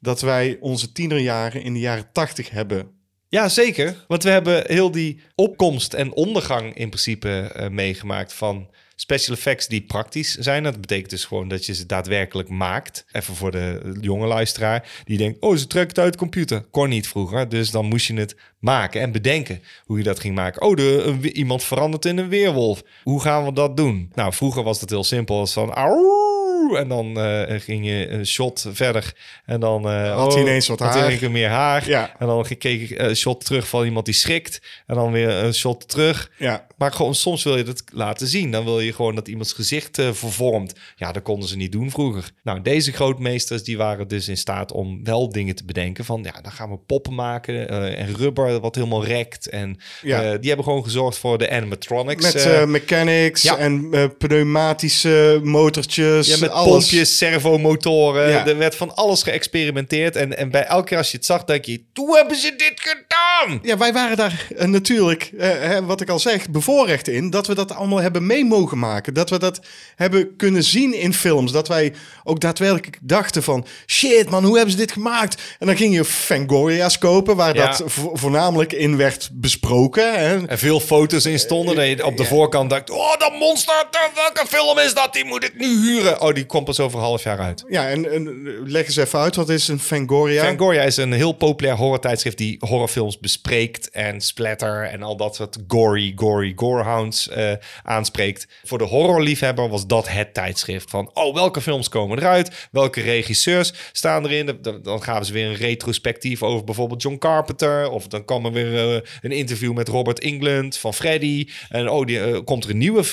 dat 0.00 0.20
wij 0.20 0.56
onze 0.60 0.92
tienerjaren 0.92 1.62
in 1.62 1.72
de 1.72 1.78
jaren 1.80 2.08
80 2.12 2.50
hebben 2.50 2.94
Ja, 3.28 3.48
zeker. 3.48 4.04
Want 4.08 4.22
we 4.22 4.30
hebben 4.30 4.64
heel 4.66 4.90
die 4.90 5.20
opkomst 5.34 5.94
en 5.94 6.12
ondergang 6.12 6.74
in 6.74 6.88
principe 6.88 7.28
eh, 7.28 7.68
meegemaakt 7.68 8.32
van 8.32 8.68
special 8.96 9.36
effects 9.36 9.68
die 9.68 9.82
praktisch 9.82 10.34
zijn. 10.34 10.62
Dat 10.62 10.80
betekent 10.80 11.10
dus 11.10 11.24
gewoon 11.24 11.48
dat 11.48 11.66
je 11.66 11.74
ze 11.74 11.86
daadwerkelijk 11.86 12.48
maakt. 12.48 13.04
Even 13.12 13.34
voor 13.34 13.50
de 13.50 13.96
jonge 14.00 14.26
luisteraar 14.26 14.88
die 15.04 15.18
denkt, 15.18 15.40
oh, 15.40 15.56
ze 15.56 15.66
trekken 15.66 15.94
het 15.94 16.04
uit 16.04 16.12
de 16.12 16.18
computer. 16.18 16.64
Kon 16.70 16.88
niet 16.88 17.08
vroeger, 17.08 17.48
dus 17.48 17.70
dan 17.70 17.86
moest 17.86 18.06
je 18.06 18.14
het 18.14 18.36
maken 18.58 19.00
en 19.00 19.12
bedenken 19.12 19.62
hoe 19.84 19.98
je 19.98 20.04
dat 20.04 20.20
ging 20.20 20.34
maken. 20.34 20.62
Oh, 20.62 20.76
de, 20.76 21.32
iemand 21.32 21.64
verandert 21.64 22.04
in 22.04 22.18
een 22.18 22.28
weerwolf. 22.28 22.82
Hoe 23.02 23.20
gaan 23.20 23.44
we 23.44 23.52
dat 23.52 23.76
doen? 23.76 24.12
Nou, 24.14 24.32
vroeger 24.32 24.62
was 24.62 24.80
het 24.80 24.90
heel 24.90 25.04
simpel. 25.04 25.38
als 25.38 25.52
van, 25.52 25.72
auw, 25.72 26.35
en 26.74 26.88
dan 26.88 27.20
eh, 27.20 27.60
ging 27.60 27.86
je 27.86 28.08
een 28.08 28.26
shot 28.26 28.66
verder. 28.72 29.12
En 29.44 29.60
dan 29.60 29.88
eh, 29.88 30.14
Had 30.14 30.32
hij 30.32 30.42
ineens 30.42 30.68
wat 30.68 30.78
had 30.78 30.94
haar. 30.94 31.12
keer 31.12 31.30
meer 31.30 31.48
haar. 31.48 31.88
Ja. 31.88 32.14
En 32.18 32.26
dan 32.26 32.44
keek 32.58 32.90
ik 32.90 32.98
een 32.98 33.16
shot 33.16 33.44
terug 33.44 33.68
van 33.68 33.84
iemand 33.84 34.04
die 34.04 34.14
schrikt. 34.14 34.60
En 34.86 34.94
dan 34.94 35.12
weer 35.12 35.28
een 35.28 35.54
shot 35.54 35.88
terug. 35.88 36.30
Ja. 36.38 36.65
Maar 36.76 36.92
gewoon 36.92 37.14
soms 37.14 37.42
wil 37.44 37.56
je 37.56 37.64
het 37.64 37.82
laten 37.92 38.26
zien. 38.26 38.50
Dan 38.50 38.64
wil 38.64 38.80
je 38.80 38.92
gewoon 38.92 39.14
dat 39.14 39.28
iemands 39.28 39.52
gezicht 39.52 39.98
eh, 39.98 40.12
vervormt. 40.12 40.72
Ja, 40.96 41.12
dat 41.12 41.22
konden 41.22 41.48
ze 41.48 41.56
niet 41.56 41.72
doen 41.72 41.90
vroeger. 41.90 42.30
Nou, 42.42 42.62
deze 42.62 42.92
grootmeesters 42.92 43.62
die 43.64 43.76
waren 43.76 44.08
dus 44.08 44.28
in 44.28 44.36
staat 44.36 44.72
om 44.72 45.04
wel 45.04 45.32
dingen 45.32 45.54
te 45.54 45.64
bedenken. 45.64 46.04
Van 46.04 46.20
ja, 46.22 46.40
dan 46.42 46.52
gaan 46.52 46.70
we 46.70 46.76
poppen 46.76 47.14
maken. 47.14 47.68
eh, 47.68 48.00
en 48.00 48.14
rubber 48.16 48.60
wat 48.60 48.74
helemaal 48.74 49.04
rekt. 49.04 49.48
En 49.48 49.78
Ja. 50.02 50.22
eh, 50.22 50.30
die 50.38 50.46
hebben 50.48 50.64
gewoon 50.64 50.84
gezorgd 50.84 51.18
voor 51.18 51.38
de 51.38 51.50
animatronics. 51.50 52.34
Met 52.34 52.66
mechanics 52.66 53.42
ja. 53.42 53.56
en 53.56 53.90
pneumatische 54.18 55.40
motortjes. 55.42 56.26
ja, 56.26 56.36
met 56.40 56.50
alles. 56.50 56.70
pompjes, 56.70 57.16
servomotoren. 57.16 58.28
Ja. 58.30 58.46
Er 58.46 58.58
werd 58.58 58.74
van 58.74 58.94
alles 58.96 59.22
geëxperimenteerd. 59.22 60.16
En, 60.16 60.36
en 60.36 60.50
bij 60.50 60.64
elke 60.64 60.84
keer 60.88 60.98
als 60.98 61.10
je 61.10 61.16
het 61.16 61.26
zag, 61.26 61.44
denk 61.44 61.64
je... 61.64 61.82
Hoe 61.94 62.16
hebben 62.16 62.36
ze 62.36 62.54
dit 62.56 62.72
gedaan? 62.74 63.58
Ja, 63.62 63.76
wij 63.78 63.92
waren 63.92 64.16
daar 64.16 64.46
natuurlijk, 64.58 65.32
hè, 65.36 65.84
wat 65.84 66.00
ik 66.00 66.08
al 66.08 66.18
zeg, 66.18 66.50
bevoorrecht 66.66 67.08
in. 67.08 67.30
Dat 67.30 67.46
we 67.46 67.54
dat 67.54 67.72
allemaal 67.72 67.98
hebben 68.00 68.26
mee 68.26 68.44
mogen 68.44 68.78
maken. 68.78 69.14
Dat 69.14 69.30
we 69.30 69.38
dat 69.38 69.60
hebben 69.94 70.36
kunnen 70.36 70.62
zien 70.64 70.94
in 70.94 71.14
films. 71.14 71.52
Dat 71.52 71.68
wij 71.68 71.92
ook 72.24 72.40
daadwerkelijk 72.40 72.98
dachten 73.02 73.42
van... 73.42 73.66
Shit 73.86 74.30
man, 74.30 74.44
hoe 74.44 74.54
hebben 74.54 74.70
ze 74.72 74.78
dit 74.78 74.92
gemaakt? 74.92 75.42
En 75.58 75.66
dan 75.66 75.76
ging 75.76 75.94
je 75.94 76.04
Fangoria's 76.04 76.98
kopen, 76.98 77.36
waar 77.36 77.54
Ja. 77.54 77.66
dat 77.66 77.82
vo- 77.86 78.10
voornamelijk 78.14 78.72
in 78.72 78.96
werd 78.96 79.30
besproken. 79.32 80.18
Hè? 80.18 80.46
En 80.46 80.58
veel 80.58 80.80
foto's 80.80 81.24
in 81.26 81.38
stonden. 81.38 81.74
Dat 81.76 81.86
je 81.86 82.06
op 82.06 82.16
de 82.16 82.24
voorkant 82.24 82.70
dacht... 82.70 82.90
Oh, 82.90 83.16
dat 83.18 83.32
monster, 83.38 83.86
welke 84.14 84.44
film 84.48 84.78
is 84.78 84.94
dat? 84.94 85.12
Die 85.12 85.24
moet 85.24 85.44
ik 85.44 85.52
nu 85.58 85.66
huren. 85.66 86.20
Oh, 86.20 86.34
die 86.34 86.46
komt 86.46 86.64
pas 86.64 86.80
over 86.80 86.98
een 86.98 87.04
half 87.04 87.22
jaar 87.22 87.38
uit. 87.38 87.64
Ja, 87.68 87.88
en, 87.88 88.12
en 88.12 88.44
leg 88.64 88.86
eens 88.86 88.96
even 88.96 89.18
uit, 89.18 89.36
wat 89.36 89.48
is 89.48 89.68
een 89.68 89.80
Fangoria? 89.80 90.44
Fangoria 90.44 90.82
is 90.82 90.96
een 90.96 91.12
heel 91.12 91.32
populair 91.32 91.76
horrortijdschrift 91.76 92.38
die 92.38 92.56
horrorfilms 92.58 93.18
bespreekt 93.20 93.90
en 93.90 94.20
splatter 94.20 94.82
en 94.84 95.02
al 95.02 95.16
dat 95.16 95.34
soort 95.34 95.56
gory, 95.68 96.12
gory, 96.16 96.52
gorehounds 96.56 97.28
eh 97.28 97.52
aanspreekt. 97.82 98.46
Voor 98.64 98.78
de 98.78 98.84
horrorliefhebber 98.84 99.68
was 99.68 99.86
dat 99.86 100.08
het 100.08 100.34
tijdschrift 100.34 100.90
van, 100.90 101.10
oh, 101.14 101.34
welke 101.34 101.60
films 101.60 101.88
komen 101.88 102.18
eruit? 102.18 102.68
Welke 102.70 103.00
regisseurs 103.00 103.72
staan 103.92 104.24
erin? 104.24 104.58
Dan- 104.62 105.02
gaan 105.02 105.24
ze 105.24 105.32
weer 105.32 105.46
een 105.46 105.54
retrospectief 105.54 106.42
over 106.42 106.64
bijvoorbeeld 106.64 107.02
John 107.02 107.18
Carpenter 107.18 107.90
of 107.90 108.06
dan 108.06 108.24
kwam 108.24 108.44
er 108.44 108.52
weer 108.52 108.94
eh, 108.94 109.00
een 109.20 109.32
interview 109.32 109.72
met 109.72 109.88
Robert 109.88 110.20
England 110.20 110.78
van 110.78 110.94
Freddy 110.94 111.48
en 111.68 111.88
oh, 111.88 112.06
die, 112.06 112.20
eh, 112.20 112.38
komt 112.44 112.64
er 112.64 112.70
een 112.70 112.78
nieuwe 112.78 113.04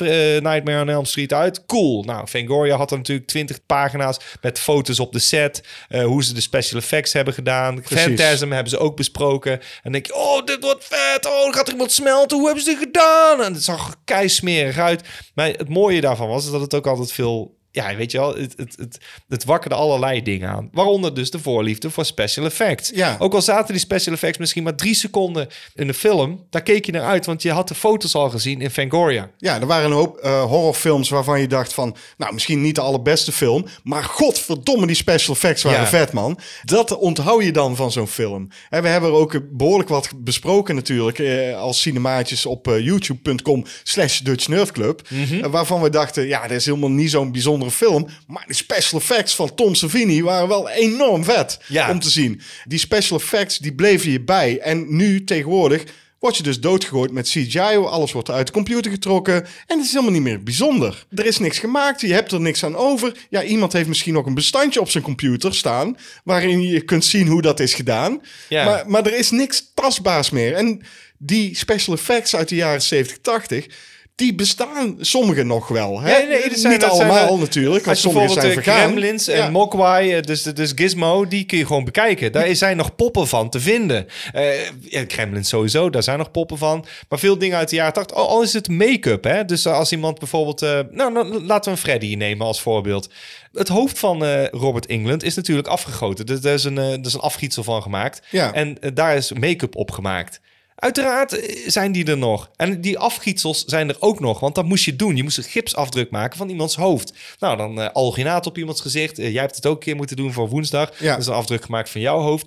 Nightmare 0.41 0.81
on 0.81 0.89
Elm 0.89 1.05
Street 1.05 1.33
uit? 1.33 1.65
Cool. 1.65 2.03
Nou, 2.03 2.27
Fangoria 2.27 2.77
had 2.77 2.91
er 2.91 2.97
natuurlijk 2.97 3.27
20 3.27 3.65
pagina's 3.65 4.17
met 4.41 4.59
foto's 4.59 4.99
op 4.99 5.11
de 5.11 5.19
set, 5.19 5.63
hoe 6.03 6.23
ze 6.23 6.33
de 6.33 6.41
special 6.41 6.79
effects 6.79 7.13
hebben 7.13 7.33
gedaan. 7.33 7.81
Precies. 7.81 8.03
Phantasm 8.03 8.51
hebben 8.51 8.69
ze 8.69 8.77
ook 8.77 8.95
besproken. 8.95 9.61
En 9.83 9.91
denk 9.91 10.05
je, 10.05 10.15
oh, 10.15 10.45
dit 10.45 10.63
wordt 10.63 10.85
vet. 10.85 11.25
Oh, 11.25 11.53
gaat 11.53 11.67
er 11.67 11.73
iemand 11.73 11.91
smelten. 11.91 12.37
Hoe 12.37 12.45
hebben 12.45 12.63
ze 12.63 12.69
dit 12.69 12.79
gedaan? 12.79 13.32
En 13.41 13.53
het 13.53 13.63
zag 13.63 13.87
er 13.87 13.95
keismerig 14.03 14.77
uit. 14.77 15.07
Maar 15.35 15.47
het 15.47 15.69
mooie 15.69 16.01
daarvan 16.01 16.27
was 16.27 16.51
dat 16.51 16.61
het 16.61 16.73
ook 16.73 16.87
altijd 16.87 17.11
veel... 17.11 17.61
Ja, 17.75 17.95
weet 17.95 18.11
je 18.11 18.17
wel, 18.17 18.35
het, 18.35 18.53
het, 18.57 18.75
het, 18.77 18.97
het 19.27 19.43
wakkerde 19.43 19.75
allerlei 19.75 20.23
dingen 20.23 20.49
aan. 20.49 20.69
Waaronder 20.71 21.13
dus 21.13 21.31
de 21.31 21.39
voorliefde 21.39 21.89
voor 21.89 22.05
special 22.05 22.45
effects. 22.45 22.91
Ja. 22.93 23.15
Ook 23.19 23.33
al 23.33 23.41
zaten 23.41 23.73
die 23.73 23.81
special 23.83 24.13
effects 24.13 24.37
misschien 24.37 24.63
maar 24.63 24.75
drie 24.75 24.95
seconden 24.95 25.47
in 25.75 25.87
de 25.87 25.93
film... 25.93 26.45
daar 26.49 26.61
keek 26.61 26.85
je 26.85 26.91
naar 26.91 27.01
uit, 27.03 27.25
want 27.25 27.41
je 27.41 27.51
had 27.51 27.67
de 27.67 27.75
foto's 27.75 28.15
al 28.15 28.29
gezien 28.29 28.61
in 28.61 28.69
Fangoria. 28.69 29.29
Ja, 29.37 29.59
er 29.59 29.67
waren 29.67 29.85
een 29.85 29.97
hoop 29.97 30.17
eh, 30.17 30.43
horrorfilms 30.43 31.09
waarvan 31.09 31.39
je 31.41 31.47
dacht 31.47 31.73
van... 31.73 31.95
Nou, 32.17 32.33
misschien 32.33 32.61
niet 32.61 32.75
de 32.75 32.81
allerbeste 32.81 33.31
film... 33.31 33.65
maar 33.83 34.03
godverdomme, 34.03 34.87
die 34.87 34.95
special 34.95 35.35
effects 35.35 35.63
waren 35.63 35.79
Ja. 35.79 35.87
vet, 35.87 36.11
man. 36.11 36.39
Dat 36.63 36.97
onthoud 36.97 37.43
je 37.43 37.51
dan 37.51 37.75
van 37.75 37.91
zo'n 37.91 38.07
film. 38.07 38.47
En 38.69 38.81
we 38.81 38.87
hebben 38.87 39.09
er 39.09 39.15
ook 39.15 39.39
behoorlijk 39.51 39.89
wat 39.89 40.09
besproken 40.17 40.75
natuurlijk... 40.75 41.19
eh, 41.19 41.57
als 41.57 41.81
cinemaatjes 41.81 42.45
op 42.45 42.67
eh, 42.67 42.79
youtube.com 42.79 43.65
slash 43.83 44.19
Dutch 44.19 44.47
Nerd 44.47 44.71
Club. 44.71 45.01
Mhm. 45.09 45.49
waarvan 45.49 45.81
we 45.81 45.89
dachten, 45.89 46.27
ja, 46.27 46.47
dit 46.47 46.57
is 46.57 46.65
helemaal 46.65 46.89
niet 46.89 47.11
zo'n 47.11 47.31
bijzondere 47.67 48.07
film... 48.07 48.07
maar 48.27 48.43
die 48.47 48.55
special 48.55 48.99
effects 48.99 49.35
van 49.35 49.55
Tom 49.55 49.75
Savini 49.75 50.23
waren 50.23 50.47
wel 50.47 50.69
enorm 50.69 51.23
vet 51.23 51.59
Ja. 51.67 51.91
om 51.91 51.99
te 51.99 52.09
zien. 52.09 52.41
Die 52.67 52.79
special 52.79 53.19
effects, 53.19 53.57
die 53.57 53.73
bleven 53.73 54.11
je 54.11 54.21
bij. 54.21 54.59
En 54.59 54.95
nu 54.95 55.23
tegenwoordig 55.23 55.83
word 56.19 56.37
je 56.37 56.43
dus 56.43 56.59
doodgegooid 56.59 57.11
met 57.11 57.27
CGI. 57.27 57.59
Alles 57.77 58.11
wordt 58.11 58.29
uit 58.29 58.47
de 58.47 58.53
computer 58.53 58.91
getrokken. 58.91 59.35
En 59.67 59.77
het 59.77 59.85
is 59.85 59.91
helemaal 59.91 60.11
niet 60.13 60.21
meer 60.21 60.43
bijzonder. 60.43 61.05
Er 61.15 61.25
is 61.25 61.37
niks 61.39 61.59
gemaakt. 61.59 62.01
Je 62.01 62.13
hebt 62.13 62.31
er 62.31 62.41
niks 62.41 62.63
aan 62.63 62.75
over. 62.75 63.17
Ja, 63.29 63.43
iemand 63.43 63.73
heeft 63.73 63.87
misschien 63.87 64.17
ook 64.17 64.25
een 64.25 64.33
bestandje 64.33 64.79
op 64.81 64.89
zijn 64.89 65.03
computer 65.03 65.55
staan. 65.55 65.97
Waarin 66.23 66.61
je 66.61 66.81
kunt 66.81 67.05
zien 67.05 67.27
hoe 67.27 67.41
dat 67.41 67.59
is 67.59 67.73
gedaan. 67.73 68.21
Ja. 68.49 68.65
Maar, 68.65 68.83
maar 68.89 69.05
er 69.05 69.17
is 69.17 69.31
niks 69.31 69.71
tastbaars 69.73 70.29
meer. 70.29 70.53
En 70.53 70.81
die 71.17 71.55
special 71.55 71.95
effects 71.95 72.35
uit 72.35 72.49
de 72.49 72.55
jaren 72.55 72.81
70, 72.81 73.17
80. 73.21 73.67
Die 74.15 74.35
bestaan 74.35 74.95
sommige 74.99 75.43
nog 75.43 75.67
wel. 75.67 76.01
Hè? 76.01 76.07
Nee, 76.11 76.17
er 76.17 76.27
zijn- 76.27 76.49
Niet 76.49 76.59
zijn 76.81 76.81
allemaal 76.91 77.33
er- 77.33 77.39
natuurlijk, 77.39 77.85
want 77.85 77.97
sommige 77.97 78.25
zijn 78.27 78.35
bijvoorbeeld 78.39 78.65
de 78.65 78.71
vergaan. 78.71 78.87
Gremlins 78.91 79.27
en 79.27 79.37
Ja. 79.37 79.49
Mogwai, 79.49 80.13
eh, 80.13 80.21
dus, 80.21 80.41
dus 80.43 80.71
Gizmo, 80.75 81.27
die 81.27 81.43
kun 81.45 81.57
je 81.57 81.65
gewoon 81.65 81.83
bekijken. 81.85 82.31
Daar 82.31 82.55
zijn 82.55 82.77
nog 82.77 82.95
poppen 82.95 83.27
van 83.27 83.49
te 83.49 83.59
vinden. 83.59 84.07
Eh 84.33 84.65
ja, 84.81 85.03
Gremlins 85.07 85.49
sowieso, 85.49 85.89
daar 85.89 86.03
zijn 86.03 86.17
nog 86.17 86.31
poppen 86.31 86.57
van. 86.57 86.85
Maar 87.09 87.19
veel 87.19 87.37
dingen 87.37 87.57
uit 87.57 87.69
de 87.69 87.75
jaren 87.75 87.93
80, 87.93 88.17
al 88.17 88.27
al 88.29 88.41
is 88.41 88.53
het 88.53 88.67
make-up. 88.69 89.23
Hè? 89.23 89.45
Dus 89.45 89.67
als 89.67 89.91
iemand 89.91 90.19
bijvoorbeeld... 90.19 90.61
eh, 90.61 90.79
nou, 90.91 91.11
nou, 91.11 91.43
laten 91.43 91.71
we 91.71 91.77
een 91.77 91.83
Freddy 91.83 92.15
nemen 92.15 92.45
als 92.47 92.61
voorbeeld. 92.61 93.09
Het 93.53 93.67
hoofd 93.67 93.99
van 93.99 94.25
eh, 94.25 94.45
Robert 94.47 94.85
England 94.85 95.23
is 95.23 95.35
natuurlijk 95.35 95.67
afgegoten. 95.67 96.25
Dus 96.25 96.41
daar 96.41 96.53
is 96.53 96.63
een, 96.63 96.77
eh, 96.77 96.91
er 96.91 97.05
is 97.05 97.13
een 97.13 97.19
afgietsel 97.19 97.63
van 97.63 97.81
gemaakt. 97.81 98.21
Ja. 98.29 98.53
En 98.53 98.77
eh, 98.81 98.89
daar 98.93 99.15
is 99.15 99.31
make-up 99.33 99.75
op 99.75 99.91
gemaakt. 99.91 100.39
Uiteraard 100.83 101.33
eh, 101.39 101.69
zijn 101.69 101.91
die 101.91 102.05
er 102.05 102.17
nog. 102.17 102.49
En 102.55 102.81
die 102.81 102.99
afgietsels 102.99 103.63
zijn 103.65 103.89
er 103.89 103.95
ook 103.99 104.19
nog. 104.19 104.39
Want 104.39 104.55
dat 104.55 104.65
moest 104.65 104.85
je 104.85 104.95
doen. 104.95 105.15
Je 105.15 105.23
moest 105.23 105.37
een 105.37 105.43
gipsafdruk 105.43 106.11
maken 106.11 106.37
van 106.37 106.49
iemands 106.49 106.75
hoofd. 106.75 107.13
Nou, 107.39 107.57
dan 107.57 107.81
eh 107.81 107.89
alginaat 107.93 108.45
op 108.45 108.57
iemands 108.57 108.81
gezicht. 108.81 109.19
Eh, 109.19 109.31
jij 109.31 109.41
hebt 109.41 109.55
het 109.55 109.65
ook 109.65 109.73
een 109.73 109.79
keer 109.79 109.95
moeten 109.95 110.15
doen 110.15 110.33
voor 110.33 110.49
woensdag. 110.49 110.99
Ja. 110.99 111.15
Dus 111.15 111.27
een 111.27 111.33
afdruk 111.33 111.63
gemaakt 111.63 111.89
van 111.89 112.01
jouw 112.01 112.19
hoofd. 112.19 112.45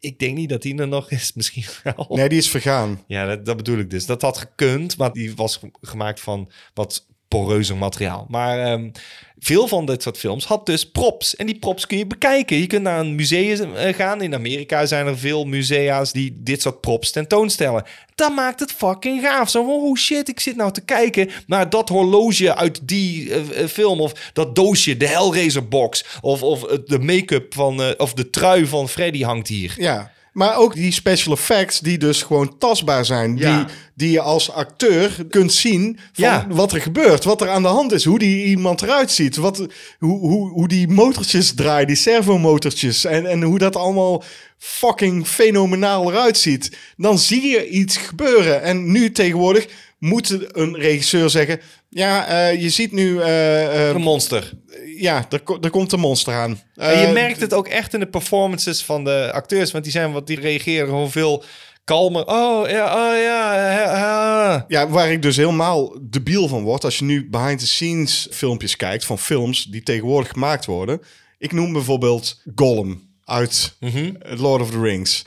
Ik 0.00 0.18
denk 0.18 0.36
niet 0.36 0.48
dat 0.48 0.62
die 0.62 0.78
er 0.78 0.88
nog 0.88 1.10
is. 1.10 1.32
Misschien 1.34 1.64
wel. 1.82 2.06
Nee, 2.08 2.28
die 2.28 2.38
is 2.38 2.48
vergaan. 2.50 3.04
Ja, 3.06 3.26
dat, 3.26 3.44
dat 3.46 3.56
bedoel 3.56 3.78
ik 3.78 3.90
dus. 3.90 4.06
Dat 4.06 4.22
had 4.22 4.38
gekund, 4.38 4.96
maar 4.96 5.12
die 5.12 5.34
was 5.36 5.56
ge- 5.56 5.70
gemaakt 5.80 6.20
van 6.20 6.50
wat 6.74 7.06
poreuzer 7.30 7.76
materiaal. 7.76 8.26
Maar 8.28 8.58
ehm, 8.58 8.90
veel 9.38 9.68
van 9.68 9.86
dit 9.86 10.02
soort 10.02 10.18
films 10.18 10.44
had 10.44 10.66
dus 10.66 10.90
props. 10.90 11.36
En 11.36 11.46
die 11.46 11.58
props 11.58 11.86
kun 11.86 11.98
je 11.98 12.06
bekijken. 12.06 12.56
Je 12.56 12.66
kunt 12.66 12.82
naar 12.82 13.00
een 13.00 13.14
museum 13.14 13.74
eh, 13.76 13.94
gaan. 13.94 14.22
In 14.22 14.34
Amerika 14.34 14.86
zijn 14.86 15.06
er 15.06 15.18
veel 15.18 15.44
musea's 15.44 16.12
die 16.12 16.36
dit 16.36 16.62
soort 16.62 16.80
props 16.80 17.10
tentoonstellen. 17.10 17.84
Dat 18.14 18.34
maakt 18.34 18.60
het 18.60 18.72
fucking 18.72 19.22
gaaf. 19.22 19.50
Zo 19.50 19.64
van, 19.64 19.72
oh 19.72 19.96
shit, 19.96 20.28
ik 20.28 20.40
zit 20.40 20.56
nou 20.56 20.72
te 20.72 20.80
kijken 20.80 21.30
naar 21.46 21.70
dat 21.70 21.88
horloge 21.88 22.54
uit 22.54 22.80
die 22.82 23.30
eh, 23.30 23.62
eh, 23.62 23.68
film. 23.68 24.00
Of 24.00 24.30
dat 24.32 24.54
doosje, 24.54 24.96
de 24.96 25.08
Hellraiser 25.08 25.68
box. 25.68 26.04
Of, 26.20 26.42
of 26.42 26.60
de 26.60 26.98
make-up 26.98 27.54
van, 27.54 27.98
of 27.98 28.14
de 28.14 28.30
trui 28.30 28.66
van 28.66 28.88
Freddy 28.88 29.22
hangt 29.22 29.48
hier. 29.48 29.74
Ja, 29.76 30.12
maar 30.32 30.56
ook 30.56 30.74
die 30.74 30.92
special 30.92 31.34
effects 31.34 31.78
die 31.80 31.98
dus 31.98 32.22
gewoon 32.22 32.58
tastbaar 32.58 33.04
zijn. 33.04 33.36
Ja. 33.36 33.56
Die, 33.56 33.74
die 33.94 34.10
je 34.10 34.20
als 34.20 34.50
acteur 34.52 35.26
kunt 35.30 35.52
zien 35.52 35.98
van 36.12 36.24
Ja. 36.24 36.46
wat 36.48 36.72
er 36.72 36.80
gebeurt, 36.80 37.24
wat 37.24 37.40
er 37.40 37.48
aan 37.48 37.62
de 37.62 37.68
hand 37.68 37.92
is, 37.92 38.04
hoe 38.04 38.18
die 38.18 38.44
iemand 38.44 38.82
eruit 38.82 39.10
ziet, 39.10 39.36
wat, 39.36 39.66
hoe, 39.98 40.18
hoe, 40.18 40.48
hoe 40.50 40.68
die 40.68 40.88
motortjes 40.88 41.54
draaien, 41.54 41.86
die 41.86 41.96
servomotortjes 41.96 43.04
en, 43.04 43.26
en 43.26 43.42
hoe 43.42 43.58
dat 43.58 43.76
allemaal 43.76 44.22
fucking 44.58 45.26
fenomenaal 45.26 46.10
eruit 46.10 46.38
ziet. 46.38 46.76
Dan 46.96 47.18
zie 47.18 47.46
je 47.46 47.68
iets 47.68 47.96
gebeuren. 47.96 48.62
En 48.62 48.92
nu 48.92 49.12
tegenwoordig 49.12 49.66
moet 50.00 50.56
een 50.56 50.74
regisseur 50.76 51.30
zeggen, 51.30 51.60
ja, 51.88 52.26
eh, 52.26 52.60
je 52.60 52.68
ziet 52.70 52.92
nu, 52.92 53.20
eh, 53.20 53.88
eh, 53.88 53.94
Een 53.94 54.00
monster. 54.00 54.50
ja, 54.96 55.26
er, 55.30 55.42
er 55.60 55.70
komt 55.70 55.92
een 55.92 56.00
monster 56.00 56.34
aan. 56.34 56.60
En 56.76 56.98
je 57.00 57.06
Eh, 57.06 57.12
merkt 57.12 57.40
het 57.40 57.54
ook 57.54 57.68
echt 57.68 57.94
in 57.94 58.00
de 58.00 58.06
performances 58.06 58.82
van 58.84 59.04
de 59.04 59.30
acteurs, 59.32 59.70
want 59.72 59.84
die 59.84 59.92
zijn 59.92 60.12
wat 60.12 60.26
die 60.26 60.40
reageren 60.40 60.86
gewoon 60.86 61.10
veel 61.10 61.44
kalmer. 61.84 62.26
Oh 62.26 62.68
ja, 62.68 63.08
oh 63.10 63.22
ja. 63.22 64.64
Ja, 64.68 64.88
waar 64.88 65.12
ik 65.12 65.22
dus 65.22 65.36
helemaal 65.36 65.96
debiel 66.02 66.48
van 66.48 66.62
word 66.62 66.84
als 66.84 66.98
je 66.98 67.04
nu 67.04 67.28
behind 67.30 67.58
the 67.58 67.66
scenes 67.66 68.28
filmpjes 68.30 68.76
kijkt 68.76 69.04
van 69.04 69.18
films 69.18 69.64
die 69.64 69.82
tegenwoordig 69.82 70.30
gemaakt 70.30 70.64
worden. 70.66 71.00
Ik 71.38 71.52
noem 71.52 71.72
bijvoorbeeld 71.72 72.42
Gollum 72.54 73.08
uit 73.24 73.76
Lord 74.22 74.62
of 74.62 74.70
the 74.70 74.80
Rings. 74.80 75.24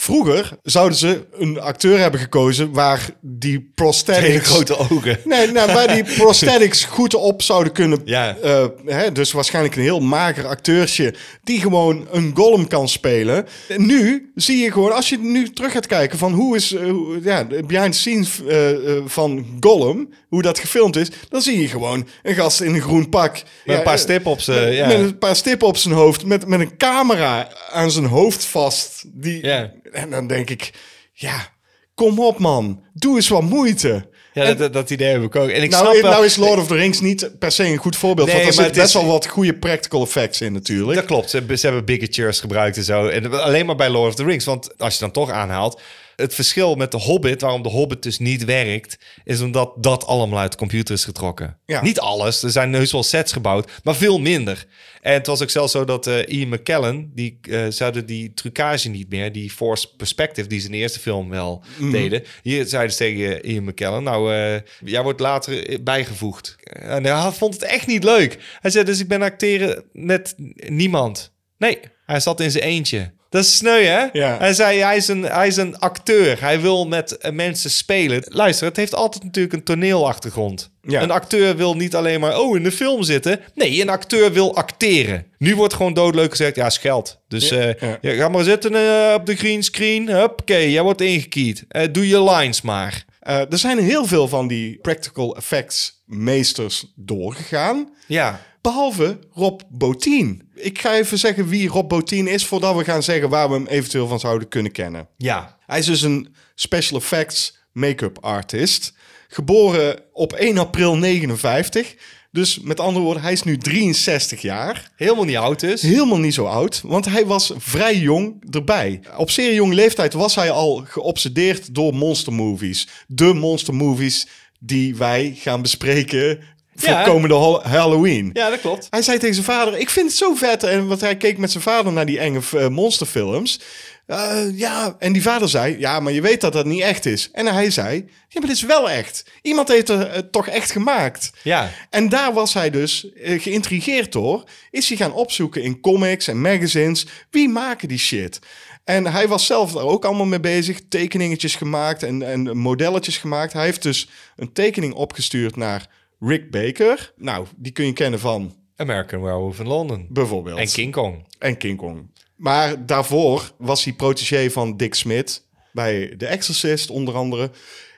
Vroeger 0.00 0.50
zouden 0.62 0.98
ze 0.98 1.26
een 1.38 1.60
acteur 1.60 1.98
hebben 1.98 2.20
gekozen 2.20 2.72
waar 2.72 3.10
die 3.20 3.50
Hele 3.52 3.64
prosthetics... 3.74 4.48
grote 4.50 4.76
ogen. 4.78 5.18
Nee, 5.24 5.46
nou, 5.52 5.72
waar 5.72 5.94
die 5.94 6.04
prosthetics 6.22 6.84
goed 6.84 7.14
op 7.14 7.42
zouden 7.42 7.72
kunnen. 7.72 8.00
Ja. 8.04 8.36
eh, 8.42 8.66
hè, 8.86 9.12
dus 9.12 9.32
waarschijnlijk 9.32 9.76
een 9.76 9.82
heel 9.82 10.00
mager 10.00 10.46
acteursje 10.46 11.14
die 11.44 11.60
gewoon 11.60 12.06
een 12.10 12.30
golem 12.34 12.68
kan 12.68 12.88
spelen. 12.88 13.46
En 13.68 13.86
nu 13.86 14.30
zie 14.34 14.58
je 14.58 14.72
gewoon, 14.72 14.92
als 14.94 15.08
je 15.08 15.18
nu 15.18 15.50
terug 15.50 15.72
gaat 15.72 15.86
kijken 15.86 16.18
van 16.18 16.32
hoe 16.32 16.56
is 16.56 16.76
hoe- 16.76 17.18
ja, 17.22 17.44
de 17.44 17.62
behind 17.66 17.92
the 17.92 17.98
scenes 17.98 18.44
eh, 18.48 18.68
van 19.06 19.46
Gollum, 19.60 20.08
hoe 20.28 20.42
dat 20.42 20.58
gefilmd 20.58 20.96
is, 20.96 21.08
dan 21.28 21.42
zie 21.42 21.60
je 21.60 21.68
gewoon 21.68 22.06
een 22.22 22.34
gast 22.34 22.60
in 22.60 22.74
een 22.74 22.80
groen 22.80 23.08
pak. 23.08 23.32
Met 23.32 23.42
Ja, 23.64 23.76
een 23.76 23.82
paar 23.82 23.98
stippen 23.98 24.30
op 24.30 24.40
zijn... 24.40 24.64
met, 24.64 24.74
Ja. 24.76 24.86
met 24.86 24.96
een 24.98 25.18
paar 25.18 25.36
stippen 25.36 25.66
op 25.68 25.76
zijn 25.76 25.94
hoofd, 25.94 26.24
met, 26.24 26.46
met 26.46 26.60
een 26.60 26.76
camera 26.76 27.48
aan 27.72 27.90
zijn 27.90 28.06
hoofd 28.06 28.44
vast. 28.44 29.04
Die, 29.06 29.46
Ja. 29.46 29.72
En 29.92 30.10
dan 30.10 30.26
denk 30.26 30.50
ik, 30.50 30.70
ja, 31.12 31.48
kom 31.94 32.18
op 32.18 32.38
man, 32.38 32.82
doe 32.92 33.16
eens 33.16 33.28
wat 33.28 33.42
moeite. 33.42 34.08
Ja, 34.32 34.44
dat, 34.44 34.58
dat, 34.58 34.72
dat 34.72 34.90
idee 34.90 35.12
heb 35.12 35.22
ik 35.22 35.36
ook. 35.36 35.48
En 35.48 35.62
ik 35.62 35.72
snap 35.72 35.84
Nou, 35.84 36.00
wel... 36.00 36.10
nou 36.10 36.24
is 36.24 36.36
Lord 36.36 36.58
of 36.58 36.66
the 36.66 36.74
Rings 36.74 37.00
niet 37.00 37.30
per 37.38 37.52
se 37.52 37.64
een 37.64 37.76
goed 37.76 37.96
voorbeeld. 37.96 38.28
Nee, 38.28 38.36
want 38.36 38.46
er 38.48 38.52
zitten 38.52 38.82
best 38.82 38.94
wel 38.94 39.06
wat 39.06 39.26
goede 39.26 39.54
practical 39.54 40.02
effects 40.02 40.40
in 40.40 40.52
natuurlijk. 40.52 40.94
Dat 40.98 41.06
klopt. 41.06 41.30
Ze 41.30 41.36
hebben, 41.36 41.58
ze 41.58 41.66
hebben 41.66 41.84
bigatures 41.84 42.40
gebruikt 42.40 42.76
en 42.76 42.84
zo. 42.84 43.06
En 43.06 43.42
alleen 43.42 43.66
maar 43.66 43.76
bij 43.76 43.90
Lord 43.90 44.08
of 44.08 44.14
the 44.14 44.24
Rings. 44.24 44.44
Want 44.44 44.78
als 44.78 44.94
je 44.94 45.00
dan 45.00 45.10
toch 45.10 45.30
aanhaalt... 45.30 45.80
Het 46.20 46.34
verschil 46.34 46.74
met 46.74 46.90
de 46.90 46.98
Hobbit, 46.98 47.40
waarom 47.40 47.62
de 47.62 47.68
Hobbit 47.68 48.02
dus 48.02 48.18
niet 48.18 48.44
werkt... 48.44 48.98
is 49.24 49.40
omdat 49.40 49.72
dat 49.76 50.06
allemaal 50.06 50.38
uit 50.38 50.50
de 50.52 50.58
computer 50.58 50.94
is 50.94 51.04
getrokken. 51.04 51.58
Ja. 51.66 51.82
Niet 51.82 52.00
alles. 52.00 52.42
Er 52.42 52.50
zijn 52.50 52.72
heus 52.72 52.92
wel 52.92 53.02
sets 53.02 53.32
gebouwd, 53.32 53.70
maar 53.84 53.94
veel 53.94 54.18
minder. 54.20 54.66
En 55.00 55.12
het 55.12 55.26
was 55.26 55.42
ook 55.42 55.50
zelfs 55.50 55.72
zo 55.72 55.84
dat 55.84 56.06
eh, 56.06 56.38
Ian 56.38 56.48
McKellen... 56.48 57.10
die 57.14 57.38
eh 57.42 57.66
zouden 57.68 58.06
die 58.06 58.34
trucage 58.34 58.88
niet 58.88 59.10
meer... 59.10 59.32
die 59.32 59.50
force 59.50 59.96
perspective 59.96 60.48
die 60.48 60.58
ze 60.60 60.66
in 60.66 60.72
de 60.72 60.78
eerste 60.78 60.98
film 61.00 61.28
wel 61.28 61.62
Mhm. 61.78 61.90
deden... 61.90 62.22
hier 62.42 62.66
zeiden 62.66 62.92
ze 62.92 62.98
tegen 62.98 63.44
Ian 63.44 63.64
McKellen... 63.64 64.02
nou, 64.02 64.34
eh, 64.34 64.60
jij 64.84 65.02
wordt 65.02 65.20
later 65.20 65.82
bijgevoegd. 65.82 66.56
En 66.62 67.04
hij 67.04 67.32
vond 67.32 67.54
het 67.54 67.62
echt 67.62 67.86
niet 67.86 68.04
leuk. 68.04 68.38
Hij 68.60 68.70
zei 68.70 68.84
dus 68.84 69.00
ik 69.00 69.08
ben 69.08 69.22
acteren 69.22 69.84
met 69.92 70.34
niemand. 70.68 71.32
Nee, 71.58 71.78
hij 72.06 72.20
zat 72.20 72.40
in 72.40 72.50
zijn 72.50 72.64
eentje. 72.64 73.12
Dat 73.30 73.44
is 73.44 73.56
sneu, 73.56 73.82
hè? 73.84 74.06
Ja. 74.12 74.36
Hij 74.38 74.52
zei, 74.52 74.78
hij 74.78 74.96
is, 74.96 75.08
een, 75.08 75.22
hij 75.22 75.46
is 75.46 75.56
een 75.56 75.78
acteur. 75.78 76.40
Hij 76.40 76.60
wil 76.60 76.86
met 76.86 77.18
eh, 77.18 77.32
mensen 77.32 77.70
spelen. 77.70 78.22
Luister, 78.24 78.66
het 78.66 78.76
heeft 78.76 78.94
altijd 78.94 79.24
natuurlijk 79.24 79.54
een 79.54 79.62
toneelachtergrond. 79.64 80.70
Ja. 80.82 81.02
Een 81.02 81.10
acteur 81.10 81.56
wil 81.56 81.76
niet 81.76 81.94
alleen 81.94 82.20
maar, 82.20 82.38
oh, 82.40 82.56
in 82.56 82.62
de 82.62 82.72
film 82.72 83.02
zitten. 83.02 83.40
Nee, 83.54 83.80
een 83.80 83.88
acteur 83.88 84.32
wil 84.32 84.56
acteren. 84.56 85.26
Nu 85.38 85.56
wordt 85.56 85.74
gewoon 85.74 85.94
doodleuk 85.94 86.30
gezegd, 86.30 86.56
ja, 86.56 86.66
is 86.66 86.78
geld. 86.78 87.20
Dus 87.28 87.48
Ja, 87.48 87.74
eh, 87.74 87.94
ja. 88.00 88.12
ga 88.12 88.28
maar 88.28 88.44
zitten 88.44 88.74
eh, 88.74 89.14
op 89.14 89.26
de 89.26 89.36
green 89.36 89.62
screen. 89.62 90.08
Huppakee, 90.08 90.70
jij 90.70 90.82
wordt 90.82 91.00
ingekiet. 91.00 91.64
Doe 91.92 92.08
je 92.08 92.22
lines 92.22 92.62
maar. 92.62 93.04
Er 93.20 93.58
zijn 93.58 93.78
heel 93.78 94.06
veel 94.06 94.28
van 94.28 94.48
die 94.48 94.78
practical 94.82 95.36
effects 95.36 96.02
meesters 96.06 96.92
doorgegaan. 96.96 97.88
Ja, 98.06 98.40
Behalve 98.62 99.18
Rob 99.32 99.60
Bottin. 99.68 100.49
Ik 100.62 100.80
ga 100.80 100.94
even 100.94 101.18
zeggen 101.18 101.48
wie 101.48 101.68
Rob 101.68 101.88
Bottin 101.88 102.26
is... 102.26 102.46
voordat 102.46 102.76
we 102.76 102.84
gaan 102.84 103.02
zeggen 103.02 103.28
waar 103.28 103.48
we 103.48 103.54
hem 103.54 103.66
eventueel 103.66 104.08
van 104.08 104.20
zouden 104.20 104.48
kunnen 104.48 104.72
kennen. 104.72 105.08
ja. 105.16 105.58
Hij 105.66 105.78
is 105.78 105.86
dus 105.86 106.02
een 106.02 106.34
special 106.54 106.98
effects 106.98 107.58
make-up 107.72 108.18
artist. 108.20 108.94
Geboren 109.28 110.00
op 110.12 110.32
1 110.32 110.58
april 110.58 110.96
59. 110.96 111.94
Dus 112.32 112.60
met 112.60 112.80
andere 112.80 113.04
woorden, 113.04 113.22
hij 113.22 113.32
is 113.32 113.42
nu 113.42 113.58
63 113.58 114.42
jaar. 114.42 114.90
Helemaal 114.96 115.24
niet 115.24 115.36
oud 115.36 115.60
dus. 115.60 115.82
Helemaal 115.82 116.18
niet 116.18 116.34
zo 116.34 116.44
oud, 116.44 116.80
want 116.84 117.04
hij 117.04 117.26
was 117.26 117.52
vrij 117.56 117.96
jong 117.98 118.54
erbij. 118.54 119.00
Op 119.16 119.30
zeer 119.30 119.54
jonge 119.54 119.74
leeftijd 119.74 120.12
was 120.12 120.34
hij 120.34 120.50
al 120.50 120.84
geobsedeerd 120.86 121.74
door 121.74 121.94
monster 121.94 122.32
movies. 122.32 122.88
De 123.06 123.34
monster 123.34 123.74
movies 123.74 124.26
die 124.58 124.96
wij 124.96 125.34
gaan 125.36 125.62
bespreken 125.62 126.40
voor 126.74 126.88
Ja. 126.88 127.02
komende 127.04 127.34
Hall- 127.34 127.60
Halloween. 127.62 128.30
Ja, 128.32 128.50
dat 128.50 128.60
klopt. 128.60 128.86
Hij 128.90 129.02
zei 129.02 129.18
tegen 129.18 129.34
zijn 129.34 129.46
vader: 129.46 129.78
Ik 129.78 129.90
vind 129.90 130.06
het 130.08 130.16
zo 130.16 130.34
vet. 130.34 130.62
En 130.62 130.86
want 130.86 131.00
hij 131.00 131.16
keek 131.16 131.38
met 131.38 131.50
zijn 131.50 131.62
vader 131.62 131.92
naar 131.92 132.06
die 132.06 132.18
enge 132.18 132.40
eh, 132.56 132.68
monsterfilms. 132.68 133.60
Eh, 134.06 134.38
ja, 134.58 134.96
en 134.98 135.12
die 135.12 135.22
vader 135.22 135.48
zei: 135.48 135.78
Ja, 135.78 136.00
maar 136.00 136.12
je 136.12 136.20
weet 136.20 136.40
dat 136.40 136.52
dat 136.52 136.64
niet 136.66 136.80
echt 136.82 137.06
is. 137.06 137.28
En 137.32 137.46
hij 137.46 137.70
zei: 137.70 137.94
Ja, 138.28 138.40
maar 138.40 138.48
dit 138.48 138.56
is 138.56 138.62
wel 138.62 138.90
echt. 138.90 139.24
Iemand 139.42 139.68
heeft 139.68 139.88
het 139.88 140.08
eh, 140.08 140.18
toch 140.30 140.48
echt 140.48 140.70
gemaakt. 140.70 141.30
Ja. 141.42 141.70
En 141.90 142.08
daar 142.08 142.32
was 142.32 142.54
hij 142.54 142.70
dus 142.70 143.06
geïntrigeerd 143.14 144.12
door. 144.12 144.44
Is 144.70 144.88
hij 144.88 144.96
gaan 144.96 145.12
opzoeken 145.12 145.62
in 145.62 145.80
comics 145.80 146.28
en 146.28 146.40
magazines. 146.40 147.06
Wie 147.30 147.48
maken 147.48 147.88
die 147.88 147.98
shit? 147.98 148.38
En 148.84 149.06
hij 149.06 149.28
was 149.28 149.46
zelf 149.46 149.72
daar 149.72 149.84
ook 149.84 150.04
allemaal 150.04 150.26
mee 150.26 150.40
bezig. 150.40 150.78
Tekeningetjes 150.88 151.54
gemaakt 151.54 152.02
en, 152.02 152.22
en 152.22 152.56
modelletjes 152.58 153.16
gemaakt. 153.18 153.52
Hij 153.52 153.64
heeft 153.64 153.82
dus 153.82 154.08
een 154.36 154.52
tekening 154.52 154.94
opgestuurd 154.94 155.56
naar 155.56 155.86
Rick 156.20 156.50
Baker. 156.50 157.12
Nou, 157.16 157.46
die 157.56 157.72
kun 157.72 157.86
je 157.86 157.92
kennen 157.92 158.20
van 158.20 158.54
American 158.76 159.22
Werewolf 159.22 159.58
in 159.58 159.66
London. 159.66 160.06
bijvoorbeeld. 160.10 160.58
En 160.58 160.68
King 160.68 160.92
Kong. 160.92 161.26
En 161.38 161.56
King 161.56 161.78
Kong. 161.78 162.10
Maar 162.36 162.86
daarvoor 162.86 163.52
was 163.58 163.84
hij 163.84 163.92
protégé 163.92 164.50
van 164.50 164.76
Dick 164.76 164.94
Smith. 164.94 165.48
Bij 165.72 166.14
The 166.16 166.26
Exorcist 166.26 166.90
onder 166.90 167.14
andere. 167.14 167.50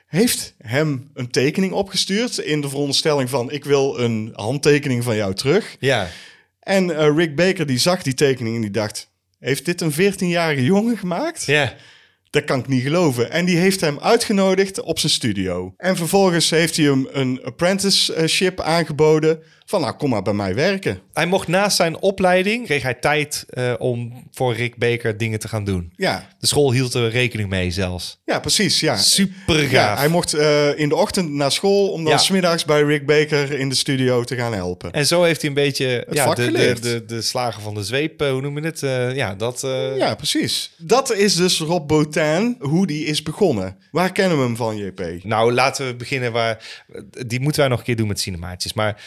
Heeft 0.07 0.55
hem 0.57 1.09
een 1.13 1.31
tekening 1.31 1.71
opgestuurd. 1.73 2.37
In 2.37 2.61
de 2.61 2.69
veronderstelling 2.69 3.29
van 3.29 3.51
ik 3.51 3.63
wil 3.63 3.99
een 3.99 4.29
handtekening 4.33 5.03
van 5.03 5.15
jou 5.15 5.33
terug. 5.33 5.75
Ja. 5.79 6.07
En 6.59 6.97
eh, 6.97 7.15
Rick 7.15 7.35
Baker 7.35 7.65
die 7.65 7.77
zag 7.77 8.03
die 8.03 8.13
tekening 8.13 8.55
en 8.55 8.61
die 8.61 8.71
dacht... 8.71 9.11
Heeft 9.39 9.65
dit 9.65 9.81
een 9.81 9.93
14-jarige 9.93 10.63
jongen 10.63 10.97
gemaakt? 10.97 11.45
Ja. 11.45 11.75
Dat 12.33 12.43
kan 12.43 12.59
ik 12.59 12.67
niet 12.67 12.83
geloven. 12.83 13.31
En 13.31 13.45
die 13.45 13.57
heeft 13.57 13.81
hem 13.81 13.99
uitgenodigd 13.99 14.81
op 14.81 14.99
zijn 14.99 15.11
studio. 15.11 15.73
En 15.77 15.95
vervolgens 15.95 16.49
heeft 16.49 16.77
hij 16.77 16.85
hem 16.85 17.07
een 17.11 17.41
apprenticeship 17.43 18.61
aangeboden. 18.61 19.39
Van 19.65 19.81
nou, 19.81 19.93
kom 19.93 20.09
maar 20.09 20.21
bij 20.21 20.33
mij 20.33 20.55
werken. 20.55 20.99
Hij 21.13 21.25
mocht 21.25 21.47
naast 21.47 21.75
zijn 21.75 21.97
opleiding, 22.01 22.65
kreeg 22.65 22.83
hij 22.83 22.93
tijd 22.93 23.45
eh, 23.49 23.73
om 23.77 24.23
voor 24.31 24.53
Rick 24.55 24.77
Baker 24.77 25.17
dingen 25.17 25.39
te 25.39 25.47
gaan 25.47 25.63
doen. 25.63 25.93
Ja, 25.95 26.27
De 26.39 26.47
school 26.47 26.71
hield 26.71 26.93
er 26.93 27.09
rekening 27.09 27.49
mee 27.49 27.71
zelfs. 27.71 28.21
ja 28.25 28.39
precies. 28.39 28.79
Ja. 28.79 28.95
Super 28.97 29.55
gaaf. 29.55 29.71
Ja, 29.71 29.97
hij 29.97 30.07
mocht 30.07 30.33
eh, 30.33 30.79
in 30.79 30.89
de 30.89 30.95
ochtend 30.95 31.29
naar 31.31 31.51
school 31.51 31.91
om 31.91 32.03
dan 32.03 32.11
Ja. 32.13 32.17
smiddags 32.17 32.65
bij 32.65 32.81
Rick 32.81 33.05
Baker 33.05 33.51
in 33.59 33.69
de 33.69 33.75
studio 33.75 34.23
te 34.23 34.35
gaan 34.35 34.53
helpen. 34.53 34.91
En 34.91 35.05
zo 35.07 35.23
heeft 35.23 35.41
hij 35.41 35.49
een 35.49 35.55
beetje 35.55 36.07
ja, 36.11 36.23
vak 36.25 36.35
de, 36.35 36.41
de, 36.41 36.47
geleerd. 36.51 36.83
de, 36.83 37.05
de 37.05 37.21
slagen 37.21 37.61
van 37.61 37.73
de 37.73 37.83
zweep, 37.83 38.21
eh, 38.21 38.29
hoe 38.31 38.41
noem 38.41 38.57
je 38.59 38.65
het? 38.65 38.79
Ja, 39.15 39.35
dat... 39.35 39.61
Ja, 39.97 40.15
precies. 40.15 40.71
Dat 40.77 41.13
is 41.13 41.35
dus 41.35 41.59
Rob 41.59 41.87
Botin, 41.87 42.55
hoe 42.59 42.87
die 42.87 43.05
is 43.05 43.23
begonnen. 43.23 43.77
Waar 43.91 44.11
kennen 44.11 44.37
we 44.37 44.43
hem 44.43 44.55
van, 44.55 44.77
JP? 44.77 45.01
Nou, 45.23 45.53
laten 45.53 45.85
we 45.87 45.95
beginnen 45.95 46.31
waar... 46.31 46.81
Die 47.27 47.39
moeten 47.39 47.61
wij 47.61 47.69
nog 47.69 47.79
een 47.79 47.85
keer 47.85 47.95
doen 47.95 48.07
met 48.07 48.19
cinemaatjes. 48.19 48.73
Maar 48.73 49.01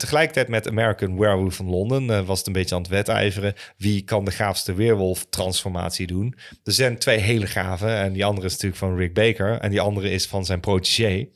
tegelijkertijd 0.00 0.48
met 0.48 0.68
American 0.68 1.18
Werewolf 1.18 1.54
van 1.54 1.70
Londen... 1.70 2.10
eh, 2.10 2.26
was 2.26 2.38
het 2.38 2.46
een 2.46 2.52
beetje 2.52 2.74
aan 2.74 2.80
het 2.80 2.90
wedijveren. 2.90 3.54
Wie 3.76 4.02
kan 4.02 4.24
de 4.24 4.30
gaafste 4.30 4.74
weerwolf-transformatie 4.74 6.06
doen? 6.06 6.34
Er 6.64 6.72
zijn 6.72 6.98
twee 6.98 7.18
hele 7.18 7.46
gave. 7.46 7.86
En 7.86 8.12
die 8.12 8.24
andere 8.24 8.46
is 8.46 8.52
natuurlijk 8.52 8.80
van 8.80 8.96
Rick 8.96 9.14
Baker. 9.14 9.58
En 9.58 9.70
die 9.70 9.80
andere 9.80 10.10
is 10.10 10.26
van 10.26 10.44
zijn 10.44 10.60
protégé. 10.60 11.28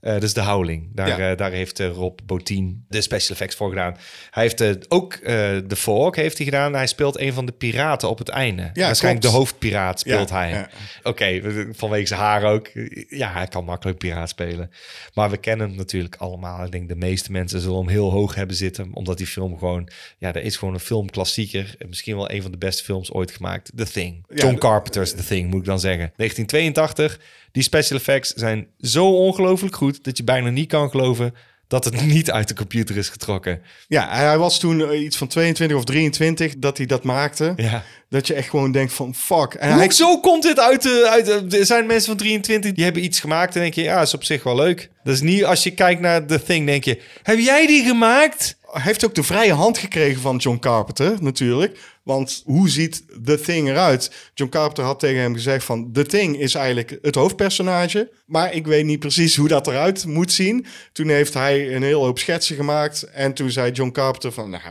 Eh 0.00 0.20
dus 0.20 0.34
de 0.34 0.40
Howling. 0.42 0.88
Daar, 0.94 1.08
Ja. 1.08 1.30
eh, 1.30 1.36
daar 1.36 1.50
heeft 1.50 1.80
eh, 1.80 1.88
Rob 1.88 2.18
Bottin 2.24 2.84
de 2.88 3.00
special 3.00 3.30
effects 3.30 3.56
voor 3.56 3.68
gedaan. 3.68 3.96
Hij 4.30 4.42
heeft 4.42 4.90
ook 4.90 5.20
de 5.68 5.76
Fog 5.76 6.16
heeft 6.16 6.36
hij 6.36 6.46
gedaan. 6.46 6.72
Hij 6.74 6.86
speelt 6.86 7.18
een 7.20 7.32
van 7.32 7.46
de 7.46 7.52
piraten 7.52 8.08
op 8.08 8.18
het 8.18 8.28
einde. 8.28 8.62
Waarschijnlijk 8.62 9.02
klopt. 9.02 9.22
de 9.22 9.28
hoofdpiraat 9.28 10.00
speelt 10.00 10.28
Ja, 10.28 10.34
hij. 10.36 10.66
Oké, 11.02 11.40
vanwege 11.74 12.06
zijn 12.06 12.20
haar 12.20 12.44
ook. 12.44 12.70
Ja, 13.08 13.32
hij 13.32 13.46
kan 13.46 13.64
makkelijk 13.64 13.98
piraat 13.98 14.28
spelen. 14.28 14.70
Maar 15.14 15.30
we 15.30 15.36
kennen 15.36 15.68
hem 15.68 15.76
natuurlijk 15.76 16.16
allemaal. 16.16 16.64
Ik 16.64 16.72
denk 16.72 16.88
de 16.88 16.96
meeste 16.96 17.32
mensen 17.32 17.60
zullen 17.60 17.78
hem 17.78 17.88
heel 17.88 18.10
hoog 18.10 18.34
hebben 18.34 18.56
zitten. 18.56 18.90
Omdat 18.92 19.16
die 19.18 19.26
film 19.26 19.58
gewoon... 19.58 19.88
Ja, 20.18 20.32
dat 20.32 20.42
is 20.42 20.56
gewoon 20.56 20.74
een 20.74 20.80
filmklassieker. 20.80 21.74
En 21.78 21.88
Misschien 21.88 22.16
wel 22.16 22.30
een 22.30 22.42
van 22.42 22.50
de 22.50 22.58
beste 22.58 22.84
films 22.84 23.12
ooit 23.12 23.30
gemaakt. 23.30 23.70
The 23.76 23.84
Thing. 23.90 24.24
John 24.34 24.54
Carpenter's 24.58 25.10
The 25.14 25.24
Thing, 25.24 25.50
moet 25.50 25.60
ik 25.60 25.66
dan 25.66 25.80
zeggen. 25.80 26.12
1982. 26.16 27.20
Die 27.58 27.66
special 27.66 27.98
effects 27.98 28.32
zijn 28.32 28.66
zo 28.80 29.06
ongelooflijk 29.06 29.76
goed... 29.76 30.04
dat 30.04 30.16
je 30.16 30.24
bijna 30.24 30.50
niet 30.50 30.68
kan 30.68 30.90
geloven 30.90 31.34
dat 31.66 31.84
het 31.84 32.06
niet 32.14 32.30
uit 32.30 32.48
de 32.48 32.54
computer 32.54 32.96
is 32.96 33.08
getrokken. 33.08 33.62
Ja, 33.88 34.08
hij 34.10 34.38
was 34.38 34.58
toen 34.58 34.90
eh, 34.90 35.02
iets 35.02 35.16
van 35.16 35.26
22 35.26 35.76
of 35.76 35.84
23 35.84 36.54
dat 36.58 36.76
hij 36.76 36.86
dat 36.86 37.04
maakte. 37.04 37.52
Ja. 37.56 37.84
Dat 38.08 38.26
je 38.26 38.34
echt 38.34 38.48
gewoon 38.48 38.72
denkt 38.72 38.92
van 38.92 39.14
fuck. 39.14 39.54
En 39.54 39.72
hij, 39.72 39.84
Hoezo 39.84 40.20
komt 40.20 40.42
dit 40.42 40.58
uit 40.58 40.82
de, 40.82 41.06
uit 41.10 41.26
de... 41.26 41.58
Er 41.58 41.66
zijn 41.66 41.86
mensen 41.86 42.08
van 42.08 42.16
23 42.16 42.72
die 42.72 42.84
hebben 42.84 43.04
iets 43.04 43.20
gemaakt 43.20 43.54
en 43.54 43.60
denk 43.60 43.74
je... 43.74 43.82
Ja, 43.82 44.00
is 44.00 44.14
op 44.14 44.24
zich 44.24 44.42
wel 44.42 44.56
leuk. 44.56 44.90
Dat 45.04 45.14
is 45.14 45.20
niet... 45.20 45.44
Als 45.44 45.62
je 45.62 45.70
kijkt 45.70 46.00
naar 46.00 46.26
The 46.26 46.42
Thing, 46.42 46.66
denk 46.66 46.84
je... 46.84 47.02
Heb 47.22 47.38
jij 47.38 47.66
die 47.66 47.84
gemaakt? 47.84 48.58
hij 48.72 48.82
heeft 48.82 49.04
ook 49.04 49.14
de 49.14 49.22
vrije 49.22 49.52
hand 49.52 49.78
gekregen 49.78 50.20
van 50.20 50.36
John 50.36 50.58
Carpenter 50.58 51.16
natuurlijk. 51.20 51.78
Want 52.08 52.42
hoe 52.44 52.68
ziet 52.68 53.02
The 53.24 53.40
Thing 53.40 53.68
eruit? 53.68 54.10
John 54.34 54.50
Carpenter 54.50 54.84
had 54.84 54.98
tegen 55.00 55.20
hem 55.20 55.34
gezegd 55.34 55.64
van... 55.64 55.92
The 55.92 56.06
Thing 56.06 56.38
is 56.38 56.54
eigenlijk 56.54 56.98
het 57.02 57.14
hoofdpersonage. 57.14 58.10
Maar 58.26 58.54
ik 58.54 58.66
weet 58.66 58.84
niet 58.84 58.98
precies 58.98 59.36
hoe 59.36 59.48
dat 59.48 59.66
eruit 59.66 60.06
moet 60.06 60.32
zien. 60.32 60.66
Toen 60.92 61.08
heeft 61.08 61.34
hij 61.34 61.74
een 61.74 61.82
hele 61.82 62.04
hoop 62.04 62.18
schetsen 62.18 62.56
gemaakt. 62.56 63.02
En 63.02 63.32
toen 63.34 63.50
zei 63.50 63.70
John 63.72 63.90
Carpenter 63.90 64.32
van... 64.32 64.50
Nou, 64.50 64.62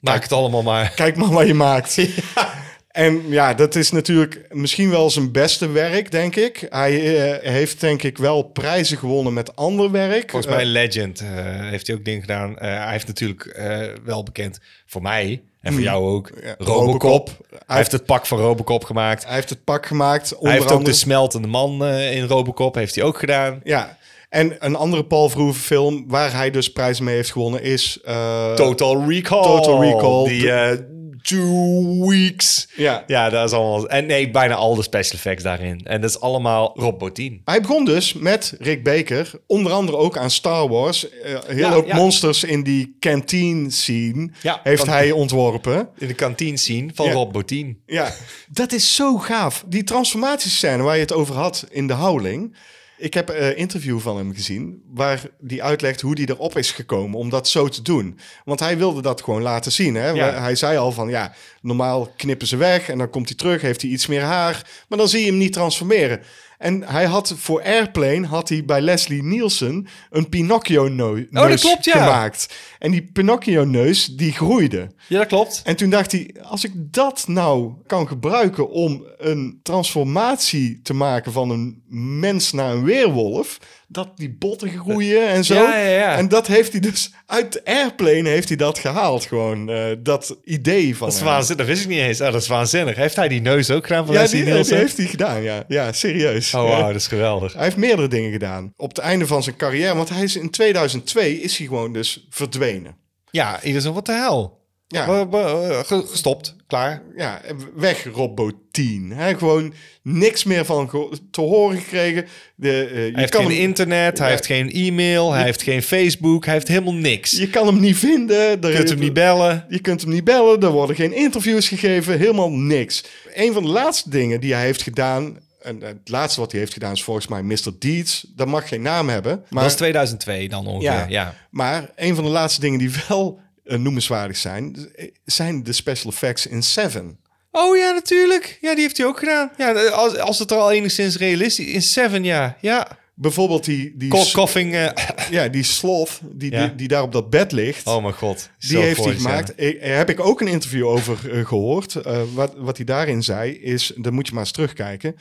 Maak 0.00 0.22
het 0.22 0.32
allemaal 0.32 0.62
maar. 0.62 0.92
kijk 0.94 1.16
maar 1.16 1.28
wat 1.32 1.46
je 1.46 1.54
maakt. 1.54 1.98
En 2.90 3.28
ja, 3.28 3.54
dat 3.54 3.74
is 3.74 3.90
natuurlijk 3.90 4.46
misschien 4.50 4.90
wel 4.90 5.10
zijn 5.10 5.32
beste 5.32 5.68
werk, 5.70 6.10
denk 6.10 6.36
ik. 6.36 6.66
Hij 6.70 7.22
eh, 7.32 7.52
heeft 7.52 7.80
denk 7.80 8.02
ik 8.02 8.18
wel 8.18 8.42
prijzen 8.42 8.98
gewonnen 8.98 9.32
met 9.32 9.56
ander 9.56 9.90
werk. 9.90 10.30
Volgens 10.30 10.52
mij 10.52 10.62
Eh, 10.64 10.70
Legend 10.70 11.20
eh, 11.20 11.28
heeft 11.60 11.86
hij 11.86 11.96
ook 11.96 12.04
dingen 12.04 12.20
gedaan. 12.20 12.54
Hij 12.58 12.90
heeft 12.90 13.06
natuurlijk 13.06 13.60
wel 14.04 14.22
bekend 14.22 14.58
voor 14.86 15.02
mij 15.02 15.42
en 15.60 15.72
voor 15.72 15.80
Mm. 15.80 15.86
jou 15.86 16.04
ook 16.04 16.30
Ja, 16.42 16.54
Robocop. 16.58 16.86
Robocop. 16.86 17.30
Hij 17.66 17.76
heeft 17.76 17.92
het 17.92 18.04
pak 18.04 18.26
van 18.26 18.38
Robocop 18.38 18.84
gemaakt. 18.84 19.24
hij 19.24 19.34
heeft 19.34 19.50
het 19.50 19.64
pak 19.64 19.86
gemaakt. 19.86 20.32
Onder 20.32 20.46
hij 20.48 20.52
heeft 20.52 20.64
ook 20.64 20.76
andere. 20.76 20.90
de 20.92 20.98
smeltende 20.98 21.48
man 21.48 21.84
in 21.86 22.24
Robocop 22.24 22.74
heeft 22.74 22.94
hij 22.94 23.04
ook 23.04 23.18
gedaan. 23.18 23.60
Ja, 23.64 23.98
en 24.30 24.56
een 24.58 24.76
andere 24.76 25.04
Paul 25.04 25.28
Verhoeven 25.28 25.62
film 25.62 26.04
waar 26.08 26.32
hij 26.32 26.50
dus 26.50 26.72
prijzen 26.72 27.04
mee 27.04 27.14
heeft 27.14 27.32
gewonnen 27.32 27.62
is... 27.62 27.98
eh, 28.04 28.54
Total 28.54 29.08
Recall. 29.08 29.42
Total 29.42 29.82
Recall. 29.82 30.24
Die 30.28 30.52
eh, 30.52 30.78
Two 31.22 32.08
Weeks. 32.08 32.68
Ja. 32.76 33.04
Ja, 33.06 33.30
dat 33.30 33.48
is 33.48 33.54
allemaal... 33.54 33.88
En 33.88 34.06
nee, 34.06 34.30
bijna 34.30 34.54
al 34.54 34.74
de 34.74 34.82
special 34.82 35.14
effects 35.14 35.42
daarin. 35.42 35.80
En 35.84 36.00
dat 36.00 36.10
is 36.10 36.20
allemaal 36.20 36.72
Rob 36.74 36.98
Bottin. 36.98 37.40
Hij 37.44 37.60
begon 37.60 37.84
dus 37.84 38.12
met 38.12 38.54
Rick 38.58 38.84
Baker, 38.84 39.30
onder 39.46 39.72
andere 39.72 39.98
ook 39.98 40.16
aan 40.16 40.30
Star 40.30 40.68
Wars. 40.68 41.08
Eh, 41.08 41.38
hele 41.46 41.86
Ja, 41.86 41.94
monsters 41.96 42.44
in 42.44 42.62
die 42.62 42.96
canteen 43.00 43.70
scene 43.70 44.30
Ja, 44.42 44.60
heeft 44.62 44.86
hij 44.86 45.10
ontworpen. 45.10 45.88
In 45.98 46.06
de 46.06 46.14
kantine 46.14 46.56
scene 46.56 46.90
van. 46.94 47.10
Rob 47.10 47.32
Bottin. 47.32 47.82
Ja, 47.86 48.12
dat 48.48 48.72
is 48.72 48.94
zo 48.94 49.18
gaaf. 49.18 49.64
Die 49.66 49.84
transformatiescène 49.84 50.82
waar 50.82 50.94
je 50.94 51.00
het 51.00 51.12
over 51.12 51.34
had 51.34 51.66
in 51.70 51.86
de 51.86 51.94
Howling. 51.94 52.56
Ik 53.00 53.14
heb 53.14 53.28
een 53.28 53.56
interview 53.56 53.98
van 53.98 54.16
hem 54.16 54.34
gezien 54.34 54.82
waar 54.92 55.22
die 55.38 55.62
uitlegt 55.62 56.00
hoe 56.00 56.14
hij 56.14 56.24
erop 56.24 56.56
is 56.56 56.70
gekomen 56.70 57.18
om 57.18 57.30
dat 57.30 57.48
zo 57.48 57.68
te 57.68 57.82
doen. 57.82 58.18
Want 58.44 58.60
hij 58.60 58.78
wilde 58.78 59.02
dat 59.02 59.22
gewoon 59.22 59.42
laten 59.42 59.72
zien. 59.72 59.94
Hè? 59.94 60.08
Ja. 60.08 60.40
Hij 60.40 60.54
zei 60.54 60.78
al 60.78 60.92
van 60.92 61.08
ja, 61.08 61.34
normaal 61.60 62.12
knippen 62.16 62.46
ze 62.46 62.56
weg 62.56 62.88
en 62.88 62.98
dan 62.98 63.10
komt 63.10 63.28
hij 63.28 63.36
terug, 63.36 63.62
heeft 63.62 63.82
hij 63.82 63.90
iets 63.90 64.06
meer 64.06 64.22
haar. 64.22 64.66
Maar 64.88 64.98
dan 64.98 65.08
zie 65.08 65.20
je 65.20 65.26
hem 65.26 65.38
niet 65.38 65.52
transformeren. 65.52 66.20
En 66.60 66.82
hij 66.82 67.04
had 67.04 67.34
voor 67.36 67.62
Airplane 67.62 68.26
had 68.26 68.48
hij 68.48 68.64
bij 68.64 68.80
Leslie 68.80 69.22
Nielsen 69.22 69.86
een 70.10 70.28
Pinocchio-neus 70.28 71.24
Oh, 71.32 71.48
dat 71.48 71.60
klopt, 71.60 71.84
ja. 71.84 71.92
gemaakt. 71.92 72.54
En 72.78 72.90
die 72.90 73.10
Pinocchio-neus 73.12 74.06
die 74.06 74.32
groeide. 74.32 74.90
Ja, 75.08 75.18
dat 75.18 75.26
klopt. 75.26 75.60
En 75.64 75.76
toen 75.76 75.90
dacht 75.90 76.12
hij, 76.12 76.34
als 76.42 76.64
ik 76.64 76.72
dat 76.74 77.24
nou 77.26 77.72
kan 77.86 78.08
gebruiken 78.08 78.70
om 78.70 79.04
een 79.18 79.60
transformatie 79.62 80.80
te 80.82 80.94
maken 80.94 81.32
van 81.32 81.50
een 81.50 81.82
mens 82.20 82.52
naar 82.52 82.72
een 82.72 82.84
weerwolf, 82.84 83.58
dat 83.92 84.16
die 84.16 84.36
botten 84.38 84.68
groeien 84.68 85.28
en 85.28 85.44
zo. 85.44 85.54
Ja, 85.54 85.78
ja, 85.78 85.88
ja. 85.88 86.16
En 86.16 86.28
dat 86.28 86.46
heeft 86.46 86.72
hij 86.72 86.80
dus 86.80 87.12
uit 87.26 87.64
Airplane 87.64 88.28
heeft 88.28 88.48
hij 88.48 88.56
dat 88.56 88.78
gehaald, 88.78 89.24
gewoon 89.24 89.70
eh, 89.70 89.84
dat 89.98 90.36
idee 90.44 90.96
van. 90.96 91.08
Dat 91.08 91.16
is 91.16 91.22
waanzinnig. 91.22 91.66
Dat 91.66 91.66
wist 91.66 91.82
ik 91.82 91.88
niet 91.88 91.98
eens. 91.98 92.20
Oh, 92.20 92.32
dat 92.32 92.42
is 92.42 92.48
waanzinnig. 92.48 92.96
Heeft 92.96 93.16
hij 93.16 93.28
die 93.28 93.40
neus 93.40 93.70
ook 93.70 93.86
gedaan 93.86 94.06
van 94.06 94.14
Ja, 94.14 94.26
die, 94.26 94.44
die 94.44 94.74
heeft 94.74 94.96
hij 94.96 95.06
gedaan, 95.06 95.42
ja. 95.42 95.64
Ja, 95.68 95.92
serieus. 95.92 96.54
Oh, 96.54 96.68
wauw, 96.68 96.86
dat 96.86 96.94
is 96.94 97.06
geweldig. 97.06 97.52
Hij 97.52 97.64
heeft 97.64 97.76
meerdere 97.76 98.08
dingen 98.08 98.32
gedaan. 98.32 98.72
Op 98.76 98.88
het 98.88 98.98
einde 98.98 99.26
van 99.26 99.42
zijn 99.42 99.56
carrière, 99.56 99.94
want 99.94 100.08
hij 100.08 100.22
is 100.22 100.36
in 100.36 100.50
2002 100.50 101.40
is 101.40 101.56
hij 101.58 101.66
gewoon 101.66 101.92
dus 101.92 102.26
verdwenen. 102.30 102.96
Ja, 103.30 103.62
ieder 103.62 103.82
zo, 103.82 103.92
wat 103.92 104.06
de 104.06 104.12
hel? 104.12 104.59
Ja. 104.92 105.06
Eh, 105.30 105.78
ge- 105.84 106.06
Gestopt, 106.06 106.56
klaar. 106.66 107.02
ja, 107.16 107.40
weg 107.76 108.04
Robotien. 108.14 109.12
Hij 109.14 109.34
gewoon 109.34 109.72
niks 110.02 110.44
meer 110.44 110.64
van 110.64 110.90
te 111.30 111.40
horen 111.40 111.78
gekregen. 111.78 112.26
De, 112.54 112.70
eh, 112.84 112.90
je, 112.94 112.96
Hij 112.96 113.12
heeft 113.14 113.30
kan 113.32 113.44
geen 113.44 113.50
hem, 113.54 113.60
internet, 113.60 114.18
hij 114.18 114.30
heeft 114.30 114.46
geen 114.46 114.70
e-mail, 114.72 115.32
hij 115.32 115.44
heeft 115.44 115.62
geen 115.62 115.82
Facebook, 115.82 116.44
hij 116.44 116.54
heeft 116.54 116.68
helemaal 116.68 116.94
niks. 116.94 117.30
Je 117.30 117.40
je 117.40 117.50
kan 117.50 117.66
hem 117.66 117.80
niet 117.80 117.96
vinden. 117.96 118.62
Er- 118.62 118.74
kunt 118.74 118.88
hem 118.88 118.98
niet 118.98 119.12
bellen. 119.12 119.66
Je 119.68 119.78
kunt 119.80 120.00
hem 120.00 120.10
niet 120.10 120.24
bellen. 120.24 120.60
Er 120.62 120.70
worden 120.70 120.96
geen 120.96 121.12
interviews 121.12 121.68
gegeven. 121.68 122.18
Helemaal 122.18 122.50
niks. 122.50 123.04
Een 123.34 123.52
van 123.52 123.62
de 123.62 123.68
laatste 123.68 124.10
dingen 124.10 124.40
die 124.40 124.54
hij 124.54 124.64
heeft 124.64 124.82
gedaan... 124.82 125.38
En 125.60 125.80
het 125.82 126.08
laatste 126.08 126.40
wat 126.40 126.50
hij 126.50 126.60
heeft 126.60 126.72
gedaan 126.72 126.92
is 126.92 127.02
volgens 127.02 127.26
mij 127.26 127.42
Mr. 127.42 127.72
Deeds. 127.78 128.26
Dat 128.36 128.46
mag 128.46 128.68
geen 128.68 128.82
naam 128.82 129.08
hebben. 129.08 129.44
Maar 129.50 129.62
dat 129.62 129.70
is 129.72 129.76
2002 129.76 130.48
dan 130.48 130.66
ongeveer, 130.66 130.90
ja, 130.90 131.06
ja. 131.08 131.34
maar 131.50 131.90
een 131.96 132.14
van 132.14 132.24
de 132.24 132.30
laatste 132.30 132.60
dingen 132.60 132.78
die 132.78 132.90
wel 133.08 133.38
eh, 133.38 133.42
noemenswaardig 133.76 134.36
zijn... 134.36 134.90
zijn 135.24 135.62
de 135.62 135.72
special 135.72 136.12
effects 136.12 136.46
in 136.46 136.62
Seven. 136.62 137.18
Oh 137.50 137.76
ja, 137.76 137.92
natuurlijk. 137.92 138.58
Ja, 138.60 138.72
die 138.74 138.82
heeft 138.82 138.96
hij 138.96 139.06
ook 139.06 139.18
gedaan. 139.18 139.50
Ja, 139.56 139.72
als, 139.88 140.16
als 140.16 140.38
het 140.38 140.50
er 140.50 140.56
al 140.56 140.72
enigszins 140.72 141.16
realistisch 141.16 141.66
is. 141.66 141.72
In 141.74 141.82
Seven, 141.82 142.24
ja. 142.24 142.56
Ja. 142.60 142.98
Bijvoorbeeld 143.14 143.64
die, 143.64 143.92
die, 143.96 144.08
Koffing. 144.32 144.74
eh, 144.74 144.88
ja, 145.30 145.48
die 145.48 145.62
sloth 145.62 146.20
die, 146.32 146.50
Ja. 146.52 146.66
die, 146.66 146.74
die 146.74 146.88
daar 146.88 147.02
op 147.02 147.12
dat 147.12 147.30
bed 147.30 147.52
ligt. 147.52 147.86
oh 147.86 148.02
mijn 148.02 148.14
god. 148.14 148.50
Die 148.58 148.70
Zo 148.70 148.80
heeft 148.80 149.04
hij 149.04 149.14
gemaakt. 149.14 149.52
Ik, 149.60 149.76
heb 149.80 150.10
ik 150.10 150.20
ook 150.20 150.40
een 150.40 150.48
interview 150.48 150.86
over 150.86 151.30
eh, 151.38 151.46
gehoord. 151.46 151.94
Eh, 151.94 152.22
wat, 152.34 152.54
wat 152.56 152.76
hij 152.76 152.86
daarin 152.86 153.22
zei 153.22 153.52
is, 153.52 153.92
dat 153.96 154.12
moet 154.12 154.26
je 154.26 154.32
maar 154.32 154.42
eens 154.42 154.52
terugkijken. 154.52 155.16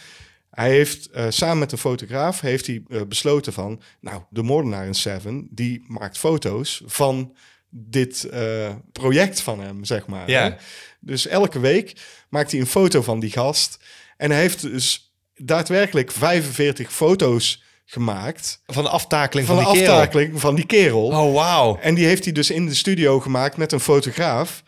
Hij 0.50 0.70
heeft 0.70 1.10
eh, 1.10 1.26
samen 1.30 1.58
met 1.58 1.72
een 1.72 1.78
fotograaf 1.78 2.42
heeft 2.42 2.68
hij 2.68 2.84
eh, 2.90 3.02
besloten 3.08 3.54
van, 3.54 3.82
nou, 4.02 4.22
de 4.30 4.44
moordenaar 4.44 4.86
in 4.86 4.96
Seven, 4.96 5.48
die 5.52 5.84
maakt 5.88 6.18
foto's 6.18 6.82
van 6.86 7.34
dit 7.70 8.24
eh, 8.24 8.70
project 8.92 9.42
van 9.42 9.62
hem, 9.62 9.84
zeg 9.86 10.08
maar. 10.08 10.30
Ja. 10.30 10.44
hè. 10.44 10.56
Dus 11.00 11.28
elke 11.28 11.60
week 11.60 11.94
maakt 12.30 12.52
hij 12.52 12.60
een 12.60 12.68
foto 12.68 13.02
van 13.02 13.20
die 13.20 13.32
gast. 13.32 13.78
En 14.18 14.32
hij 14.32 14.40
heeft 14.40 14.62
dus 14.62 15.14
daadwerkelijk 15.36 16.12
45 16.12 16.92
foto's 16.94 17.64
gemaakt 17.86 18.62
Van 18.66 18.84
de 18.84 18.90
aftakeling 18.90 19.48
van, 19.48 19.56
van, 19.56 19.66
de 19.66 19.72
die 19.72 19.80
kerel. 19.82 19.96
aftakeling 19.98 20.40
van 20.40 20.56
die 20.56 20.66
kerel. 20.66 21.06
Oh, 21.06 21.34
wauw. 21.34 21.78
En 21.82 21.96
die 21.96 22.06
heeft 22.06 22.24
hij 22.24 22.34
dus 22.34 22.50
in 22.50 22.66
de 22.66 22.74
studio 22.76 23.20
gemaakt 23.20 23.58
met 23.58 23.72
een 23.72 23.80
fotograaf. 23.80 24.64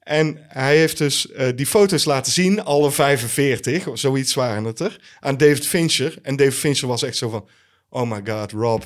En 0.00 0.38
hij 0.48 0.76
heeft 0.76 0.98
dus 0.98 1.30
eh, 1.32 1.48
die 1.54 1.66
foto's 1.66 2.04
laten 2.04 2.32
zien, 2.32 2.64
alle 2.64 2.90
45, 2.90 3.86
of 3.86 3.98
zoiets 3.98 4.34
waren 4.34 4.64
het 4.64 4.80
er, 4.80 5.00
aan 5.20 5.36
David 5.36 5.66
Fincher. 5.66 6.18
En 6.22 6.36
David 6.36 6.54
Fincher 6.54 6.88
was 6.88 7.02
echt 7.02 7.16
zo 7.16 7.28
van, 7.28 7.48
oh 7.88 8.10
my 8.10 8.20
god, 8.24 8.52
Rob, 8.52 8.82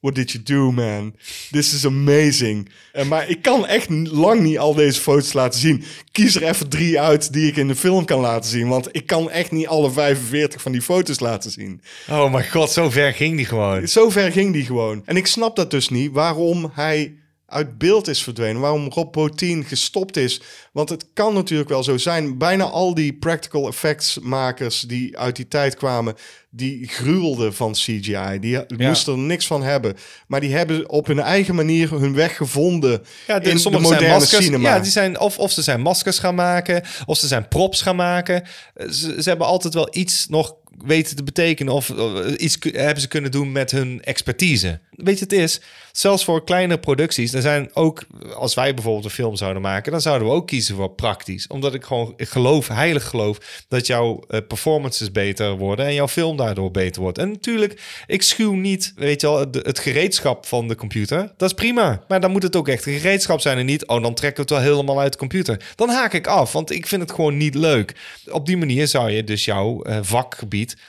what 0.00 0.14
did 0.14 0.30
you 0.30 0.42
do, 0.42 0.72
man? 0.72 1.14
This 1.50 1.74
is 1.74 1.86
amazing. 1.86 2.68
En 2.92 3.08
maar 3.08 3.28
ik 3.28 3.42
kan 3.42 3.66
echt 3.66 3.88
lang 3.90 4.40
niet 4.40 4.58
al 4.58 4.74
deze 4.74 5.00
foto's 5.00 5.32
laten 5.32 5.60
zien. 5.60 5.84
Kies 6.12 6.34
er 6.36 6.42
even 6.42 6.68
drie 6.68 7.00
uit 7.00 7.32
die 7.32 7.48
ik 7.48 7.56
in 7.56 7.68
de 7.68 7.76
film 7.76 8.04
kan 8.04 8.20
laten 8.20 8.50
zien. 8.50 8.68
Want 8.68 8.88
ik 8.92 9.06
kan 9.06 9.30
echt 9.30 9.50
niet 9.50 9.66
alle 9.66 9.90
45 9.90 10.62
van 10.62 10.72
die 10.72 10.82
foto's 10.82 11.20
laten 11.20 11.50
zien. 11.50 11.80
Oh 12.10 12.32
mijn 12.32 12.50
god, 12.50 12.70
zo 12.70 12.90
ver 12.90 13.12
ging 13.12 13.36
die 13.36 13.46
gewoon. 13.46 13.88
Zo 13.88 14.10
ver 14.10 14.32
ging 14.32 14.52
die 14.52 14.64
gewoon. 14.64 15.02
En 15.04 15.16
ik 15.16 15.26
snap 15.26 15.56
dat 15.56 15.70
dus 15.70 15.88
niet, 15.88 16.12
waarom 16.12 16.70
hij 16.74 17.14
uit 17.46 17.78
beeld 17.78 18.08
is 18.08 18.22
verdwenen. 18.22 18.60
Waarom 18.60 18.88
Rob 18.88 19.12
Bottin 19.12 19.64
gestopt 19.64 20.16
is. 20.16 20.40
Want 20.72 20.88
het 20.88 21.06
kan 21.12 21.34
natuurlijk 21.34 21.68
wel 21.68 21.82
zo 21.82 21.96
zijn. 21.96 22.38
Bijna 22.38 22.64
al 22.64 22.94
die 22.94 23.12
practical 23.12 23.68
effects 23.68 24.18
makers 24.18 24.80
die 24.80 25.18
uit 25.18 25.36
die 25.36 25.48
tijd 25.48 25.74
kwamen... 25.74 26.14
die 26.50 26.88
gruwelden 26.88 27.54
van 27.54 27.72
CGI. 27.72 28.38
Die 28.40 28.64
moesten 28.76 29.12
er 29.12 29.18
niks 29.18 29.46
van 29.46 29.62
hebben. 29.62 29.96
Maar 30.26 30.40
die 30.40 30.54
hebben 30.54 30.90
op 30.90 31.06
hun 31.06 31.20
eigen 31.20 31.54
manier 31.54 31.90
hun 31.90 32.14
weg 32.14 32.36
gevonden... 32.36 33.02
Ja, 33.26 33.38
de, 33.38 33.48
in 33.48 33.54
de 33.54 33.60
sommige 33.60 33.82
moderne 33.82 34.06
zijn 34.06 34.18
maskers. 34.18 34.44
cinema. 34.44 34.74
Ja, 34.74 34.80
die 34.80 34.90
zijn, 34.90 35.20
of, 35.20 35.38
of 35.38 35.52
ze 35.52 35.62
zijn 35.62 35.80
maskers 35.80 36.18
gaan 36.18 36.34
maken, 36.34 36.82
of 37.06 37.18
ze 37.18 37.26
zijn 37.26 37.48
props 37.48 37.82
gaan 37.82 37.96
maken. 37.96 38.42
Ze, 38.74 39.22
ze 39.22 39.28
hebben 39.28 39.46
altijd 39.46 39.74
wel 39.74 39.88
iets 39.90 40.26
nog 40.28 40.54
weten 40.84 41.16
te 41.16 41.22
betekenen 41.22 41.72
of 41.72 41.90
eh, 41.90 42.32
iets 42.36 42.58
hebben 42.60 43.00
ze 43.00 43.08
kunnen 43.08 43.30
doen 43.30 43.52
met 43.52 43.70
hun 43.70 44.02
expertise. 44.02 44.80
Weet 44.90 45.18
je, 45.18 45.24
het 45.24 45.32
is, 45.32 45.60
zelfs 45.92 46.24
voor 46.24 46.44
kleine 46.44 46.78
producties, 46.78 47.32
er 47.32 47.42
zijn 47.42 47.70
ook, 47.72 48.02
als 48.34 48.54
wij 48.54 48.74
bijvoorbeeld 48.74 49.04
een 49.04 49.10
film 49.10 49.36
zouden 49.36 49.62
maken, 49.62 49.92
dan 49.92 50.00
zouden 50.00 50.28
we 50.28 50.34
ook 50.34 50.46
kiezen 50.46 50.76
voor 50.76 50.90
praktisch. 50.90 51.46
Omdat 51.46 51.74
ik 51.74 51.84
gewoon 51.84 52.14
geloof, 52.16 52.68
heilig 52.68 53.08
geloof, 53.08 53.64
dat 53.68 53.86
jouw 53.86 54.24
eh, 54.28 54.40
performances 54.48 55.12
beter 55.12 55.56
worden 55.56 55.86
en 55.86 55.94
jouw 55.94 56.08
film 56.08 56.36
daardoor 56.36 56.70
beter 56.70 57.02
wordt. 57.02 57.18
En 57.18 57.30
natuurlijk, 57.30 57.80
ik 58.06 58.22
schuw 58.22 58.52
niet, 58.52 58.92
weet 58.96 59.20
je 59.20 59.26
wel, 59.26 59.38
het 59.38 59.78
gereedschap 59.78 60.46
van 60.46 60.68
de 60.68 60.74
computer. 60.74 61.32
Dat 61.36 61.48
is 61.48 61.54
prima. 61.54 62.04
Maar 62.08 62.20
dan 62.20 62.30
moet 62.30 62.42
het 62.42 62.56
ook 62.56 62.68
echt 62.68 62.82
gereedschap 62.82 63.40
zijn 63.40 63.58
en 63.58 63.66
niet, 63.66 63.86
oh, 63.86 64.02
dan 64.02 64.14
trekken 64.14 64.46
we 64.46 64.54
het 64.54 64.62
wel 64.62 64.72
helemaal 64.72 65.00
uit 65.00 65.12
de 65.12 65.18
computer. 65.18 65.64
Dan 65.74 65.88
haak 65.88 66.12
ik 66.12 66.26
af, 66.26 66.52
want 66.52 66.70
ik 66.70 66.86
vind 66.86 67.02
het 67.02 67.10
gewoon 67.10 67.36
niet 67.36 67.54
leuk. 67.54 67.94
Op 68.30 68.46
die 68.46 68.56
manier 68.56 68.88
zou 68.88 69.10
je 69.10 69.24
dus 69.24 69.44
jouw 69.44 69.82
eh, 69.82 69.98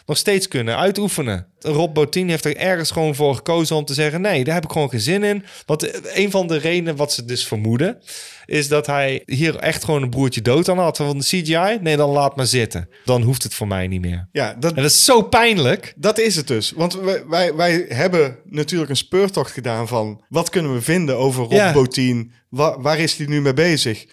nog 0.05 0.17
steeds 0.17 0.47
kunnen 0.47 0.77
uitoefenen. 0.77 1.47
Rob 1.59 1.93
Bottin 1.93 2.29
heeft 2.29 2.45
er 2.45 2.57
ergens 2.57 2.91
gewoon 2.91 3.15
voor 3.15 3.35
gekozen 3.35 3.75
om 3.75 3.85
te 3.85 3.93
zeggen: 3.93 4.21
nee, 4.21 4.43
daar 4.43 4.53
heb 4.53 4.63
ik 4.63 4.71
gewoon 4.71 4.89
geen 4.89 4.99
zin 4.99 5.23
in. 5.23 5.43
Want 5.65 5.83
eh, 5.83 6.23
een 6.23 6.31
van 6.31 6.47
de 6.47 6.57
redenen 6.57 6.95
wat 6.95 7.13
ze 7.13 7.25
dus 7.25 7.47
vermoeden, 7.47 7.97
is 8.45 8.67
dat 8.67 8.85
hij 8.85 9.23
hier 9.25 9.55
echt 9.55 9.83
gewoon 9.83 10.01
een 10.01 10.09
broertje 10.09 10.41
dood 10.41 10.69
aan 10.69 10.77
had 10.79 10.97
van 10.97 11.17
de 11.17 11.23
CGI. 11.23 11.77
Nee, 11.81 11.97
dan 11.97 12.09
laat 12.09 12.35
maar 12.35 12.45
zitten. 12.47 12.89
Dan 13.05 13.21
hoeft 13.21 13.43
het 13.43 13.53
voor 13.53 13.67
mij 13.67 13.87
niet 13.87 14.01
meer. 14.01 14.27
Ja, 14.31 14.53
dat, 14.59 14.73
En 14.73 14.81
dat 14.81 14.91
is 14.91 15.05
zo 15.05 15.21
pijnlijk. 15.21 15.93
Dat 15.95 16.19
is 16.19 16.35
het 16.35 16.47
dus. 16.47 16.71
Want 16.71 16.93
wij, 16.99 17.23
wij, 17.27 17.55
wij 17.55 17.85
hebben 17.89 18.37
natuurlijk 18.45 18.89
een 18.89 18.95
speurtocht 18.97 19.51
gedaan 19.51 19.87
van... 19.87 20.23
wat 20.29 20.49
kunnen 20.49 20.73
we 20.73 20.81
vinden 20.81 21.17
over 21.17 21.41
Rob 21.43 21.51
Ja. 21.51 21.73
Bottin? 21.73 22.31
Wa- 22.49 22.79
waar 22.81 22.99
is 22.99 23.15
hij 23.17 23.25
nu 23.27 23.41
mee 23.41 23.53
bezig? 23.53 24.05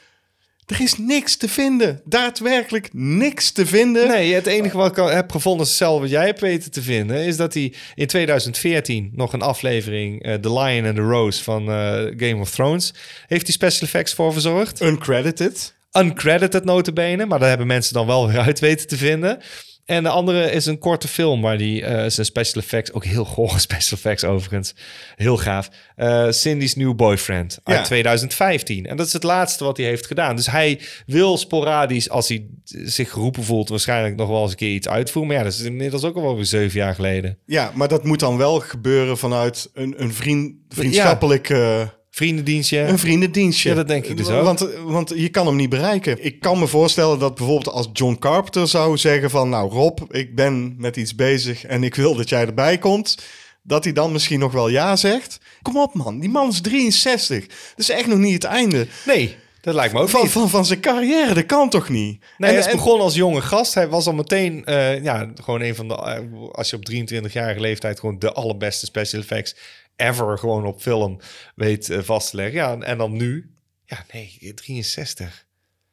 Er 0.66 0.80
is 0.80 0.98
niks 0.98 1.36
te 1.36 1.48
vinden. 1.48 2.00
Daadwerkelijk 2.04 2.88
niks 2.92 3.50
te 3.50 3.66
vinden. 3.66 4.08
Nee, 4.08 4.34
het 4.34 4.46
enige 4.46 4.76
wat 4.76 4.90
ik 4.90 4.98
al 4.98 5.10
heb 5.10 5.30
gevonden, 5.30 5.62
is 5.62 5.68
hetzelfde 5.68 6.00
wat 6.00 6.10
jij 6.10 6.26
hebt 6.26 6.40
weten 6.40 6.70
te 6.70 6.82
vinden, 6.82 7.24
is 7.24 7.36
dat 7.36 7.54
hij 7.54 7.72
in 7.94 8.06
2014 8.06 9.10
nog 9.14 9.32
een 9.32 9.42
aflevering, 9.42 10.22
eh, 10.22 10.34
The 10.34 10.52
Lion 10.52 10.86
and 10.86 10.96
the 10.96 11.02
Rose 11.02 11.42
van 11.42 11.68
eh, 11.68 11.74
Game 12.16 12.36
of 12.36 12.50
Thrones, 12.50 12.94
heeft 13.26 13.46
hij 13.46 13.52
special 13.52 13.82
effects 13.82 14.14
voor 14.14 14.32
verzorgd. 14.32 14.80
Uncredited. 14.80 15.74
Uncredited 15.92 16.64
notabene, 16.64 17.26
maar 17.26 17.38
daar 17.38 17.48
hebben 17.48 17.66
mensen 17.66 17.94
dan 17.94 18.06
wel 18.06 18.28
weer 18.28 18.40
uit 18.40 18.60
weten 18.60 18.86
te 18.86 18.96
vinden. 18.96 19.38
En 19.84 20.02
de 20.02 20.08
andere 20.08 20.50
is 20.50 20.66
een 20.66 20.78
korte 20.78 21.08
film 21.08 21.40
waar 21.40 21.58
die 21.58 21.84
eh, 21.84 22.10
zijn 22.10 22.26
special 22.26 22.62
effects, 22.62 22.92
ook 22.92 23.04
heel 23.04 23.24
gore 23.24 23.58
special 23.68 23.96
effects 23.98 24.24
overigens, 24.24 24.74
heel 25.14 25.36
gaaf. 25.36 25.68
Eh, 25.96 26.30
Cindy's 26.30 26.74
New 26.76 26.94
Boyfriend 26.94 27.58
uit 27.64 27.78
Ja. 27.78 27.84
2015. 27.84 28.86
En 28.86 28.96
dat 28.96 29.06
is 29.06 29.12
het 29.12 29.22
laatste 29.22 29.64
wat 29.64 29.76
hij 29.76 29.86
heeft 29.86 30.06
gedaan. 30.06 30.36
Dus 30.36 30.46
hij 30.46 30.80
wil 31.06 31.36
sporadisch, 31.36 32.10
als 32.10 32.28
hij 32.28 32.46
zich 32.64 33.10
geroepen 33.10 33.42
voelt, 33.44 33.68
waarschijnlijk 33.68 34.16
nog 34.16 34.28
wel 34.28 34.42
eens 34.42 34.50
een 34.50 34.56
keer 34.56 34.74
iets 34.74 34.88
uitvoeren. 34.88 35.32
Maar 35.32 35.42
ja, 35.42 35.50
dat 35.50 35.58
is 35.60 35.64
inmiddels 35.66 36.04
ook 36.04 36.16
al 36.16 36.22
wel 36.22 36.36
weer 36.36 36.44
zeven 36.44 36.78
jaar 36.78 36.94
geleden. 36.94 37.38
Ja, 37.46 37.70
maar 37.74 37.88
dat 37.88 38.04
moet 38.04 38.20
dan 38.20 38.36
wel 38.36 38.60
gebeuren 38.60 39.18
vanuit 39.18 39.70
een, 39.74 39.94
een 39.96 40.12
vriend, 40.14 40.54
vriendschappelijk... 40.68 41.48
eh, 41.50 41.82
Vriendendienstje. 42.14 42.78
Een 42.78 42.98
vriendendienstje. 42.98 43.68
Ja, 43.68 43.74
dat 43.74 43.88
denk 43.88 44.04
ik 44.06 44.16
dus 44.16 44.28
ook. 44.28 44.44
Want, 44.44 44.68
want 44.84 45.12
je 45.16 45.28
kan 45.28 45.46
hem 45.46 45.56
niet 45.56 45.68
bereiken. 45.68 46.24
Ik 46.24 46.40
kan 46.40 46.58
me 46.58 46.66
voorstellen 46.66 47.18
dat 47.18 47.34
bijvoorbeeld 47.34 47.74
als 47.74 47.88
John 47.92 48.16
Carpenter 48.18 48.68
zou 48.68 48.96
zeggen 48.96 49.30
van... 49.30 49.48
Nou 49.48 49.70
Rob, 49.70 49.98
ik 50.10 50.34
ben 50.34 50.74
met 50.78 50.96
iets 50.96 51.14
bezig 51.14 51.64
en 51.64 51.82
ik 51.84 51.94
wil 51.94 52.14
dat 52.14 52.28
jij 52.28 52.40
erbij 52.46 52.78
komt. 52.78 53.18
Dat 53.62 53.84
hij 53.84 53.92
dan 53.92 54.12
misschien 54.12 54.38
nog 54.38 54.52
wel 54.52 54.68
ja 54.68 54.96
zegt. 54.96 55.38
Kom 55.62 55.76
op 55.76 55.94
man, 55.94 56.20
die 56.20 56.28
man 56.30 56.48
is 56.48 56.60
63. 56.60 57.46
Dat 57.46 57.56
is 57.76 57.90
echt 57.90 58.06
nog 58.06 58.18
niet 58.18 58.32
het 58.34 58.44
einde 58.44 58.86
Nee, 59.06 59.34
dat 59.60 59.74
lijkt 59.74 59.92
me 59.94 60.00
ook 60.00 60.08
van, 60.08 60.22
niet. 60.22 60.30
van, 60.30 60.48
van 60.50 60.64
zijn 60.64 60.80
carrière. 60.80 61.34
Dat 61.34 61.46
kan 61.46 61.70
toch 61.70 61.88
niet? 61.88 62.20
Nee, 62.38 62.50
En- 62.50 62.56
hij 62.56 62.56
is 62.58 62.66
en- 62.70 62.76
begonnen 62.76 63.04
als 63.04 63.14
jonge 63.14 63.40
gast. 63.40 63.74
Hij 63.74 63.88
was 63.88 64.06
al 64.06 64.12
meteen, 64.14 64.64
eh, 64.64 65.02
ja, 65.02 65.30
gewoon 65.42 65.60
een 65.60 65.74
van 65.74 65.88
de, 65.88 65.94
eh, 65.94 66.18
als 66.52 66.70
je 66.70 66.76
op 66.76 66.84
23-jarige 66.84 67.60
leeftijd 67.60 68.00
gewoon 68.00 68.18
de 68.18 68.32
allerbeste 68.32 68.86
special 68.86 69.20
effects 69.20 69.54
ever 69.96 70.38
gewoon 70.38 70.66
op 70.66 70.80
film 70.82 71.18
weet 71.54 71.90
eh, 71.90 71.98
vast 72.02 72.30
te 72.30 72.36
leggen. 72.36 72.54
Ja, 72.54 72.72
en- 72.72 72.82
en 72.82 72.98
dan 72.98 73.12
nu, 73.16 73.50
ja, 73.84 74.04
nee, 74.12 74.52
63. 74.54 75.46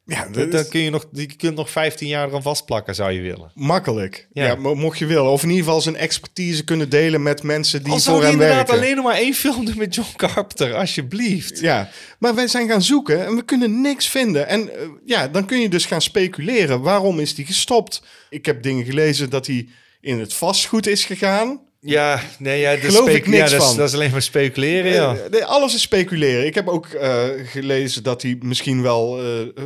ja, 0.04 0.28
dat 0.28 0.50
dan 0.50 0.60
is 0.60 0.68
kun 0.68 0.80
je 0.80 0.90
nog, 0.90 1.06
je 1.12 1.26
kunt 1.36 1.56
nog 1.56 1.70
15 1.70 2.08
jaar 2.08 2.28
eraan 2.28 2.42
vastplakken, 2.42 2.94
zou 2.94 3.10
je 3.12 3.20
willen. 3.20 3.50
makkelijk. 3.54 4.28
Ja. 4.32 4.44
Ja. 4.46 4.54
mo- 4.54 4.74
mocht 4.74 4.98
je 4.98 5.06
willen. 5.06 5.30
Of 5.30 5.42
in 5.42 5.48
ieder 5.48 5.64
geval 5.64 5.80
zijn 5.80 5.96
expertise 5.96 6.64
kunnen 6.64 6.88
delen 6.88 7.22
met 7.22 7.42
mensen 7.42 7.82
die 7.82 7.92
Al 7.92 7.98
voor 8.00 8.22
hem 8.22 8.32
inderdaad 8.32 8.56
werken. 8.56 8.74
alleen 8.74 8.96
nog 8.96 9.04
maar 9.04 9.16
één 9.16 9.34
film 9.34 9.64
doen 9.64 9.78
met 9.78 9.94
John 9.94 10.16
Carpenter, 10.16 10.74
alsjeblieft. 10.74 11.60
Ja, 11.60 11.90
maar 12.18 12.34
wij 12.34 12.46
zijn 12.48 12.68
gaan 12.68 12.82
zoeken 12.82 13.26
en 13.26 13.34
we 13.36 13.44
kunnen 13.44 13.80
niks 13.80 14.08
vinden. 14.08 14.46
En 14.48 14.74
eh, 14.78 14.88
ja, 15.04 15.28
dan 15.28 15.46
kun 15.46 15.60
je 15.60 15.68
dus 15.68 15.84
gaan 15.86 16.02
speculeren. 16.02 16.80
Waarom 16.80 17.20
is 17.20 17.34
die 17.34 17.46
gestopt? 17.46 18.02
Ik 18.30 18.46
heb 18.46 18.62
dingen 18.62 18.84
gelezen 18.84 19.30
dat 19.30 19.46
hij 19.46 19.68
in 20.00 20.20
het 20.20 20.34
vastgoed 20.34 20.86
is 20.86 21.04
gegaan. 21.04 21.60
Ja, 21.84 22.20
nee, 22.38 22.60
ja, 22.60 22.76
dat 22.76 22.80
Geloof 22.94 23.08
ik 23.08 23.26
niks 23.26 23.50
ja, 23.50 23.56
dat 23.56 23.60
is- 23.60 23.66
van. 23.66 23.76
Dat 23.76 23.88
is 23.88 23.94
alleen 23.94 24.10
maar 24.10 24.22
speculeren, 24.22 24.92
ja. 24.92 25.14
Eh, 25.16 25.30
nee, 25.30 25.44
alles 25.44 25.74
is 25.74 25.80
speculeren. 25.80 26.46
Ik 26.46 26.54
heb 26.54 26.68
ook 26.68 26.86
eh, 26.86 27.24
gelezen 27.44 28.02
dat 28.02 28.22
hij 28.22 28.36
misschien 28.42 28.82
wel 28.82 29.18
eh, 29.22 29.64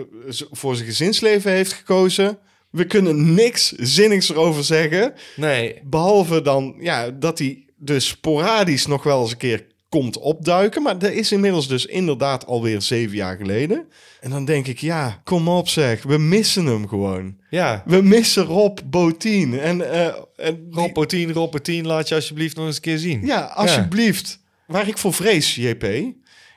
voor 0.51 0.75
zijn 0.75 0.89
gezinsleven 0.89 1.53
heeft 1.53 1.73
gekozen. 1.73 2.39
We 2.71 2.85
kunnen 2.87 3.35
niks 3.35 3.73
zinnigs 3.73 4.31
erover 4.31 4.65
zeggen. 4.65 5.15
Nee, 5.37 5.81
Behalve 5.85 6.43
dan 6.43 6.75
ja, 6.79 7.11
dat 7.11 7.39
hij 7.39 7.65
dus 7.77 8.07
sporadisch 8.07 8.87
nog 8.87 9.03
wel 9.03 9.21
eens 9.23 9.31
een 9.31 9.37
keer 9.37 9.67
komt 9.89 10.19
opduiken. 10.19 10.83
Maar 10.83 10.99
dat 10.99 11.11
is 11.13 11.33
inmiddels 11.33 11.69
dus 11.69 11.87
inderdaad 11.87 12.47
alweer 12.47 12.83
zeven 12.83 13.17
jaar 13.17 13.37
geleden. 13.37 13.87
En 14.21 14.31
dan 14.31 14.45
denk 14.45 14.67
ik, 14.67 14.79
ja, 14.79 15.21
kom 15.25 15.49
op 15.49 15.69
zeg. 15.69 16.03
We 16.03 16.19
missen 16.19 16.67
hem 16.67 16.89
gewoon. 16.89 17.37
ja. 17.51 17.83
We 17.87 18.03
missen 18.03 18.45
Rob 18.45 18.79
Botien. 18.85 19.59
En, 19.61 19.91
eh, 19.93 20.15
en 20.37 20.67
Rob 20.71 20.93
Bottin, 20.95 21.33
Rob 21.33 21.53
Bottin, 21.53 21.87
laat 21.87 22.09
je 22.09 22.15
alsjeblieft 22.15 22.57
nog 22.57 22.67
eens 22.67 22.77
een 22.77 22.83
keer 22.83 22.99
zien. 22.99 23.27
ja, 23.27 23.41
alsjeblieft. 23.41 24.45
Waar 24.67 24.89
ik 24.89 24.99
voor 24.99 25.13
vrees, 25.13 25.55
JP, 25.55 25.87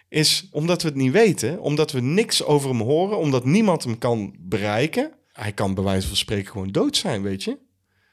is 0.09 0.47
omdat 0.51 0.81
we 0.81 0.87
het 0.87 0.97
niet 0.97 1.11
weten. 1.11 1.61
Omdat 1.61 1.91
we 1.91 2.01
niks 2.01 2.43
over 2.43 2.69
hem 2.69 2.81
horen. 2.81 3.17
Omdat 3.17 3.45
niemand 3.45 3.83
hem 3.83 3.97
kan 3.97 4.35
bereiken. 4.39 5.11
Hij 5.33 5.51
kan 5.51 5.73
bij 5.73 5.83
wijze 5.83 6.07
van 6.07 6.17
spreken 6.17 6.51
gewoon 6.51 6.71
dood 6.71 6.97
zijn, 6.97 7.21
weet 7.21 7.43
je. 7.43 7.57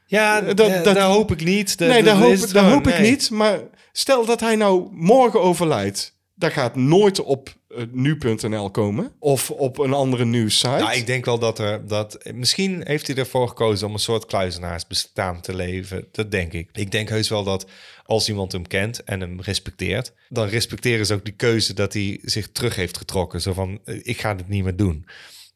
Ja, 0.06 0.40
Dat- 0.40 0.56
dat, 0.56 0.84
dat- 0.84 0.98
hoop 0.98 1.30
ik 1.32 1.44
niet. 1.44 1.78
Dat, 1.78 1.88
nee, 1.88 2.02
dat, 2.02 2.16
hoop, 2.52 2.86
ik 2.86 2.98
niet. 3.00 3.30
Maar 3.30 3.60
stel 3.98 4.26
dat 4.26 4.40
hij 4.40 4.56
nou 4.56 4.88
morgen 4.92 5.40
overlijdt. 5.40 6.14
Dat 6.34 6.52
gaat 6.52 6.74
nooit 6.74 7.22
op 7.22 7.54
eh, 7.68 7.82
nu.nl 7.90 8.70
komen. 8.70 9.12
Of 9.18 9.50
op 9.50 9.78
een 9.78 9.92
andere 9.92 10.24
nieuwssite. 10.24 10.68
Ja, 10.68 10.92
ik 10.92 11.06
denk 11.06 11.24
wel 11.24 11.38
dat 11.38 11.58
er 11.58 11.86
dat. 11.86 12.18
Misschien 12.34 12.82
heeft 12.84 13.06
hij 13.06 13.16
ervoor 13.16 13.48
gekozen 13.48 13.86
om 13.86 13.92
een 13.92 13.98
soort 13.98 14.26
kluizenaarsbestaan 14.26 15.40
te 15.40 15.54
leven. 15.54 16.08
Dat 16.12 16.30
denk 16.30 16.52
ik. 16.52 16.68
Ik 16.72 16.90
denk 16.90 17.08
heus 17.08 17.28
wel 17.28 17.44
dat 17.44 17.66
als 18.04 18.28
iemand 18.28 18.52
hem 18.52 18.66
kent 18.66 19.04
en 19.04 19.20
hem 19.20 19.40
respecteert, 19.40 20.12
dan 20.28 20.48
respecteren 20.48 21.06
ze 21.06 21.14
ook 21.14 21.24
die 21.24 21.34
keuze 21.34 21.74
dat 21.74 21.92
hij 21.92 22.18
zich 22.22 22.48
terug 22.52 22.76
heeft 22.76 22.96
getrokken. 22.96 23.40
Zo 23.40 23.52
van: 23.52 23.80
eh, 23.84 24.00
ik 24.02 24.20
ga 24.20 24.34
dit 24.34 24.48
niet 24.48 24.64
meer 24.64 24.76
doen. 24.76 25.06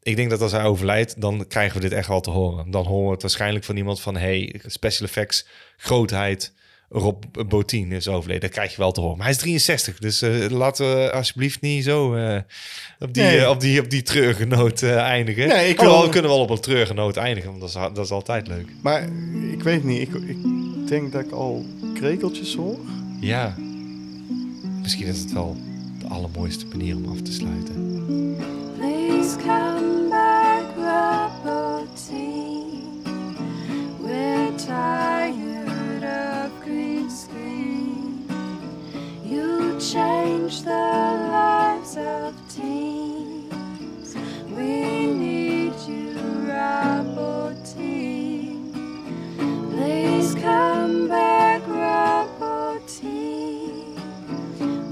Ik 0.03 0.15
denk 0.15 0.29
dat 0.29 0.41
als 0.41 0.51
hij 0.51 0.63
overlijdt, 0.63 1.21
dan 1.21 1.47
krijgen 1.47 1.81
we 1.81 1.87
dit 1.89 1.97
echt 1.97 2.07
wel 2.07 2.21
te 2.21 2.29
horen. 2.29 2.71
Dan 2.71 2.85
horen 2.85 3.05
we 3.05 3.11
het 3.11 3.21
waarschijnlijk 3.21 3.65
van 3.65 3.77
iemand 3.77 4.01
van: 4.01 4.17
hey, 4.17 4.61
special 4.65 5.07
effects, 5.07 5.47
grootheid. 5.77 6.53
Rob 6.93 7.23
Bottin 7.47 7.91
is 7.91 8.07
overleden. 8.07 8.41
Dat 8.41 8.49
krijg 8.51 8.71
je 8.71 8.77
wel 8.77 8.91
te 8.91 8.99
horen. 9.01 9.17
Maar 9.17 9.25
hij 9.25 9.35
is 9.35 9.41
63, 9.41 9.97
dus 9.99 10.21
eh, 10.21 10.49
laten 10.49 10.95
we 10.95 11.11
alsjeblieft 11.11 11.61
niet 11.61 11.83
zo 11.83 12.13
eh, 12.15 12.37
op, 12.99 13.13
die, 13.13 13.23
Nee. 13.23 13.39
eh, 13.39 13.49
op, 13.49 13.59
die, 13.59 13.79
op 13.81 13.89
die 13.89 14.01
treurige 14.01 14.45
noot 14.45 14.81
eh, 14.81 14.95
eindigen. 14.95 15.47
Nee, 15.47 15.69
ik 15.69 15.79
wil- 15.79 16.01
we 16.03 16.09
kunnen 16.09 16.31
wel 16.31 16.39
op 16.39 16.49
een 16.49 16.59
treurige 16.59 16.93
noot 16.93 17.17
eindigen, 17.17 17.49
want 17.49 17.61
dat 17.61 17.69
is, 17.69 17.93
dat 17.95 18.05
is 18.05 18.11
altijd 18.11 18.47
leuk. 18.47 18.67
Maar 18.81 19.03
ik 19.51 19.63
weet 19.63 19.83
niet. 19.83 20.01
Ik, 20.01 20.13
ik 20.13 20.37
denk 20.87 21.11
dat 21.11 21.21
ik 21.25 21.31
al 21.31 21.65
krekeltjes 21.93 22.55
hoor. 22.55 22.77
Ja, 23.19 23.55
misschien 24.81 25.07
is 25.07 25.19
het 25.19 25.33
wel 25.33 25.57
de 25.99 26.07
allermooiste 26.07 26.65
manier 26.65 26.95
om 26.95 27.05
af 27.11 27.21
te 27.21 27.31
sluiten. 27.33 28.05
Please 28.77 29.35
come 29.37 30.07
back, 30.09 30.63
Roboty. 30.75 32.39
We're 34.03 34.55
tired 34.55 35.70
green 36.71 37.09
screen. 37.09 38.25
You 39.25 39.77
change 39.79 40.61
the 40.63 40.69
lives 40.71 41.97
of 41.97 42.33
teens. 42.47 44.15
We 44.55 45.11
need 45.23 45.73
you, 45.85 46.15
Roboty. 46.47 47.91
Please 49.71 50.33
come 50.35 51.09
back, 51.09 51.61
Roboty. 51.63 53.11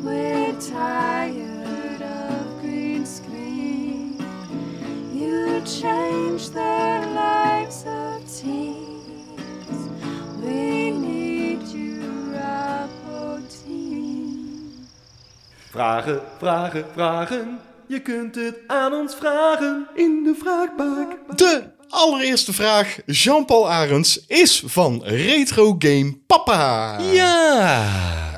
We're 0.04 0.60
tired 0.60 2.02
of 2.02 2.62
green 2.62 3.06
screen. 3.06 4.18
You 5.14 5.62
change 5.62 6.50
the 6.50 7.08
lives 7.16 7.86
of 7.88 8.28
teens. 8.28 8.89
Vragen, 15.70 16.22
vragen, 16.38 16.86
vragen. 16.94 17.60
Je 17.88 18.02
kunt 18.02 18.36
het 18.36 18.58
aan 18.68 18.94
ons 18.94 19.16
vragen 19.16 19.88
in 19.94 20.24
de 20.24 20.36
vraagbak. 20.36 21.38
De 21.38 21.64
allereerste 21.90 22.54
vraag, 22.54 22.98
Jean-Paul 23.06 23.72
Arends, 23.72 24.20
is 24.28 24.64
van 24.66 25.02
Retro 25.06 25.76
Game 25.80 26.18
Papa. 26.28 26.98
Ja! 27.14 27.86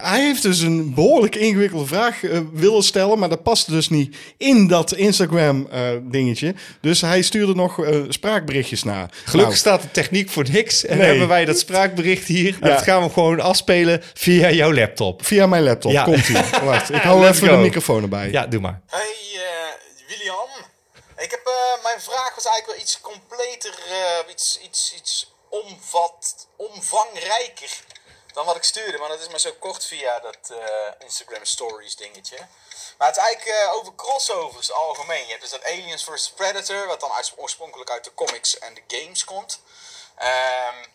Hij 0.01 0.21
heeft 0.25 0.41
dus 0.41 0.59
een 0.59 0.93
behoorlijk 0.93 1.35
ingewikkelde 1.35 1.85
vraag 1.85 2.23
eh, 2.23 2.39
willen 2.53 2.83
stellen, 2.83 3.19
maar 3.19 3.29
dat 3.29 3.43
past 3.43 3.69
dus 3.69 3.89
niet 3.89 4.15
in 4.37 4.67
dat 4.67 4.93
Instagram 4.93 5.67
eh, 5.71 5.81
dingetje. 6.03 6.53
Dus 6.81 7.01
hij 7.01 7.21
stuurde 7.21 7.55
nog 7.55 7.83
eh, 7.85 7.95
spraakberichtjes 8.09 8.83
naar. 8.83 9.09
Gelukkig 9.11 9.41
Nou, 9.41 9.55
staat 9.55 9.81
de 9.81 9.91
techniek 9.91 10.29
voor 10.29 10.45
niks. 10.51 10.85
En 10.85 10.97
Nee. 10.97 11.07
hebben 11.07 11.27
wij 11.27 11.45
dat 11.45 11.59
spraakbericht 11.59 12.27
hier. 12.27 12.57
Ja. 12.61 12.67
dat 12.67 12.81
gaan 12.81 13.03
we 13.03 13.09
gewoon 13.09 13.39
afspelen 13.39 14.01
via 14.13 14.51
jouw 14.51 14.73
laptop. 14.73 15.25
via 15.25 15.47
mijn 15.47 15.63
laptop, 15.63 15.91
Ja. 15.91 16.03
komt 16.03 16.27
ie. 16.27 16.35
Wacht, 16.65 16.89
ik 16.93 17.01
hou 17.01 17.27
even 17.27 17.47
go. 17.47 17.55
de 17.55 17.61
microfoon 17.61 18.01
erbij. 18.01 18.31
Ja, 18.31 18.47
doe 18.47 18.61
maar. 18.61 18.81
Hey 18.87 18.99
ik 21.21 21.31
heb 21.31 21.47
eh, 21.47 21.83
mijn 21.83 22.01
vraag 22.01 22.35
was 22.35 22.45
eigenlijk 22.45 22.65
wel 22.65 22.75
iets 22.75 23.01
completer, 23.01 23.79
eh, 23.91 24.29
iets, 24.29 24.59
iets, 24.59 24.93
iets 24.93 25.31
omvat, 25.49 26.47
omvangrijker 26.55 27.83
dan 28.33 28.45
wat 28.45 28.55
ik 28.55 28.63
stuurde, 28.63 28.97
maar 28.97 29.09
dat 29.09 29.19
is 29.19 29.27
maar 29.27 29.39
zo 29.39 29.53
kort 29.59 29.85
via 29.85 30.19
dat 30.19 30.37
eh, 30.49 30.57
Instagram 30.99 31.45
Stories 31.45 31.95
dingetje. 31.95 32.37
Maar 32.97 33.07
het 33.07 33.17
is 33.17 33.23
eigenlijk 33.23 33.73
over 33.73 33.95
crossovers 33.95 34.71
algemeen. 34.71 35.23
Je 35.23 35.29
hebt 35.29 35.41
dus 35.41 35.49
dat 35.51 35.63
Aliens 35.65 36.03
vs 36.03 36.31
Predator, 36.35 36.87
wat 36.87 36.99
dan 36.99 37.11
uit, 37.11 37.33
oorspronkelijk 37.35 37.89
uit 37.89 38.03
de 38.03 38.13
comics 38.13 38.59
en 38.59 38.73
de 38.73 38.83
games 38.87 39.23
komt. 39.23 39.61
Ehm 40.15 40.85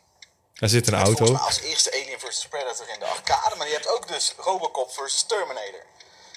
Er 0.54 0.68
zit 0.68 0.86
een 0.86 0.94
auto. 0.94 1.36
Als 1.36 1.60
eerste 1.60 1.92
Alien 1.92 2.20
vs 2.20 2.46
Predator 2.48 2.88
in 2.88 2.98
de 2.98 3.04
arcade. 3.06 3.56
Maar 3.56 3.66
je 3.66 3.72
hebt 3.72 3.86
ook 3.88 4.08
dus 4.08 4.32
Robocop 4.36 4.92
vs 4.92 5.22
Terminator. 5.26 5.84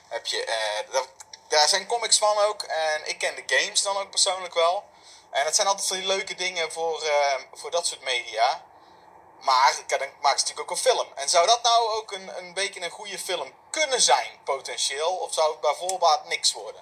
Heb 0.08 0.26
je, 0.26 0.48
dat- 0.92 1.08
daar 1.50 1.70
zijn 1.70 1.88
comics 1.88 2.18
van 2.18 2.38
ook. 2.38 2.64
En 2.64 3.08
ik 3.08 3.18
ken 3.18 3.36
de 3.36 3.56
games 3.56 3.82
dan 3.82 3.98
ook 3.98 4.10
persoonlijk 4.10 4.54
wel. 4.54 4.84
En 5.32 5.44
dat 5.44 5.56
zijn 5.56 5.68
altijd 5.68 5.88
van 5.88 5.98
die 5.98 6.06
leuke 6.06 6.36
dingen 6.36 6.72
voor, 6.72 7.04
eh, 7.04 7.42
voor 7.54 7.72
dat 7.72 7.88
soort 7.88 8.02
media. 8.02 8.64
Maar 9.40 9.84
dan 9.88 10.00
maakt 10.22 10.40
ze 10.40 10.46
natuurlijk 10.46 10.60
ook 10.60 10.70
een 10.70 10.92
film. 10.92 11.08
En 11.16 11.30
zou 11.30 11.48
dat 11.48 11.64
nou 11.64 11.90
ook 11.90 12.12
een, 12.12 12.38
een 12.38 12.54
beetje 12.54 12.82
een 12.82 12.90
goede 12.90 13.20
film 13.20 13.54
kunnen 13.70 14.02
zijn, 14.02 14.40
potentieel? 14.44 15.16
Of 15.16 15.34
zou 15.34 15.52
het 15.52 15.62
bij 15.62 15.74
voorbaat 15.74 16.28
niks 16.28 16.54
worden? 16.54 16.82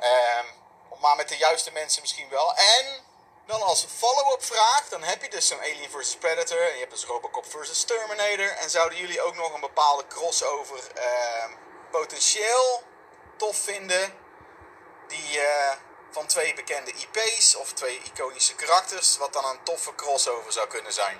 Ehm, 0.00 0.44
maar 1.00 1.16
met 1.16 1.28
de 1.28 1.36
juiste 1.36 1.72
mensen 1.72 2.02
misschien 2.02 2.28
wel. 2.28 2.56
En 2.56 3.04
dan 3.46 3.62
als 3.62 3.86
follow-up 3.96 4.44
vraag, 4.44 4.88
dan 4.88 5.02
heb 5.02 5.22
je 5.22 5.30
dus 5.30 5.46
zo'n 5.46 5.60
Alien 5.60 5.90
vs 5.90 6.16
Predator. 6.16 6.60
En 6.60 6.72
je 6.72 6.78
hebt 6.78 6.90
dus 6.90 7.04
Robocop 7.04 7.46
vs 7.46 7.84
Terminator. 7.84 8.56
En 8.56 8.70
zouden 8.70 8.98
jullie 8.98 9.22
ook 9.22 9.34
nog 9.34 9.54
een 9.54 9.60
bepaalde 9.60 10.06
crossover 10.06 10.92
ehm, 10.94 11.50
potentieel 11.90 12.82
tof 13.36 13.56
vinden? 13.56 14.12
Die 15.08 15.40
eh, 15.40 15.76
van 16.10 16.26
twee 16.26 16.54
bekende 16.54 16.92
IP's 16.92 17.56
of 17.56 17.72
twee 17.72 18.00
iconische 18.04 18.54
karakters, 18.54 19.16
wat 19.18 19.32
dan 19.32 19.44
een 19.44 19.62
toffe 19.62 19.94
crossover 19.94 20.52
zou 20.52 20.68
kunnen 20.68 20.92
zijn. 20.92 21.18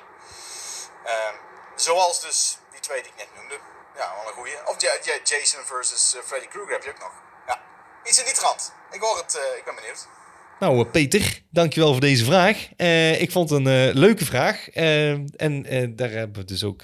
Ehm, 1.04 1.34
zoals 1.76 2.20
dus 2.20 2.58
die 2.70 2.80
twee 2.80 3.02
die 3.02 3.10
ik 3.10 3.16
net 3.16 3.34
noemde. 3.36 3.58
Ja, 3.96 4.14
wel 4.16 4.28
een 4.28 4.34
goeie. 4.34 4.66
Of 4.66 4.80
ja, 4.80 4.92
ja, 5.02 5.14
Jason 5.24 5.64
versus 5.64 6.14
eh, 6.14 6.22
Freddy 6.22 6.46
Krueger 6.46 6.72
heb 6.72 6.84
je 6.84 6.90
ook 6.90 6.98
nog. 6.98 7.12
Ja, 7.46 7.60
iets 8.04 8.18
in 8.18 8.24
die 8.24 8.34
trant. 8.34 8.72
Ik 8.90 9.00
hoor 9.00 9.16
het, 9.16 9.34
eh, 9.36 9.58
ik 9.58 9.64
ben 9.64 9.74
benieuwd. 9.74 10.06
Nou, 10.60 10.84
Peter, 10.84 11.42
dankjewel 11.50 11.92
voor 11.92 12.00
deze 12.00 12.24
vraag. 12.24 12.68
Ik 13.18 13.30
vond 13.30 13.50
het 13.50 13.58
een 13.58 13.98
leuke 13.98 14.24
vraag. 14.24 14.68
En 14.68 15.92
daar 15.96 16.10
hebben 16.10 16.40
we 16.40 16.44
dus 16.44 16.64
ook 16.64 16.82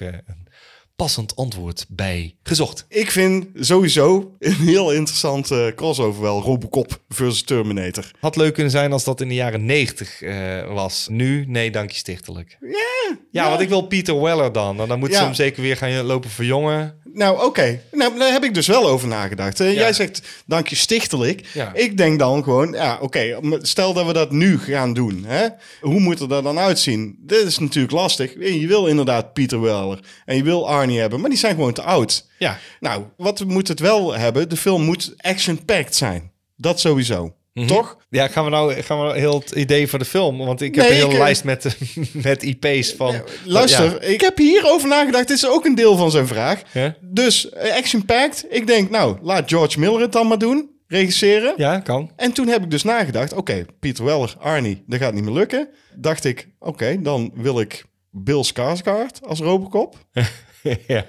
passend 1.01 1.35
antwoord 1.35 1.85
bij 1.89 2.35
gezocht. 2.43 2.85
Ik 2.87 3.11
vind 3.11 3.47
sowieso 3.55 4.35
een 4.39 4.55
heel 4.55 4.91
interessante 4.91 5.73
crossover 5.75 6.21
wel. 6.21 6.41
Robocop 6.41 7.01
versus 7.09 7.43
Terminator. 7.43 8.11
Had 8.19 8.35
leuk 8.35 8.53
kunnen 8.53 8.71
zijn 8.71 8.91
als 8.91 9.03
dat 9.03 9.21
in 9.21 9.27
de 9.27 9.33
jaren 9.33 9.65
90 9.65 10.21
eh, 10.21 10.73
was. 10.73 11.07
Nu, 11.09 11.45
nee, 11.47 11.71
dank 11.71 11.91
je 11.91 11.97
stichtelijk. 11.97 12.57
Ja, 12.59 13.17
ja, 13.31 13.49
want 13.49 13.61
ik 13.61 13.69
wil 13.69 13.81
Peter 13.81 14.21
Weller 14.21 14.51
dan. 14.51 14.79
En 14.79 14.87
dan 14.87 14.99
moet 14.99 15.13
ze 15.13 15.21
hem 15.21 15.33
zeker 15.33 15.61
weer 15.61 15.77
gaan 15.77 16.01
lopen 16.01 16.29
verjongen. 16.29 17.00
Nou, 17.13 17.45
oké. 17.45 17.81
Nou, 17.91 18.17
daar 18.17 18.31
heb 18.31 18.43
ik 18.43 18.53
dus 18.53 18.67
wel 18.67 18.87
over 18.87 19.07
nagedacht. 19.07 19.57
hè. 19.57 19.65
Jij 19.65 19.93
zegt, 19.93 20.21
dank 20.45 20.67
je 20.67 20.75
stichtelijk. 20.75 21.45
Ja. 21.53 21.73
Ik 21.73 21.97
denk 21.97 22.19
dan 22.19 22.43
gewoon, 22.43 22.71
ja, 22.71 22.97
oké. 23.01 23.39
stel 23.61 23.93
dat 23.93 24.05
we 24.05 24.13
dat 24.13 24.31
nu 24.31 24.59
gaan 24.59 24.93
doen. 24.93 25.23
Hè? 25.27 25.47
Hoe 25.81 25.99
moet 25.99 26.19
het 26.19 26.31
er 26.31 26.43
dan 26.43 26.59
uitzien? 26.59 27.15
Dit 27.19 27.45
is 27.45 27.59
natuurlijk 27.59 27.93
lastig. 27.93 28.33
Je 28.59 28.67
wil 28.67 28.87
inderdaad 28.87 29.33
Peter 29.33 29.61
Weller. 29.61 29.99
En 30.25 30.35
je 30.35 30.43
wil 30.43 30.69
Arnie 30.69 30.99
hebben, 30.99 31.19
maar 31.19 31.29
die 31.29 31.39
zijn 31.39 31.55
gewoon 31.55 31.73
te 31.73 31.81
oud. 31.81 32.27
Ja. 32.37 32.59
Nou, 32.79 33.03
wat 33.17 33.43
moet 33.45 33.67
het 33.67 33.79
wel 33.79 34.13
hebben? 34.13 34.49
De 34.49 34.57
film 34.57 34.81
moet 34.83 35.13
action-packed 35.17 35.95
zijn. 35.95 36.31
Dat 36.55 36.79
sowieso. 36.79 37.33
Toch? 37.53 37.97
Ja, 38.09 38.27
gaan 38.27 38.43
we 38.43 38.49
nou 38.49 38.73
gaan 38.73 39.07
we 39.07 39.19
heel 39.19 39.39
het 39.39 39.51
idee 39.51 39.87
voor 39.87 39.99
de 39.99 40.05
film? 40.05 40.37
Want 40.37 40.61
ik 40.61 40.75
heb 40.75 40.83
Nee, 40.83 40.93
een 40.93 40.97
hele 40.97 41.07
ik, 41.09 41.17
eh, 41.17 41.23
lijst 41.23 41.43
met, 41.43 41.77
met 42.23 42.43
IP's 42.43 42.93
van... 42.93 43.21
Luister, 43.45 44.03
ik 44.03 44.21
heb 44.21 44.37
hierover 44.37 44.87
nagedacht. 44.87 45.27
Dit 45.27 45.37
is 45.37 45.47
ook 45.47 45.65
een 45.65 45.75
deel 45.75 45.97
van 45.97 46.11
zijn 46.11 46.27
vraag. 46.27 46.61
Ja. 46.73 46.95
Dus 47.01 47.49
eh, 47.49 47.75
action-packed. 47.75 48.45
Ik 48.49 48.67
denk, 48.67 48.89
nou, 48.89 49.17
laat 49.21 49.49
George 49.49 49.79
Miller 49.79 50.01
het 50.01 50.11
dan 50.11 50.27
maar 50.27 50.37
doen. 50.37 50.69
Regisseren. 50.87 51.53
Ja, 51.57 51.79
kan. 51.79 52.11
En 52.15 52.31
toen 52.31 52.47
heb 52.47 52.63
ik 52.63 52.71
dus 52.71 52.83
nagedacht, 52.83 53.33
oké, 53.33 53.65
Peter 53.79 54.05
Weller, 54.05 54.35
Arnie, 54.39 54.83
dat 54.87 54.99
gaat 54.99 55.13
niet 55.13 55.23
meer 55.23 55.33
lukken. 55.33 55.69
Dacht 55.95 56.25
ik, 56.25 56.49
oké, 56.59 57.01
dan 57.01 57.31
wil 57.33 57.59
ik 57.59 57.85
Bill 58.09 58.43
Skarsgård 58.43 59.21
als 59.27 59.39
Robocop. 59.39 59.95
ja. 60.87 61.05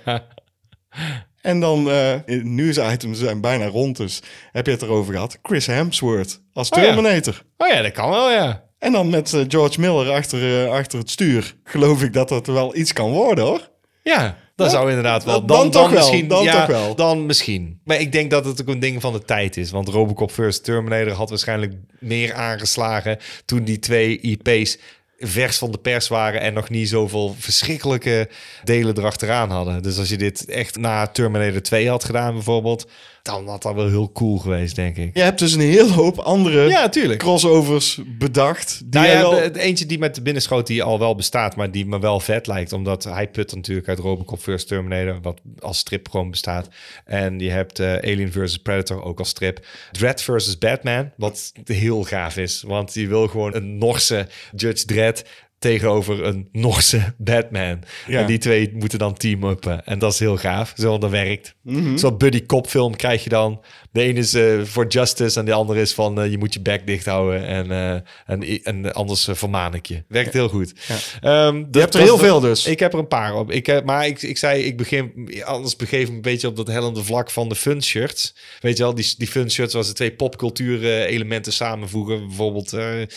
En 1.43 1.61
dan, 1.61 1.91
eh, 1.91 2.15
nu 2.43 2.69
is 2.69 2.79
items 2.79 3.19
zijn 3.19 3.41
bijna 3.41 3.67
rond, 3.67 3.97
dus 3.97 4.21
heb 4.53 4.67
je 4.67 4.73
het 4.73 4.83
erover 4.83 5.13
gehad. 5.13 5.39
Chris 5.43 5.67
Hemsworth 5.67 6.41
als 6.53 6.69
Oh 6.71 6.79
ja. 6.79 6.85
Terminator. 6.85 7.43
Oh 7.57 7.69
ja, 7.69 7.83
dat 7.83 7.93
kan 7.93 8.11
wel, 8.11 8.31
ja. 8.31 8.65
En 8.79 8.93
dan 8.93 9.11
met 9.11 9.33
eh, 9.33 9.41
George 9.49 9.81
Miller 9.81 10.11
achter, 10.11 10.65
eh, 10.65 10.71
achter 10.73 10.99
het 10.99 11.11
stuur. 11.11 11.55
Geloof 11.65 12.03
ik 12.03 12.13
dat 12.13 12.29
dat 12.29 12.47
wel 12.47 12.77
iets 12.77 12.93
kan 12.93 13.11
worden, 13.11 13.45
hoor. 13.45 13.71
Ja, 14.03 14.37
dat 14.57 14.67
Ja, 14.67 14.73
zou 14.73 14.89
inderdaad 14.89 15.25
wel. 15.25 15.47
dan 15.47 15.71
toch 15.71 15.91
wel, 15.91 15.99
misschien. 15.99 16.29
dan 16.29 16.43
ja, 16.45 16.59
toch 16.59 16.67
wel. 16.67 16.95
Dan 16.95 17.27
misschien. 17.27 17.81
Maar 17.85 18.01
ik 18.01 18.13
denk 18.13 18.31
dat 18.31 18.45
het 18.45 18.61
ook 18.61 18.69
een 18.69 18.79
ding 18.81 19.01
van 19.01 19.13
de 19.13 19.25
tijd 19.25 19.57
is. 19.57 19.71
Want 19.71 19.89
Robocop 19.89 20.31
First 20.31 20.65
Terminator 20.65 21.13
had 21.13 21.29
waarschijnlijk 21.31 21.73
meer 21.99 22.35
aangeslagen 22.35 23.19
toen 23.45 23.65
die 23.65 23.79
twee 23.79 24.19
IP's 24.21 24.79
vers 25.23 25.59
van 25.59 25.71
de 25.71 25.79
pers 25.79 26.09
waren 26.09 26.41
en 26.41 26.55
nog 26.55 26.69
niet 26.69 26.89
zoveel 26.89 27.35
verschrikkelijke 27.39 28.29
delen 28.65 28.99
erachteraan 28.99 29.51
hadden. 29.51 29.83
Dus 29.83 29.99
als 29.99 30.09
je 30.09 30.17
dit 30.17 30.45
echt 30.45 30.77
na 30.77 31.07
Terminator 31.07 31.63
2 31.63 31.89
had 31.89 32.05
gedaan 32.05 32.35
bijvoorbeeld, 32.35 32.87
dan 33.23 33.49
had 33.49 33.63
dat 33.63 33.75
wel 33.75 33.89
heel 33.89 34.13
cool 34.13 34.39
geweest, 34.39 34.75
denk 34.77 34.97
ik. 34.97 35.11
Je 35.17 35.23
hebt 35.23 35.39
dus 35.39 35.53
een 35.53 35.61
hele 35.61 35.93
hoop 35.93 36.19
andere 36.19 36.69
Ja, 36.69 36.89
tuurlijk. 36.89 37.19
crossovers 37.19 38.01
bedacht. 38.19 38.79
Die 38.85 39.01
Nou 39.01 39.07
ja, 39.07 39.21
wel- 39.21 39.31
de- 39.43 39.51
de 39.51 39.61
eentje 39.61 39.87
die 39.87 39.99
met 39.99 40.15
de 40.15 40.23
binnenschoot 40.23 40.67
die 40.67 40.83
al 40.83 40.99
wel 40.99 41.15
bestaat, 41.15 41.57
maar 41.57 41.71
die 41.71 41.87
me 41.87 41.99
wel 41.99 42.21
vet 42.21 42.47
lijkt. 42.47 42.73
Omdat 42.73 43.05
hij 43.05 43.29
put 43.29 43.55
natuurlijk 43.55 43.89
uit 43.89 43.99
Robocop 43.99 44.39
First 44.41 44.69
Terminator, 44.69 45.19
wat 45.23 45.41
als 45.59 45.79
strip 45.79 46.09
gewoon 46.11 46.31
bestaat. 46.31 46.69
En 47.05 47.39
je 47.39 47.51
hebt 47.51 47.79
eh, 47.79 47.93
Alien 47.93 48.33
vs. 48.33 48.57
Predator 48.59 49.03
ook 49.03 49.19
als 49.19 49.29
strip. 49.29 49.67
Dread 49.93 50.23
vs. 50.23 50.59
Batman, 50.59 51.11
wat 51.17 51.53
heel 51.65 52.03
gaaf 52.05 52.37
is. 52.37 52.63
Want 52.67 52.93
die 52.93 53.09
wil 53.09 53.29
gewoon 53.29 53.55
een 53.55 53.79
Norse 53.79 54.29
Judge 54.57 54.85
Dredd 54.85 55.25
tegenover 55.63 56.25
een 56.25 56.49
Norse 56.53 57.15
Batman. 57.19 57.83
Ja. 58.07 58.21
En 58.21 58.27
die 58.27 58.39
twee 58.39 58.71
moeten 58.75 58.99
dan 58.99 59.15
team-uppen. 59.15 59.85
En 59.85 59.99
dat 59.99 60.13
is 60.13 60.19
heel 60.19 60.37
gaaf. 60.37 60.73
Zo 60.77 60.99
dat 60.99 61.11
werkt. 61.11 61.55
Mhm. 61.63 61.97
Zo'n 61.97 62.19
buddy 62.19 62.47
cop 62.47 62.67
film 62.67 62.97
krijg 62.97 63.25
je 63.25 63.31
dan. 63.31 63.61
De 63.93 64.03
ene 64.03 64.19
is 64.19 64.35
eh, 64.35 64.61
voor 64.63 64.87
justice 64.87 65.39
en 65.39 65.45
de 65.45 65.53
andere 65.53 65.81
is 65.81 65.95
van 65.95 66.21
eh, 66.21 66.31
je 66.31 66.39
moet 66.39 66.55
je 66.55 66.61
bek 66.61 66.87
dicht 66.87 67.07
houden. 67.07 67.47
En, 67.47 67.71
eh, 67.71 67.93
en, 68.27 68.63
en 68.65 68.93
anders 68.93 69.29
vermaan 69.33 69.75
ik 69.75 69.87
je. 69.87 70.03
Werkt 70.09 70.33
heel 70.33 70.49
goed. 70.49 70.73
Ehm, 71.21 71.57
je 71.71 71.79
hebt 71.79 71.95
er 71.95 72.01
heel 72.01 72.19
veel 72.19 72.41
dus. 72.41 72.67
Ik 72.67 72.79
heb 72.79 72.93
er 72.93 72.99
een 72.99 73.09
paar 73.09 73.35
op. 73.35 73.51
Ik, 73.51 73.67
heb, 73.67 73.85
maar 73.85 74.07
ik, 74.07 74.23
ik 74.23 74.39
zei, 74.39 74.63
ik 74.63 74.77
begin, 74.77 75.31
anders 75.45 75.77
begeef 75.77 76.09
me 76.09 76.15
een 76.15 76.23
beetje 76.23 76.49
op 76.49 76.57
dat 76.57 76.67
hellende 76.67 77.05
vlak 77.05 77.31
van 77.31 77.49
de 77.49 77.55
fun 77.55 77.83
shirts. 77.83 78.35
Weet 78.61 78.77
je 78.77 78.83
wel, 78.83 78.95
die, 78.95 79.15
die 79.17 79.29
fun 79.29 79.51
shirts 79.51 79.75
waar 79.75 79.85
ze 79.85 79.93
twee 79.93 80.13
popcultuur 80.13 80.85
elementen 81.05 81.53
samenvoegen. 81.53 82.27
Bijvoorbeeld 82.27 82.77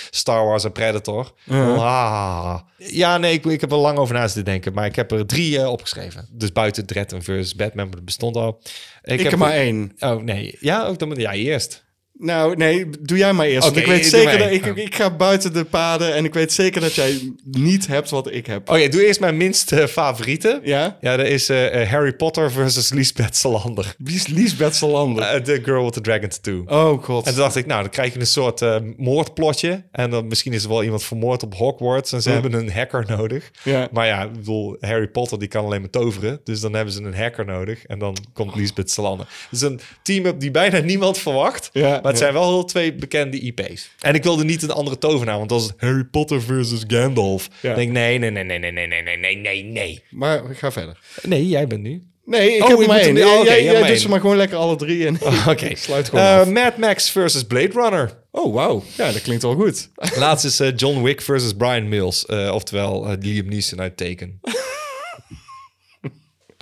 Star 0.09 0.45
Wars 0.45 0.63
en 0.63 0.72
Predator. 0.72 1.34
Ah. 1.49 2.35
Ja, 2.78 3.18
nee, 3.18 3.34
ik, 3.34 3.45
ik 3.45 3.62
heb 3.62 3.72
er 3.72 3.78
lang 3.78 3.98
over 3.98 4.16
na 4.16 4.26
zitten 4.28 4.45
denken. 4.45 4.74
Maar 4.74 4.86
ik 4.86 4.95
heb 4.95 5.12
er 5.12 5.26
drie 5.26 5.60
eh, 5.60 5.70
opgeschreven. 5.72 6.28
Dus 6.32 6.52
buiten 6.52 6.86
Dread 6.86 7.12
en 7.12 7.24
versus 7.24 7.56
Batman, 7.56 7.86
maar 7.86 7.95
dat 7.95 8.06
bestond 8.06 8.36
al. 8.36 8.62
ik 9.03 9.20
heb 9.20 9.36
maar 9.36 9.52
één. 9.52 9.91
Oh, 9.99 10.22
nee. 10.22 10.57
Ja, 10.60 10.86
ook 10.86 10.99
dan, 10.99 11.16
ja, 11.16 11.34
eerst. 11.34 11.85
Nou, 12.19 12.55
nee, 12.55 12.89
doe 13.01 13.17
jij 13.17 13.33
maar 13.33 13.45
eerst. 13.45 13.67
Oké, 13.67 13.79
ik 13.79 13.85
weet 13.85 14.05
zeker 14.05 14.37
dat 14.37 14.51
ik, 14.51 14.65
Oh. 14.65 14.77
ik 14.77 14.95
ga 14.95 15.15
buiten 15.15 15.53
de 15.53 15.63
paden 15.63 16.13
en 16.13 16.25
ik 16.25 16.33
weet 16.33 16.53
zeker 16.53 16.81
dat 16.81 16.93
jij 16.95 17.33
niet 17.43 17.87
hebt 17.87 18.09
wat 18.09 18.31
ik 18.31 18.45
heb. 18.45 18.69
Oké, 18.69 18.87
doe 18.89 19.05
eerst 19.05 19.19
mijn 19.19 19.37
minst 19.37 19.71
eh, 19.71 19.85
favoriete. 19.85 20.59
Ja? 20.63 20.97
Ja, 21.01 21.17
dat 21.17 21.25
is 21.27 21.49
eh, 21.49 21.81
eh, 21.81 21.89
Harry 21.89 22.13
Potter 22.13 22.51
versus 22.51 22.89
Lisbeth 22.89 23.35
Salander. 23.35 23.95
Wie 23.97 24.15
is 24.15 24.27
Liesbeth 24.27 24.75
Salander? 24.75 25.43
The 25.43 25.59
Girl 25.63 25.83
with 25.83 25.93
the 25.93 26.01
Dragon 26.01 26.29
Tattoo. 26.29 26.63
oh 26.67 27.03
god. 27.03 27.25
En 27.25 27.31
toen 27.33 27.41
dacht 27.41 27.55
ik, 27.55 27.65
nou, 27.65 27.81
dan 27.81 27.91
krijg 27.91 28.13
je 28.13 28.19
een 28.19 28.27
soort 28.27 28.61
moordplotje. 28.97 29.83
En 29.91 30.09
dan 30.09 30.27
misschien 30.27 30.53
is 30.53 30.63
er 30.63 30.69
wel 30.69 30.83
iemand 30.83 31.03
vermoord 31.03 31.43
op 31.43 31.55
Hogwarts. 31.55 32.11
En 32.11 32.21
ze 32.21 32.29
hebben 32.29 32.53
een 32.53 32.71
hacker 32.71 33.05
nodig. 33.07 33.51
Ja. 33.63 33.87
Maar 33.91 34.07
ja, 34.07 34.23
ik 34.23 34.31
bedoel, 34.33 34.77
Harry 34.79 35.07
Potter 35.07 35.39
die 35.39 35.47
kan 35.47 35.65
alleen 35.65 35.81
maar 35.81 35.89
toveren. 35.89 36.39
Dus 36.43 36.59
dan 36.59 36.73
hebben 36.73 36.93
ze 36.93 37.01
een 37.03 37.15
hacker 37.15 37.45
nodig. 37.45 37.85
En 37.85 37.99
dan 37.99 38.17
komt 38.33 38.55
Lisbeth 38.55 38.91
Salander. 38.91 39.27
Dus 39.49 39.61
een 39.61 39.79
team-up 40.01 40.39
die 40.39 40.51
bijna 40.51 40.79
niemand 40.79 41.17
verwacht. 41.17 41.69
Ja, 41.73 42.01
maar 42.06 42.14
het 42.14 42.22
zijn 42.22 42.34
wel 42.34 42.64
twee 42.64 42.94
bekende 42.94 43.40
IP's. 43.40 43.90
En 43.99 44.15
ik 44.15 44.23
wilde 44.23 44.44
niet 44.44 44.61
een 44.64 44.72
andere 44.72 44.98
tovenaar. 44.98 45.38
Want 45.38 45.52
als 45.52 45.64
het 45.64 45.73
Harry 45.77 46.03
Potter 46.03 46.41
versus 46.41 46.84
Gandalf. 46.88 47.48
Ja. 47.61 47.73
denk 47.76 47.88
ik, 47.88 47.94
nee, 47.94 48.18
nee, 48.18 48.32
nee, 48.32 48.44
nee, 48.44 48.60
nee, 48.60 48.72
nee, 48.72 48.88
nee, 48.88 49.02
nee, 49.03 49.18
nee, 49.18 49.36
nee, 49.36 49.64
nee. 49.64 50.03
Maar 50.10 50.41
ga 50.56 50.72
verder. 50.72 50.99
Nee, 51.22 51.48
jij 51.48 51.68
bent 51.68 51.82
nu. 51.82 52.03
Nee, 52.26 52.56
ik 52.56 52.64
Oh, 52.64 52.69
heb 52.69 52.80
er 52.80 52.88
maar 52.88 52.98
één. 52.99 53.18
oh, 53.27 53.44
jij 53.45 53.80
maar 53.80 53.88
doet 53.90 53.99
ze 53.99 54.10
maar 54.10 54.19
gewoon 54.19 54.36
lekker 54.36 54.57
alle 54.57 54.76
drie 54.76 55.07
en 55.07 55.18
Oké. 55.48 55.76
sluit 55.76 56.10
gewoon 56.10 56.26
Eh, 56.26 56.40
af. 56.40 56.48
Mad 56.49 56.77
Max 56.77 57.10
versus 57.11 57.44
Blade 57.44 57.72
Runner. 57.73 58.23
Oh, 58.32 58.53
wauw. 58.53 58.84
Ja, 58.98 59.11
dat 59.11 59.22
klinkt 59.22 59.44
wel 59.44 59.56
goed. 59.56 59.90
Laatst 60.15 60.45
is 60.45 60.60
eh, 60.60 60.72
John 60.76 61.02
Wick 61.02 61.22
versus 61.22 61.53
Brian 61.53 61.90
Mills. 61.90 62.26
eh, 62.26 62.52
oftewel 62.53 63.07
eh, 63.07 63.18
Liam 63.19 63.45
Neeson 63.48 63.82
uit 63.82 63.98
Taken. 63.98 64.40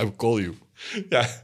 I 0.02 0.04
will 0.04 0.14
call 0.18 0.40
you. 0.42 0.54
ja. 1.10 1.43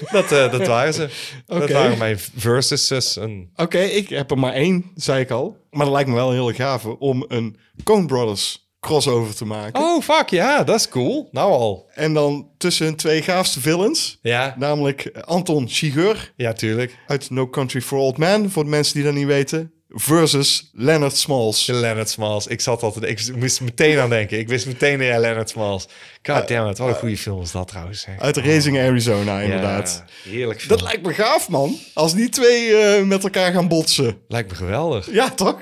Dat, 0.12 0.28
dat 0.28 0.66
waren 0.66 0.94
ze. 0.94 1.08
Dat 1.46 1.70
waren 1.70 1.98
mijn 1.98 2.18
versuses. 2.36 3.16
En... 3.16 3.50
Oké, 3.56 3.78
ik 3.78 4.08
heb 4.08 4.30
er 4.30 4.38
maar 4.38 4.52
één, 4.52 4.90
zei 4.94 5.20
ik 5.20 5.30
al. 5.30 5.56
Maar 5.70 5.84
dat 5.84 5.94
lijkt 5.94 6.08
me 6.08 6.14
wel 6.14 6.28
een 6.28 6.38
hele 6.38 6.54
gave 6.54 6.98
om 6.98 7.24
een 7.28 7.56
Coen 7.84 8.06
Brothers 8.06 8.68
crossover 8.80 9.34
te 9.34 9.44
maken. 9.44 9.80
Oh, 9.82 10.02
fuck, 10.02 10.28
ja, 10.28 10.64
dat 10.64 10.76
is 10.76 10.88
cool. 10.88 11.28
Nou 11.30 11.50
al. 11.52 11.90
En 11.94 12.14
dan 12.14 12.48
tussen 12.58 12.86
hun 12.86 12.96
twee 12.96 13.22
gaafste 13.22 13.60
villains. 13.60 14.18
Ja, 14.22 14.54
Namelijk 14.58 15.10
Anton 15.24 15.68
Chigurh 15.68 16.20
ja 16.36 16.52
tuurlijk. 16.52 16.98
uit 17.06 17.30
No 17.30 17.48
Country 17.48 17.80
for 17.80 17.98
Old 17.98 18.18
Men, 18.18 18.50
voor 18.50 18.64
de 18.64 18.70
mensen 18.70 18.94
die 18.94 19.04
dat 19.04 19.14
niet 19.14 19.26
weten. 19.26 19.72
Versus 19.92 20.70
Leonard 20.72 21.16
Smalls. 21.16 21.66
Leonard 21.66 22.10
Smalls. 22.10 22.46
Ik 22.46 22.60
zat 22.60 22.82
altijd... 22.82 23.28
Ik 23.28 23.36
moest 23.36 23.60
meteen 23.60 23.98
aan 23.98 24.08
denken. 24.10 24.38
Ik 24.38 24.48
wist 24.48 24.66
meteen 24.66 24.98
Leonard 24.98 25.48
Smalls. 25.48 25.86
God 26.22 26.48
damn 26.48 26.70
it. 26.70 26.78
Wat 26.78 26.88
een 26.88 26.94
goede 26.94 27.16
film 27.16 27.42
is 27.42 27.50
dat 27.50 27.68
trouwens. 27.68 28.04
hè. 28.06 28.12
Uit 28.18 28.36
Racing 28.36 28.78
Arizona, 28.78 29.40
inderdaad. 29.40 30.04
Ja, 30.22 30.30
heerlijk 30.30 30.60
film. 30.60 30.78
Dat 30.78 30.82
lijkt 30.82 31.06
me 31.06 31.12
gaaf, 31.14 31.48
man. 31.48 31.78
Als 31.94 32.14
die 32.14 32.28
twee 32.28 32.76
eh, 32.76 33.02
met 33.04 33.22
elkaar 33.22 33.52
gaan 33.52 33.68
botsen. 33.68 34.18
lijkt 34.28 34.50
me 34.50 34.56
geweldig. 34.56 35.12
Ja, 35.12 35.30
toch? 35.30 35.58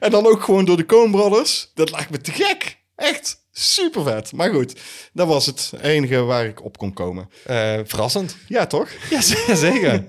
En 0.00 0.10
dan 0.10 0.26
ook 0.26 0.42
gewoon 0.42 0.64
door 0.64 0.76
de 0.76 0.86
Coen 0.86 1.10
Brothers. 1.10 1.70
Dat 1.74 1.90
lijkt 1.90 2.10
me 2.10 2.20
te 2.20 2.32
gek. 2.32 2.76
Echt 2.96 3.42
super 3.52 4.02
vet. 4.02 4.32
Maar 4.32 4.50
goed, 4.50 4.80
dat 5.12 5.26
was 5.26 5.46
het 5.46 5.72
enige 5.82 6.18
waar 6.22 6.44
ik 6.46 6.64
op 6.64 6.78
kon 6.78 6.92
komen. 6.92 7.28
Eh, 7.44 7.78
verrassend. 7.84 8.36
Ja, 8.48 8.66
toch? 8.66 8.88
Ja, 9.10 9.20
zeker. 9.56 10.04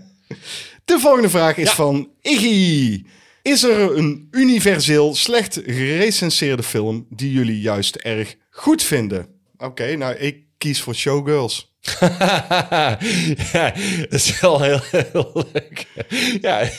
De 0.86 1.00
volgende 1.00 1.30
vraag 1.30 1.58
is 1.58 1.70
van 1.70 2.10
Iggy. 2.22 3.04
Is 3.41 3.64
er 3.64 3.98
een 3.98 4.28
universeel 4.32 5.16
slecht 5.16 5.61
gerecenseerde 5.66 6.64
film 6.64 7.06
die 7.10 7.32
jullie 7.32 7.61
juist 7.61 7.95
erg 7.95 8.36
goed 8.49 8.84
vinden? 8.84 9.28
Oké, 9.57 9.95
nou 9.95 10.16
ik 10.16 10.44
kies 10.57 10.82
voor 10.82 10.95
Showgirls. 10.95 11.78
ja, 13.53 13.73
dat 14.01 14.14
is 14.14 14.39
wel 14.39 14.61
heel, 14.61 14.80
heel 14.91 15.45
leuk. 15.53 15.85
Ja, 16.41 16.69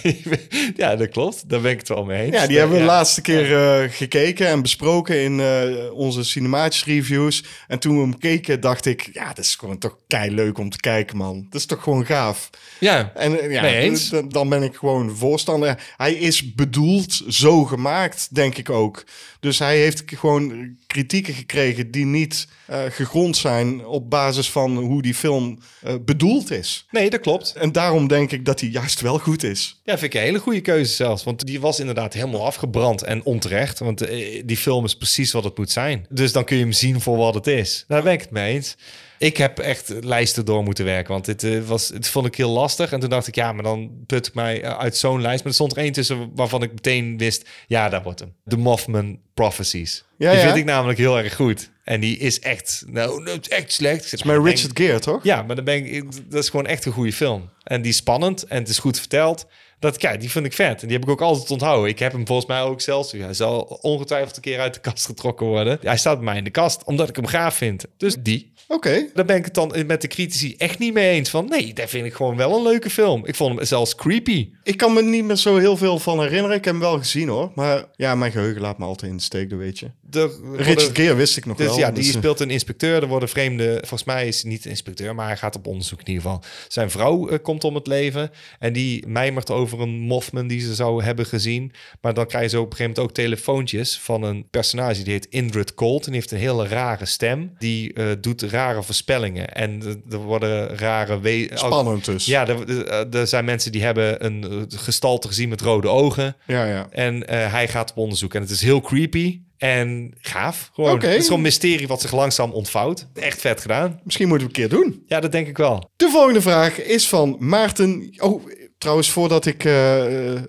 ja, 0.77 0.97
dat 0.97 1.09
klopt. 1.09 1.49
Daar 1.49 1.61
ben 1.61 1.71
ik 1.71 1.79
het 1.79 1.89
wel 1.89 2.05
mee 2.05 2.23
eens. 2.27 2.35
Ja, 2.37 2.47
die 2.47 2.59
hebben 2.59 2.77
we 2.77 2.83
de 2.83 2.89
Ja. 2.89 2.95
laatste 2.95 3.21
keer 3.21 3.57
eh, 3.83 3.91
gekeken 3.91 4.47
en 4.47 4.63
besproken 4.63 5.21
in 5.23 5.41
eh, 5.41 5.93
onze 5.93 6.25
cinematische 6.25 6.85
reviews. 6.85 7.45
En 7.69 7.79
toen 7.79 7.95
we 7.95 8.01
hem 8.01 8.19
keken, 8.19 8.61
dacht 8.61 8.87
ik, 8.87 9.11
ja, 9.13 9.29
dat 9.29 9.45
is 9.45 9.55
gewoon 9.55 9.79
toch 9.79 9.97
kei 10.07 10.31
leuk 10.35 10.59
om 10.59 10.71
te 10.71 10.81
kijken, 10.81 11.17
man. 11.17 11.47
Dat 11.51 11.61
is 11.61 11.67
toch 11.67 11.83
gewoon 11.83 12.07
gaaf. 12.07 12.51
Ja, 12.79 13.13
En 13.15 13.41
eh, 13.41 13.51
ja, 13.53 13.63
Mee 13.63 13.77
eens. 13.81 14.09
d- 14.09 14.23
dan 14.33 14.49
ben 14.49 14.63
ik 14.63 14.75
gewoon 14.75 15.17
voorstander. 15.17 15.83
Hij 15.97 16.13
is 16.15 16.55
bedoeld 16.55 17.23
zo 17.29 17.65
gemaakt, 17.65 18.35
denk 18.35 18.57
ik 18.57 18.71
ook. 18.71 19.05
Dus 19.41 19.59
hij 19.59 19.79
heeft 19.79 20.03
gewoon 20.07 20.77
kritieken 20.87 21.35
gekregen 21.35 21.91
die 21.91 22.05
niet 22.05 22.49
gegrond 22.91 23.37
zijn 23.37 23.87
op 23.87 24.11
basis 24.11 24.51
van 24.51 24.77
hoe 24.91 25.03
die 25.03 25.15
film 25.15 25.59
eh, 25.83 25.95
bedoeld 26.05 26.51
is. 26.51 26.87
nee, 26.91 27.11
dat 27.11 27.21
klopt. 27.21 27.53
En 27.53 27.73
daarom 27.73 28.09
denk 28.09 28.33
ik 28.33 28.45
dat 28.45 28.61
hij 28.61 28.69
juist 28.69 29.01
wel 29.01 29.19
goed 29.19 29.43
is. 29.43 29.81
Ja, 29.85 29.99
vind 29.99 30.15
ik 30.15 30.21
een 30.21 30.27
hele 30.27 30.39
goede 30.39 30.61
keuze 30.61 30.93
zelfs. 30.93 31.25
Want 31.25 31.47
die 31.47 31.61
was 31.61 31.81
inderdaad 31.81 32.13
helemaal 32.13 32.45
afgebrand 32.45 33.03
en 33.03 33.25
onterecht. 33.25 33.79
Want 33.79 34.01
eh, 34.01 34.43
die 34.45 34.57
film 34.57 34.85
is 34.85 34.97
precies 34.97 35.33
wat 35.33 35.45
het 35.45 35.59
moet 35.59 35.71
zijn. 35.71 36.07
Dus 36.09 36.33
dan 36.33 36.45
kun 36.45 36.57
je 36.57 36.63
hem 36.63 36.73
zien 36.73 37.01
voor 37.01 37.17
wat 37.17 37.35
het 37.35 37.47
is. 37.47 37.85
Daar 37.89 38.03
ben 38.03 38.13
ik 38.13 38.21
het 38.21 38.31
mee 38.31 38.55
eens. 38.55 38.77
Ik 39.19 39.37
heb 39.37 39.59
echt 39.59 39.93
lijsten 40.01 40.45
door 40.45 40.63
moeten 40.63 40.85
werken. 40.85 41.13
Want 41.13 41.25
dit, 41.25 41.45
eh, 41.45 41.61
was, 41.61 41.89
het 41.89 42.09
vond 42.09 42.27
ik 42.27 42.35
heel 42.35 42.51
lastig. 42.51 42.93
En 42.93 43.01
toen 43.01 43.11
dacht 43.11 43.27
ik, 43.27 43.35
ja, 43.35 43.53
maar 43.53 43.63
dan 43.63 43.91
put 44.07 44.27
ik 44.27 44.35
mij 44.35 44.65
uit 44.65 44.97
zo'n 44.97 45.21
lijst. 45.21 45.39
Maar 45.39 45.49
er 45.49 45.55
stond 45.55 45.73
er 45.73 45.79
één 45.79 45.93
tussen 45.93 46.31
waarvan 46.35 46.63
ik 46.63 46.73
meteen 46.73 47.19
wist... 47.19 47.49
ja, 47.67 47.89
daar 47.89 48.03
wordt 48.03 48.21
hem. 48.21 48.35
The 48.47 48.57
Mothman 48.57 49.19
Prophecies. 49.35 50.05
Ja, 50.19 50.31
die 50.31 50.41
ja. 50.41 50.47
vind 50.47 50.57
ik 50.57 50.65
namelijk 50.65 50.99
heel 50.99 51.19
erg 51.19 51.35
goed. 51.35 51.71
En 51.91 52.01
die 52.01 52.19
is 52.19 52.41
echt, 52.41 52.85
nou, 52.87 53.31
is 53.41 53.49
echt 53.49 53.73
slecht. 53.73 54.13
Met 54.13 54.25
maar 54.25 54.37
ik 54.37 54.45
Richard 54.45 54.79
Gere, 54.79 54.99
toch? 54.99 55.25
ja, 55.25 55.43
maar 55.43 55.57
dan 55.57 55.65
ben 55.65 55.95
ik, 55.95 56.05
dat 56.31 56.43
is 56.43 56.49
gewoon 56.49 56.67
echt 56.67 56.85
een 56.85 56.93
goede 56.93 57.13
film. 57.13 57.51
En 57.65 57.83
die 57.83 57.91
is 57.91 57.97
spannend 57.97 58.45
en 58.45 58.59
het 58.59 58.69
is 58.69 58.79
goed 58.79 58.99
verteld. 58.99 59.47
Dat, 59.81 60.01
ja, 60.01 60.17
die 60.17 60.31
vind 60.31 60.47
ik 60.47 60.53
vet. 60.53 60.83
En 60.83 60.89
die 60.89 60.97
heb 60.97 61.07
ik 61.07 61.13
ook 61.13 61.21
altijd 61.21 61.51
onthouden. 61.51 61.89
Ik 61.91 61.99
heb 61.99 62.13
hem 62.13 62.27
volgens 62.27 62.49
mij 62.49 62.61
ook 62.61 62.81
zelfs. 62.81 63.13
Hij 63.13 63.35
zal 63.35 63.61
ongetwijfeld 63.81 64.37
een 64.37 64.43
keer 64.43 64.61
uit 64.61 64.75
de 64.75 64.81
kast 64.81 65.07
getrokken 65.07 65.47
worden. 65.47 65.79
Hij 65.83 65.97
staat 65.97 66.17
bij 66.17 66.25
mij 66.25 66.37
in 66.37 66.45
de 66.45 66.51
kast, 66.51 66.85
omdat 66.85 67.09
ik 67.09 67.17
hem 67.17 67.27
gaaf 67.27 67.55
vind. 67.55 67.85
Dus 67.97 68.17
die. 68.19 68.53
Oké. 68.69 69.07
Daar 69.15 69.25
ben 69.25 69.37
ik 69.37 69.45
het 69.45 69.55
dan 69.55 69.73
met 69.87 70.01
de 70.01 70.09
critici 70.09 70.55
echt 70.57 70.79
niet 70.79 70.93
mee 70.93 71.11
eens. 71.11 71.31
Van 71.31 71.49
nee, 71.49 71.73
daar 71.73 71.89
vind 71.89 72.07
ik 72.07 72.15
gewoon 72.15 72.37
wel 72.37 72.57
een 72.57 72.63
leuke 72.63 72.91
film. 72.91 73.27
Ik 73.27 73.35
vond 73.35 73.57
hem 73.57 73.67
zelfs 73.67 73.95
creepy. 73.95 74.51
Ik 74.63 74.77
kan 74.77 74.93
me 74.93 75.03
niet 75.03 75.25
meer 75.25 75.37
zo 75.37 75.57
heel 75.57 75.77
veel 75.77 75.99
van 75.99 76.21
herinneren. 76.21 76.57
Ik 76.57 76.65
heb 76.65 76.75
hem 76.75 76.83
wel 76.83 76.99
gezien 76.99 77.29
hoor. 77.29 77.51
Maar 77.55 77.85
ja, 77.97 78.15
mijn 78.15 78.33
geheugen 78.33 78.61
laat 78.61 78.79
me 78.79 78.85
altijd 78.85 79.11
in 79.11 79.17
de 79.17 79.23
steek, 79.23 79.51
dat 79.51 79.59
weet 79.59 79.79
je. 79.79 79.91
De, 80.01 80.55
Richard 80.57 80.97
Gere 80.97 81.15
wist 81.15 81.37
ik 81.37 81.47
nog 81.47 81.57
Dus 81.57 81.67
wel. 81.67 81.79
ja, 81.79 81.91
die 81.91 82.03
dus, 82.03 82.13
eh, 82.13 82.19
speelt 82.19 82.41
een 82.41 82.51
inspecteur. 82.51 83.03
Er 83.03 83.09
worden 83.09 83.29
vreemde... 83.29 83.77
Volgens 83.79 84.05
mij 84.05 84.29
is 84.29 84.43
hij 84.43 84.51
niet 84.51 84.65
een 84.65 84.71
inspecteur, 84.71 85.15
maar 85.15 85.27
hij 85.27 85.37
gaat 85.37 85.57
op 85.57 85.67
onderzoek 85.67 86.01
in 86.01 86.07
ieder 86.07 86.23
geval. 86.23 86.43
Zijn 86.69 86.91
vrouw 86.91 87.29
eh, 87.29 87.39
komt 87.43 87.65
om 87.65 87.75
het 87.75 87.87
leven. 87.87 88.31
En 88.59 88.73
die 88.73 89.07
mijmert 89.07 89.51
over 89.51 89.70
een 89.79 89.99
Mothman 90.01 90.47
die 90.47 90.61
ze 90.61 90.75
zou 90.75 91.03
hebben 91.05 91.27
gezien. 91.27 91.73
Maar 92.01 92.15
dan 92.15 92.27
krijgen 92.27 92.51
ze 92.51 92.57
op 92.61 92.71
een 92.71 92.77
gegeven 92.77 92.93
moment 92.97 93.09
ook 93.09 93.25
telefoontjes 93.25 93.99
van 93.99 94.23
een 94.23 94.49
personage. 94.51 95.03
Die 95.03 95.13
heet 95.13 95.27
Indrid 95.27 95.75
Colt. 95.75 96.05
En 96.07 96.13
die 96.13 96.21
heeft 96.21 96.31
een 96.33 96.39
hele 96.39 96.69
rare 96.69 97.07
stem. 97.07 97.53
Die 97.59 97.93
eh, 97.93 98.07
doet 98.21 98.43
rare 98.43 98.83
voorspellingen. 98.83 99.49
En 99.55 99.83
eh, 99.83 100.13
er 100.13 100.19
worden 100.19 100.77
rare... 100.79 101.21
We 101.21 101.51
Spannend 101.55 102.05
dus. 102.05 102.27
Ja, 102.27 102.49
er, 102.49 103.15
er- 103.15 103.27
zijn 103.27 103.45
mensen 103.45 103.73
die 103.73 103.83
hebben 103.83 104.25
een 104.25 104.45
eh, 104.45 104.79
gestalte 104.79 105.29
gezien 105.29 105.49
met 105.49 105.61
rode 105.61 105.89
ogen. 105.89 106.37
ja, 106.47 106.65
ja. 106.65 106.87
En 106.91 107.27
eh, 107.29 107.53
hij 107.53 107.69
gaat 107.69 107.91
op 107.91 107.97
onderzoek. 107.97 108.35
En 108.35 108.41
het 108.41 108.51
is 108.51 108.63
heel 108.63 108.81
creepy 108.81 109.41
en 109.57 110.15
gaaf. 110.21 110.71
Gewoon. 110.75 110.95
Het 111.01 111.05
is 111.05 111.23
gewoon 111.23 111.37
een 111.37 111.43
mysterie 111.45 111.87
wat 111.89 112.01
zich 112.01 112.13
langzaam 112.13 112.51
ontvouwt. 112.51 113.07
Echt 113.15 113.41
vet 113.41 113.61
gedaan. 113.61 114.01
Misschien 114.05 114.29
moeten 114.29 114.47
we 114.49 114.55
een 114.55 114.61
keer 114.69 114.79
doen. 114.79 115.03
Ja, 115.07 115.21
dat 115.21 115.33
denk 115.33 115.47
ik 115.47 115.57
wel. 115.57 115.91
De 115.97 116.09
volgende 116.11 116.41
vraag 116.41 116.81
is 116.83 117.09
van 117.09 117.37
Maarten. 117.39 118.15
Oh, 118.19 118.47
trouwens, 118.81 119.11
voordat 119.11 119.47
ik 119.47 119.65
eh, 119.65 119.73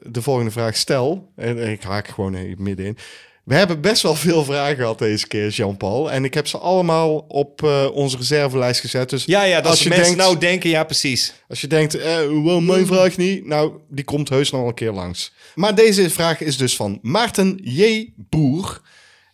de 0.03 0.21
volgende 0.21 0.51
vraag 0.51 0.75
stel, 0.75 1.31
en 1.35 1.57
ik 1.57 1.83
haak 1.83 2.07
gewoon 2.07 2.35
even 2.35 2.63
middenin. 2.63 2.97
We 3.43 3.55
hebben 3.55 3.81
best 3.81 4.01
wel 4.01 4.15
veel 4.15 4.43
vragen 4.43 4.75
gehad 4.75 4.99
deze 4.99 5.27
keer, 5.27 5.49
Jean-Paul. 5.49 6.11
En 6.11 6.23
ik 6.23 6.33
heb 6.33 6.47
ze 6.47 6.57
allemaal 6.57 7.17
op 7.17 7.63
eh, 7.63 7.87
onze 7.93 8.17
reservelijst 8.17 8.81
gezet. 8.81 9.09
Dus 9.09 9.25
Ja, 9.25 9.43
ja, 9.43 9.61
dat 9.61 9.71
als 9.71 9.83
je 9.83 9.89
mensen 9.89 10.05
denkt, 10.05 10.21
nou 10.21 10.37
denken, 10.37 10.69
ja, 10.69 10.83
precies. 10.83 11.33
als 11.49 11.61
je 11.61 11.67
denkt, 11.67 11.95
eh, 11.95 12.57
mijn 12.59 12.85
vraag 12.85 13.17
niet. 13.17 13.45
Nou, 13.45 13.71
die 13.89 14.03
komt 14.03 14.29
heus 14.29 14.51
nog 14.51 14.67
een 14.67 14.73
keer 14.73 14.91
langs. 14.91 15.33
Maar 15.55 15.75
deze 15.75 16.09
vraag 16.09 16.41
is 16.41 16.57
dus 16.57 16.75
van 16.75 16.99
Maarten 17.01 17.59
J. 17.63 18.13
Boer. 18.15 18.81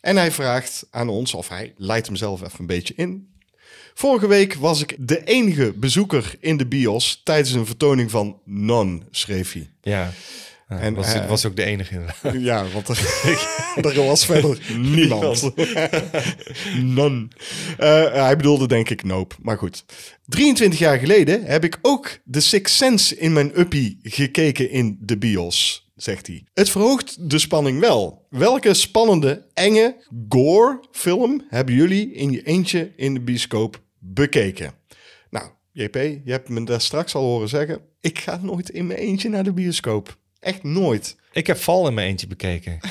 En 0.02 0.18
hij 0.18 0.32
vraagt 0.32 0.88
aan 0.92 1.10
ons, 1.10 1.34
of 1.34 1.50
hij 1.50 1.74
leidt 1.78 2.08
hem 2.08 2.16
zelf 2.16 2.42
even 2.42 2.60
een 2.60 2.66
beetje 2.66 2.94
in. 2.98 3.28
Vorige 3.98 4.28
week 4.28 4.54
was 4.54 4.82
ik 4.82 4.96
de 5.00 5.24
enige 5.24 5.74
bezoeker 5.76 6.36
in 6.40 6.58
de 6.58 6.68
bios 6.68 7.22
tijdens 7.24 7.52
een 7.52 7.66
vertoning 7.66 8.12
van 8.12 8.40
Non, 8.46 9.04
schreef 9.12 9.54
hij. 9.54 9.70
Ja. 9.82 10.12
Ja, 10.70 10.80
En, 10.80 10.94
was, 10.94 11.14
eh, 11.14 11.28
was 11.28 11.46
ook 11.46 11.56
de 11.56 11.64
enige 11.64 11.94
inderdaad. 11.94 12.34
Ja, 12.50 12.66
want 12.74 12.88
er, 12.88 13.00
er 13.96 14.06
was 14.06 14.26
verder 14.26 14.60
niemand. 14.78 15.52
Non. 16.82 17.32
Eh, 17.78 18.12
hij 18.14 18.36
bedoelde 18.36 18.68
denk 18.68 18.90
ik 18.90 19.04
Nope, 19.04 19.36
maar 19.42 19.58
goed. 19.58 19.86
23 20.26 20.80
jaar 20.80 20.98
geleden 20.98 21.44
heb 21.44 21.64
ik 21.64 21.80
ook 21.82 22.20
The 22.32 22.42
Sixth 22.42 22.76
Sense 22.76 23.18
in 23.18 23.34
mijn 23.34 23.60
uppie 23.60 24.00
gekeken 24.04 24.70
in 24.70 24.98
de 25.02 25.18
bios, 25.18 25.90
zegt 25.96 26.28
hij. 26.28 26.44
Het 26.54 26.70
verhoogt 26.70 27.30
de 27.30 27.40
spanning 27.40 27.80
wel. 27.80 28.26
Welke 28.30 28.74
spannende, 28.74 29.46
enge, 29.54 29.96
gore 30.30 30.80
film 30.92 31.46
hebben 31.50 31.76
jullie 31.76 32.14
in 32.14 32.32
je 32.32 32.44
eentje 32.44 32.92
in 32.96 33.14
de 33.14 33.22
bioscoop 33.22 33.86
bekeken? 34.14 34.74
Nou, 35.30 35.50
JP, 35.72 35.96
je 35.96 36.32
hebt 36.32 36.50
me 36.50 36.64
daar 36.64 36.82
straks 36.82 37.16
al 37.16 37.24
horen 37.24 37.50
zeggen. 37.50 37.82
Ik 38.02 38.20
ga 38.20 38.40
nooit 38.42 38.70
in 38.70 38.88
mijn 38.88 39.00
eentje 39.00 39.30
naar 39.30 39.44
de 39.44 39.54
bioscoop. 39.54 40.18
Echt 40.40 40.64
nooit. 40.64 41.16
Ik 41.32 41.48
heb 41.48 41.58
Val 41.58 41.88
in 41.88 41.94
mijn 41.94 42.08
eentje 42.08 42.28
bekeken. 42.28 42.80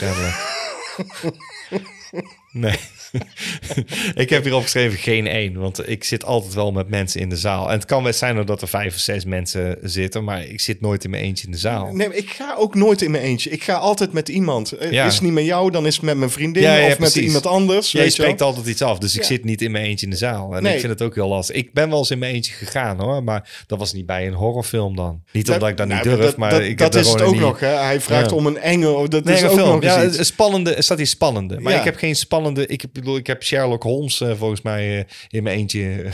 Nee. 2.53 2.79
ik 4.15 4.31
heb 4.31 4.45
hier 4.45 4.55
opgeschreven 4.55 4.99
geen 4.99 5.27
één. 5.27 5.59
Want 5.59 5.89
ik 5.89 6.05
zit 6.05 6.25
altijd 6.25 6.55
wel 6.55 6.73
met 6.73 6.89
mensen 6.89 7.21
in 7.21 7.29
de 7.29 7.37
zaal. 7.37 7.67
En 7.69 7.75
het 7.75 7.85
kan 7.85 8.03
best 8.03 8.19
zijn 8.19 8.45
dat 8.47 8.63
er 8.63 8.69
vijf 8.69 8.95
of 8.95 9.01
zes 9.01 9.25
mensen 9.25 9.79
zitten. 9.83 10.25
Maar 10.25 10.45
ik 10.45 10.61
zit 10.61 10.81
nooit 10.81 11.05
in 11.05 11.11
mijn 11.11 11.23
eentje 11.23 11.47
in 11.47 11.53
de 11.53 11.59
zaal. 11.59 11.93
Nee, 11.93 12.15
ik 12.15 12.31
ga 12.31 12.55
ook 12.59 12.75
nooit 12.75 13.03
in 13.03 13.11
mijn 13.11 13.23
eentje. 13.23 13.51
Ik 13.51 13.63
ga 13.63 13.75
altijd 13.75 14.13
met 14.13 14.29
iemand. 14.29 14.73
Eh, 14.73 14.91
Ja. 14.91 15.07
Is 15.07 15.15
het 15.15 15.23
niet 15.23 15.33
met 15.33 15.45
jou, 15.45 15.71
dan 15.71 15.87
is 15.87 15.95
het 15.95 16.05
met 16.05 16.17
mijn 16.17 16.31
vriendin 16.31 16.63
Ja, 16.63 16.77
ja, 16.77 16.87
of 16.87 16.99
met 16.99 17.15
iemand 17.17 17.47
anders. 17.47 17.93
Jij 17.93 18.03
weet 18.03 18.11
je 18.17 18.17
wel. 18.23 18.27
spreekt 18.31 18.43
altijd 18.49 18.67
iets 18.67 18.83
af, 18.83 18.99
dus 18.99 19.17
ik 19.17 19.23
zit 19.23 19.45
niet 19.45 19.63
in 19.63 19.71
mijn 19.71 19.85
eentje 19.85 20.07
in 20.07 20.11
de 20.13 20.19
zaal. 20.19 20.57
En 20.57 20.63
Nee. 20.63 20.75
ik 20.75 20.81
vind 20.81 20.93
het 20.93 21.03
ook 21.03 21.15
heel 21.15 21.29
lastig. 21.29 21.57
Ik 21.57 21.73
ben 21.73 21.89
wel 21.89 21.99
eens 21.99 22.11
in 22.11 22.19
mijn 22.19 22.35
eentje 22.35 22.53
gegaan 22.53 23.01
hoor, 23.01 23.25
maar 23.25 23.65
dat 23.67 23.79
was 23.79 23.93
niet 23.93 24.07
bij 24.07 24.27
een 24.27 24.33
horrorfilm 24.35 24.97
dan. 24.97 25.23
Niet 25.33 25.51
omdat 25.51 25.69
ik 25.69 25.77
dat 25.77 25.87
niet 25.89 26.05
Nou, 26.05 26.17
durf, 26.17 26.37
maar 26.37 26.51
dat, 26.51 26.61
ik 26.61 26.67
heb 26.69 26.79
dat 26.79 26.95
is 26.95 27.09
het 27.13 27.23
ook 27.23 27.33
niet... 27.33 27.41
nog. 27.41 27.61
Hè? 27.61 27.67
Hij 27.69 28.01
vraagt 28.01 28.33
om 28.33 28.47
een 28.47 28.59
enge. 28.59 29.09
Dat 29.09 29.25
Nee, 29.25 29.35
is 29.35 29.41
een 29.43 29.49
ook 29.49 29.55
film. 29.59 29.69
nog 29.69 29.83
Ja, 29.83 30.23
spannende, 30.23 30.75
er 30.75 30.83
staat 30.83 30.99
hier 30.99 31.07
spannende. 31.07 31.61
Maar 31.61 31.75
ik 31.75 31.85
heb 31.85 31.97
geen 31.97 32.17
spannende... 32.17 32.67
Ik, 32.67 32.81
heb- 32.81 32.96
bedoel, 33.01 33.17
ik 33.17 33.27
heb 33.27 33.43
Sherlock 33.43 33.83
Holmes 33.83 34.21
eh, 34.21 34.33
volgens 34.37 34.63
mij 34.63 34.99
eh, 34.99 35.05
in 35.29 35.43
mijn 35.43 35.57
eentje... 35.57 36.11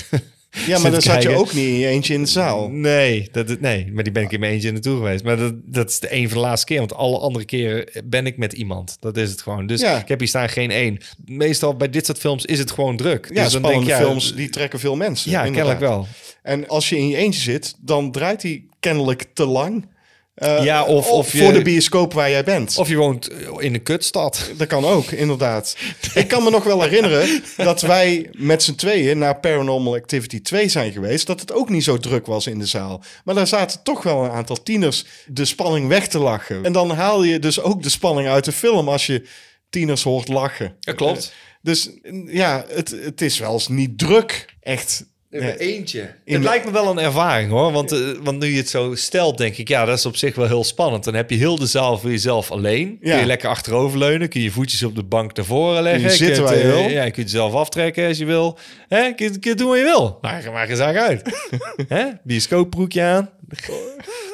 Ja, 0.67 0.79
maar 0.79 0.91
dan 0.91 1.03
zat 1.03 1.23
je 1.23 1.29
ook 1.29 1.53
niet 1.53 1.67
in 1.67 1.79
je 1.79 1.87
eentje 1.87 2.15
in 2.15 2.23
de 2.23 2.29
zaal. 2.29 2.69
Nee, 2.69 3.29
dat, 3.33 3.61
nee, 3.61 3.91
maar 3.93 4.05
die 4.05 4.13
ben 4.13 4.23
ik 4.23 4.33
in 4.33 4.41
mijn 4.41 4.53
eentje 4.53 4.73
naartoe 4.73 4.97
geweest. 4.97 5.25
Maar 5.25 5.37
dat, 5.37 5.55
dat 5.65 5.89
is 5.91 6.01
de 6.01 6.15
een 6.15 6.29
van 6.29 6.39
de 6.39 6.45
laatste 6.45 6.67
keer. 6.67 6.79
Want 6.79 6.95
alle 6.95 7.19
andere 7.19 7.45
keren 7.45 7.89
ben 8.05 8.27
ik 8.27 8.37
met 8.37 8.53
iemand. 8.53 8.97
Dat 9.01 9.17
is 9.17 9.31
het 9.31 9.43
gewoon. 9.43 9.67
Dus 9.67 9.81
Ja. 9.81 9.99
ik 9.99 10.09
heb 10.09 10.19
hier 10.19 10.29
staan 10.29 10.49
geen 10.49 10.71
één. 10.71 10.99
Meestal 11.25 11.77
bij 11.77 11.91
dit 11.91 12.07
soort 12.07 12.19
films 12.19 12.45
is 12.45 12.59
het 12.59 12.71
gewoon 12.71 12.97
druk. 12.97 13.31
Ja, 13.35 13.43
dus 13.45 13.53
dan 13.53 13.63
denk 13.63 13.87
ja, 13.87 13.99
films 13.99 14.35
die 14.35 14.49
trekken 14.49 14.79
veel 14.81 14.97
mensen. 14.97 15.31
Ja, 15.31 15.45
inderdaad. 15.45 15.79
kennelijk 15.79 15.95
wel. 15.95 16.07
En 16.43 16.69
als 16.69 16.89
je 16.89 16.97
in 16.99 17.09
je 17.09 17.17
eentje 17.17 17.41
zit, 17.41 17.75
dan 17.81 18.13
draait 18.13 18.43
hij 18.43 18.65
kennelijk 18.81 19.25
te 19.35 19.45
lang. 19.47 19.87
Eh, 20.35 20.65
Ja, 20.65 20.85
of- 20.85 21.11
of 21.11 21.33
je- 21.33 21.39
voor 21.39 21.53
de 21.53 21.63
bioscoop 21.63 22.13
waar 22.13 22.31
jij 22.31 22.45
bent. 22.45 22.79
Of 22.79 22.89
je 22.89 22.97
woont 22.97 23.31
in 23.59 23.75
een 23.75 23.83
kutstad. 23.83 24.51
Dat 24.57 24.67
kan 24.67 24.85
ook, 24.85 25.11
inderdaad. 25.11 25.77
Ik 26.15 26.29
kan 26.29 26.43
me 26.43 26.51
nog 26.51 26.65
wel 26.65 26.83
herinneren 26.83 27.43
dat 27.57 27.81
wij 27.81 28.29
met 28.33 28.63
z'n 28.63 28.75
tweeën 28.75 29.19
naar 29.19 29.41
Paranormal 29.41 29.95
Activity 29.95 30.41
2 30.43 30.69
zijn 30.69 30.93
geweest. 30.93 31.27
Dat 31.27 31.41
het 31.41 31.53
ook 31.53 31.69
niet 31.69 31.85
zo 31.85 31.99
druk 31.99 32.27
was 32.27 32.47
in 32.47 32.59
de 32.59 32.67
zaal. 32.67 33.03
Maar 33.25 33.35
daar 33.35 33.47
zaten 33.47 33.83
toch 33.83 34.03
wel 34.03 34.25
een 34.25 34.31
aantal 34.31 34.63
tieners 34.63 35.05
de 35.27 35.45
spanning 35.45 35.89
weg 35.89 36.09
te 36.09 36.19
lachen. 36.19 36.65
En 36.65 36.73
dan 36.73 36.91
haal 36.91 37.23
je 37.23 37.39
dus 37.39 37.61
ook 37.61 37.83
de 37.83 37.91
spanning 37.91 38.29
uit 38.29 38.45
de 38.45 38.53
film 38.53 38.89
als 38.89 39.07
je 39.07 39.27
tieners 39.71 40.03
hoort 40.03 40.29
lachen. 40.29 40.77
Ja, 40.81 40.93
klopt. 40.93 41.25
Eh, 41.25 41.31
dus 41.63 41.91
ja, 42.27 42.65
het, 42.69 42.95
het 43.03 43.21
is 43.21 43.39
wel 43.39 43.53
eens 43.53 43.69
niet 43.69 43.99
druk. 43.99 44.47
Echt 44.61 45.05
Nee. 45.41 45.57
eentje. 45.59 46.15
In- 46.25 46.35
het 46.35 46.43
lijkt 46.43 46.65
me 46.65 46.71
wel 46.71 46.91
een 46.91 46.99
ervaring 46.99 47.51
hoor. 47.51 47.73
Want, 47.73 47.93
eh, 47.93 47.99
want 48.23 48.39
nu 48.39 48.47
je 48.47 48.57
het 48.57 48.69
zo 48.69 48.95
stelt, 48.95 49.39
denk 49.39 49.57
ik, 49.57 49.69
ja, 49.69 49.85
dat 49.85 49.99
is 49.99 50.07
op 50.07 50.17
zich 50.17 50.35
wel 50.35 50.47
heel 50.47 50.65
spannend. 50.65 51.05
Dan 51.05 51.15
heb 51.15 51.31
je 51.31 51.37
heel 51.37 51.57
de 51.59 51.67
zaal 51.67 51.99
voor 51.99 52.11
jezelf 52.11 52.51
alleen. 52.51 52.99
Kun 53.01 53.17
je 53.19 53.27
lekker 53.27 53.49
achteroverleunen. 53.49 54.29
Kun 54.29 54.41
je 54.41 54.47
je 54.47 54.53
voetjes 54.53 54.83
op 54.83 54.95
de 54.95 55.03
bank 55.03 55.37
naar 55.37 55.45
voren 55.45 55.83
leggen. 55.83 56.03
Kun 56.03 56.11
je 56.11 56.17
zitten 56.17 56.37
kunt, 56.37 56.49
waar 56.49 56.59
je 56.59 56.73
eh, 56.73 56.81
wil. 56.81 56.89
Ja, 56.91 57.05
je 57.05 57.11
kunt 57.11 57.31
jezelf 57.31 57.55
aftrekken 57.55 58.09
als 58.09 58.19
je 58.19 58.25
wil. 58.25 58.59
Hè? 58.89 59.13
Kun, 59.13 59.33
je- 59.33 59.39
kun 59.39 59.51
je 59.51 59.57
doen 59.57 59.69
wat 59.69 59.79
je 59.79 59.85
wil. 59.85 60.19
Maar 60.21 60.69
eens 60.69 60.81
uit. 60.81 61.23
Hè? 61.89 62.05
Bioscoopbroekje 62.25 63.03
aan. 63.03 63.31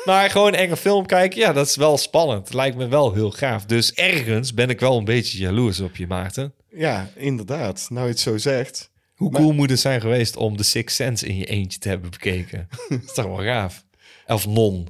maar 0.04 0.30
gewoon 0.30 0.54
enge 0.54 0.76
film 0.76 1.06
kijken, 1.06 1.40
ja, 1.40 1.52
dat 1.52 1.66
is 1.66 1.76
wel 1.76 1.98
spannend. 1.98 2.44
Het 2.44 2.54
lijkt 2.54 2.76
me 2.76 2.88
wel 2.88 3.12
heel 3.14 3.30
gaaf. 3.30 3.64
Dus 3.64 3.92
ergens 3.92 4.54
ben 4.54 4.70
ik 4.70 4.80
wel 4.80 4.98
een 4.98 5.04
beetje 5.04 5.38
jaloers 5.38 5.80
op 5.80 5.96
je, 5.96 6.06
Maarten. 6.06 6.52
Ja, 6.70 7.10
inderdaad. 7.16 7.86
Nou, 7.90 8.04
je 8.04 8.10
het 8.10 8.20
zo 8.20 8.36
zegt. 8.38 8.90
Hoe 9.18 9.32
cool 9.32 9.52
moet 9.52 9.70
het 9.70 9.80
zijn 9.80 10.00
geweest 10.00 10.36
om 10.36 10.56
The 10.56 10.62
Sixth 10.62 10.96
Sense 10.96 11.26
in 11.26 11.36
je 11.36 11.44
eentje 11.44 11.78
te 11.78 11.88
hebben 11.88 12.10
bekeken? 12.10 12.68
dat 12.88 12.98
is 13.06 13.12
toch 13.12 13.26
wel 13.26 13.42
gaaf. 13.44 13.84
Of 14.26 14.46
non. 14.46 14.88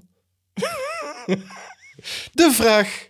De 2.33 2.51
vraag 2.53 3.09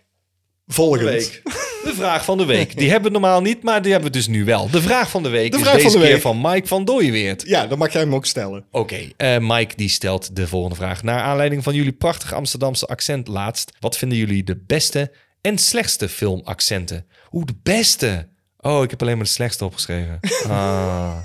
volgend. 0.67 1.41
De 1.83 1.93
vraag 1.95 2.25
van 2.25 2.37
de 2.37 2.45
week. 2.45 2.77
Die 2.77 2.89
hebben 2.89 3.11
we 3.11 3.19
normaal 3.19 3.41
niet, 3.41 3.63
maar 3.63 3.81
die 3.81 3.91
hebben 3.91 4.11
we 4.11 4.17
dus 4.17 4.27
nu 4.27 4.45
wel. 4.45 4.69
De 4.69 4.81
vraag 4.81 5.09
van 5.09 5.23
de 5.23 5.29
week 5.29 5.51
De 5.51 5.57
is 5.57 5.63
deze 5.63 5.81
van 5.81 5.91
de 5.91 5.97
keer 5.97 6.07
week. 6.11 6.21
van 6.21 6.41
Mike 6.41 6.67
van 6.67 6.85
Dooyeweert. 6.85 7.43
Ja, 7.47 7.67
dan 7.67 7.77
mag 7.77 7.91
jij 7.93 8.01
hem 8.01 8.15
ook 8.15 8.25
stellen. 8.25 8.65
Oké, 8.71 9.09
eh, 9.17 9.37
Mike 9.39 9.75
die 9.75 9.89
stelt 9.89 10.35
de 10.35 10.47
volgende 10.47 10.75
vraag. 10.75 11.03
Naar 11.03 11.21
aanleiding 11.21 11.63
van 11.63 11.73
jullie 11.75 11.91
prachtige 11.91 12.35
Amsterdamse 12.35 12.85
accent 12.85 13.27
laatst. 13.27 13.71
Wat 13.79 13.97
vinden 13.97 14.17
jullie 14.17 14.43
de 14.43 14.63
beste 14.67 15.11
en 15.41 15.57
slechtste 15.57 16.09
filmaccenten? 16.09 17.05
Oeh, 17.31 17.45
de 17.45 17.55
beste. 17.63 18.29
Oh, 18.61 18.83
ik 18.83 18.89
heb 18.89 19.01
alleen 19.01 19.15
maar 19.17 19.25
de 19.25 19.31
slechtste 19.31 19.65
opgeschreven. 19.65 20.19
Ah, 20.47 21.17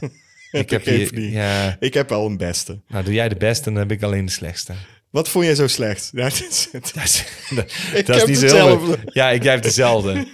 ik 0.51 0.71
heb 0.71 0.85
hier... 0.85 1.09
niet. 1.15 1.33
Ja, 1.33 1.77
Ik 1.81 1.95
heb 1.95 2.09
wel 2.09 2.27
een 2.27 2.37
beste. 2.37 2.81
nou 2.89 3.05
doe 3.05 3.15
jij 3.15 3.29
de 3.29 3.37
beste 3.37 3.67
en 3.69 3.73
dan 3.75 3.83
heb 3.83 3.93
ik 3.93 4.03
alleen 4.03 4.25
de 4.27 4.33
slechtste. 4.33 4.73
Wat 5.11 5.29
vond 5.29 5.45
jij 5.45 5.55
zo 5.55 5.67
slecht? 5.67 6.11
Ja, 6.13 6.27
is. 6.27 6.69
Dat 6.73 6.93
is, 7.05 7.25
dat, 7.55 7.73
Ik 7.95 8.07
dat 8.07 8.17
is 8.17 8.21
heb 8.23 8.27
niet 8.29 8.39
zo 8.51 8.77
heel- 8.77 8.97
Ja, 9.05 9.31
ik 9.31 9.43
jij 9.43 9.53
hebt 9.53 9.65
dezelfde. 9.65 10.27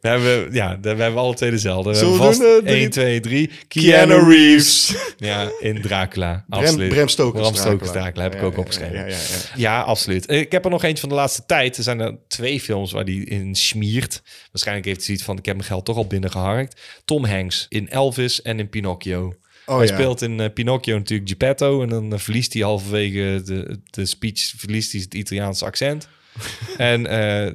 We 0.00 0.08
hebben, 0.08 0.52
ja, 0.52 0.78
we 0.80 0.88
hebben 0.88 1.16
alle 1.16 1.34
twee 1.34 1.50
dezelfde. 1.50 1.90
We 1.90 1.96
Zullen 1.96 2.12
hebben 2.12 2.30
we 2.30 2.36
vast 2.36 2.50
doen, 2.50 2.66
eh, 2.66 2.72
drie- 2.72 2.82
1, 2.82 2.90
2, 2.90 3.20
3. 3.20 3.50
Keanu 3.68 4.14
Reeves. 4.14 4.94
Ja, 5.16 5.50
in 5.60 5.82
Dracula. 5.82 6.44
Absoluut. 6.48 6.88
Bram 6.88 7.08
Stoker's 7.08 7.40
Bram 7.40 7.54
Stoker's 7.54 7.90
Dracula. 7.90 8.02
Dracula 8.02 8.22
heb 8.22 8.34
ik 8.34 8.42
ook 8.42 8.52
ja, 8.52 8.58
opgeschreven. 8.58 8.94
Ja, 8.94 9.06
ja, 9.06 9.16
ja. 9.16 9.16
Ja, 9.56 9.80
absoluut. 9.80 10.30
Ik 10.30 10.52
heb 10.52 10.64
er 10.64 10.70
nog 10.70 10.82
eentje 10.82 11.00
van 11.00 11.08
de 11.08 11.14
laatste 11.14 11.42
tijd. 11.46 11.76
Er 11.76 11.82
zijn 11.82 12.00
er 12.00 12.16
twee 12.28 12.60
films 12.60 12.92
waar 12.92 13.04
die 13.04 13.24
in 13.24 13.54
smiert. 13.54 14.22
Waarschijnlijk 14.50 14.86
heeft 14.86 14.98
hij 14.98 15.06
zoiets 15.06 15.24
van... 15.24 15.38
ik 15.38 15.44
heb 15.44 15.56
mijn 15.56 15.68
geld 15.68 15.84
toch 15.84 15.96
al 15.96 16.06
binnengeharkt. 16.06 16.80
Tom 17.04 17.24
Hanks 17.24 17.66
in 17.68 17.88
Elvis 17.88 18.42
en 18.42 18.58
in 18.58 18.68
Pinocchio. 18.68 19.34
Oh, 19.66 19.76
hij 19.76 19.86
ja. 19.86 19.94
speelt 19.94 20.22
in 20.22 20.40
eh, 20.40 20.52
Pinocchio 20.52 20.96
natuurlijk 20.96 21.28
Geppetto... 21.28 21.82
en 21.82 21.88
dan 21.88 22.12
eh, 22.12 22.18
verliest 22.18 22.52
hij 22.52 22.62
halverwege 22.62 23.42
de, 23.44 23.80
de 23.90 24.06
speech... 24.06 24.52
verliest 24.56 24.92
hij 24.92 25.00
het 25.00 25.14
Italiaanse 25.14 25.64
accent. 25.64 26.08
en 26.76 27.06
eh, 27.06 27.52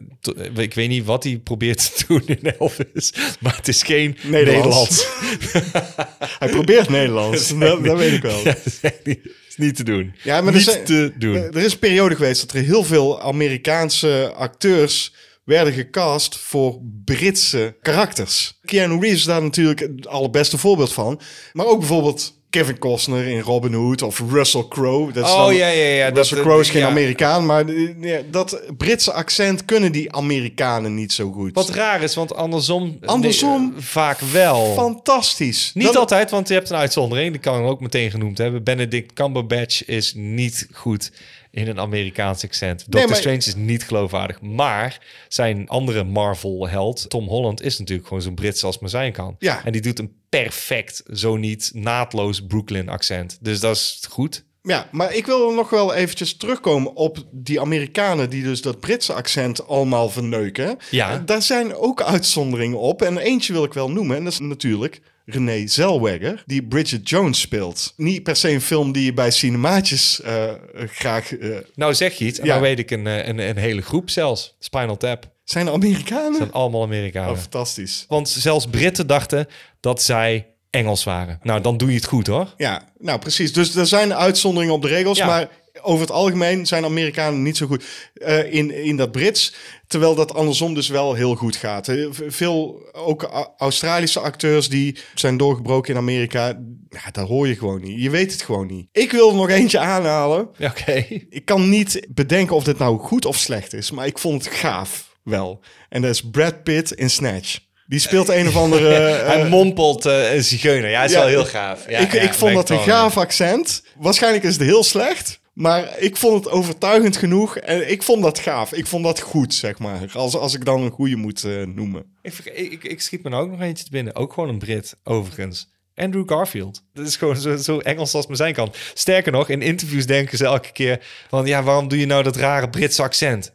ik 0.56 0.74
weet 0.74 0.90
niet 0.90 1.06
wat 1.06 1.24
hij 1.24 1.38
probeert 1.38 1.96
te 1.98 2.04
doen 2.08 2.22
in 2.26 2.54
Elvis... 2.60 3.14
maar 3.40 3.56
het 3.56 3.68
is 3.68 3.84
geen 3.84 4.18
Nederlands. 4.24 5.06
Nederlands. 5.22 5.78
Hij 6.40 6.50
probeert 6.50 6.90
Nederlands. 6.90 7.58
dat, 7.58 7.84
dat 7.84 7.98
weet 7.98 8.14
ik 8.14 8.22
wel. 8.22 8.38
Ja, 8.38 8.44
dat 8.54 8.66
is 8.66 8.80
niet, 9.04 9.20
is 9.50 9.58
niet 9.58 9.76
te 9.76 9.84
doen. 9.84 10.14
Ja, 10.24 10.42
maar 10.42 10.54
niet 10.54 10.68
er, 10.68 10.72
zijn- 10.74 10.84
te 10.86 11.14
doen. 11.18 11.36
er 11.36 11.58
is 11.58 11.74
een 11.74 11.80
periode 11.80 12.16
geweest 12.16 12.42
dat 12.42 12.54
er 12.54 12.64
heel 12.64 12.84
veel 12.84 13.22
Amerikaanse 13.22 14.32
acteurs 14.36 15.14
werden 15.44 15.74
gecast 15.74 16.38
voor 16.38 16.80
Britse 17.06 17.76
karakters. 17.82 18.60
Keanu 18.66 19.00
Reeves 19.00 19.18
is 19.20 19.24
daar 19.24 19.42
natuurlijk 19.44 19.80
het 19.80 20.08
allerbeste 20.08 20.58
voorbeeld 20.58 20.94
van. 20.94 21.22
Maar 21.54 21.66
ook 21.66 21.80
bijvoorbeeld 21.80 22.42
Kevin 22.54 22.78
Costner 22.80 23.28
in 23.28 23.40
Robin 23.40 23.74
Hood 23.74 24.02
of 24.02 24.22
Russell 24.32 24.66
Crowe. 24.70 25.12
Dat 25.12 25.26
is 25.26 25.32
Oh, 25.32 25.38
dan- 25.38 25.56
ja, 25.56 25.68
ja, 25.68 25.86
ja, 25.88 26.10
Russell 26.10 26.42
Crowe 26.42 26.60
is 26.62 26.70
geen 26.70 26.82
ja. 26.82 26.88
Amerikaan, 26.88 27.46
maar 27.46 27.68
eh, 27.68 27.90
ja, 28.02 28.20
dat 28.32 28.62
Britse 28.78 29.14
accent 29.14 29.66
kunnen 29.66 29.92
die 29.92 30.12
Amerikanen 30.12 30.96
niet 30.96 31.14
zo 31.14 31.32
goed. 31.32 31.54
Wat 31.54 31.70
raar 31.70 32.02
is, 32.04 32.16
want 32.16 32.36
andersom... 32.36 32.98
Andersom 33.06 33.72
nee, 33.74 33.82
vaak 33.84 34.20
wel. 34.20 34.74
Fantastisch. 34.74 35.72
Niet 35.74 35.86
Dat- 35.86 35.96
altijd, 35.96 36.32
want 36.32 36.48
je 36.48 36.54
hebt 36.54 36.70
een 36.70 36.76
uitzondering. 36.76 37.32
Die 37.32 37.40
kan 37.42 37.60
ik 37.60 37.66
ook 37.66 37.80
meteen 37.82 38.12
genoemd 38.12 38.38
hebben. 38.38 38.64
Benedict 38.64 39.14
Cumberbatch 39.14 39.86
is 39.86 40.14
niet 40.16 40.68
goed 40.74 41.12
in 41.54 41.68
een 41.68 41.80
Amerikaans 41.80 42.44
accent. 42.44 42.84
Doctor 42.88 43.10
maar- 43.10 43.20
Strange 43.20 43.38
is 43.38 43.56
niet 43.56 43.84
geloofwaardig. 43.84 44.42
Maar 44.42 45.00
zijn 45.28 45.68
andere 45.70 46.04
Marvel-held, 46.04 47.10
Tom 47.10 47.28
Holland, 47.28 47.62
is 47.62 47.80
natuurlijk 47.80 48.08
gewoon 48.08 48.24
zo 48.24 48.32
Brits 48.32 48.64
als 48.64 48.80
maar 48.80 48.90
zijn 48.90 49.12
kan. 49.12 49.36
Ja. 49.40 49.66
En 49.66 49.72
die 49.72 49.82
doet 49.82 50.00
een 50.00 50.14
perfect, 50.30 51.04
zo 51.14 51.36
niet 51.36 51.72
naadloos 51.74 52.46
Brooklyn-accent. 52.46 53.38
Dus 53.42 53.60
dat 53.60 53.76
is 53.76 54.02
goed. 54.10 54.44
Ja, 54.62 54.88
maar 54.92 55.14
ik 55.14 55.26
wil 55.26 55.54
nog 55.54 55.70
wel 55.70 55.94
eventjes 55.94 56.38
terugkomen 56.38 56.96
op 56.96 57.18
die 57.32 57.62
Amerikanen 57.62 58.30
die 58.30 58.44
dus 58.44 58.62
dat 58.62 58.80
Britse 58.80 59.14
accent 59.14 59.68
allemaal 59.68 60.10
verneuken. 60.10 60.78
Ja. 60.92 61.18
Daar 61.18 61.42
zijn 61.42 61.76
ook 61.76 62.02
uitzonderingen 62.02 62.80
op. 62.80 63.02
En 63.02 63.18
eentje 63.18 63.54
wil 63.54 63.64
ik 63.64 63.74
wel 63.74 63.92
noemen. 63.92 64.18
En 64.18 64.24
dat 64.24 64.34
is 64.34 64.40
natuurlijk 64.40 65.02
René 65.26 65.68
Zellweger, 65.68 66.44
die 66.46 66.64
Bridget 66.64 67.10
Jones 67.10 67.40
speelt. 67.40 67.94
Niet 67.98 68.24
per 68.24 68.36
se 68.36 68.50
een 68.52 68.62
film 68.62 68.92
die 68.92 69.06
je 69.06 69.14
bij 69.14 69.32
cinemaatjes 69.32 70.22
eh, 70.22 70.44
graag... 70.76 71.38
eh, 71.38 71.50
Nou 71.76 71.94
zeg 71.94 72.14
je 72.14 72.26
iets, 72.26 72.40
en 72.40 72.46
Ja. 72.46 72.52
nou 72.52 72.64
weet 72.66 72.80
ik 72.80 72.92
een, 72.92 73.08
eh, 73.08 73.28
een, 73.28 73.40
een 73.50 73.58
hele 73.58 73.82
groep 73.82 74.10
zelfs. 74.10 74.56
Spinal 74.60 74.98
Tap. 74.98 75.32
zijn 75.44 75.68
er 75.68 75.74
Amerikanen? 75.74 76.36
zijn 76.36 76.52
allemaal 76.52 76.84
Amerikanen. 76.84 77.32
Oh, 77.32 77.38
fantastisch. 77.38 78.06
Want 78.08 78.30
zelfs 78.30 78.68
Britten 78.68 79.08
dachten 79.08 79.48
dat 79.80 80.02
zij 80.02 80.48
Engels 80.70 81.04
waren. 81.04 81.40
Nou, 81.44 81.62
dan 81.62 81.78
doe 81.78 81.90
je 81.90 81.96
het 81.96 82.06
goed 82.06 82.28
hoor. 82.28 82.54
Ja, 82.58 82.82
nou 83.00 83.20
precies. 83.20 83.54
Dus 83.54 83.76
er 83.76 83.86
zijn 83.88 84.14
uitzonderingen 84.14 84.74
op 84.76 84.82
de 84.82 84.88
regels, 84.88 85.18
Ja. 85.18 85.26
maar 85.26 85.50
over 85.82 86.02
het 86.02 86.12
algemeen 86.12 86.66
zijn 86.66 86.86
Amerikanen 86.86 87.42
niet 87.42 87.58
zo 87.58 87.68
goed 87.68 87.84
eh, 88.14 88.54
in, 88.54 88.72
in 88.84 88.98
dat 88.98 89.12
Brits. 89.12 89.54
Terwijl 89.88 90.16
dat 90.16 90.34
andersom 90.34 90.74
dus 90.74 90.88
wel 90.88 91.14
heel 91.14 91.36
goed 91.36 91.56
gaat. 91.56 91.88
Eh, 91.88 92.08
Veel 92.28 92.90
ook 92.92 93.24
Australische 93.58 94.20
acteurs 94.20 94.70
die 94.70 94.98
zijn 95.16 95.38
doorgebroken 95.38 95.94
in 95.94 96.00
Amerika. 96.00 96.60
Ja, 96.90 97.12
dat 97.12 97.28
hoor 97.28 97.48
je 97.48 97.56
gewoon 97.56 97.82
niet. 97.82 98.02
Je 98.02 98.10
weet 98.10 98.32
het 98.32 98.42
gewoon 98.42 98.68
niet. 98.68 98.88
Ik 98.92 99.12
wil 99.12 99.30
er 99.30 99.36
nog 99.36 99.50
eentje 99.50 99.80
aanhalen. 99.80 100.50
Oké. 100.60 101.06
Ik 101.30 101.46
kan 101.46 101.70
niet 101.70 102.08
bedenken 102.10 102.56
of 102.56 102.64
dit 102.64 102.78
nou 102.78 103.00
goed 103.00 103.26
of 103.26 103.38
slecht 103.38 103.74
is, 103.74 103.92
maar 103.92 104.06
ik 104.06 104.18
vond 104.18 104.46
het 104.46 104.54
gaaf 104.54 105.12
wel. 105.24 105.60
En 105.90 106.02
dat 106.02 106.12
is 106.12 106.30
Brad 106.30 106.64
Pitt 106.64 106.92
in 106.92 107.10
Snatch. 107.10 107.60
Die 107.88 108.00
speelt 108.00 108.30
een 108.30 108.48
of 108.48 108.56
andere... 108.56 108.94
eh, 108.96 109.28
Hij 109.28 109.50
mompelt 109.50 110.06
eh, 110.06 110.34
een 110.34 110.44
zigeuner. 110.44 110.90
Ja, 110.90 111.04
is 111.04 111.12
ja, 111.12 111.20
wel 111.20 111.28
heel 111.28 111.46
gaaf. 111.46 111.90
Ja, 111.90 112.00
ik, 112.00 112.14
ja, 112.14 112.22
ik 112.22 112.34
vond 112.34 112.54
dat 112.54 112.70
een 112.70 112.80
gaaf 112.80 113.18
accent. 113.18 113.84
Waarschijnlijk 113.98 114.44
is 114.44 114.54
het 114.54 114.64
heel 114.64 114.84
slecht. 114.84 115.42
Maar 115.54 116.00
ik 116.00 116.18
vond 116.18 116.44
het 116.44 116.54
overtuigend 116.54 117.18
genoeg. 117.18 117.58
En 117.58 117.92
ik 117.92 118.04
vond 118.04 118.24
dat 118.24 118.40
gaaf. 118.40 118.74
Ik 118.74 118.88
vond 118.88 119.04
dat 119.04 119.20
goed, 119.20 119.54
zeg 119.54 119.80
maar. 119.80 120.12
Als, 120.14 120.36
als 120.36 120.54
ik 120.54 120.66
dan 120.66 120.82
een 120.82 120.92
goede 120.92 121.16
moet 121.16 121.44
eh, 121.44 121.66
noemen. 121.66 122.06
Ik, 122.22 122.34
ik, 122.46 122.84
ik 122.84 123.02
schiet 123.02 123.24
me 123.24 123.30
nou 123.30 123.44
ook 123.44 123.52
nog 123.52 123.62
eentje 123.62 123.84
te 123.84 123.92
binnen. 123.92 124.16
Ook 124.16 124.34
gewoon 124.34 124.50
een 124.50 124.58
Brit, 124.58 124.98
overigens. 125.04 125.73
Andrew 125.96 126.30
Garfield. 126.30 126.84
Dat 126.94 127.08
is 127.08 127.16
gewoon 127.16 127.60
zo, 127.60 127.80
Engels 127.80 128.14
als 128.14 128.28
maar 128.28 128.38
zijn 128.38 128.54
kan. 128.54 128.74
Sterker 128.94 129.32
nog, 129.32 129.50
in 129.50 129.62
interviews 129.62 130.06
denken 130.06 130.38
ze 130.38 130.46
elke 130.46 130.72
keer 130.72 131.06
van... 131.30 131.46
ja, 131.46 131.64
waarom 131.64 131.88
doe 131.88 132.00
je 132.00 132.06
nou 132.06 132.24
dat 132.24 132.36
rare 132.36 132.70
Britse 132.70 133.02
accent? 133.02 133.54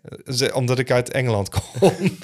Omdat 0.55 0.79
ik 0.79 0.91
uit 0.91 1.11
Engeland 1.11 1.49
kom. 1.79 2.19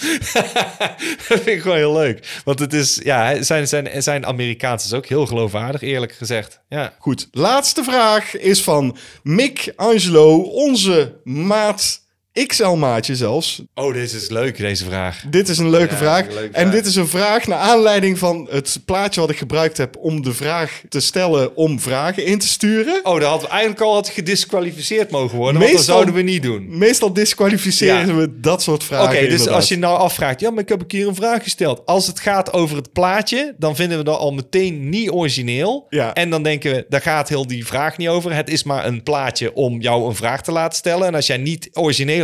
dat 1.29 1.41
vind 1.41 1.47
ik 1.47 1.61
gewoon 1.61 1.77
heel 1.77 1.93
leuk. 1.93 2.43
Want 2.45 2.59
het 2.59 2.73
is, 2.73 3.01
ja, 3.03 3.43
zijn, 3.43 3.69
zijn, 3.69 4.03
zijn 4.03 4.27
Amerikaans 4.27 4.85
is 4.85 4.93
ook 4.93 5.07
heel 5.07 5.27
geloofwaardig, 5.27 5.81
eerlijk 5.81 6.13
gezegd. 6.13 6.61
Ja. 6.69 6.95
Goed. 6.99 7.29
Laatste 7.31 7.85
vraag 7.85 8.37
is 8.37 8.63
van 8.63 8.97
Mick 9.23 9.73
Angelo, 9.77 10.39
onze 10.39 11.21
maat. 11.25 12.03
XL-maatje 12.47 13.17
zelfs. 13.17 13.63
Oh, 13.75 13.93
deze 13.93 14.17
is 14.17 14.29
leuk, 14.29 14.57
deze 14.59 14.85
vraag. 14.85 15.25
Dit 15.31 15.49
is 15.49 15.59
een 15.59 15.71
leuke 15.71 15.93
Ja, 15.93 15.99
vraag. 15.99 16.27
een 16.27 16.35
leuke 16.35 16.55
En 16.57 16.61
vraag. 16.63 16.73
dit 16.75 16.87
is 16.87 16.97
een 16.97 17.07
vraag 17.09 17.47
naar 17.47 17.59
aanleiding 17.59 18.19
van 18.19 18.49
het 18.51 18.81
plaatje 18.85 19.21
wat 19.21 19.31
ik 19.31 19.37
gebruikt 19.39 19.77
heb 19.77 19.97
om 19.97 20.23
de 20.23 20.33
vraag 20.35 20.83
te 20.89 21.01
stellen 21.01 21.57
om 21.57 21.81
vragen 21.81 22.25
in 22.27 22.39
te 22.39 22.47
sturen. 22.49 23.01
Oh, 23.03 23.21
dat 23.21 23.29
had 23.31 23.41
we 23.43 23.49
eigenlijk 23.49 23.81
al 23.81 23.95
had 23.95 24.09
gedisqualificeerd 24.09 25.11
mogen 25.11 25.37
worden, 25.39 25.61
want 25.61 25.73
Meestal- 25.73 25.77
dat 25.87 25.95
zouden 26.05 26.15
we 26.15 26.31
niet 26.31 26.43
doen. 26.43 26.79
Meestal 26.79 27.13
disqualificeren 27.13 28.07
Ja. 28.07 28.15
we 28.15 28.41
dat 28.41 28.63
soort 28.63 28.85
vragen. 28.85 29.17
Oké, 29.17 29.29
dus 29.29 29.49
als 29.49 29.69
je 29.69 29.79
nou 29.79 29.99
afvraagt, 29.99 30.41
ja, 30.41 30.51
maar 30.51 30.63
ik 30.63 30.69
heb 30.69 30.81
een 30.81 30.87
keer 30.87 31.09
een 31.09 31.15
vraag 31.15 31.43
gesteld. 31.43 31.87
Als 31.87 32.07
het 32.07 32.21
gaat 32.21 32.53
over 32.53 32.77
het 32.77 32.93
plaatje, 32.93 33.55
dan 33.59 33.77
vinden 33.77 33.99
we 33.99 34.05
dat 34.05 34.19
al 34.19 34.33
meteen 34.33 34.89
niet 34.89 35.11
origineel. 35.11 35.87
Ja. 35.91 36.13
En 36.15 36.31
dan 36.31 36.43
denken 36.43 36.73
we, 36.75 36.87
daar 36.89 37.01
gaat 37.01 37.29
heel 37.29 37.47
die 37.47 37.67
vraag 37.67 37.97
niet 37.97 38.09
over. 38.09 38.35
Het 38.35 38.51
is 38.51 38.63
maar 38.65 38.87
een 38.87 39.03
plaatje 39.03 39.55
om 39.55 39.81
jou 39.81 40.09
een 40.09 40.15
vraag 40.15 40.43
te 40.43 40.53
laten 40.53 40.79
stellen. 40.79 41.07
En 41.07 41.15
als 41.15 41.27
jij 41.27 41.37
niet 41.37 41.69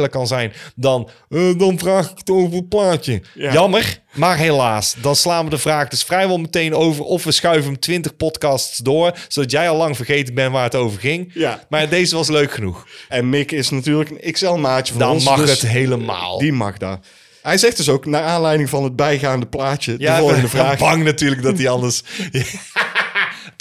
kan 0.08 0.26
zijn, 0.26 0.52
dan, 0.74 1.08
eh, 1.28 1.58
dan 1.58 1.78
vraag 1.78 2.10
ik 2.10 2.18
het 2.18 2.30
over 2.30 2.56
het 2.56 2.68
plaatje. 2.68 3.22
Ja. 3.34 3.52
Jammer, 3.52 4.00
maar 4.12 4.36
helaas. 4.36 4.94
Dan 5.00 5.16
slaan 5.16 5.44
we 5.44 5.50
de 5.50 5.58
vraag 5.58 5.88
dus 5.88 6.02
vrijwel 6.02 6.38
meteen 6.38 6.74
over. 6.74 7.04
Of 7.04 7.24
we 7.24 7.32
schuiven 7.32 7.70
hem 7.70 7.80
20 7.80 8.16
podcasts 8.16 8.76
door, 8.78 9.12
zodat 9.28 9.50
jij 9.50 9.68
al 9.68 9.76
lang 9.76 9.96
vergeten 9.96 10.34
bent 10.34 10.52
waar 10.52 10.64
het 10.64 10.74
over 10.74 11.00
ging. 11.00 11.30
Ja. 11.34 11.60
Maar 11.68 11.88
deze 11.88 12.16
was 12.16 12.28
leuk 12.28 12.52
genoeg. 12.52 12.86
En 13.08 13.28
Mick 13.28 13.52
is 13.52 13.70
natuurlijk 13.70 14.10
een 14.10 14.32
XL-maatje 14.32 14.92
van 14.92 15.02
Dan 15.02 15.10
ons. 15.12 15.24
mag 15.24 15.40
dus 15.40 15.50
het 15.60 15.70
helemaal. 15.70 16.38
Die 16.38 16.52
mag 16.52 16.76
dat. 16.76 16.98
Hij 17.42 17.58
zegt 17.58 17.76
dus 17.76 17.88
ook, 17.88 18.06
naar 18.06 18.22
aanleiding 18.22 18.68
van 18.68 18.84
het 18.84 18.96
bijgaande 18.96 19.46
plaatje, 19.46 19.94
Ja, 19.98 20.14
de 20.14 20.20
volgende 20.20 20.48
vraag. 20.58 20.78
bang 20.78 21.04
natuurlijk 21.04 21.42
dat 21.42 21.58
hij 21.58 21.68
anders... 21.68 22.02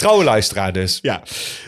Trouwe 0.00 0.24
luisteraar 0.24 0.72
dus. 0.72 0.98
Ja. 1.02 1.22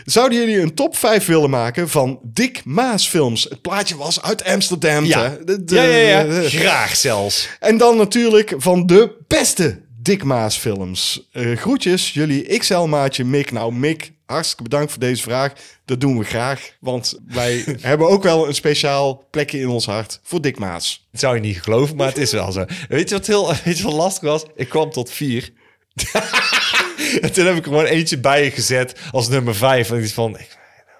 Zouden 0.05 0.37
jullie 0.39 0.59
een 0.59 0.73
top 0.73 0.97
5 0.97 1.25
willen 1.25 1.49
maken 1.49 1.89
van 1.89 2.19
Dick 2.23 2.61
Maas 2.65 3.07
films? 3.07 3.43
Het 3.49 3.61
plaatje 3.61 3.97
was 3.97 4.21
uit 4.21 4.43
Amsterdam. 4.43 5.05
Ja. 5.05 5.21
hè? 5.29 5.43
De- 5.43 5.63
de- 5.63 5.75
ja, 5.75 5.83
ja, 5.83 6.19
ja. 6.21 6.49
Graag 6.49 6.95
zelfs. 6.95 7.49
En 7.59 7.77
dan 7.77 7.97
natuurlijk 7.97 8.53
van 8.57 8.85
de 8.85 9.15
beste 9.27 9.81
Dick 9.99 10.23
Maas 10.23 10.57
films. 10.57 11.27
Eh, 11.31 11.57
groetjes, 11.57 12.13
jullie 12.13 12.57
XL-maatje 12.57 13.23
Mick. 13.23 13.51
Nou, 13.51 13.73
Mick, 13.73 14.11
hartstikke 14.25 14.63
bedankt 14.63 14.91
voor 14.91 14.99
deze 14.99 15.21
vraag. 15.21 15.53
Dat 15.85 16.01
doen 16.01 16.17
we 16.17 16.25
graag, 16.25 16.71
want 16.79 17.19
wij 17.27 17.63
hebben 17.81 18.09
ook 18.09 18.23
wel 18.23 18.47
een 18.47 18.53
speciaal 18.55 19.27
plekje 19.31 19.59
in 19.59 19.67
ons 19.67 19.85
hart 19.85 20.19
voor 20.23 20.41
Dick 20.41 20.59
Maas. 20.59 21.07
Dat 21.11 21.21
zou 21.21 21.35
je 21.35 21.41
niet 21.41 21.61
geloven, 21.61 21.95
maar 21.95 22.07
het 22.07 22.17
is 22.17 22.31
wel 22.31 22.51
zo. 22.51 22.65
Weet 22.89 23.09
je 23.09 23.15
wat 23.15 23.27
heel 23.27 23.53
weet 23.65 23.77
je 23.77 23.83
wat 23.83 23.93
lastig 23.93 24.29
was? 24.29 24.43
Ik 24.55 24.69
kwam 24.69 24.91
tot 24.91 25.11
vier. 25.11 25.49
en 27.21 27.33
toen 27.33 27.45
heb 27.45 27.55
ik 27.55 27.65
er 27.65 27.71
gewoon 27.71 27.85
eentje 27.85 28.17
bij 28.17 28.51
gezet 28.51 28.95
als 29.11 29.27
nummer 29.27 29.55
vijf. 29.55 29.91
En 29.91 30.03
ik 30.03 30.09
van... 30.09 30.37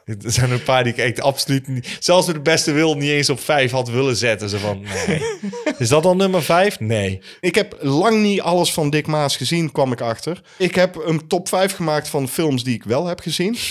Er 0.05 0.31
zijn 0.31 0.51
een 0.51 0.63
paar 0.63 0.83
die 0.83 0.93
ik 0.93 0.99
echt 0.99 1.21
absoluut 1.21 1.67
niet... 1.67 1.97
Zelfs 1.99 2.27
met 2.27 2.35
de 2.35 2.41
beste 2.41 2.71
wil 2.71 2.95
niet 2.95 3.09
eens 3.09 3.29
op 3.29 3.39
vijf 3.39 3.71
had 3.71 3.89
willen 3.89 4.15
zetten. 4.15 4.49
Zo 4.49 4.57
van, 4.57 4.85
nee. 5.07 5.21
Is 5.77 5.89
dat 5.89 6.03
dan 6.03 6.17
nummer 6.17 6.43
vijf? 6.43 6.79
Nee. 6.79 7.21
Ik 7.39 7.55
heb 7.55 7.77
lang 7.81 8.21
niet 8.21 8.41
alles 8.41 8.73
van 8.73 8.89
Dick 8.89 9.07
Maas 9.07 9.37
gezien, 9.37 9.71
kwam 9.71 9.91
ik 9.91 10.01
achter. 10.01 10.41
Ik 10.57 10.75
heb 10.75 10.95
een 10.95 11.27
top 11.27 11.47
5 11.47 11.75
gemaakt 11.75 12.07
van 12.07 12.29
films 12.29 12.63
die 12.63 12.73
ik 12.73 12.83
wel 12.83 13.05
heb 13.05 13.19
gezien. 13.19 13.57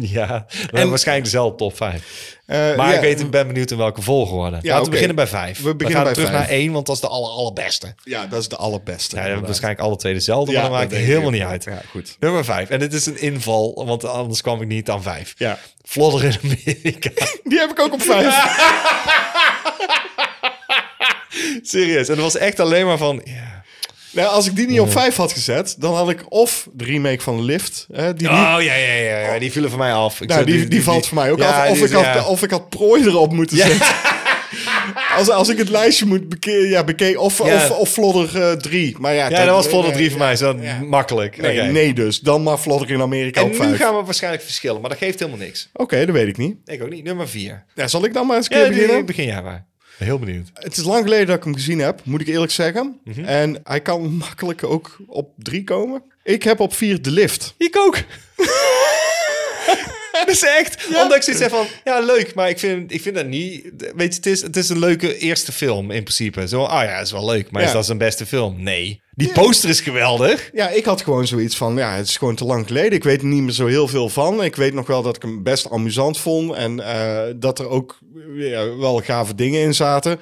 Ja, 0.00 0.46
en 0.70 0.88
waarschijnlijk 0.88 1.24
dezelfde 1.24 1.56
top 1.56 1.76
vijf. 1.76 2.36
Eh, 2.46 2.76
Maar 2.76 2.88
ja, 2.88 2.94
ik 2.94 3.00
weet, 3.00 3.30
ben 3.30 3.46
benieuwd 3.46 3.70
in 3.70 3.76
welke 3.76 4.02
volgorde. 4.02 4.58
Laten 4.62 4.84
we 4.84 4.90
beginnen 4.90 5.16
bij 5.16 5.26
vijf. 5.26 5.62
We 5.62 5.74
beginnen 5.74 5.92
gaan 5.94 6.04
bij 6.04 6.12
terug 6.12 6.28
vijf. 6.28 6.40
naar 6.40 6.50
één, 6.50 6.72
want 6.72 6.86
dat 6.86 6.94
is 6.94 7.00
de 7.00 7.08
aller, 7.08 7.30
allerbeste. 7.30 7.94
Ja, 8.04 8.26
dat 8.26 8.40
is 8.40 8.48
de 8.48 8.56
allerbeste. 8.56 9.16
Ja, 9.16 9.34
we 9.34 9.40
waarschijnlijk 9.40 9.82
alle 9.82 9.96
twee 9.96 10.12
dezelfde, 10.12 10.52
maar 10.52 10.62
dat 10.62 10.70
maakt 10.70 10.92
helemaal 10.92 11.30
niet 11.30 11.42
uit. 11.42 11.64
Ja, 11.64 11.80
goed. 11.90 12.16
Nummer 12.20 12.44
vijf. 12.44 12.70
En 12.70 12.78
dit 12.78 12.92
is 12.92 13.06
een 13.06 13.20
inval, 13.20 13.82
want 13.86 14.04
anders 14.04 14.40
kwam 14.42 14.60
ik 14.62 14.68
niet 14.68 14.90
aan 14.90 15.02
vijf. 15.02 15.34
Ja. 15.36 15.58
Vlodder 15.84 16.24
in 16.24 16.36
Amerika. 16.44 17.10
Die 17.44 17.58
heb 17.58 17.70
ik 17.70 17.80
ook 17.80 17.92
op 17.92 18.02
5. 18.02 18.34
Serieus. 21.62 22.08
En 22.08 22.14
dat 22.14 22.24
was 22.24 22.36
echt 22.36 22.60
alleen 22.60 22.86
maar 22.86 22.98
van... 22.98 23.20
Ja. 23.24 23.55
Nou, 24.16 24.28
als 24.28 24.46
ik 24.46 24.56
die 24.56 24.66
niet 24.66 24.80
op 24.80 24.90
5 24.92 25.16
had 25.16 25.32
gezet, 25.32 25.76
dan 25.78 25.94
had 25.94 26.10
ik 26.10 26.24
of 26.28 26.68
de 26.72 26.84
remake 26.84 27.20
van 27.20 27.42
Lift. 27.44 27.86
Hè, 27.92 28.14
die, 28.14 28.28
Oh, 28.28 28.34
ja, 28.34 28.58
ja, 28.60 28.74
ja, 28.94 29.18
ja. 29.32 29.38
Die 29.38 29.52
vielen 29.52 29.70
voor 29.70 29.78
mij 29.78 29.92
af. 29.92 30.20
Ik 30.20 30.28
nou, 30.28 30.40
zou- 30.44 30.56
die, 30.58 30.68
die, 30.68 30.82
valt 30.82 31.06
voor 31.06 31.16
mij 31.16 31.30
ook 31.32 31.38
Ja, 31.38 31.64
af. 31.64 31.70
Of 31.70 31.78
ik, 31.82 31.90
had, 31.92 32.04
ja. 32.04 32.24
of 32.26 32.42
ik 32.42 32.50
had 32.50 32.68
prooi 32.68 33.04
erop 33.04 33.32
moeten 33.32 33.56
zetten. 33.56 33.86
Als, 35.16 35.30
als 35.30 35.48
ik 35.48 35.58
het 35.58 35.68
lijstje 35.68 36.06
moet 36.06 36.28
bekeken, 36.28 36.68
ja, 36.68 36.84
bekeken 36.84 37.20
of, 37.20 37.38
Ja. 37.38 37.54
of, 37.54 37.70
of 37.70 37.88
Vlodder 37.88 38.58
3. 38.62 38.96
maar 38.98 39.14
ja, 39.14 39.28
Ja, 39.30 39.44
dat 39.44 39.54
was 39.54 39.66
Vlodder 39.66 39.92
3 39.92 40.10
voor 40.10 40.18
mij. 40.18 40.36
Zo 40.36 40.56
makkelijk. 40.84 41.36
Nee, 41.72 41.94
dus. 41.94 42.20
Dan 42.20 42.42
maar 42.42 42.58
Vlodder 42.58 42.90
in 42.90 43.00
Amerika 43.00 43.40
En 43.40 43.46
op 43.46 43.52
nu 43.52 43.56
5. 43.58 43.76
gaan 43.76 43.96
we 43.96 44.02
waarschijnlijk 44.04 44.42
verschillen, 44.44 44.80
maar 44.80 44.90
dat 44.90 44.98
geeft 44.98 45.18
helemaal 45.18 45.40
niks. 45.40 45.68
Oké, 45.72 46.06
dat 46.06 46.14
weet 46.14 46.28
ik 46.28 46.36
niet. 46.36 46.56
Ik 46.64 46.82
ook 46.82 46.90
niet. 46.90 47.04
Nummer 47.04 47.28
vier. 47.28 47.64
Ja, 47.74 47.88
zal 47.88 48.04
ik 48.04 48.12
dan 48.14 48.26
maar 48.26 48.36
eens 48.36 48.48
keer 48.48 48.68
beginnen? 48.68 49.06
begin 49.06 49.26
jij 49.26 49.42
maar. 49.42 49.64
Heel 49.98 50.18
benieuwd. 50.18 50.50
Het 50.54 50.76
is 50.76 50.84
lang 50.84 51.02
geleden 51.02 51.26
dat 51.26 51.36
ik 51.36 51.44
hem 51.44 51.54
gezien 51.54 51.78
heb, 51.78 52.00
moet 52.04 52.20
ik 52.20 52.26
eerlijk 52.26 52.52
zeggen. 52.52 53.00
Mhm. 53.04 53.24
En 53.24 53.60
hij 53.64 53.80
kan 53.80 54.12
makkelijk 54.16 54.64
ook 54.64 54.96
op 55.06 55.30
3 55.36 55.64
komen. 55.64 56.02
Ik 56.24 56.42
heb 56.42 56.60
op 56.60 56.74
4 56.74 57.02
de 57.02 57.10
lift. 57.10 57.54
Ik 57.58 57.76
ook. 57.78 57.96
dat 60.12 60.28
is 60.28 60.42
echt. 60.42 60.86
Omdat 60.86 61.14
ik 61.14 61.22
zoiets 61.22 61.42
heb 61.42 61.50
van, 61.52 61.66
ja, 61.84 62.00
leuk, 62.00 62.34
maar 62.34 62.48
ik 62.48 62.58
vind, 62.58 62.92
ik 62.92 63.02
vind 63.02 63.14
dat 63.14 63.26
niet... 63.26 63.62
Weet 63.94 64.10
je, 64.12 64.16
het 64.16 64.26
is, 64.26 64.42
het 64.42 64.56
is 64.56 64.68
een 64.68 64.78
leuke 64.78 65.18
eerste 65.18 65.52
film 65.52 65.90
in 65.90 66.02
principe. 66.02 66.48
Zo, 66.48 66.62
ah 66.62 66.84
ja, 66.84 66.98
is 66.98 67.10
wel 67.12 67.24
leuk, 67.26 67.50
maar 67.50 67.62
Ja. 67.62 67.66
is 67.68 67.74
dat 67.74 67.86
zijn 67.86 67.98
beste 67.98 68.26
film? 68.26 68.62
Nee. 68.62 69.00
Die 69.16 69.32
poster 69.32 69.68
is 69.68 69.80
geweldig. 69.80 70.50
Ja, 70.52 70.68
ik 70.68 70.84
had 70.84 71.02
gewoon 71.02 71.26
zoiets 71.26 71.56
van, 71.56 71.76
ja, 71.76 71.94
het 71.94 72.08
is 72.08 72.16
gewoon 72.16 72.34
te 72.34 72.44
lang 72.44 72.66
geleden. 72.66 72.92
Ik 72.92 73.04
weet 73.04 73.20
er 73.20 73.26
niet 73.26 73.42
meer 73.42 73.52
zo 73.52 73.66
heel 73.66 73.88
veel 73.88 74.08
van. 74.08 74.44
Ik 74.44 74.56
weet 74.56 74.74
nog 74.74 74.86
wel 74.86 75.02
dat 75.02 75.16
ik 75.16 75.22
hem 75.22 75.42
best 75.42 75.70
amusant 75.70 76.18
vond. 76.18 76.54
En 76.54 76.80
eh, 76.80 77.34
dat 77.36 77.58
er 77.58 77.68
ook 77.68 77.98
ja, 78.34 78.76
wel 78.76 79.00
gave 79.00 79.34
dingen 79.34 79.60
in 79.60 79.74
zaten. 79.74 80.18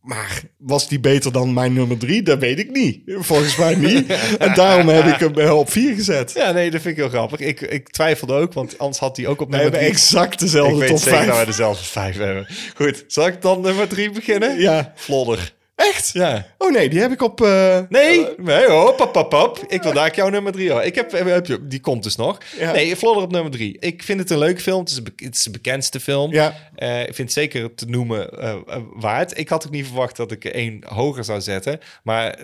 Maar 0.00 0.42
was 0.58 0.88
die 0.88 1.00
beter 1.00 1.32
dan 1.32 1.52
mijn 1.52 1.72
nummer 1.72 1.98
drie? 1.98 2.22
Dat 2.22 2.38
weet 2.38 2.58
ik 2.58 2.70
niet. 2.70 3.00
Volgens 3.06 3.56
mij 3.56 3.74
niet. 3.74 4.06
En 4.38 4.54
daarom 4.54 4.88
heb 4.88 5.04
ik 5.04 5.20
hem 5.20 5.34
eh, 5.34 5.58
op 5.58 5.70
vier 5.70 5.94
gezet. 5.94 6.32
Ja, 6.32 6.50
nee, 6.50 6.70
dat 6.70 6.80
vind 6.80 6.96
ik 6.96 7.00
heel 7.02 7.10
grappig. 7.10 7.40
Ik, 7.40 7.60
ik 7.60 7.88
twijfelde 7.88 8.34
ook, 8.34 8.52
want 8.52 8.78
anders 8.78 8.98
had 8.98 9.16
hij 9.16 9.26
ook 9.26 9.40
op 9.40 9.50
nummer 9.50 9.70
drie. 9.70 9.86
exact 9.86 10.32
Ik 10.32 10.38
dezelfde 10.38 10.78
weet 10.78 10.88
top 10.88 10.98
zeker 10.98 11.26
dat 11.26 11.38
we 11.38 11.44
dezelfde 11.46 11.84
vijf 11.84 12.16
hebben. 12.16 12.46
Goed, 12.74 13.04
zal 13.06 13.26
ik 13.26 13.42
dan 13.42 13.60
nummer 13.60 13.88
drie 13.88 14.10
beginnen? 14.10 14.60
Ja. 14.60 14.92
Vlodder. 14.94 15.54
Echt? 15.76 16.10
Ja. 16.12 16.46
Oh 16.58 16.72
nee, 16.72 16.88
die 16.88 17.00
heb 17.00 17.12
ik 17.12 17.22
op... 17.22 17.40
eh, 17.40 17.78
Nee, 17.88 18.26
nee, 18.36 18.66
hop, 18.70 18.98
hop, 18.98 19.14
hop, 19.14 19.32
hop. 19.32 19.64
Ik 19.68 19.82
wil 19.82 19.92
daar 19.92 20.14
jouw 20.14 20.28
nummer 20.28 20.52
drie 20.52 20.70
hoor. 20.70 20.82
Ik 20.82 20.94
heb, 20.94 21.10
heb 21.12 21.46
je, 21.46 21.66
die 21.66 21.80
komt 21.80 22.02
dus 22.02 22.16
nog. 22.16 22.38
Ja. 22.58 22.72
Nee, 22.72 22.96
Vlodder 22.96 23.22
op 23.22 23.32
nummer 23.32 23.50
drie. 23.52 23.76
Ik 23.80 24.02
vind 24.02 24.20
het 24.20 24.30
een 24.30 24.38
leuke 24.38 24.60
film. 24.60 24.80
Het 24.80 24.90
is, 24.90 24.96
een 24.96 25.04
be- 25.04 25.24
het 25.24 25.34
is 25.34 25.42
de 25.42 25.50
bekendste 25.50 26.00
film. 26.00 26.32
Ja. 26.32 26.54
Eh, 26.74 27.00
ik 27.00 27.04
vind 27.14 27.18
het 27.18 27.32
zeker 27.32 27.74
te 27.74 27.86
noemen 27.86 28.30
eh, 28.40 28.50
eh, 28.50 28.76
waard. 28.94 29.38
Ik 29.38 29.48
had 29.48 29.66
ook 29.66 29.72
niet 29.72 29.86
verwacht 29.86 30.16
dat 30.16 30.32
ik 30.32 30.44
één 30.44 30.82
hoger 30.86 31.24
zou 31.24 31.40
zetten. 31.40 31.78
Maar 32.02 32.38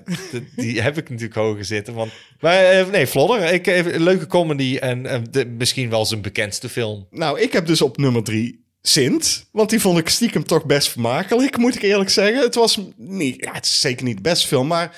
die 0.56 0.80
heb 0.82 0.96
ik 0.98 1.09
natuurlijk 1.10 1.38
hoger 1.38 1.64
zitten. 1.64 1.94
Want, 1.94 2.12
maar 2.40 2.64
eh, 2.64 2.86
nee, 2.86 3.06
Vlodder. 3.06 3.52
Ik, 3.52 3.66
eh, 3.66 3.76
een 3.86 4.02
leuke 4.02 4.26
comedy 4.26 4.76
en 4.76 5.06
eh, 5.06 5.18
de, 5.30 5.46
misschien 5.46 5.90
wel 5.90 6.04
zijn 6.06 6.20
bekendste 6.22 6.68
film. 6.68 7.06
Nou, 7.10 7.40
ik 7.40 7.52
heb 7.52 7.66
dus 7.66 7.82
op 7.82 7.96
nummer 7.96 8.22
drie 8.24 8.61
Sint. 8.82 9.46
Want 9.52 9.70
die 9.70 9.80
vond 9.80 9.98
ik 9.98 10.09
stiekem 10.09 10.44
toch 10.44 10.64
best 10.64 10.88
vermakelijk, 10.88 11.56
moet 11.56 11.74
ik 11.74 11.82
eerlijk 11.82 12.10
zeggen. 12.10 12.42
Het 12.42 12.54
was 12.54 12.80
niet... 12.96 13.44
Ja, 13.44 13.52
het 13.52 13.64
is 13.64 13.80
zeker 13.80 14.04
niet 14.04 14.16
de 14.16 14.22
beste 14.22 14.46
film, 14.46 14.66
maar 14.66 14.96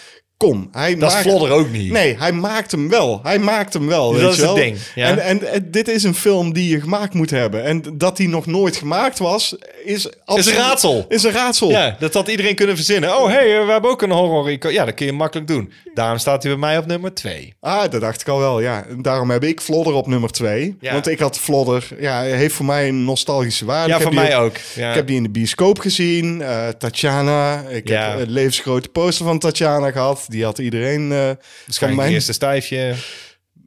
kom. 0.49 0.69
Hij 0.73 0.97
Dat 0.97 1.09
is 1.09 1.15
maakt- 1.15 1.29
Vlodder 1.29 1.51
ook 1.51 1.71
niet. 1.71 1.93
Nee, 1.93 2.16
hij 2.19 2.33
maakt 2.33 2.71
hem 2.71 2.89
wel. 2.89 3.21
Hij 3.23 3.39
maakt 3.39 3.73
hem 3.73 3.87
wel, 3.87 4.11
Dus 4.11 4.21
weet 4.21 4.27
dat 4.29 4.37
je 4.37 4.43
is 4.43 4.49
het 4.49 4.57
wel. 4.57 4.65
ding, 4.65 4.77
ja. 4.95 5.07
En, 5.09 5.19
en, 5.19 5.53
en 5.53 5.71
dit 5.71 5.89
is 5.89 6.03
een 6.03 6.15
film 6.15 6.53
die 6.53 6.69
je 6.69 6.81
gemaakt 6.81 7.15
moet 7.15 7.31
hebben. 7.31 7.65
En 7.65 7.83
dat 7.95 8.16
die 8.16 8.29
nog 8.29 8.47
nooit 8.47 8.77
gemaakt 8.77 9.19
was, 9.19 9.57
is... 9.85 10.09
Is 10.35 10.47
een 10.47 10.55
raadsel. 10.55 11.05
Is 11.09 11.23
een 11.23 11.33
raadsel. 11.33 11.71
Ja, 11.71 11.97
dat 11.99 12.15
had 12.15 12.29
iedereen 12.29 12.55
kunnen 12.55 12.77
verzinnen. 12.77 13.16
Oh, 13.19 13.27
hey, 13.29 13.59
eh, 13.61 13.66
we 13.66 13.73
hebben 13.73 13.91
ook 13.91 14.03
een 14.03 14.11
horror. 14.11 14.73
Ja, 14.73 14.85
dat 14.85 14.95
kun 14.95 15.07
je 15.07 15.12
makkelijk 15.12 15.49
doen. 15.49 15.73
Daarom 15.95 16.19
staat 16.19 16.43
hij 16.43 16.53
bij 16.53 16.61
mij 16.61 16.79
op 16.79 16.87
nummer 16.87 17.15
twee. 17.15 17.55
Ah, 17.61 17.91
dat 17.91 18.01
dacht 18.01 18.21
ik 18.21 18.29
al 18.29 18.39
wel, 18.39 18.61
ja. 18.61 18.85
Daarom 18.99 19.31
heb 19.31 19.45
ik 19.45 19.61
Vlodder 19.61 19.93
op 19.95 20.07
nummer 20.07 20.31
twee. 20.31 20.77
Ja. 20.81 20.93
Want 20.93 21.07
ik 21.09 21.19
had 21.19 21.39
Vlodder... 21.39 21.89
Ja, 22.01 22.21
heeft 22.23 22.55
voor 22.55 22.65
mij 22.66 22.89
een 22.89 23.05
nostalgische 23.05 23.65
waarde. 23.65 23.89
Ja, 23.91 23.97
Ik 23.97 24.03
voor 24.03 24.15
mij 24.15 24.39
ook. 24.39 24.57
Ja. 24.75 24.89
Ik 24.89 24.95
heb 24.95 25.07
die 25.07 25.16
in 25.16 25.23
de 25.23 25.31
bioscoop 25.31 25.79
gezien. 25.79 26.43
eh, 26.43 26.69
Tatjana. 26.69 27.62
Ik 27.69 27.89
Ja. 27.89 28.11
heb 28.11 28.21
een 28.21 28.31
levensgrote 28.33 28.89
poster 28.89 29.25
van 29.27 29.39
Tatjana 29.39 29.91
gehad. 29.91 30.25
Die 30.35 30.44
had 30.44 30.59
iedereen 30.59 31.02
uh, 31.02 31.31
Waarschijnlijk 31.66 32.02
mijn... 32.02 32.12
eerste 32.12 32.32
stijfje. 32.32 32.94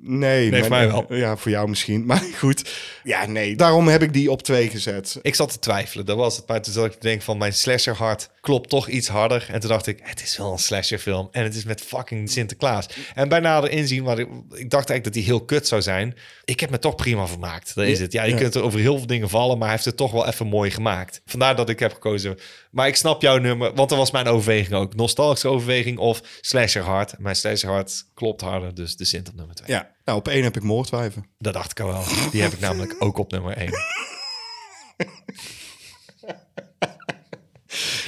Nee, 0.01 0.49
Nee, 0.49 0.59
voor 0.59 0.69
mij 0.69 0.87
wel. 0.87 1.05
Ja, 1.09 1.37
voor 1.37 1.51
jou 1.51 1.69
misschien. 1.69 2.05
Maar 2.09 2.23
goed. 2.37 2.69
Ja, 3.07 3.25
nee. 3.25 3.55
Daarom 3.55 3.87
heb 3.87 4.01
ik 4.01 4.13
die 4.13 4.31
op 4.31 4.41
twee 4.41 4.69
gezet. 4.69 5.19
Ik 5.21 5.35
zat 5.35 5.51
te 5.51 5.59
twijfelen, 5.59 6.05
dat 6.05 6.17
was 6.17 6.37
het. 6.37 6.47
Maar 6.47 6.61
toen 6.61 6.73
zat 6.73 6.85
ik 6.85 6.91
te 6.91 6.97
denken 6.99 7.23
van 7.25 7.37
mijn 7.37 7.53
slasherhart 7.53 8.29
klopt 8.41 8.69
toch 8.69 8.87
iets 8.87 9.07
harder. 9.07 9.47
En 9.51 9.59
toen 9.59 9.69
dacht 9.69 9.87
ik, 9.87 9.99
het 10.03 10.21
is 10.21 10.37
wel 10.37 10.51
een 10.51 10.57
slasherfilm. 10.59 11.27
En 11.31 11.43
het 11.43 11.55
is 11.55 11.63
met 11.63 11.81
fucking 11.81 12.29
Sinterklaas. 12.29 12.85
En 13.15 13.29
bij 13.29 13.39
nader 13.39 13.69
inzien, 13.71 14.03
maar 14.03 14.19
ik, 14.19 14.27
ik 14.53 14.69
dacht 14.69 14.89
eigenlijk 14.89 15.03
dat 15.03 15.13
hij 15.13 15.23
heel 15.23 15.45
kut 15.45 15.67
zou 15.67 15.81
zijn. 15.81 16.15
Ik 16.45 16.59
heb 16.59 16.69
me 16.69 16.79
toch 16.79 16.95
prima 16.95 17.27
vermaakt. 17.27 17.75
Dat 17.75 17.85
is 17.85 17.99
het. 17.99 18.11
Ja, 18.11 18.23
je 18.23 18.31
Ja. 18.31 18.37
kunt 18.37 18.55
er 18.55 18.61
over 18.63 18.79
heel 18.79 18.97
veel 18.97 19.07
dingen 19.07 19.29
vallen, 19.29 19.57
maar 19.57 19.67
hij 19.67 19.75
heeft 19.75 19.85
het 19.85 19.97
toch 19.97 20.11
wel 20.11 20.27
even 20.27 20.47
mooi 20.47 20.71
gemaakt. 20.71 21.21
Vandaar 21.25 21.55
dat 21.55 21.69
ik 21.69 21.79
heb 21.79 21.93
gekozen. 21.93 22.37
Maar 22.71 22.87
ik 22.87 22.95
snap 22.95 23.21
jouw 23.21 23.37
nummer, 23.37 23.73
want 23.73 23.89
dat 23.89 23.97
was 23.97 24.11
mijn 24.11 24.27
overweging 24.27 24.73
ook. 24.75 24.95
Nostalgische 24.95 25.47
overweging 25.47 25.97
of 25.97 26.21
slasherhart. 26.41 27.19
Mijn 27.19 27.35
slasherhart 27.35 28.05
klopt 28.13 28.41
harder, 28.41 28.75
dus 28.75 28.95
de 28.95 29.05
Sint 29.05 29.29
op 29.29 29.35
nummer 29.35 29.55
twee. 29.55 29.69
Ja. 29.69 29.95
Nou, 30.07 30.19
op 30.19 30.27
één 30.27 30.43
heb 30.43 30.55
ik 30.55 30.63
moordwijven. 30.63 31.25
Dat 31.37 31.53
dacht 31.53 31.71
ik 31.71 31.79
al 31.79 31.87
wel. 31.87 32.03
Die 32.31 32.41
heb 32.41 32.53
ik 32.53 32.59
namelijk 32.59 32.95
ook 32.99 33.17
op 33.17 33.31
nummer 33.31 33.57
één. 33.57 33.71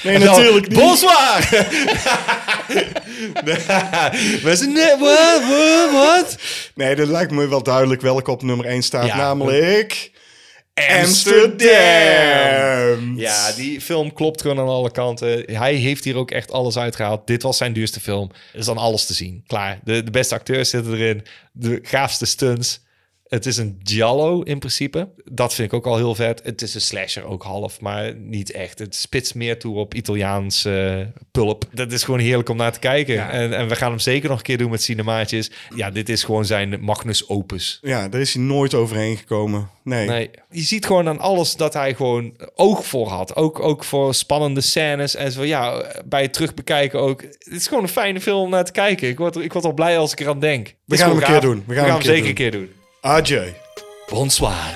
Nee, 0.04 0.18
natuurlijk 0.18 0.68
niet. 0.68 0.80
Bonsoir! 0.80 1.50
We 4.44 4.56
zijn 4.56 4.72
net... 4.72 5.00
Wat? 5.92 6.38
Nee, 6.76 6.96
dat 6.96 7.08
lijkt 7.08 7.32
me 7.32 7.48
wel 7.48 7.64
duidelijk 7.64 8.02
welke 8.02 8.32
op 8.32 8.44
nummer 8.44 8.66
één 8.66 8.84
staat. 8.84 9.06
Ja. 9.06 9.16
namelijk... 9.16 10.12
Amsterdam! 10.88 13.18
Ja, 13.18 13.52
die 13.52 13.82
film 13.82 14.14
klopt 14.14 14.42
gewoon 14.42 14.60
aan 14.60 14.68
alle 14.68 14.92
kanten. 14.92 15.56
Hij 15.56 15.74
heeft 15.74 16.04
hier 16.04 16.16
ook 16.16 16.32
echt 16.32 16.52
alles 16.52 16.78
uitgehaald. 16.78 17.28
Dit 17.28 17.44
was 17.44 17.58
zijn 17.58 17.74
duurste 17.74 18.00
film. 18.00 18.32
Er 18.54 18.60
is 18.60 18.66
dan 18.66 18.78
alles 18.78 19.06
te 19.06 19.14
zien. 19.14 19.44
Klaar. 19.48 19.80
De, 19.84 20.04
de 20.04 20.12
beste 20.12 20.36
acteurs 20.36 20.70
zitten 20.70 20.94
erin. 20.94 21.24
De 21.52 21.80
gaafste 21.84 22.26
stunts. 22.26 22.82
Het 23.30 23.46
is 23.46 23.58
een 23.58 23.80
giallo 23.84 24.42
in 24.42 24.60
principe. 24.60 25.10
Dat 25.32 25.54
vind 25.54 25.72
ik 25.72 25.78
ook 25.78 25.86
al 25.86 25.96
heel 25.96 26.16
vet. 26.16 26.42
Het 26.44 26.62
is 26.62 26.76
een 26.76 26.82
slasher 26.82 27.24
ook 27.24 27.44
half, 27.44 27.82
maar 27.82 28.16
niet 28.16 28.52
echt. 28.52 28.80
Het 28.80 28.96
spitst 28.96 29.36
meer 29.36 29.60
toe 29.60 29.78
op 29.78 29.94
Italiaans 29.94 30.66
eh, 30.66 31.00
pulp. 31.32 31.66
Dat 31.72 31.92
is 31.92 32.04
gewoon 32.04 32.20
heerlijk 32.20 32.50
om 32.50 32.58
naar 32.58 32.72
te 32.72 32.80
kijken. 32.80 33.30
En, 33.30 33.54
en 33.54 33.68
we 33.68 33.76
gaan 33.76 33.90
hem 33.90 34.00
zeker 34.00 34.30
nog 34.30 34.38
een 34.38 34.44
keer 34.44 34.58
doen 34.58 34.70
met 34.70 34.82
cinemaatjes. 34.82 35.52
Ja, 35.76 35.92
dit 35.92 36.10
is 36.10 36.24
gewoon 36.24 36.46
zijn 36.46 36.82
magnus 36.82 37.28
opus. 37.28 37.80
Ja, 37.82 38.10
daar 38.10 38.22
is 38.22 38.34
hij 38.34 38.44
nooit 38.44 38.74
overheen 38.74 39.18
gekomen. 39.18 39.70
Nee. 39.84 40.08
Nee, 40.08 40.30
je 40.50 40.62
ziet 40.62 40.86
gewoon 40.86 41.08
aan 41.08 41.20
alles 41.20 41.56
dat 41.56 41.74
hij 41.74 41.96
gewoon 41.96 42.36
oog 42.56 42.86
voor 42.86 43.08
had. 43.08 43.36
Ook, 43.36 43.60
ook 43.60 43.84
voor 43.84 44.14
spannende 44.14 44.62
scènes 44.62 45.16
en 45.16 45.32
zo. 45.32 45.44
Ja, 45.44 45.86
bij 46.06 46.22
het 46.22 46.34
terugbekijken 46.34 47.00
ook. 47.00 47.22
Het 47.22 47.48
is 47.48 47.68
gewoon 47.68 47.84
een 47.84 47.90
fijne 47.90 48.22
film 48.22 48.42
om 48.42 48.50
naar 48.50 48.66
te 48.66 48.72
kijken. 48.72 49.08
Ik 49.08 49.18
word, 49.18 49.36
ik 49.36 49.54
word 49.54 49.66
al 49.66 49.74
blij 49.74 49.98
als 49.98 50.12
ik 50.12 50.20
eraan 50.20 50.40
denk. 50.40 50.76
Is 50.88 51.00
gaan 51.00 51.10
hem 51.10 51.18
een 51.18 51.24
keer 51.24 51.42
doen. 51.42 51.64
We 51.68 51.76
gaan, 51.76 51.90
hem 51.90 52.02
zeker 52.02 52.30
een 52.30 52.34
keer 52.34 52.52
doen. 52.52 52.70
Adieu. 53.02 53.56
Bonsoir. 54.10 54.76